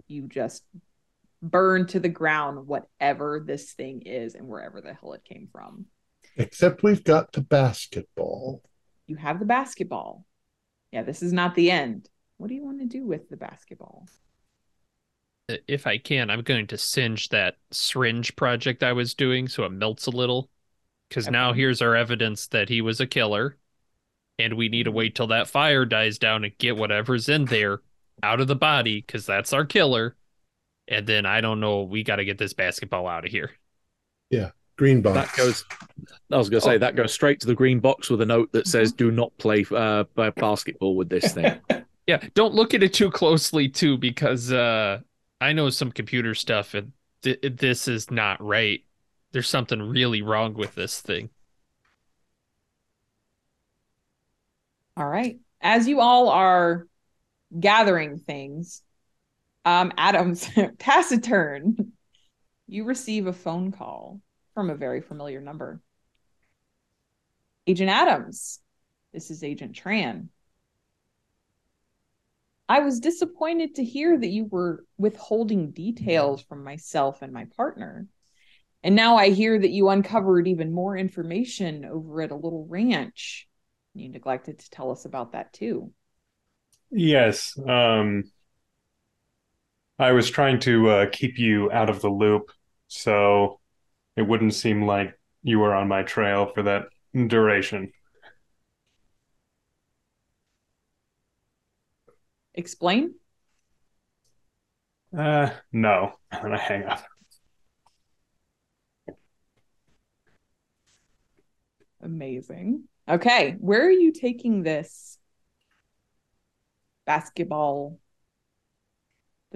you 0.08 0.22
just 0.28 0.62
burn 1.42 1.86
to 1.86 2.00
the 2.00 2.08
ground 2.08 2.66
whatever 2.66 3.42
this 3.44 3.72
thing 3.72 4.02
is 4.02 4.34
and 4.34 4.46
wherever 4.46 4.80
the 4.80 4.94
hell 4.94 5.12
it 5.12 5.24
came 5.24 5.48
from. 5.52 5.86
except 6.36 6.82
we've 6.82 7.04
got 7.04 7.32
the 7.32 7.40
basketball 7.40 8.62
You 9.06 9.16
have 9.16 9.38
the 9.38 9.44
basketball. 9.44 10.24
Yeah, 10.92 11.02
this 11.02 11.22
is 11.22 11.32
not 11.32 11.54
the 11.54 11.70
end. 11.70 12.08
What 12.38 12.48
do 12.48 12.54
you 12.54 12.64
want 12.64 12.80
to 12.80 12.86
do 12.86 13.04
with 13.06 13.28
the 13.28 13.36
basketball? 13.36 14.06
If 15.68 15.86
I 15.86 15.98
can, 15.98 16.28
I'm 16.28 16.42
going 16.42 16.66
to 16.68 16.78
singe 16.78 17.28
that 17.28 17.56
syringe 17.70 18.34
project 18.34 18.82
I 18.82 18.92
was 18.92 19.14
doing 19.14 19.46
so 19.48 19.64
it 19.64 19.72
melts 19.72 20.06
a 20.06 20.10
little. 20.10 20.50
Because 21.08 21.30
now 21.30 21.52
here's 21.52 21.80
our 21.80 21.94
evidence 21.94 22.48
that 22.48 22.68
he 22.68 22.80
was 22.80 23.00
a 23.00 23.06
killer. 23.06 23.56
And 24.38 24.54
we 24.54 24.68
need 24.68 24.84
to 24.84 24.90
wait 24.90 25.14
till 25.14 25.28
that 25.28 25.48
fire 25.48 25.84
dies 25.84 26.18
down 26.18 26.44
and 26.44 26.58
get 26.58 26.76
whatever's 26.76 27.28
in 27.28 27.44
there 27.44 27.80
out 28.22 28.40
of 28.40 28.48
the 28.48 28.56
body, 28.56 29.00
because 29.00 29.24
that's 29.24 29.52
our 29.52 29.64
killer. 29.64 30.16
And 30.88 31.06
then 31.06 31.26
I 31.26 31.40
don't 31.40 31.60
know, 31.60 31.82
we 31.82 32.02
got 32.04 32.16
to 32.16 32.24
get 32.24 32.38
this 32.38 32.52
basketball 32.52 33.08
out 33.08 33.24
of 33.24 33.30
here. 33.30 33.50
Yeah, 34.30 34.50
green 34.76 35.02
box 35.02 35.16
That 35.16 35.36
goes. 35.36 35.64
I 36.30 36.36
was 36.36 36.48
going 36.48 36.60
to 36.60 36.64
say 36.64 36.78
that 36.78 36.96
goes 36.96 37.12
straight 37.12 37.40
to 37.40 37.46
the 37.46 37.54
green 37.54 37.80
box 37.80 38.10
with 38.10 38.20
a 38.20 38.26
note 38.26 38.52
that 38.52 38.66
says, 38.66 38.92
"Do 38.92 39.10
not 39.10 39.36
play 39.38 39.64
uh, 39.70 40.04
basketball 40.14 40.96
with 40.96 41.08
this 41.08 41.32
thing." 41.32 41.60
Yeah, 42.06 42.20
don't 42.34 42.54
look 42.54 42.72
at 42.72 42.84
it 42.84 42.94
too 42.94 43.10
closely 43.10 43.68
too, 43.68 43.98
because 43.98 44.52
uh, 44.52 45.00
I 45.40 45.52
know 45.52 45.70
some 45.70 45.90
computer 45.90 46.36
stuff, 46.36 46.74
and 46.74 46.92
th- 47.22 47.40
this 47.42 47.88
is 47.88 48.12
not 48.12 48.40
right. 48.40 48.84
There's 49.32 49.48
something 49.48 49.82
really 49.82 50.22
wrong 50.22 50.54
with 50.54 50.76
this 50.76 51.00
thing. 51.00 51.30
All 54.96 55.08
right. 55.08 55.38
As 55.60 55.88
you 55.88 56.00
all 56.00 56.28
are 56.28 56.86
gathering 57.58 58.18
things, 58.18 58.82
um, 59.66 59.92
Adams, 59.98 60.48
taciturn, 60.78 61.92
you 62.68 62.84
receive 62.84 63.26
a 63.26 63.32
phone 63.32 63.72
call 63.72 64.20
from 64.54 64.70
a 64.70 64.76
very 64.76 65.02
familiar 65.02 65.40
number. 65.40 65.82
Agent 67.66 67.90
Adams, 67.90 68.60
this 69.12 69.30
is 69.30 69.42
Agent 69.42 69.72
Tran. 69.72 70.28
I 72.68 72.80
was 72.80 73.00
disappointed 73.00 73.74
to 73.74 73.84
hear 73.84 74.16
that 74.16 74.28
you 74.28 74.44
were 74.44 74.84
withholding 74.98 75.72
details 75.72 76.42
from 76.42 76.62
myself 76.62 77.22
and 77.22 77.32
my 77.32 77.46
partner. 77.56 78.06
And 78.84 78.94
now 78.94 79.16
I 79.16 79.30
hear 79.30 79.58
that 79.58 79.70
you 79.70 79.88
uncovered 79.88 80.46
even 80.46 80.72
more 80.72 80.96
information 80.96 81.84
over 81.84 82.22
at 82.22 82.30
a 82.30 82.36
little 82.36 82.66
ranch. 82.68 83.48
You 83.94 84.08
neglected 84.10 84.60
to 84.60 84.70
tell 84.70 84.92
us 84.92 85.04
about 85.04 85.32
that 85.32 85.52
too. 85.52 85.92
Yes. 86.90 87.58
Um, 87.68 88.24
I 89.98 90.12
was 90.12 90.30
trying 90.30 90.60
to 90.60 90.88
uh, 90.90 91.06
keep 91.10 91.38
you 91.38 91.70
out 91.72 91.88
of 91.88 92.02
the 92.02 92.10
loop, 92.10 92.50
so 92.88 93.60
it 94.16 94.22
wouldn't 94.22 94.54
seem 94.54 94.84
like 94.84 95.18
you 95.42 95.58
were 95.58 95.74
on 95.74 95.88
my 95.88 96.02
trail 96.02 96.46
for 96.54 96.62
that 96.64 96.88
duration. 97.14 97.92
Explain. 102.54 103.14
Uh, 105.16 105.50
no. 105.72 106.12
And 106.32 106.54
I 106.54 106.58
hang 106.58 106.84
up. 106.84 107.02
Amazing. 112.02 112.84
Okay, 113.08 113.56
where 113.58 113.86
are 113.86 113.90
you 113.90 114.12
taking 114.12 114.62
this 114.62 115.18
basketball? 117.06 117.98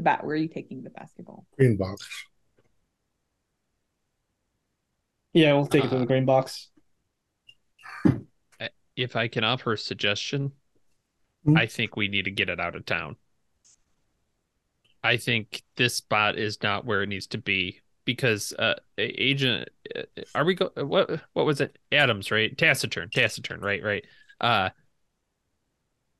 The 0.01 0.05
bat. 0.05 0.25
Where 0.25 0.33
are 0.33 0.39
you 0.39 0.49
taking 0.49 0.83
the 0.83 0.89
basketball? 0.89 1.45
Green 1.59 1.77
box. 1.77 2.09
Yeah, 5.35 5.53
we'll 5.53 5.67
take 5.67 5.85
it 5.85 5.91
to 5.91 5.97
the 5.97 6.05
Uh, 6.05 6.07
green 6.07 6.25
box. 6.25 6.71
If 8.97 9.15
I 9.15 9.29
can 9.29 9.45
offer 9.45 9.75
a 9.75 9.79
suggestion, 9.79 10.53
Hmm? 11.45 11.55
I 11.55 11.67
think 11.67 11.97
we 11.97 12.09
need 12.09 12.25
to 12.25 12.31
get 12.31 12.49
it 12.49 12.59
out 12.59 12.77
of 12.77 12.87
town. 12.87 13.17
I 15.05 15.19
think 15.19 15.63
this 15.77 15.97
spot 15.97 16.39
is 16.39 16.63
not 16.63 16.87
where 16.87 17.03
it 17.03 17.11
needs 17.11 17.27
to 17.29 17.39
be 17.39 17.83
because 18.07 18.55
uh 18.59 18.77
agent 18.97 19.69
uh, 19.95 20.05
are 20.35 20.47
we 20.47 20.55
go 20.55 20.71
what 20.77 21.11
what 21.35 21.45
was 21.45 21.61
it 21.61 21.79
Adams 21.93 22.31
right 22.31 22.57
taciturn 22.57 23.11
taciturn 23.11 23.61
right 23.61 23.85
right 23.85 24.07
uh 24.41 24.71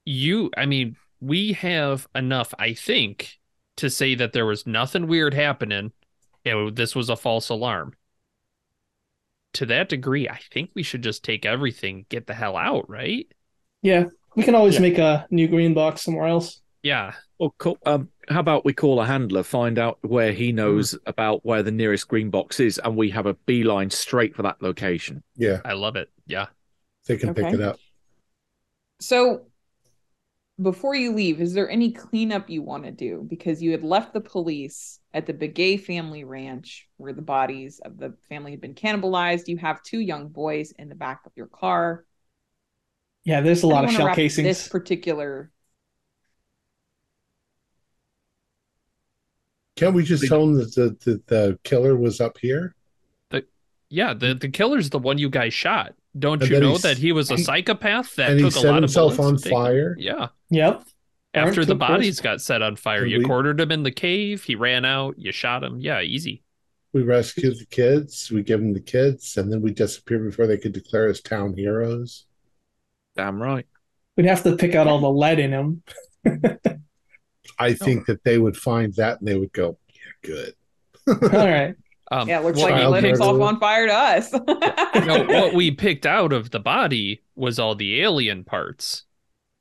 you 0.05 0.51
I 0.55 0.67
mean 0.67 0.97
we 1.21 1.55
have 1.55 2.07
enough 2.15 2.53
I 2.59 2.75
think 2.75 3.40
to 3.81 3.91
say 3.91 4.15
that 4.15 4.33
there 4.33 4.47
was 4.47 4.67
nothing 4.67 5.07
weird 5.09 5.35
happening 5.35 5.93
and 6.45 6.77
this 6.77 6.95
was 6.95 7.09
a 7.09 7.17
false 7.17 7.49
alarm 7.49 7.95
to 9.53 9.67
that 9.67 9.89
degree 9.89 10.29
I 10.29 10.39
think 10.53 10.71
we 10.75 10.83
should 10.83 11.03
just 11.03 11.25
take 11.25 11.45
everything 11.45 12.07
get 12.09 12.27
the 12.27 12.35
hell 12.35 12.57
out 12.57 12.89
right 12.89 13.27
Yeah, 13.83 14.05
we 14.37 14.43
can 14.45 14.55
always 14.55 14.75
Yeah. 14.75 14.81
make 14.81 14.99
a 14.99 15.27
new 15.31 15.49
green 15.49 15.75
box 15.75 16.03
somewhere 16.03 16.29
else. 16.29 16.61
yeah 16.83 17.15
Well, 17.39 17.55
cool. 17.59 17.79
um, 17.87 18.11
how 18.29 18.41
about 18.41 18.65
we 18.65 18.73
call 18.75 19.01
a 19.01 19.07
handler, 19.07 19.43
find 19.43 19.79
out 19.79 19.99
where 20.03 20.33
he 20.33 20.53
knows 20.53 20.97
about 21.07 21.45
where 21.45 21.63
the 21.63 21.73
nearest 21.73 22.07
green 22.07 22.31
box 22.31 22.61
is, 22.61 22.79
and 22.79 22.97
we 22.97 23.11
have 23.11 23.27
a 23.27 23.35
beeline 23.47 23.91
straight 23.91 24.37
for 24.37 24.43
that 24.43 24.63
location. 24.63 25.23
Yeah, 25.37 25.61
I 25.65 25.73
love 25.73 25.97
it 25.97 26.11
yeah 26.27 26.47
they 27.07 27.17
can 27.17 27.35
pick 27.35 27.53
it 27.53 27.61
up. 27.61 27.81
So, 29.01 29.47
before 30.61 30.95
you 30.95 31.13
leave, 31.13 31.41
is 31.41 31.55
there 31.55 31.71
any 31.71 31.93
cleanup 31.93 32.51
you 32.51 32.63
want 32.63 32.85
to 32.85 32.91
do? 32.91 33.27
Because 33.29 33.63
you 33.63 33.71
had 33.71 33.83
left 33.83 34.13
the 34.13 34.21
police 34.21 35.01
at 35.15 35.27
the 35.27 35.33
Begay 35.33 35.81
family 35.81 36.25
ranch 36.25 36.89
where 36.97 37.13
the 37.13 37.23
bodies 37.23 37.81
of 37.85 37.99
the 37.99 38.15
family 38.29 38.51
had 38.51 38.61
been 38.61 38.75
cannibalized. 38.75 39.49
You 39.49 39.57
have 39.59 39.83
two 39.83 40.01
young 40.01 40.29
boys 40.29 40.73
in 40.73 40.89
the 40.89 40.95
back 40.95 41.23
of 41.27 41.33
your 41.37 41.47
car. 41.47 42.05
Yeah, 43.25 43.41
there's 43.41 43.63
a 43.63 43.67
lot 43.67 43.83
don't 43.83 43.85
of 43.85 43.87
wanna 43.89 43.97
shell 43.99 44.07
wrap 44.07 44.17
casings. 44.17 44.45
This 44.45 44.69
particular. 44.69 45.51
Can't 49.77 49.95
we 49.95 50.05
just 50.05 50.27
tell 50.27 50.47
them 50.47 50.57
that 50.57 50.75
the, 50.75 50.97
the, 51.05 51.23
the 51.27 51.59
killer 51.65 51.97
was 51.97 52.21
up 52.21 52.37
here? 52.39 52.75
Yeah, 53.93 54.15
the 54.15 54.35
the 54.35 54.49
killer's 54.49 54.91
the 54.91 55.01
one 55.01 55.19
you 55.19 55.29
guys 55.29 55.53
shot. 55.53 55.95
Don't 56.19 56.43
And 56.43 56.51
you 56.51 56.61
know 56.61 56.79
that 56.79 56.99
he 56.99 57.13
was 57.13 57.31
a 57.31 57.39
psychopath 57.39 58.17
that 58.17 58.31
and 58.31 58.41
he 58.41 58.47
took 58.47 58.57
a 58.57 58.61
set 58.61 58.71
lot 58.71 58.83
himself 58.83 59.13
of 59.13 59.17
bullets 59.19 59.33
on 59.33 59.37
to 59.37 59.43
take 59.45 59.53
fire? 59.53 59.97
Yeah. 59.99 60.29
Yep. 60.51 60.83
After 61.35 61.65
the 61.65 61.75
too 61.75 61.79
bodies 61.79 62.21
got 62.21 62.41
set 62.41 62.63
on 62.63 62.75
fire, 62.75 63.03
And 63.03 63.11
you 63.13 63.19
we- 63.19 63.25
cornered 63.25 63.61
him 63.61 63.71
in 63.71 63.85
the 63.85 63.93
cave. 63.93 64.43
He 64.43 64.57
ran 64.57 64.85
out. 64.85 65.15
You 65.17 65.31
shot 65.31 65.63
him. 65.63 65.79
Yeah, 65.81 66.01
easy. 66.01 66.43
We 66.93 67.03
rescued 67.03 67.57
the 67.57 67.67
kids, 67.67 68.33
we 68.33 68.43
give 68.43 68.59
them 68.59 68.73
the 68.73 68.81
kids, 68.81 69.37
and 69.37 69.53
then 69.53 69.63
we 69.63 69.71
disappear 69.71 70.19
before 70.19 70.49
they 70.49 70.59
could 70.59 70.73
declare 70.73 71.09
us 71.09 71.21
town 71.21 71.55
heroes. 71.57 72.27
Damn 73.17 73.41
right. 73.41 73.67
We'd 74.17 74.27
have 74.27 74.43
to 74.43 74.57
pick 74.57 74.75
out 74.75 74.89
all 74.89 74.99
the 74.99 75.09
lead 75.09 75.39
in 75.39 75.53
him. 75.53 75.83
I 77.61 77.75
think 77.75 78.07
that 78.07 78.25
they 78.25 78.39
would 78.39 78.57
find 78.57 78.93
that 78.95 79.21
and 79.21 79.29
they 79.29 79.37
would 79.39 79.53
go, 79.53 79.79
yeah, 79.89 80.29
good. 80.29 80.55
all 81.33 81.47
right. 81.49 81.77
Um, 82.11 82.29
Yeah, 82.29 82.41
it 82.41 82.45
looks 82.45 82.59
what 82.59 82.71
like 82.71 82.75
he 82.75 82.81
Child 82.81 82.93
lit 82.93 83.05
himself 83.05 83.41
on 83.41 83.61
fire 83.61 83.87
to 83.87 83.95
us. 83.95 84.33
we, 84.95 85.01
no, 85.07 85.25
what 85.25 85.55
we 85.55 85.71
picked 85.71 86.07
out 86.07 86.33
of 86.33 86.51
the 86.51 86.61
body 86.61 87.23
was 87.37 87.59
all 87.59 87.75
the 87.75 88.03
alien 88.03 88.45
parts. 88.45 89.05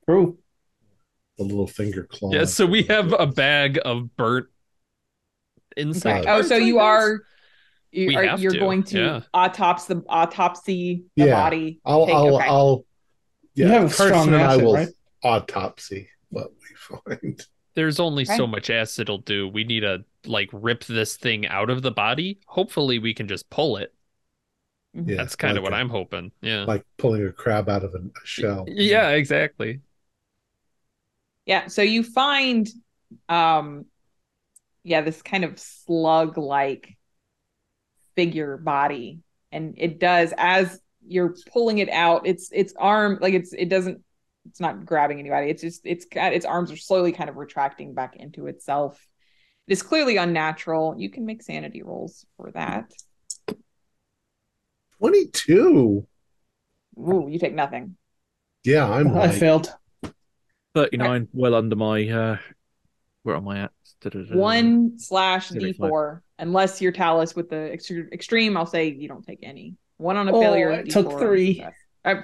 True. 0.07 0.37
The 1.37 1.43
little 1.43 1.67
finger 1.67 2.03
claws. 2.03 2.33
Yeah, 2.33 2.45
so 2.45 2.65
we 2.65 2.83
have 2.83 3.13
a 3.17 3.27
bag 3.27 3.79
of 3.85 4.15
burnt 4.17 4.47
inside. 5.77 6.25
oh, 6.27 6.41
so 6.41 6.55
you 6.55 6.79
are 6.79 7.21
you 7.91 8.07
We 8.07 8.17
are 8.17 8.23
have 8.23 8.39
you're 8.41 8.51
to, 8.53 8.59
going 8.59 8.83
to 8.85 8.99
yeah. 8.99 9.21
autopsy 9.33 9.93
the 9.93 10.03
autopsy 10.09 11.03
the 11.15 11.25
Yeah, 11.25 11.35
body. 11.43 11.79
I'll, 11.85 12.05
take- 12.05 12.15
I'll, 12.15 12.35
okay. 12.35 12.47
I'll, 12.47 12.85
yeah, 13.55 13.65
You 13.67 13.71
have 13.73 13.83
a 13.85 13.89
strong 13.89 14.11
Carson 14.11 14.33
and 14.33 14.43
I 14.43 14.57
will 14.57 14.73
right? 14.73 14.89
autopsy 15.23 16.09
what 16.29 16.49
we 16.51 16.75
find. 16.75 17.41
There's 17.75 17.99
only 17.99 18.23
Okay. 18.23 18.35
so 18.35 18.45
much 18.47 18.69
acid 18.69 19.07
will 19.09 19.19
do. 19.19 19.47
We 19.47 19.63
need 19.63 19.81
to 19.81 20.03
like 20.25 20.49
rip 20.53 20.85
this 20.85 21.17
thing 21.17 21.47
out 21.47 21.69
of 21.69 21.81
the 21.81 21.91
body. 21.91 22.39
Hopefully, 22.47 22.99
we 22.99 23.13
can 23.13 23.27
just 23.27 23.49
pull 23.49 23.77
it. 23.77 23.93
Yeah, 24.93 25.17
That's 25.17 25.35
kind 25.35 25.57
of 25.57 25.63
like 25.63 25.71
what 25.71 25.77
a- 25.77 25.81
I'm 25.81 25.89
hoping. 25.89 26.31
Yeah. 26.41 26.65
like 26.65 26.83
pulling 26.97 27.25
a 27.25 27.31
crab 27.31 27.69
out 27.69 27.83
of 27.83 27.93
a, 27.93 27.99
a 27.99 28.25
shell. 28.25 28.65
yeah, 28.67 29.09
exactly. 29.09 29.81
Yeah, 31.45 31.67
so 31.67 31.81
you 31.81 32.03
find 32.03 32.67
um 33.27 33.85
yeah, 34.83 35.01
this 35.01 35.21
kind 35.21 35.43
of 35.43 35.59
slug 35.59 36.37
like 36.37 36.95
figure 38.15 38.57
body 38.57 39.19
and 39.51 39.75
it 39.77 39.99
does 39.99 40.33
as 40.37 40.79
you're 41.07 41.35
pulling 41.51 41.79
it 41.79 41.89
out, 41.89 42.27
its 42.27 42.49
its 42.51 42.73
arm 42.77 43.17
like 43.21 43.33
it's 43.33 43.53
it 43.53 43.69
doesn't 43.69 44.01
it's 44.49 44.59
not 44.59 44.85
grabbing 44.85 45.19
anybody. 45.19 45.49
It's 45.49 45.61
just 45.61 45.81
it's 45.85 46.05
got 46.05 46.33
its 46.33 46.45
arms 46.45 46.71
are 46.71 46.77
slowly 46.77 47.11
kind 47.11 47.29
of 47.29 47.35
retracting 47.37 47.93
back 47.93 48.15
into 48.15 48.47
itself. 48.47 49.03
It 49.69 49.73
is 49.73 49.83
clearly 49.83 50.17
unnatural. 50.17 50.95
You 50.97 51.11
can 51.11 51.27
make 51.27 51.43
sanity 51.43 51.83
rolls 51.83 52.25
for 52.37 52.49
that. 52.53 52.91
22. 54.97 56.07
Ooh, 56.97 57.27
you 57.29 57.37
take 57.37 57.53
nothing. 57.53 57.95
Yeah, 58.63 58.89
I'm 58.89 59.09
I 59.09 59.27
like, 59.27 59.33
failed. 59.35 59.71
39, 60.73 61.27
well 61.33 61.53
under 61.53 61.75
my. 61.75 62.07
uh 62.09 62.37
Where 63.21 63.35
am 63.35 63.47
I 63.47 63.59
at? 63.59 63.71
Da-da-da. 64.01 64.35
One 64.35 64.97
slash 64.97 65.51
Maybe 65.51 65.65
D 65.65 65.73
four, 65.73 66.23
unless 66.39 66.81
you're 66.81 66.91
Talus 66.91 67.35
with 67.35 67.51
the 67.51 67.69
ex- 67.71 67.91
extreme. 67.91 68.57
I'll 68.57 68.65
say 68.65 68.89
you 68.89 69.07
don't 69.07 69.23
take 69.23 69.39
any. 69.43 69.75
One 69.97 70.17
on 70.17 70.27
a 70.29 70.35
Oh, 70.35 70.41
failure. 70.41 70.71
I 70.71 70.81
D4 70.81 70.89
took 70.91 71.05
on 71.07 71.13
a 71.13 71.19
three. 71.19 71.53
success. 71.55 71.73
Uh, 72.03 72.15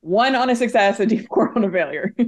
one 0.00 0.36
on 0.36 0.48
a 0.48 0.54
success, 0.54 1.00
a 1.00 1.06
D 1.06 1.18
four 1.26 1.52
on 1.58 1.64
a 1.64 1.70
failure. 1.72 2.14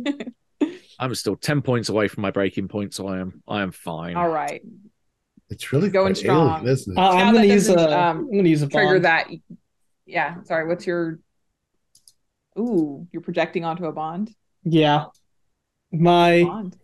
I'm 1.00 1.14
still 1.14 1.34
10 1.34 1.62
points 1.62 1.88
away 1.88 2.08
from 2.08 2.20
my 2.22 2.30
breaking 2.30 2.68
point, 2.68 2.92
so 2.94 3.08
I 3.08 3.18
am 3.20 3.42
I 3.48 3.62
am 3.62 3.72
fine. 3.72 4.16
All 4.16 4.28
right, 4.28 4.62
it's 5.48 5.72
really 5.72 5.88
Going 5.88 6.14
strong. 6.14 6.58
alien, 6.58 6.68
isn't 6.68 6.92
it? 6.92 7.00
Uh, 7.00 7.10
I'm 7.10 7.34
gonna 7.34 7.46
use 7.46 7.68
a. 7.70 7.74
doesn't, 7.74 7.92
am 7.92 8.18
um, 8.18 8.30
gonna 8.30 8.48
use 8.48 8.62
a 8.62 8.68
trigger 8.68 9.00
bond. 9.00 9.04
that. 9.04 9.28
Yeah, 10.04 10.42
sorry. 10.44 10.68
What's 10.68 10.86
your? 10.86 11.18
Ooh, 12.58 13.08
you're 13.12 13.22
projecting 13.22 13.64
onto 13.64 13.86
a 13.86 13.92
bond. 13.92 14.34
Yeah. 14.62 15.06
My 15.90 16.44
Bond. 16.44 16.76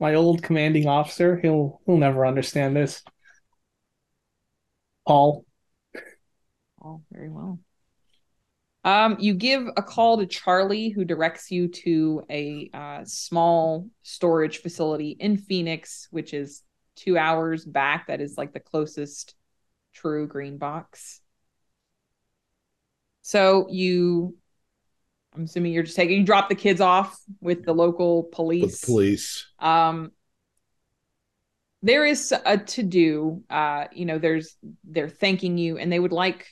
my 0.00 0.14
old 0.14 0.42
commanding 0.42 0.88
officer, 0.88 1.36
he'll 1.36 1.80
he'll 1.84 1.98
never 1.98 2.26
understand 2.26 2.74
this. 2.74 3.02
Paul. 5.06 5.44
Oh, 6.82 7.02
very 7.12 7.28
well. 7.28 7.60
Um, 8.88 9.18
you 9.20 9.34
give 9.34 9.66
a 9.76 9.82
call 9.82 10.16
to 10.16 10.24
Charlie, 10.24 10.88
who 10.88 11.04
directs 11.04 11.50
you 11.50 11.68
to 11.68 12.22
a 12.30 12.70
uh, 12.72 13.04
small 13.04 13.86
storage 14.02 14.62
facility 14.62 15.14
in 15.20 15.36
Phoenix, 15.36 16.08
which 16.10 16.32
is 16.32 16.62
two 16.96 17.18
hours 17.18 17.66
back. 17.66 18.06
That 18.06 18.22
is 18.22 18.38
like 18.38 18.54
the 18.54 18.60
closest 18.60 19.34
true 19.92 20.26
green 20.26 20.56
box. 20.56 21.20
So 23.20 23.66
you, 23.68 24.38
I'm 25.36 25.44
assuming 25.44 25.74
you're 25.74 25.82
just 25.82 25.96
taking, 25.96 26.20
you 26.20 26.24
drop 26.24 26.48
the 26.48 26.54
kids 26.54 26.80
off 26.80 27.20
with 27.42 27.66
the 27.66 27.74
local 27.74 28.22
police. 28.22 28.80
the 28.80 28.86
police. 28.86 29.44
Um, 29.58 30.12
there 31.82 32.06
is 32.06 32.32
a 32.32 32.56
to 32.56 32.82
do. 32.82 33.42
Uh, 33.50 33.88
you 33.92 34.06
know, 34.06 34.18
there's 34.18 34.56
they're 34.84 35.10
thanking 35.10 35.58
you, 35.58 35.76
and 35.76 35.92
they 35.92 36.00
would 36.00 36.10
like 36.10 36.46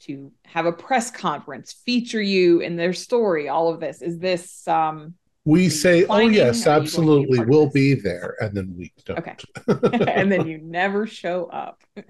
to 0.00 0.32
have 0.44 0.66
a 0.66 0.72
press 0.72 1.10
conference, 1.10 1.72
feature 1.84 2.22
you 2.22 2.60
in 2.60 2.76
their 2.76 2.92
story. 2.92 3.48
All 3.48 3.72
of 3.72 3.80
this 3.80 4.02
is 4.02 4.18
this. 4.18 4.66
Um, 4.68 5.14
We 5.44 5.68
say, 5.68 6.04
oh, 6.04 6.18
yes, 6.18 6.18
Are 6.18 6.22
you 6.22 6.40
going 6.40 6.54
to 6.54 6.60
be 6.62 6.70
absolutely, 6.70 7.40
we'll 7.44 7.70
be 7.70 7.94
there. 7.94 8.36
And 8.40 8.54
then 8.54 8.74
we 8.76 8.92
don't. 9.04 9.18
Okay. 9.18 9.36
and 10.12 10.30
then 10.30 10.46
you 10.46 10.58
never 10.58 11.06
show 11.06 11.46
up. 11.46 11.82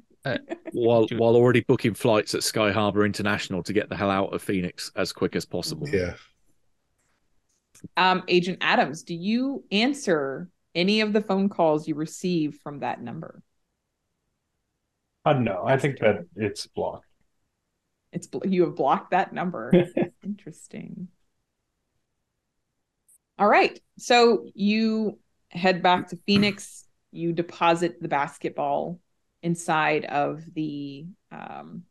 While 0.72 1.06
while 1.12 1.36
already 1.36 1.60
booking 1.60 1.94
flights 1.94 2.34
at 2.34 2.42
Sky 2.42 2.72
Harbor 2.72 3.06
International 3.06 3.62
to 3.62 3.72
get 3.72 3.88
the 3.88 3.94
hell 3.94 4.10
out 4.10 4.34
of 4.34 4.42
Phoenix 4.42 4.90
as 4.96 5.12
quick 5.12 5.36
as 5.36 5.44
possible. 5.44 5.88
yeah. 5.88 6.14
Um, 7.96 8.24
Agent 8.26 8.58
Adams, 8.60 9.04
do 9.04 9.14
you 9.14 9.62
answer 9.70 10.50
any 10.76 11.00
of 11.00 11.12
the 11.12 11.22
phone 11.22 11.48
calls 11.48 11.88
you 11.88 11.94
receive 11.96 12.58
from 12.62 12.80
that 12.80 13.00
number. 13.00 13.42
Uh, 15.24 15.32
no, 15.32 15.64
I 15.66 15.76
think 15.78 15.98
that 15.98 16.26
it's 16.36 16.66
blocked. 16.68 17.06
It's 18.16 18.28
you 18.46 18.62
have 18.62 18.76
blocked 18.76 19.10
that 19.10 19.34
number. 19.34 19.70
Interesting. 20.24 21.08
All 23.38 23.46
right. 23.46 23.78
So 23.98 24.46
you 24.54 25.18
head 25.50 25.82
back 25.82 26.08
to 26.08 26.18
Phoenix. 26.26 26.86
You 27.12 27.34
deposit 27.34 28.00
the 28.00 28.08
basketball 28.08 29.00
inside 29.42 30.06
of 30.06 30.42
the 30.54 31.04
um, 31.30 31.82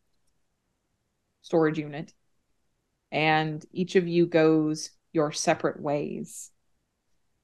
storage 1.44 1.78
unit, 1.78 2.12
and 3.12 3.64
each 3.72 3.96
of 3.96 4.08
you 4.08 4.26
goes 4.26 4.90
your 5.14 5.32
separate 5.32 5.80
ways. 5.80 6.50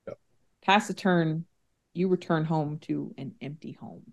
Yep. 0.07 0.17
Taciturn, 0.63 1.45
you 1.93 2.07
return 2.07 2.45
home 2.45 2.79
to 2.79 3.13
an 3.15 3.35
empty 3.41 3.73
home. 3.73 4.11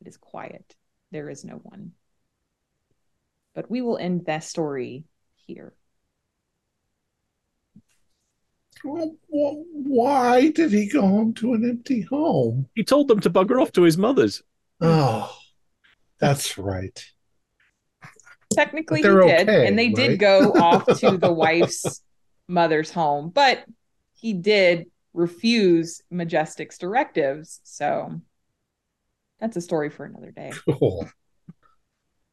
It 0.00 0.06
is 0.06 0.16
quiet. 0.16 0.76
There 1.10 1.28
is 1.28 1.44
no 1.44 1.54
one. 1.54 1.92
But 3.54 3.70
we 3.70 3.82
will 3.82 3.98
end 3.98 4.26
that 4.26 4.44
story 4.44 5.04
here. 5.46 5.74
Well, 8.84 9.16
wh- 9.28 9.62
why 9.86 10.50
did 10.50 10.72
he 10.72 10.86
go 10.88 11.02
home 11.02 11.34
to 11.34 11.54
an 11.54 11.68
empty 11.68 12.02
home? 12.02 12.68
He 12.74 12.82
told 12.82 13.08
them 13.08 13.20
to 13.20 13.30
bugger 13.30 13.60
off 13.60 13.72
to 13.72 13.82
his 13.82 13.96
mother's. 13.96 14.42
Oh, 14.80 15.36
that's 16.18 16.58
right. 16.58 17.04
Technically, 18.50 18.98
he 18.98 19.02
But 19.02 19.08
they're 19.08 19.22
did, 19.22 19.48
okay, 19.48 19.66
and 19.68 19.78
they 19.78 19.86
right? 19.88 19.96
did 19.96 20.18
go 20.18 20.52
off 20.58 20.98
to 21.00 21.16
the 21.16 21.32
wife's 21.32 22.02
mother's 22.48 22.90
home, 22.90 23.30
but 23.30 23.64
he 24.14 24.32
did 24.32 24.86
refuse 25.14 26.02
Majestic's 26.10 26.78
directives. 26.78 27.60
So 27.64 28.20
that's 29.40 29.56
a 29.56 29.60
story 29.60 29.90
for 29.90 30.04
another 30.04 30.30
day. 30.30 30.52
Cool. 30.68 31.08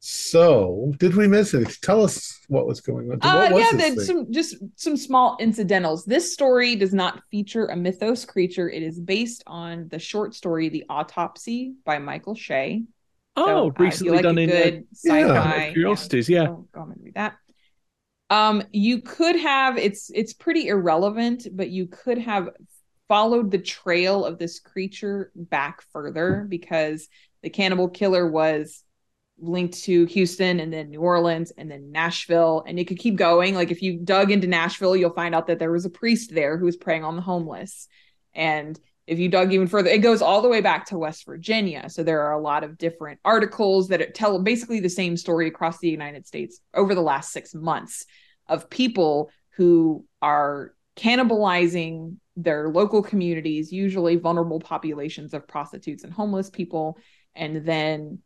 So, 0.02 0.94
did 0.98 1.16
we 1.16 1.28
miss 1.28 1.54
anything? 1.54 1.76
Tell 1.82 2.04
us 2.04 2.40
what 2.48 2.66
was 2.66 2.80
going 2.80 3.12
on. 3.12 3.20
Uh, 3.22 3.50
What 3.50 3.54
was 3.54 3.64
yeah, 3.64 3.78
this 3.78 3.96
then 3.96 4.06
some 4.06 4.32
just 4.32 4.56
some 4.76 4.96
small 4.96 5.36
incidentals. 5.42 6.06
This 6.06 6.34
story 6.34 6.76
does 6.78 6.94
not 6.94 7.22
feature 7.30 7.66
a 7.68 7.76
mythos 7.76 8.24
creature. 8.24 8.70
It 8.70 8.82
is 8.82 8.98
based 9.00 9.44
on 9.46 9.90
the 9.90 10.00
short 10.00 10.36
story 10.36 10.70
"The 10.70 10.86
Autopsy" 10.90 11.74
by 11.84 12.00
Michael 12.00 12.36
Shea. 12.36 12.84
So, 13.38 13.44
Oh, 13.46 13.68
uh, 13.70 13.74
recently 13.78 14.16
like 14.18 14.24
done 14.24 14.38
a 14.38 14.42
in 14.42 14.50
uh, 14.50 14.54
good 14.54 14.88
sci-fi. 14.94 15.72
Curiosities, 15.74 16.30
yeah. 16.30 16.46
Go, 16.46 16.68
go 16.74 16.80
home 16.80 16.92
and 16.92 17.04
read 17.04 17.16
that. 17.16 17.36
Um, 18.30 18.64
you 18.72 19.02
could 19.02 19.36
have 19.36 19.78
it's 19.78 20.10
it's 20.14 20.34
pretty 20.34 20.68
irrelevant, 20.68 21.48
but 21.52 21.70
you 21.70 21.88
could 21.88 22.20
have 22.20 22.50
followed 23.10 23.52
the 23.52 23.58
trail 23.58 24.24
of 24.24 24.38
this 24.38 24.60
creature 24.60 25.32
back 25.36 25.82
further 25.92 26.46
because 26.48 27.08
the 27.42 27.50
cannibal 27.50 27.90
killer 27.90 28.30
was 28.30 28.84
linked 29.42 29.84
to 29.84 30.06
Houston 30.06 30.60
and 30.60 30.72
then 30.72 30.90
New 30.90 31.02
Orleans 31.02 31.52
and 31.58 31.70
then 31.70 31.92
Nashville 31.92 32.64
and 32.68 32.80
it 32.80 32.86
could 32.86 33.00
keep 33.00 33.16
going. 33.16 33.56
Like 33.56 33.72
if 33.72 33.82
you 33.82 34.00
dug 34.00 34.32
into 34.32 34.48
Nashville 34.48 34.96
you'll 34.96 35.14
find 35.14 35.34
out 35.34 35.48
that 35.48 35.60
there 35.60 35.72
was 35.72 35.86
a 35.86 35.90
priest 35.90 36.34
there 36.34 36.58
who 36.58 36.66
was 36.66 36.78
preying 36.78 37.04
on 37.04 37.16
the 37.16 37.22
homeless. 37.22 37.88
And 38.34 38.80
if 39.08 39.18
you 39.18 39.30
dug 39.30 39.52
even 39.54 39.68
further 39.68 39.90
it 39.90 40.00
goes 40.00 40.22
all 40.22 40.42
the 40.42 40.50
way 40.50 40.62
back 40.62 40.86
to 40.88 40.98
West 40.98 41.26
Virginia. 41.26 41.90
So 41.90 42.04
there 42.04 42.22
are 42.24 42.34
a 42.34 42.42
lot 42.42 42.64
of 42.64 42.78
different 42.78 43.20
articles 43.24 43.88
that 43.90 44.14
tell 44.14 44.42
basically 44.42 44.80
the 44.80 44.90
same 44.90 45.18
story 45.18 45.48
across 45.48 45.80
the 45.80 45.90
United 45.90 46.28
States 46.28 46.60
over 46.74 46.94
the 46.94 47.02
last 47.02 47.32
6 47.32 47.56
months 47.56 48.06
of 48.48 48.70
people 48.70 49.32
who 49.58 50.06
are 50.22 50.74
cannibalizing 50.96 52.18
their 52.36 52.70
local 52.70 53.02
communities 53.02 53.72
usually 53.72 54.16
vulnerable 54.16 54.60
populations 54.60 55.34
of 55.34 55.48
prostitutes 55.48 56.04
and 56.04 56.14
homeless 56.14 56.50
people 56.50 56.98
and 57.36 57.66
then 57.66 58.20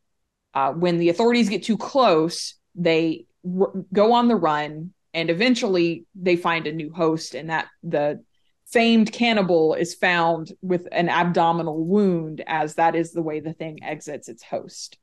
uh, 0.54 0.72
when 0.74 1.00
the 1.00 1.10
authorities 1.10 1.50
get 1.50 1.64
too 1.64 1.78
close, 1.78 2.56
they 2.76 3.26
r- 3.60 3.74
go 3.92 4.14
on 4.14 4.28
the 4.28 4.36
run, 4.36 4.94
and 5.14 5.30
eventually 5.30 6.06
they 6.16 6.36
find 6.36 6.68
a 6.68 6.72
new 6.72 6.92
host, 6.92 7.36
and 7.36 7.50
that 7.50 7.68
the 7.84 8.24
famed 8.68 9.12
cannibal 9.12 9.74
is 9.76 9.94
found 9.94 10.52
with 10.62 10.88
an 10.92 11.10
abdominal 11.10 11.84
wound, 11.84 12.44
as 12.48 12.76
that 12.76 12.96
is 12.96 13.12
the 13.12 13.22
way 13.22 13.40
the 13.40 13.54
thing 13.54 13.84
exits 13.84 14.28
its 14.30 14.44
host. 14.44 14.98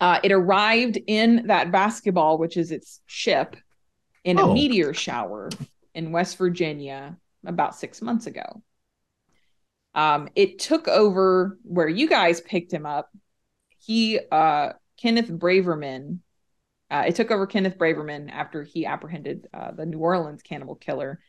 Uh, 0.00 0.18
it 0.22 0.32
arrived 0.32 0.98
in 1.06 1.46
that 1.46 1.70
basketball, 1.70 2.38
which 2.38 2.56
is 2.56 2.70
its 2.72 3.00
ship, 3.06 3.56
in 4.24 4.38
a 4.38 4.42
Oh. 4.48 4.52
meteor 4.52 4.94
shower 4.94 5.48
in 5.94 6.12
West 6.12 6.36
Virginia 6.38 7.16
about 7.44 7.74
six 7.74 8.00
months 8.02 8.26
ago. 8.26 8.62
Um, 9.94 10.28
it 10.36 10.58
took 10.58 10.88
over 10.88 11.58
where 11.64 11.88
you 11.88 12.08
guys 12.08 12.40
picked 12.40 12.72
him 12.72 12.86
up 12.86 13.10
he 13.84 14.20
uh 14.30 14.72
Kenneth 15.00 15.30
Braverman 15.30 16.18
uh 16.90 17.04
it 17.06 17.14
took 17.14 17.30
over 17.30 17.46
Kenneth 17.46 17.78
Braverman 17.78 18.30
after 18.30 18.62
he 18.62 18.86
apprehended 18.86 19.46
uh, 19.52 19.72
the 19.72 19.86
New 19.86 19.98
Orleans 19.98 20.42
cannibal 20.42 20.76
killer. 20.76 21.20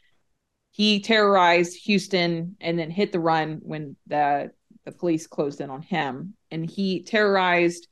He 0.72 1.02
terrorized 1.02 1.78
Houston 1.86 2.56
and 2.60 2.80
then 2.80 2.90
hit 2.90 3.12
the 3.12 3.20
run 3.20 3.60
when 3.62 3.96
the 4.08 4.52
the 4.86 4.92
police 4.92 5.28
closed 5.28 5.62
in 5.62 5.70
on 5.70 5.82
him 5.82 6.36
and 6.52 6.70
he 6.70 7.04
terrorized 7.04 7.88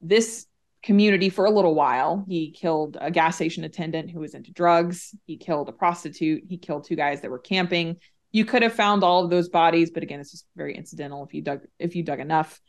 this 0.00 0.46
community 0.82 1.30
for 1.30 1.46
a 1.46 1.50
little 1.50 1.74
while. 1.74 2.24
He 2.28 2.52
killed 2.52 2.98
a 3.00 3.10
gas 3.10 3.36
station 3.36 3.64
attendant 3.64 4.10
who 4.10 4.20
was 4.20 4.34
into 4.34 4.52
drugs, 4.52 5.14
he 5.26 5.36
killed 5.36 5.68
a 5.68 5.72
prostitute, 5.72 6.44
he 6.46 6.58
killed 6.58 6.84
two 6.84 6.94
guys 6.94 7.22
that 7.22 7.30
were 7.30 7.38
camping. 7.38 7.96
You 8.32 8.44
could 8.44 8.62
have 8.62 8.74
found 8.74 9.02
all 9.02 9.24
of 9.24 9.30
those 9.30 9.48
bodies, 9.48 9.90
but 9.90 10.02
again, 10.02 10.20
it's 10.20 10.32
just 10.32 10.46
very 10.56 10.76
incidental 10.76 11.24
if 11.24 11.32
you 11.32 11.42
dug 11.42 11.60
if 11.78 11.96
you 11.96 12.02
dug 12.02 12.20
enough 12.20 12.60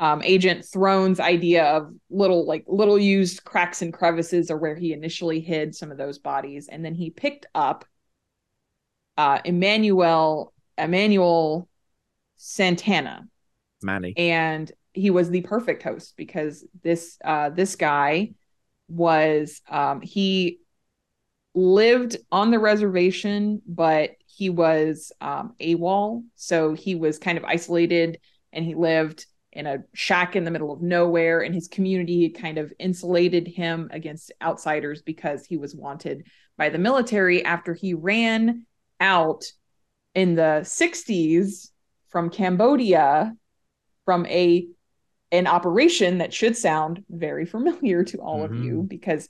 um, 0.00 0.22
Agent 0.22 0.64
Throne's 0.64 1.18
idea 1.18 1.64
of 1.64 1.92
little 2.08 2.46
like 2.46 2.64
little 2.68 2.98
used 2.98 3.44
cracks 3.44 3.82
and 3.82 3.92
crevices 3.92 4.50
are 4.50 4.56
where 4.56 4.76
he 4.76 4.92
initially 4.92 5.40
hid 5.40 5.74
some 5.74 5.90
of 5.90 5.98
those 5.98 6.18
bodies, 6.18 6.68
and 6.68 6.84
then 6.84 6.94
he 6.94 7.10
picked 7.10 7.46
up 7.54 7.84
uh, 9.16 9.40
Emmanuel 9.44 10.52
Emmanuel 10.76 11.68
Santana, 12.36 13.26
Manny. 13.82 14.14
and 14.16 14.70
he 14.94 15.10
was 15.10 15.30
the 15.30 15.42
perfect 15.42 15.82
host 15.82 16.14
because 16.16 16.64
this 16.82 17.18
uh, 17.24 17.50
this 17.50 17.74
guy 17.74 18.32
was 18.88 19.60
um, 19.68 20.00
he 20.00 20.60
lived 21.54 22.16
on 22.30 22.52
the 22.52 22.58
reservation, 22.60 23.62
but 23.66 24.12
he 24.26 24.48
was 24.48 25.10
um, 25.20 25.54
AWOL, 25.60 26.22
so 26.36 26.74
he 26.74 26.94
was 26.94 27.18
kind 27.18 27.36
of 27.36 27.44
isolated, 27.44 28.20
and 28.52 28.64
he 28.64 28.76
lived 28.76 29.26
in 29.52 29.66
a 29.66 29.78
shack 29.94 30.36
in 30.36 30.44
the 30.44 30.50
middle 30.50 30.72
of 30.72 30.82
nowhere 30.82 31.40
and 31.40 31.54
his 31.54 31.68
community 31.68 32.28
kind 32.28 32.58
of 32.58 32.72
insulated 32.78 33.46
him 33.46 33.88
against 33.92 34.32
outsiders 34.42 35.02
because 35.02 35.46
he 35.46 35.56
was 35.56 35.74
wanted 35.74 36.26
by 36.56 36.68
the 36.68 36.78
military 36.78 37.44
after 37.44 37.72
he 37.72 37.94
ran 37.94 38.66
out 39.00 39.44
in 40.14 40.34
the 40.34 40.60
60s 40.62 41.70
from 42.08 42.30
Cambodia 42.30 43.34
from 44.04 44.26
a 44.26 44.66
an 45.30 45.46
operation 45.46 46.18
that 46.18 46.32
should 46.32 46.56
sound 46.56 47.04
very 47.10 47.44
familiar 47.44 48.02
to 48.02 48.18
all 48.18 48.42
of 48.42 48.54
you 48.54 48.82
because 48.82 49.28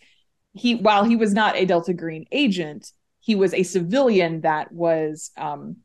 he 0.52 0.76
while 0.76 1.04
he 1.04 1.16
was 1.16 1.34
not 1.34 1.56
a 1.56 1.64
Delta 1.64 1.92
Green 1.92 2.24
agent 2.30 2.92
he 3.20 3.34
was 3.34 3.52
a 3.52 3.62
civilian 3.62 4.40
that 4.42 4.72
was 4.72 5.30
um, 5.36 5.76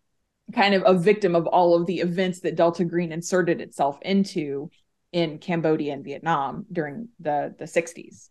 kind 0.51 0.73
of 0.73 0.83
a 0.85 0.97
victim 0.97 1.35
of 1.35 1.47
all 1.47 1.75
of 1.75 1.85
the 1.85 1.99
events 1.99 2.41
that 2.41 2.55
Delta 2.55 2.83
Green 2.83 3.11
inserted 3.11 3.61
itself 3.61 3.97
into 4.01 4.69
in 5.11 5.37
Cambodia 5.37 5.93
and 5.93 6.03
Vietnam 6.03 6.65
during 6.71 7.09
the 7.19 7.55
the 7.57 7.65
60s. 7.65 8.29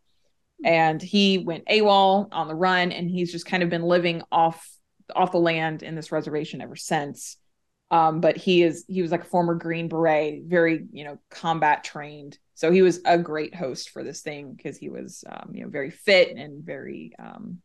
And 0.65 1.01
he 1.01 1.39
went 1.39 1.67
AWOL 1.67 2.29
on 2.31 2.49
the 2.49 2.55
run 2.55 2.93
and 2.93 3.11
he's 3.11 3.33
just 3.33 3.47
kind 3.47 3.63
of 3.63 3.71
been 3.71 3.83
living 3.83 4.23
off 4.31 4.69
off 5.15 5.33
the 5.33 5.39
land 5.39 5.83
in 5.83 5.95
this 5.95 6.13
reservation 6.13 6.61
ever 6.61 6.77
since. 6.77 7.37
Um, 7.91 8.21
but 8.21 8.37
he 8.37 8.63
is 8.63 8.85
he 8.89 9.03
was 9.03 9.11
like 9.11 9.23
a 9.23 9.27
former 9.27 9.55
Green 9.55 9.89
Beret, 9.89 10.45
very, 10.47 10.87
you 10.93 11.05
know, 11.05 11.19
combat 11.31 11.85
trained. 11.85 12.39
So 12.55 12.71
he 12.71 12.83
was 12.83 13.01
a 13.05 13.19
great 13.19 13.55
host 13.55 13.91
for 13.91 14.05
this 14.05 14.23
thing 14.23 14.55
because 14.55 14.79
he 14.79 14.89
was 14.89 15.25
um, 15.29 15.51
you 15.53 15.63
know, 15.63 15.69
very 15.69 15.91
fit 15.91 16.37
and 16.37 16.65
very 16.65 17.13
um 17.19 17.59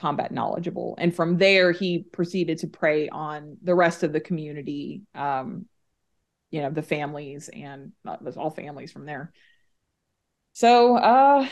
combat 0.00 0.32
knowledgeable. 0.32 0.94
And 0.98 1.14
from 1.14 1.36
there 1.36 1.72
he 1.72 2.04
proceeded 2.12 2.58
to 2.58 2.66
prey 2.66 3.08
on 3.08 3.58
the 3.62 3.74
rest 3.74 4.02
of 4.02 4.12
the 4.12 4.20
community 4.20 5.02
um 5.14 5.66
you 6.50 6.60
know 6.62 6.70
the 6.70 6.82
families 6.82 7.50
and 7.52 7.92
uh, 8.06 8.16
all 8.36 8.50
families 8.50 8.90
from 8.92 9.04
there. 9.06 9.32
So 10.52 10.96
uh 10.96 11.46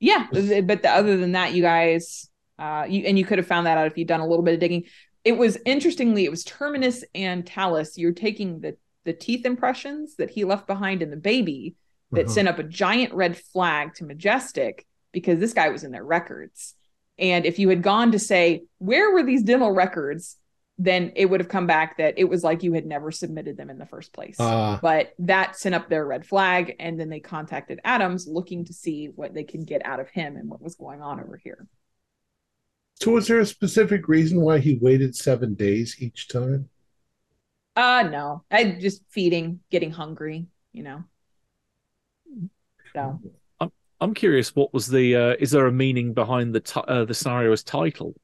yeah 0.00 0.26
but 0.32 0.82
the, 0.82 0.90
other 0.90 1.16
than 1.16 1.32
that 1.32 1.54
you 1.54 1.62
guys 1.62 2.28
uh 2.58 2.84
you 2.88 3.04
and 3.06 3.18
you 3.18 3.24
could 3.24 3.38
have 3.38 3.46
found 3.46 3.66
that 3.66 3.78
out 3.78 3.86
if 3.86 3.98
you'd 3.98 4.08
done 4.08 4.20
a 4.20 4.26
little 4.26 4.44
bit 4.44 4.54
of 4.54 4.60
digging. 4.60 4.84
It 5.24 5.36
was 5.36 5.58
interestingly 5.64 6.24
it 6.24 6.30
was 6.30 6.44
terminus 6.44 7.04
and 7.14 7.46
talus 7.46 7.98
you're 7.98 8.12
taking 8.12 8.60
the 8.60 8.76
the 9.04 9.12
teeth 9.12 9.44
impressions 9.44 10.16
that 10.16 10.30
he 10.30 10.44
left 10.44 10.66
behind 10.66 11.02
in 11.02 11.10
the 11.10 11.16
baby 11.16 11.76
that 12.12 12.26
Uh-huh. 12.26 12.34
sent 12.34 12.48
up 12.48 12.58
a 12.58 12.62
giant 12.84 13.12
red 13.14 13.36
flag 13.36 13.94
to 13.94 14.04
majestic 14.04 14.86
because 15.12 15.38
this 15.40 15.52
guy 15.52 15.68
was 15.70 15.84
in 15.84 15.90
their 15.92 16.04
records 16.04 16.74
and 17.18 17.46
if 17.46 17.58
you 17.58 17.68
had 17.68 17.82
gone 17.82 18.12
to 18.12 18.18
say, 18.18 18.64
where 18.78 19.12
were 19.12 19.22
these 19.22 19.42
dental 19.42 19.70
records? 19.70 20.36
then 20.78 21.12
it 21.14 21.26
would 21.26 21.40
have 21.40 21.48
come 21.48 21.66
back 21.66 21.98
that 21.98 22.14
it 22.16 22.24
was 22.24 22.42
like 22.42 22.62
you 22.62 22.72
had 22.72 22.86
never 22.86 23.12
submitted 23.12 23.56
them 23.56 23.70
in 23.70 23.78
the 23.78 23.86
first 23.86 24.12
place. 24.12 24.36
Ah, 24.40 24.78
but 24.82 25.12
that 25.20 25.56
sent 25.56 25.74
up 25.74 25.88
their 25.88 26.04
red 26.04 26.26
flag, 26.26 26.74
and 26.80 26.98
then 26.98 27.08
they 27.08 27.20
contacted 27.20 27.80
Adams 27.84 28.26
looking 28.26 28.64
to 28.64 28.72
see 28.72 29.06
what 29.14 29.34
they 29.34 29.44
could 29.44 29.66
get 29.66 29.84
out 29.86 30.00
of 30.00 30.08
him 30.10 30.36
and 30.36 30.48
what 30.48 30.60
was 30.60 30.74
going 30.74 31.00
on 31.00 31.20
over 31.20 31.36
here. 31.36 31.66
so 32.96 33.12
was 33.12 33.28
there 33.28 33.38
a 33.38 33.46
specific 33.46 34.08
reason 34.08 34.40
why 34.40 34.58
he 34.58 34.78
waited 34.80 35.14
seven 35.14 35.54
days 35.54 35.96
each 36.00 36.28
time? 36.28 36.68
Uh 37.76 38.08
no, 38.10 38.44
I 38.50 38.76
just 38.80 39.02
feeding, 39.10 39.60
getting 39.70 39.90
hungry, 39.90 40.46
you 40.72 40.82
know. 40.82 41.04
So 42.94 43.20
I'm 44.04 44.12
curious. 44.12 44.54
What 44.54 44.74
was 44.74 44.86
the? 44.86 45.16
Uh, 45.16 45.36
is 45.40 45.50
there 45.50 45.66
a 45.66 45.72
meaning 45.72 46.12
behind 46.12 46.54
the 46.54 46.60
ti- 46.60 46.82
uh, 46.86 47.06
the 47.06 47.14
scenario's 47.14 47.62
title? 47.64 48.14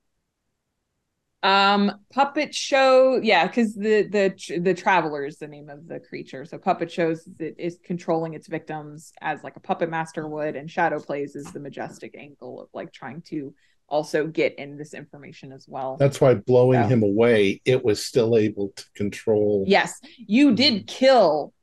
Um, 1.43 1.93
puppet 2.13 2.55
show, 2.55 3.19
yeah, 3.23 3.47
because 3.47 3.75
the 3.75 4.03
the 4.03 4.61
the 4.61 4.75
traveler 4.75 5.25
is 5.25 5.39
the 5.39 5.49
name 5.49 5.71
of 5.71 5.89
the 5.89 5.99
creature. 5.99 6.45
So 6.45 6.59
puppet 6.59 6.93
shows 6.93 7.27
it 7.39 7.55
is 7.59 7.79
controlling 7.83 8.35
its 8.35 8.47
victims 8.47 9.11
as 9.23 9.43
like 9.43 9.57
a 9.57 9.61
puppet 9.61 9.89
master 9.89 10.29
would, 10.29 10.55
and 10.55 10.71
shadow 10.71 11.01
plays 11.01 11.35
is 11.35 11.51
the 11.51 11.61
majestic 11.61 12.15
angle 12.15 12.61
of 12.61 12.69
like 12.75 12.93
trying 12.93 13.23
to 13.29 13.55
also 13.89 14.27
get 14.27 14.59
in 14.59 14.77
this 14.77 14.93
information 14.93 15.51
as 15.51 15.65
well. 15.67 15.97
That's 15.97 16.21
why 16.21 16.35
blowing 16.35 16.81
Yeah. 16.81 16.89
him 16.89 17.03
away, 17.03 17.63
it 17.65 17.83
was 17.83 18.05
still 18.05 18.37
able 18.37 18.75
to 18.77 18.85
control. 18.95 19.65
yes, 19.67 19.99
you 20.19 20.55
did 20.55 20.87
kill 20.87 21.55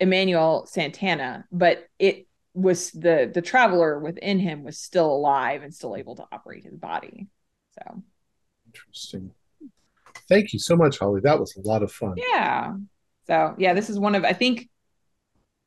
Emmanuel 0.00 0.64
Santana, 0.64 1.44
but 1.52 1.86
it 1.98 2.27
was 2.54 2.90
the 2.90 3.30
the 3.32 3.42
traveler 3.42 3.98
within 3.98 4.38
him 4.38 4.64
was 4.64 4.78
still 4.78 5.10
alive 5.12 5.62
and 5.62 5.74
still 5.74 5.94
able 5.96 6.16
to 6.16 6.24
operate 6.32 6.64
his 6.64 6.76
body. 6.76 7.26
So 7.74 8.02
Interesting. 8.66 9.30
Thank 10.28 10.52
you 10.52 10.58
so 10.58 10.76
much, 10.76 10.98
Holly. 10.98 11.20
That 11.22 11.38
was 11.40 11.56
a 11.56 11.60
lot 11.60 11.82
of 11.82 11.90
fun. 11.92 12.14
Yeah. 12.16 12.74
So 13.26 13.54
yeah, 13.58 13.74
this 13.74 13.88
is 13.90 13.98
one 13.98 14.14
of 14.14 14.24
I 14.24 14.32
think 14.32 14.68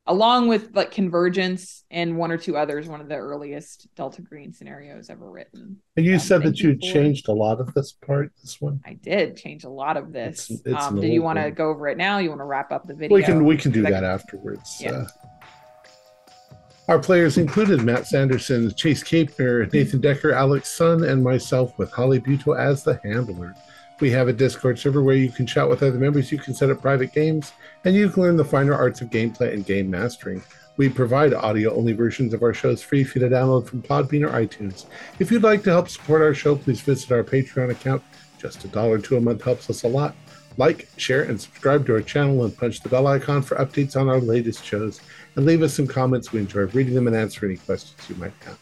along 0.06 0.48
with 0.48 0.74
like 0.74 0.90
Convergence 0.90 1.84
and 1.90 2.16
one 2.16 2.32
or 2.32 2.36
two 2.38 2.56
others, 2.56 2.88
one 2.88 3.00
of 3.00 3.08
the 3.08 3.14
earliest 3.16 3.86
Delta 3.94 4.20
Green 4.20 4.52
scenarios 4.52 5.08
ever 5.10 5.30
written. 5.30 5.78
And 5.96 6.04
you 6.04 6.14
Um, 6.14 6.18
said 6.18 6.42
that 6.42 6.58
you 6.60 6.76
changed 6.76 7.28
a 7.28 7.32
lot 7.32 7.60
of 7.60 7.72
this 7.74 7.92
part, 7.92 8.32
this 8.42 8.60
one. 8.60 8.80
I 8.84 8.94
did 8.94 9.36
change 9.36 9.64
a 9.64 9.68
lot 9.68 9.96
of 9.96 10.12
this. 10.12 10.50
It's- 10.50 10.74
it's 10.74 10.84
um, 10.86 11.00
did 11.00 11.12
you 11.12 11.22
want 11.22 11.38
to 11.38 11.50
go 11.52 11.70
over 11.70 11.88
it 11.88 11.96
now? 11.96 12.18
You 12.18 12.30
want 12.30 12.40
to 12.40 12.44
wrap 12.46 12.72
up 12.72 12.86
the 12.86 12.94
video? 12.94 13.14
We 13.14 13.22
can 13.22 13.44
we 13.44 13.56
can 13.56 13.70
do 13.70 13.82
that 13.82 14.04
afterwards. 14.04 14.78
Yeah. 14.80 14.90
Uh, 14.90 15.06
our 16.88 16.98
players 16.98 17.38
included 17.38 17.82
Matt 17.82 18.06
Sanderson, 18.06 18.74
Chase 18.74 19.04
Capner, 19.04 19.72
Nathan 19.72 20.00
Decker, 20.00 20.32
Alex 20.32 20.68
Sun, 20.68 21.04
and 21.04 21.22
myself 21.22 21.78
with 21.78 21.92
Holly 21.92 22.20
Buto 22.20 22.58
as 22.58 22.82
the 22.82 23.00
handler. 23.04 23.54
We 24.00 24.10
have 24.10 24.26
a 24.26 24.32
Discord 24.32 24.78
server 24.80 25.02
where 25.02 25.14
you 25.14 25.30
can 25.30 25.46
chat 25.46 25.68
with 25.68 25.82
other 25.82 25.98
members, 25.98 26.32
you 26.32 26.38
can 26.38 26.54
set 26.54 26.70
up 26.70 26.82
private 26.82 27.12
games, 27.12 27.52
and 27.84 27.94
you 27.94 28.10
can 28.10 28.24
learn 28.24 28.36
the 28.36 28.44
finer 28.44 28.74
arts 28.74 29.00
of 29.00 29.10
gameplay 29.10 29.52
and 29.52 29.64
game 29.64 29.88
mastering. 29.88 30.42
We 30.76 30.88
provide 30.88 31.34
audio 31.34 31.72
only 31.72 31.92
versions 31.92 32.34
of 32.34 32.42
our 32.42 32.52
shows 32.52 32.82
free 32.82 33.04
for 33.04 33.20
you 33.20 33.28
to 33.28 33.34
download 33.34 33.68
from 33.68 33.82
Podbean 33.82 34.26
or 34.26 34.32
iTunes. 34.32 34.86
If 35.20 35.30
you'd 35.30 35.44
like 35.44 35.62
to 35.64 35.70
help 35.70 35.88
support 35.88 36.22
our 36.22 36.34
show, 36.34 36.56
please 36.56 36.80
visit 36.80 37.12
our 37.12 37.22
Patreon 37.22 37.70
account. 37.70 38.02
Just 38.38 38.64
a 38.64 38.68
dollar 38.68 38.98
to 38.98 39.16
a 39.18 39.20
month 39.20 39.44
helps 39.44 39.70
us 39.70 39.84
a 39.84 39.88
lot. 39.88 40.16
Like, 40.56 40.88
share, 40.96 41.22
and 41.22 41.40
subscribe 41.40 41.86
to 41.86 41.94
our 41.94 42.02
channel 42.02 42.44
and 42.44 42.56
punch 42.56 42.80
the 42.80 42.88
bell 42.88 43.06
icon 43.06 43.42
for 43.42 43.56
updates 43.56 43.96
on 43.96 44.08
our 44.08 44.20
latest 44.20 44.64
shows. 44.64 45.00
And 45.36 45.46
leave 45.46 45.62
us 45.62 45.74
some 45.74 45.86
comments. 45.86 46.32
We 46.32 46.40
enjoy 46.40 46.62
reading 46.66 46.94
them 46.94 47.06
and 47.06 47.16
answer 47.16 47.46
any 47.46 47.56
questions 47.56 48.08
you 48.08 48.16
might 48.16 48.32
have. 48.44 48.58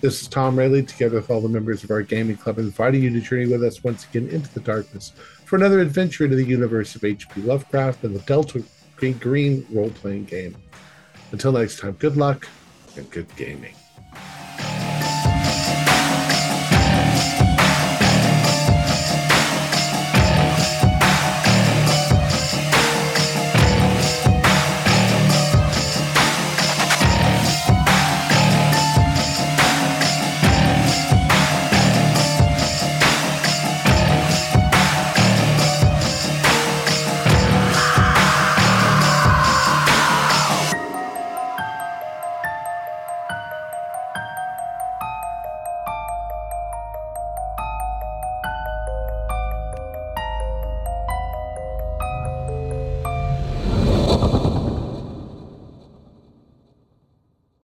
This 0.00 0.22
is 0.22 0.28
Tom 0.28 0.58
Rayleigh, 0.58 0.82
together 0.82 1.16
with 1.16 1.30
all 1.30 1.40
the 1.40 1.48
members 1.48 1.82
of 1.82 1.90
our 1.90 2.02
gaming 2.02 2.36
club, 2.36 2.58
inviting 2.58 3.02
you 3.02 3.10
to 3.10 3.20
journey 3.20 3.46
with 3.46 3.64
us 3.64 3.82
once 3.82 4.04
again 4.04 4.28
into 4.28 4.52
the 4.52 4.60
darkness 4.60 5.12
for 5.44 5.56
another 5.56 5.80
adventure 5.80 6.24
into 6.24 6.36
the 6.36 6.44
universe 6.44 6.94
of 6.94 7.04
H.P. 7.04 7.40
Lovecraft 7.42 8.04
and 8.04 8.14
the 8.14 8.20
Delta 8.20 8.62
Green 8.96 9.66
role 9.70 9.90
playing 9.90 10.24
game. 10.24 10.56
Until 11.32 11.52
next 11.52 11.78
time, 11.78 11.92
good 11.92 12.16
luck 12.16 12.48
and 12.96 13.10
good 13.10 13.34
gaming. 13.36 13.74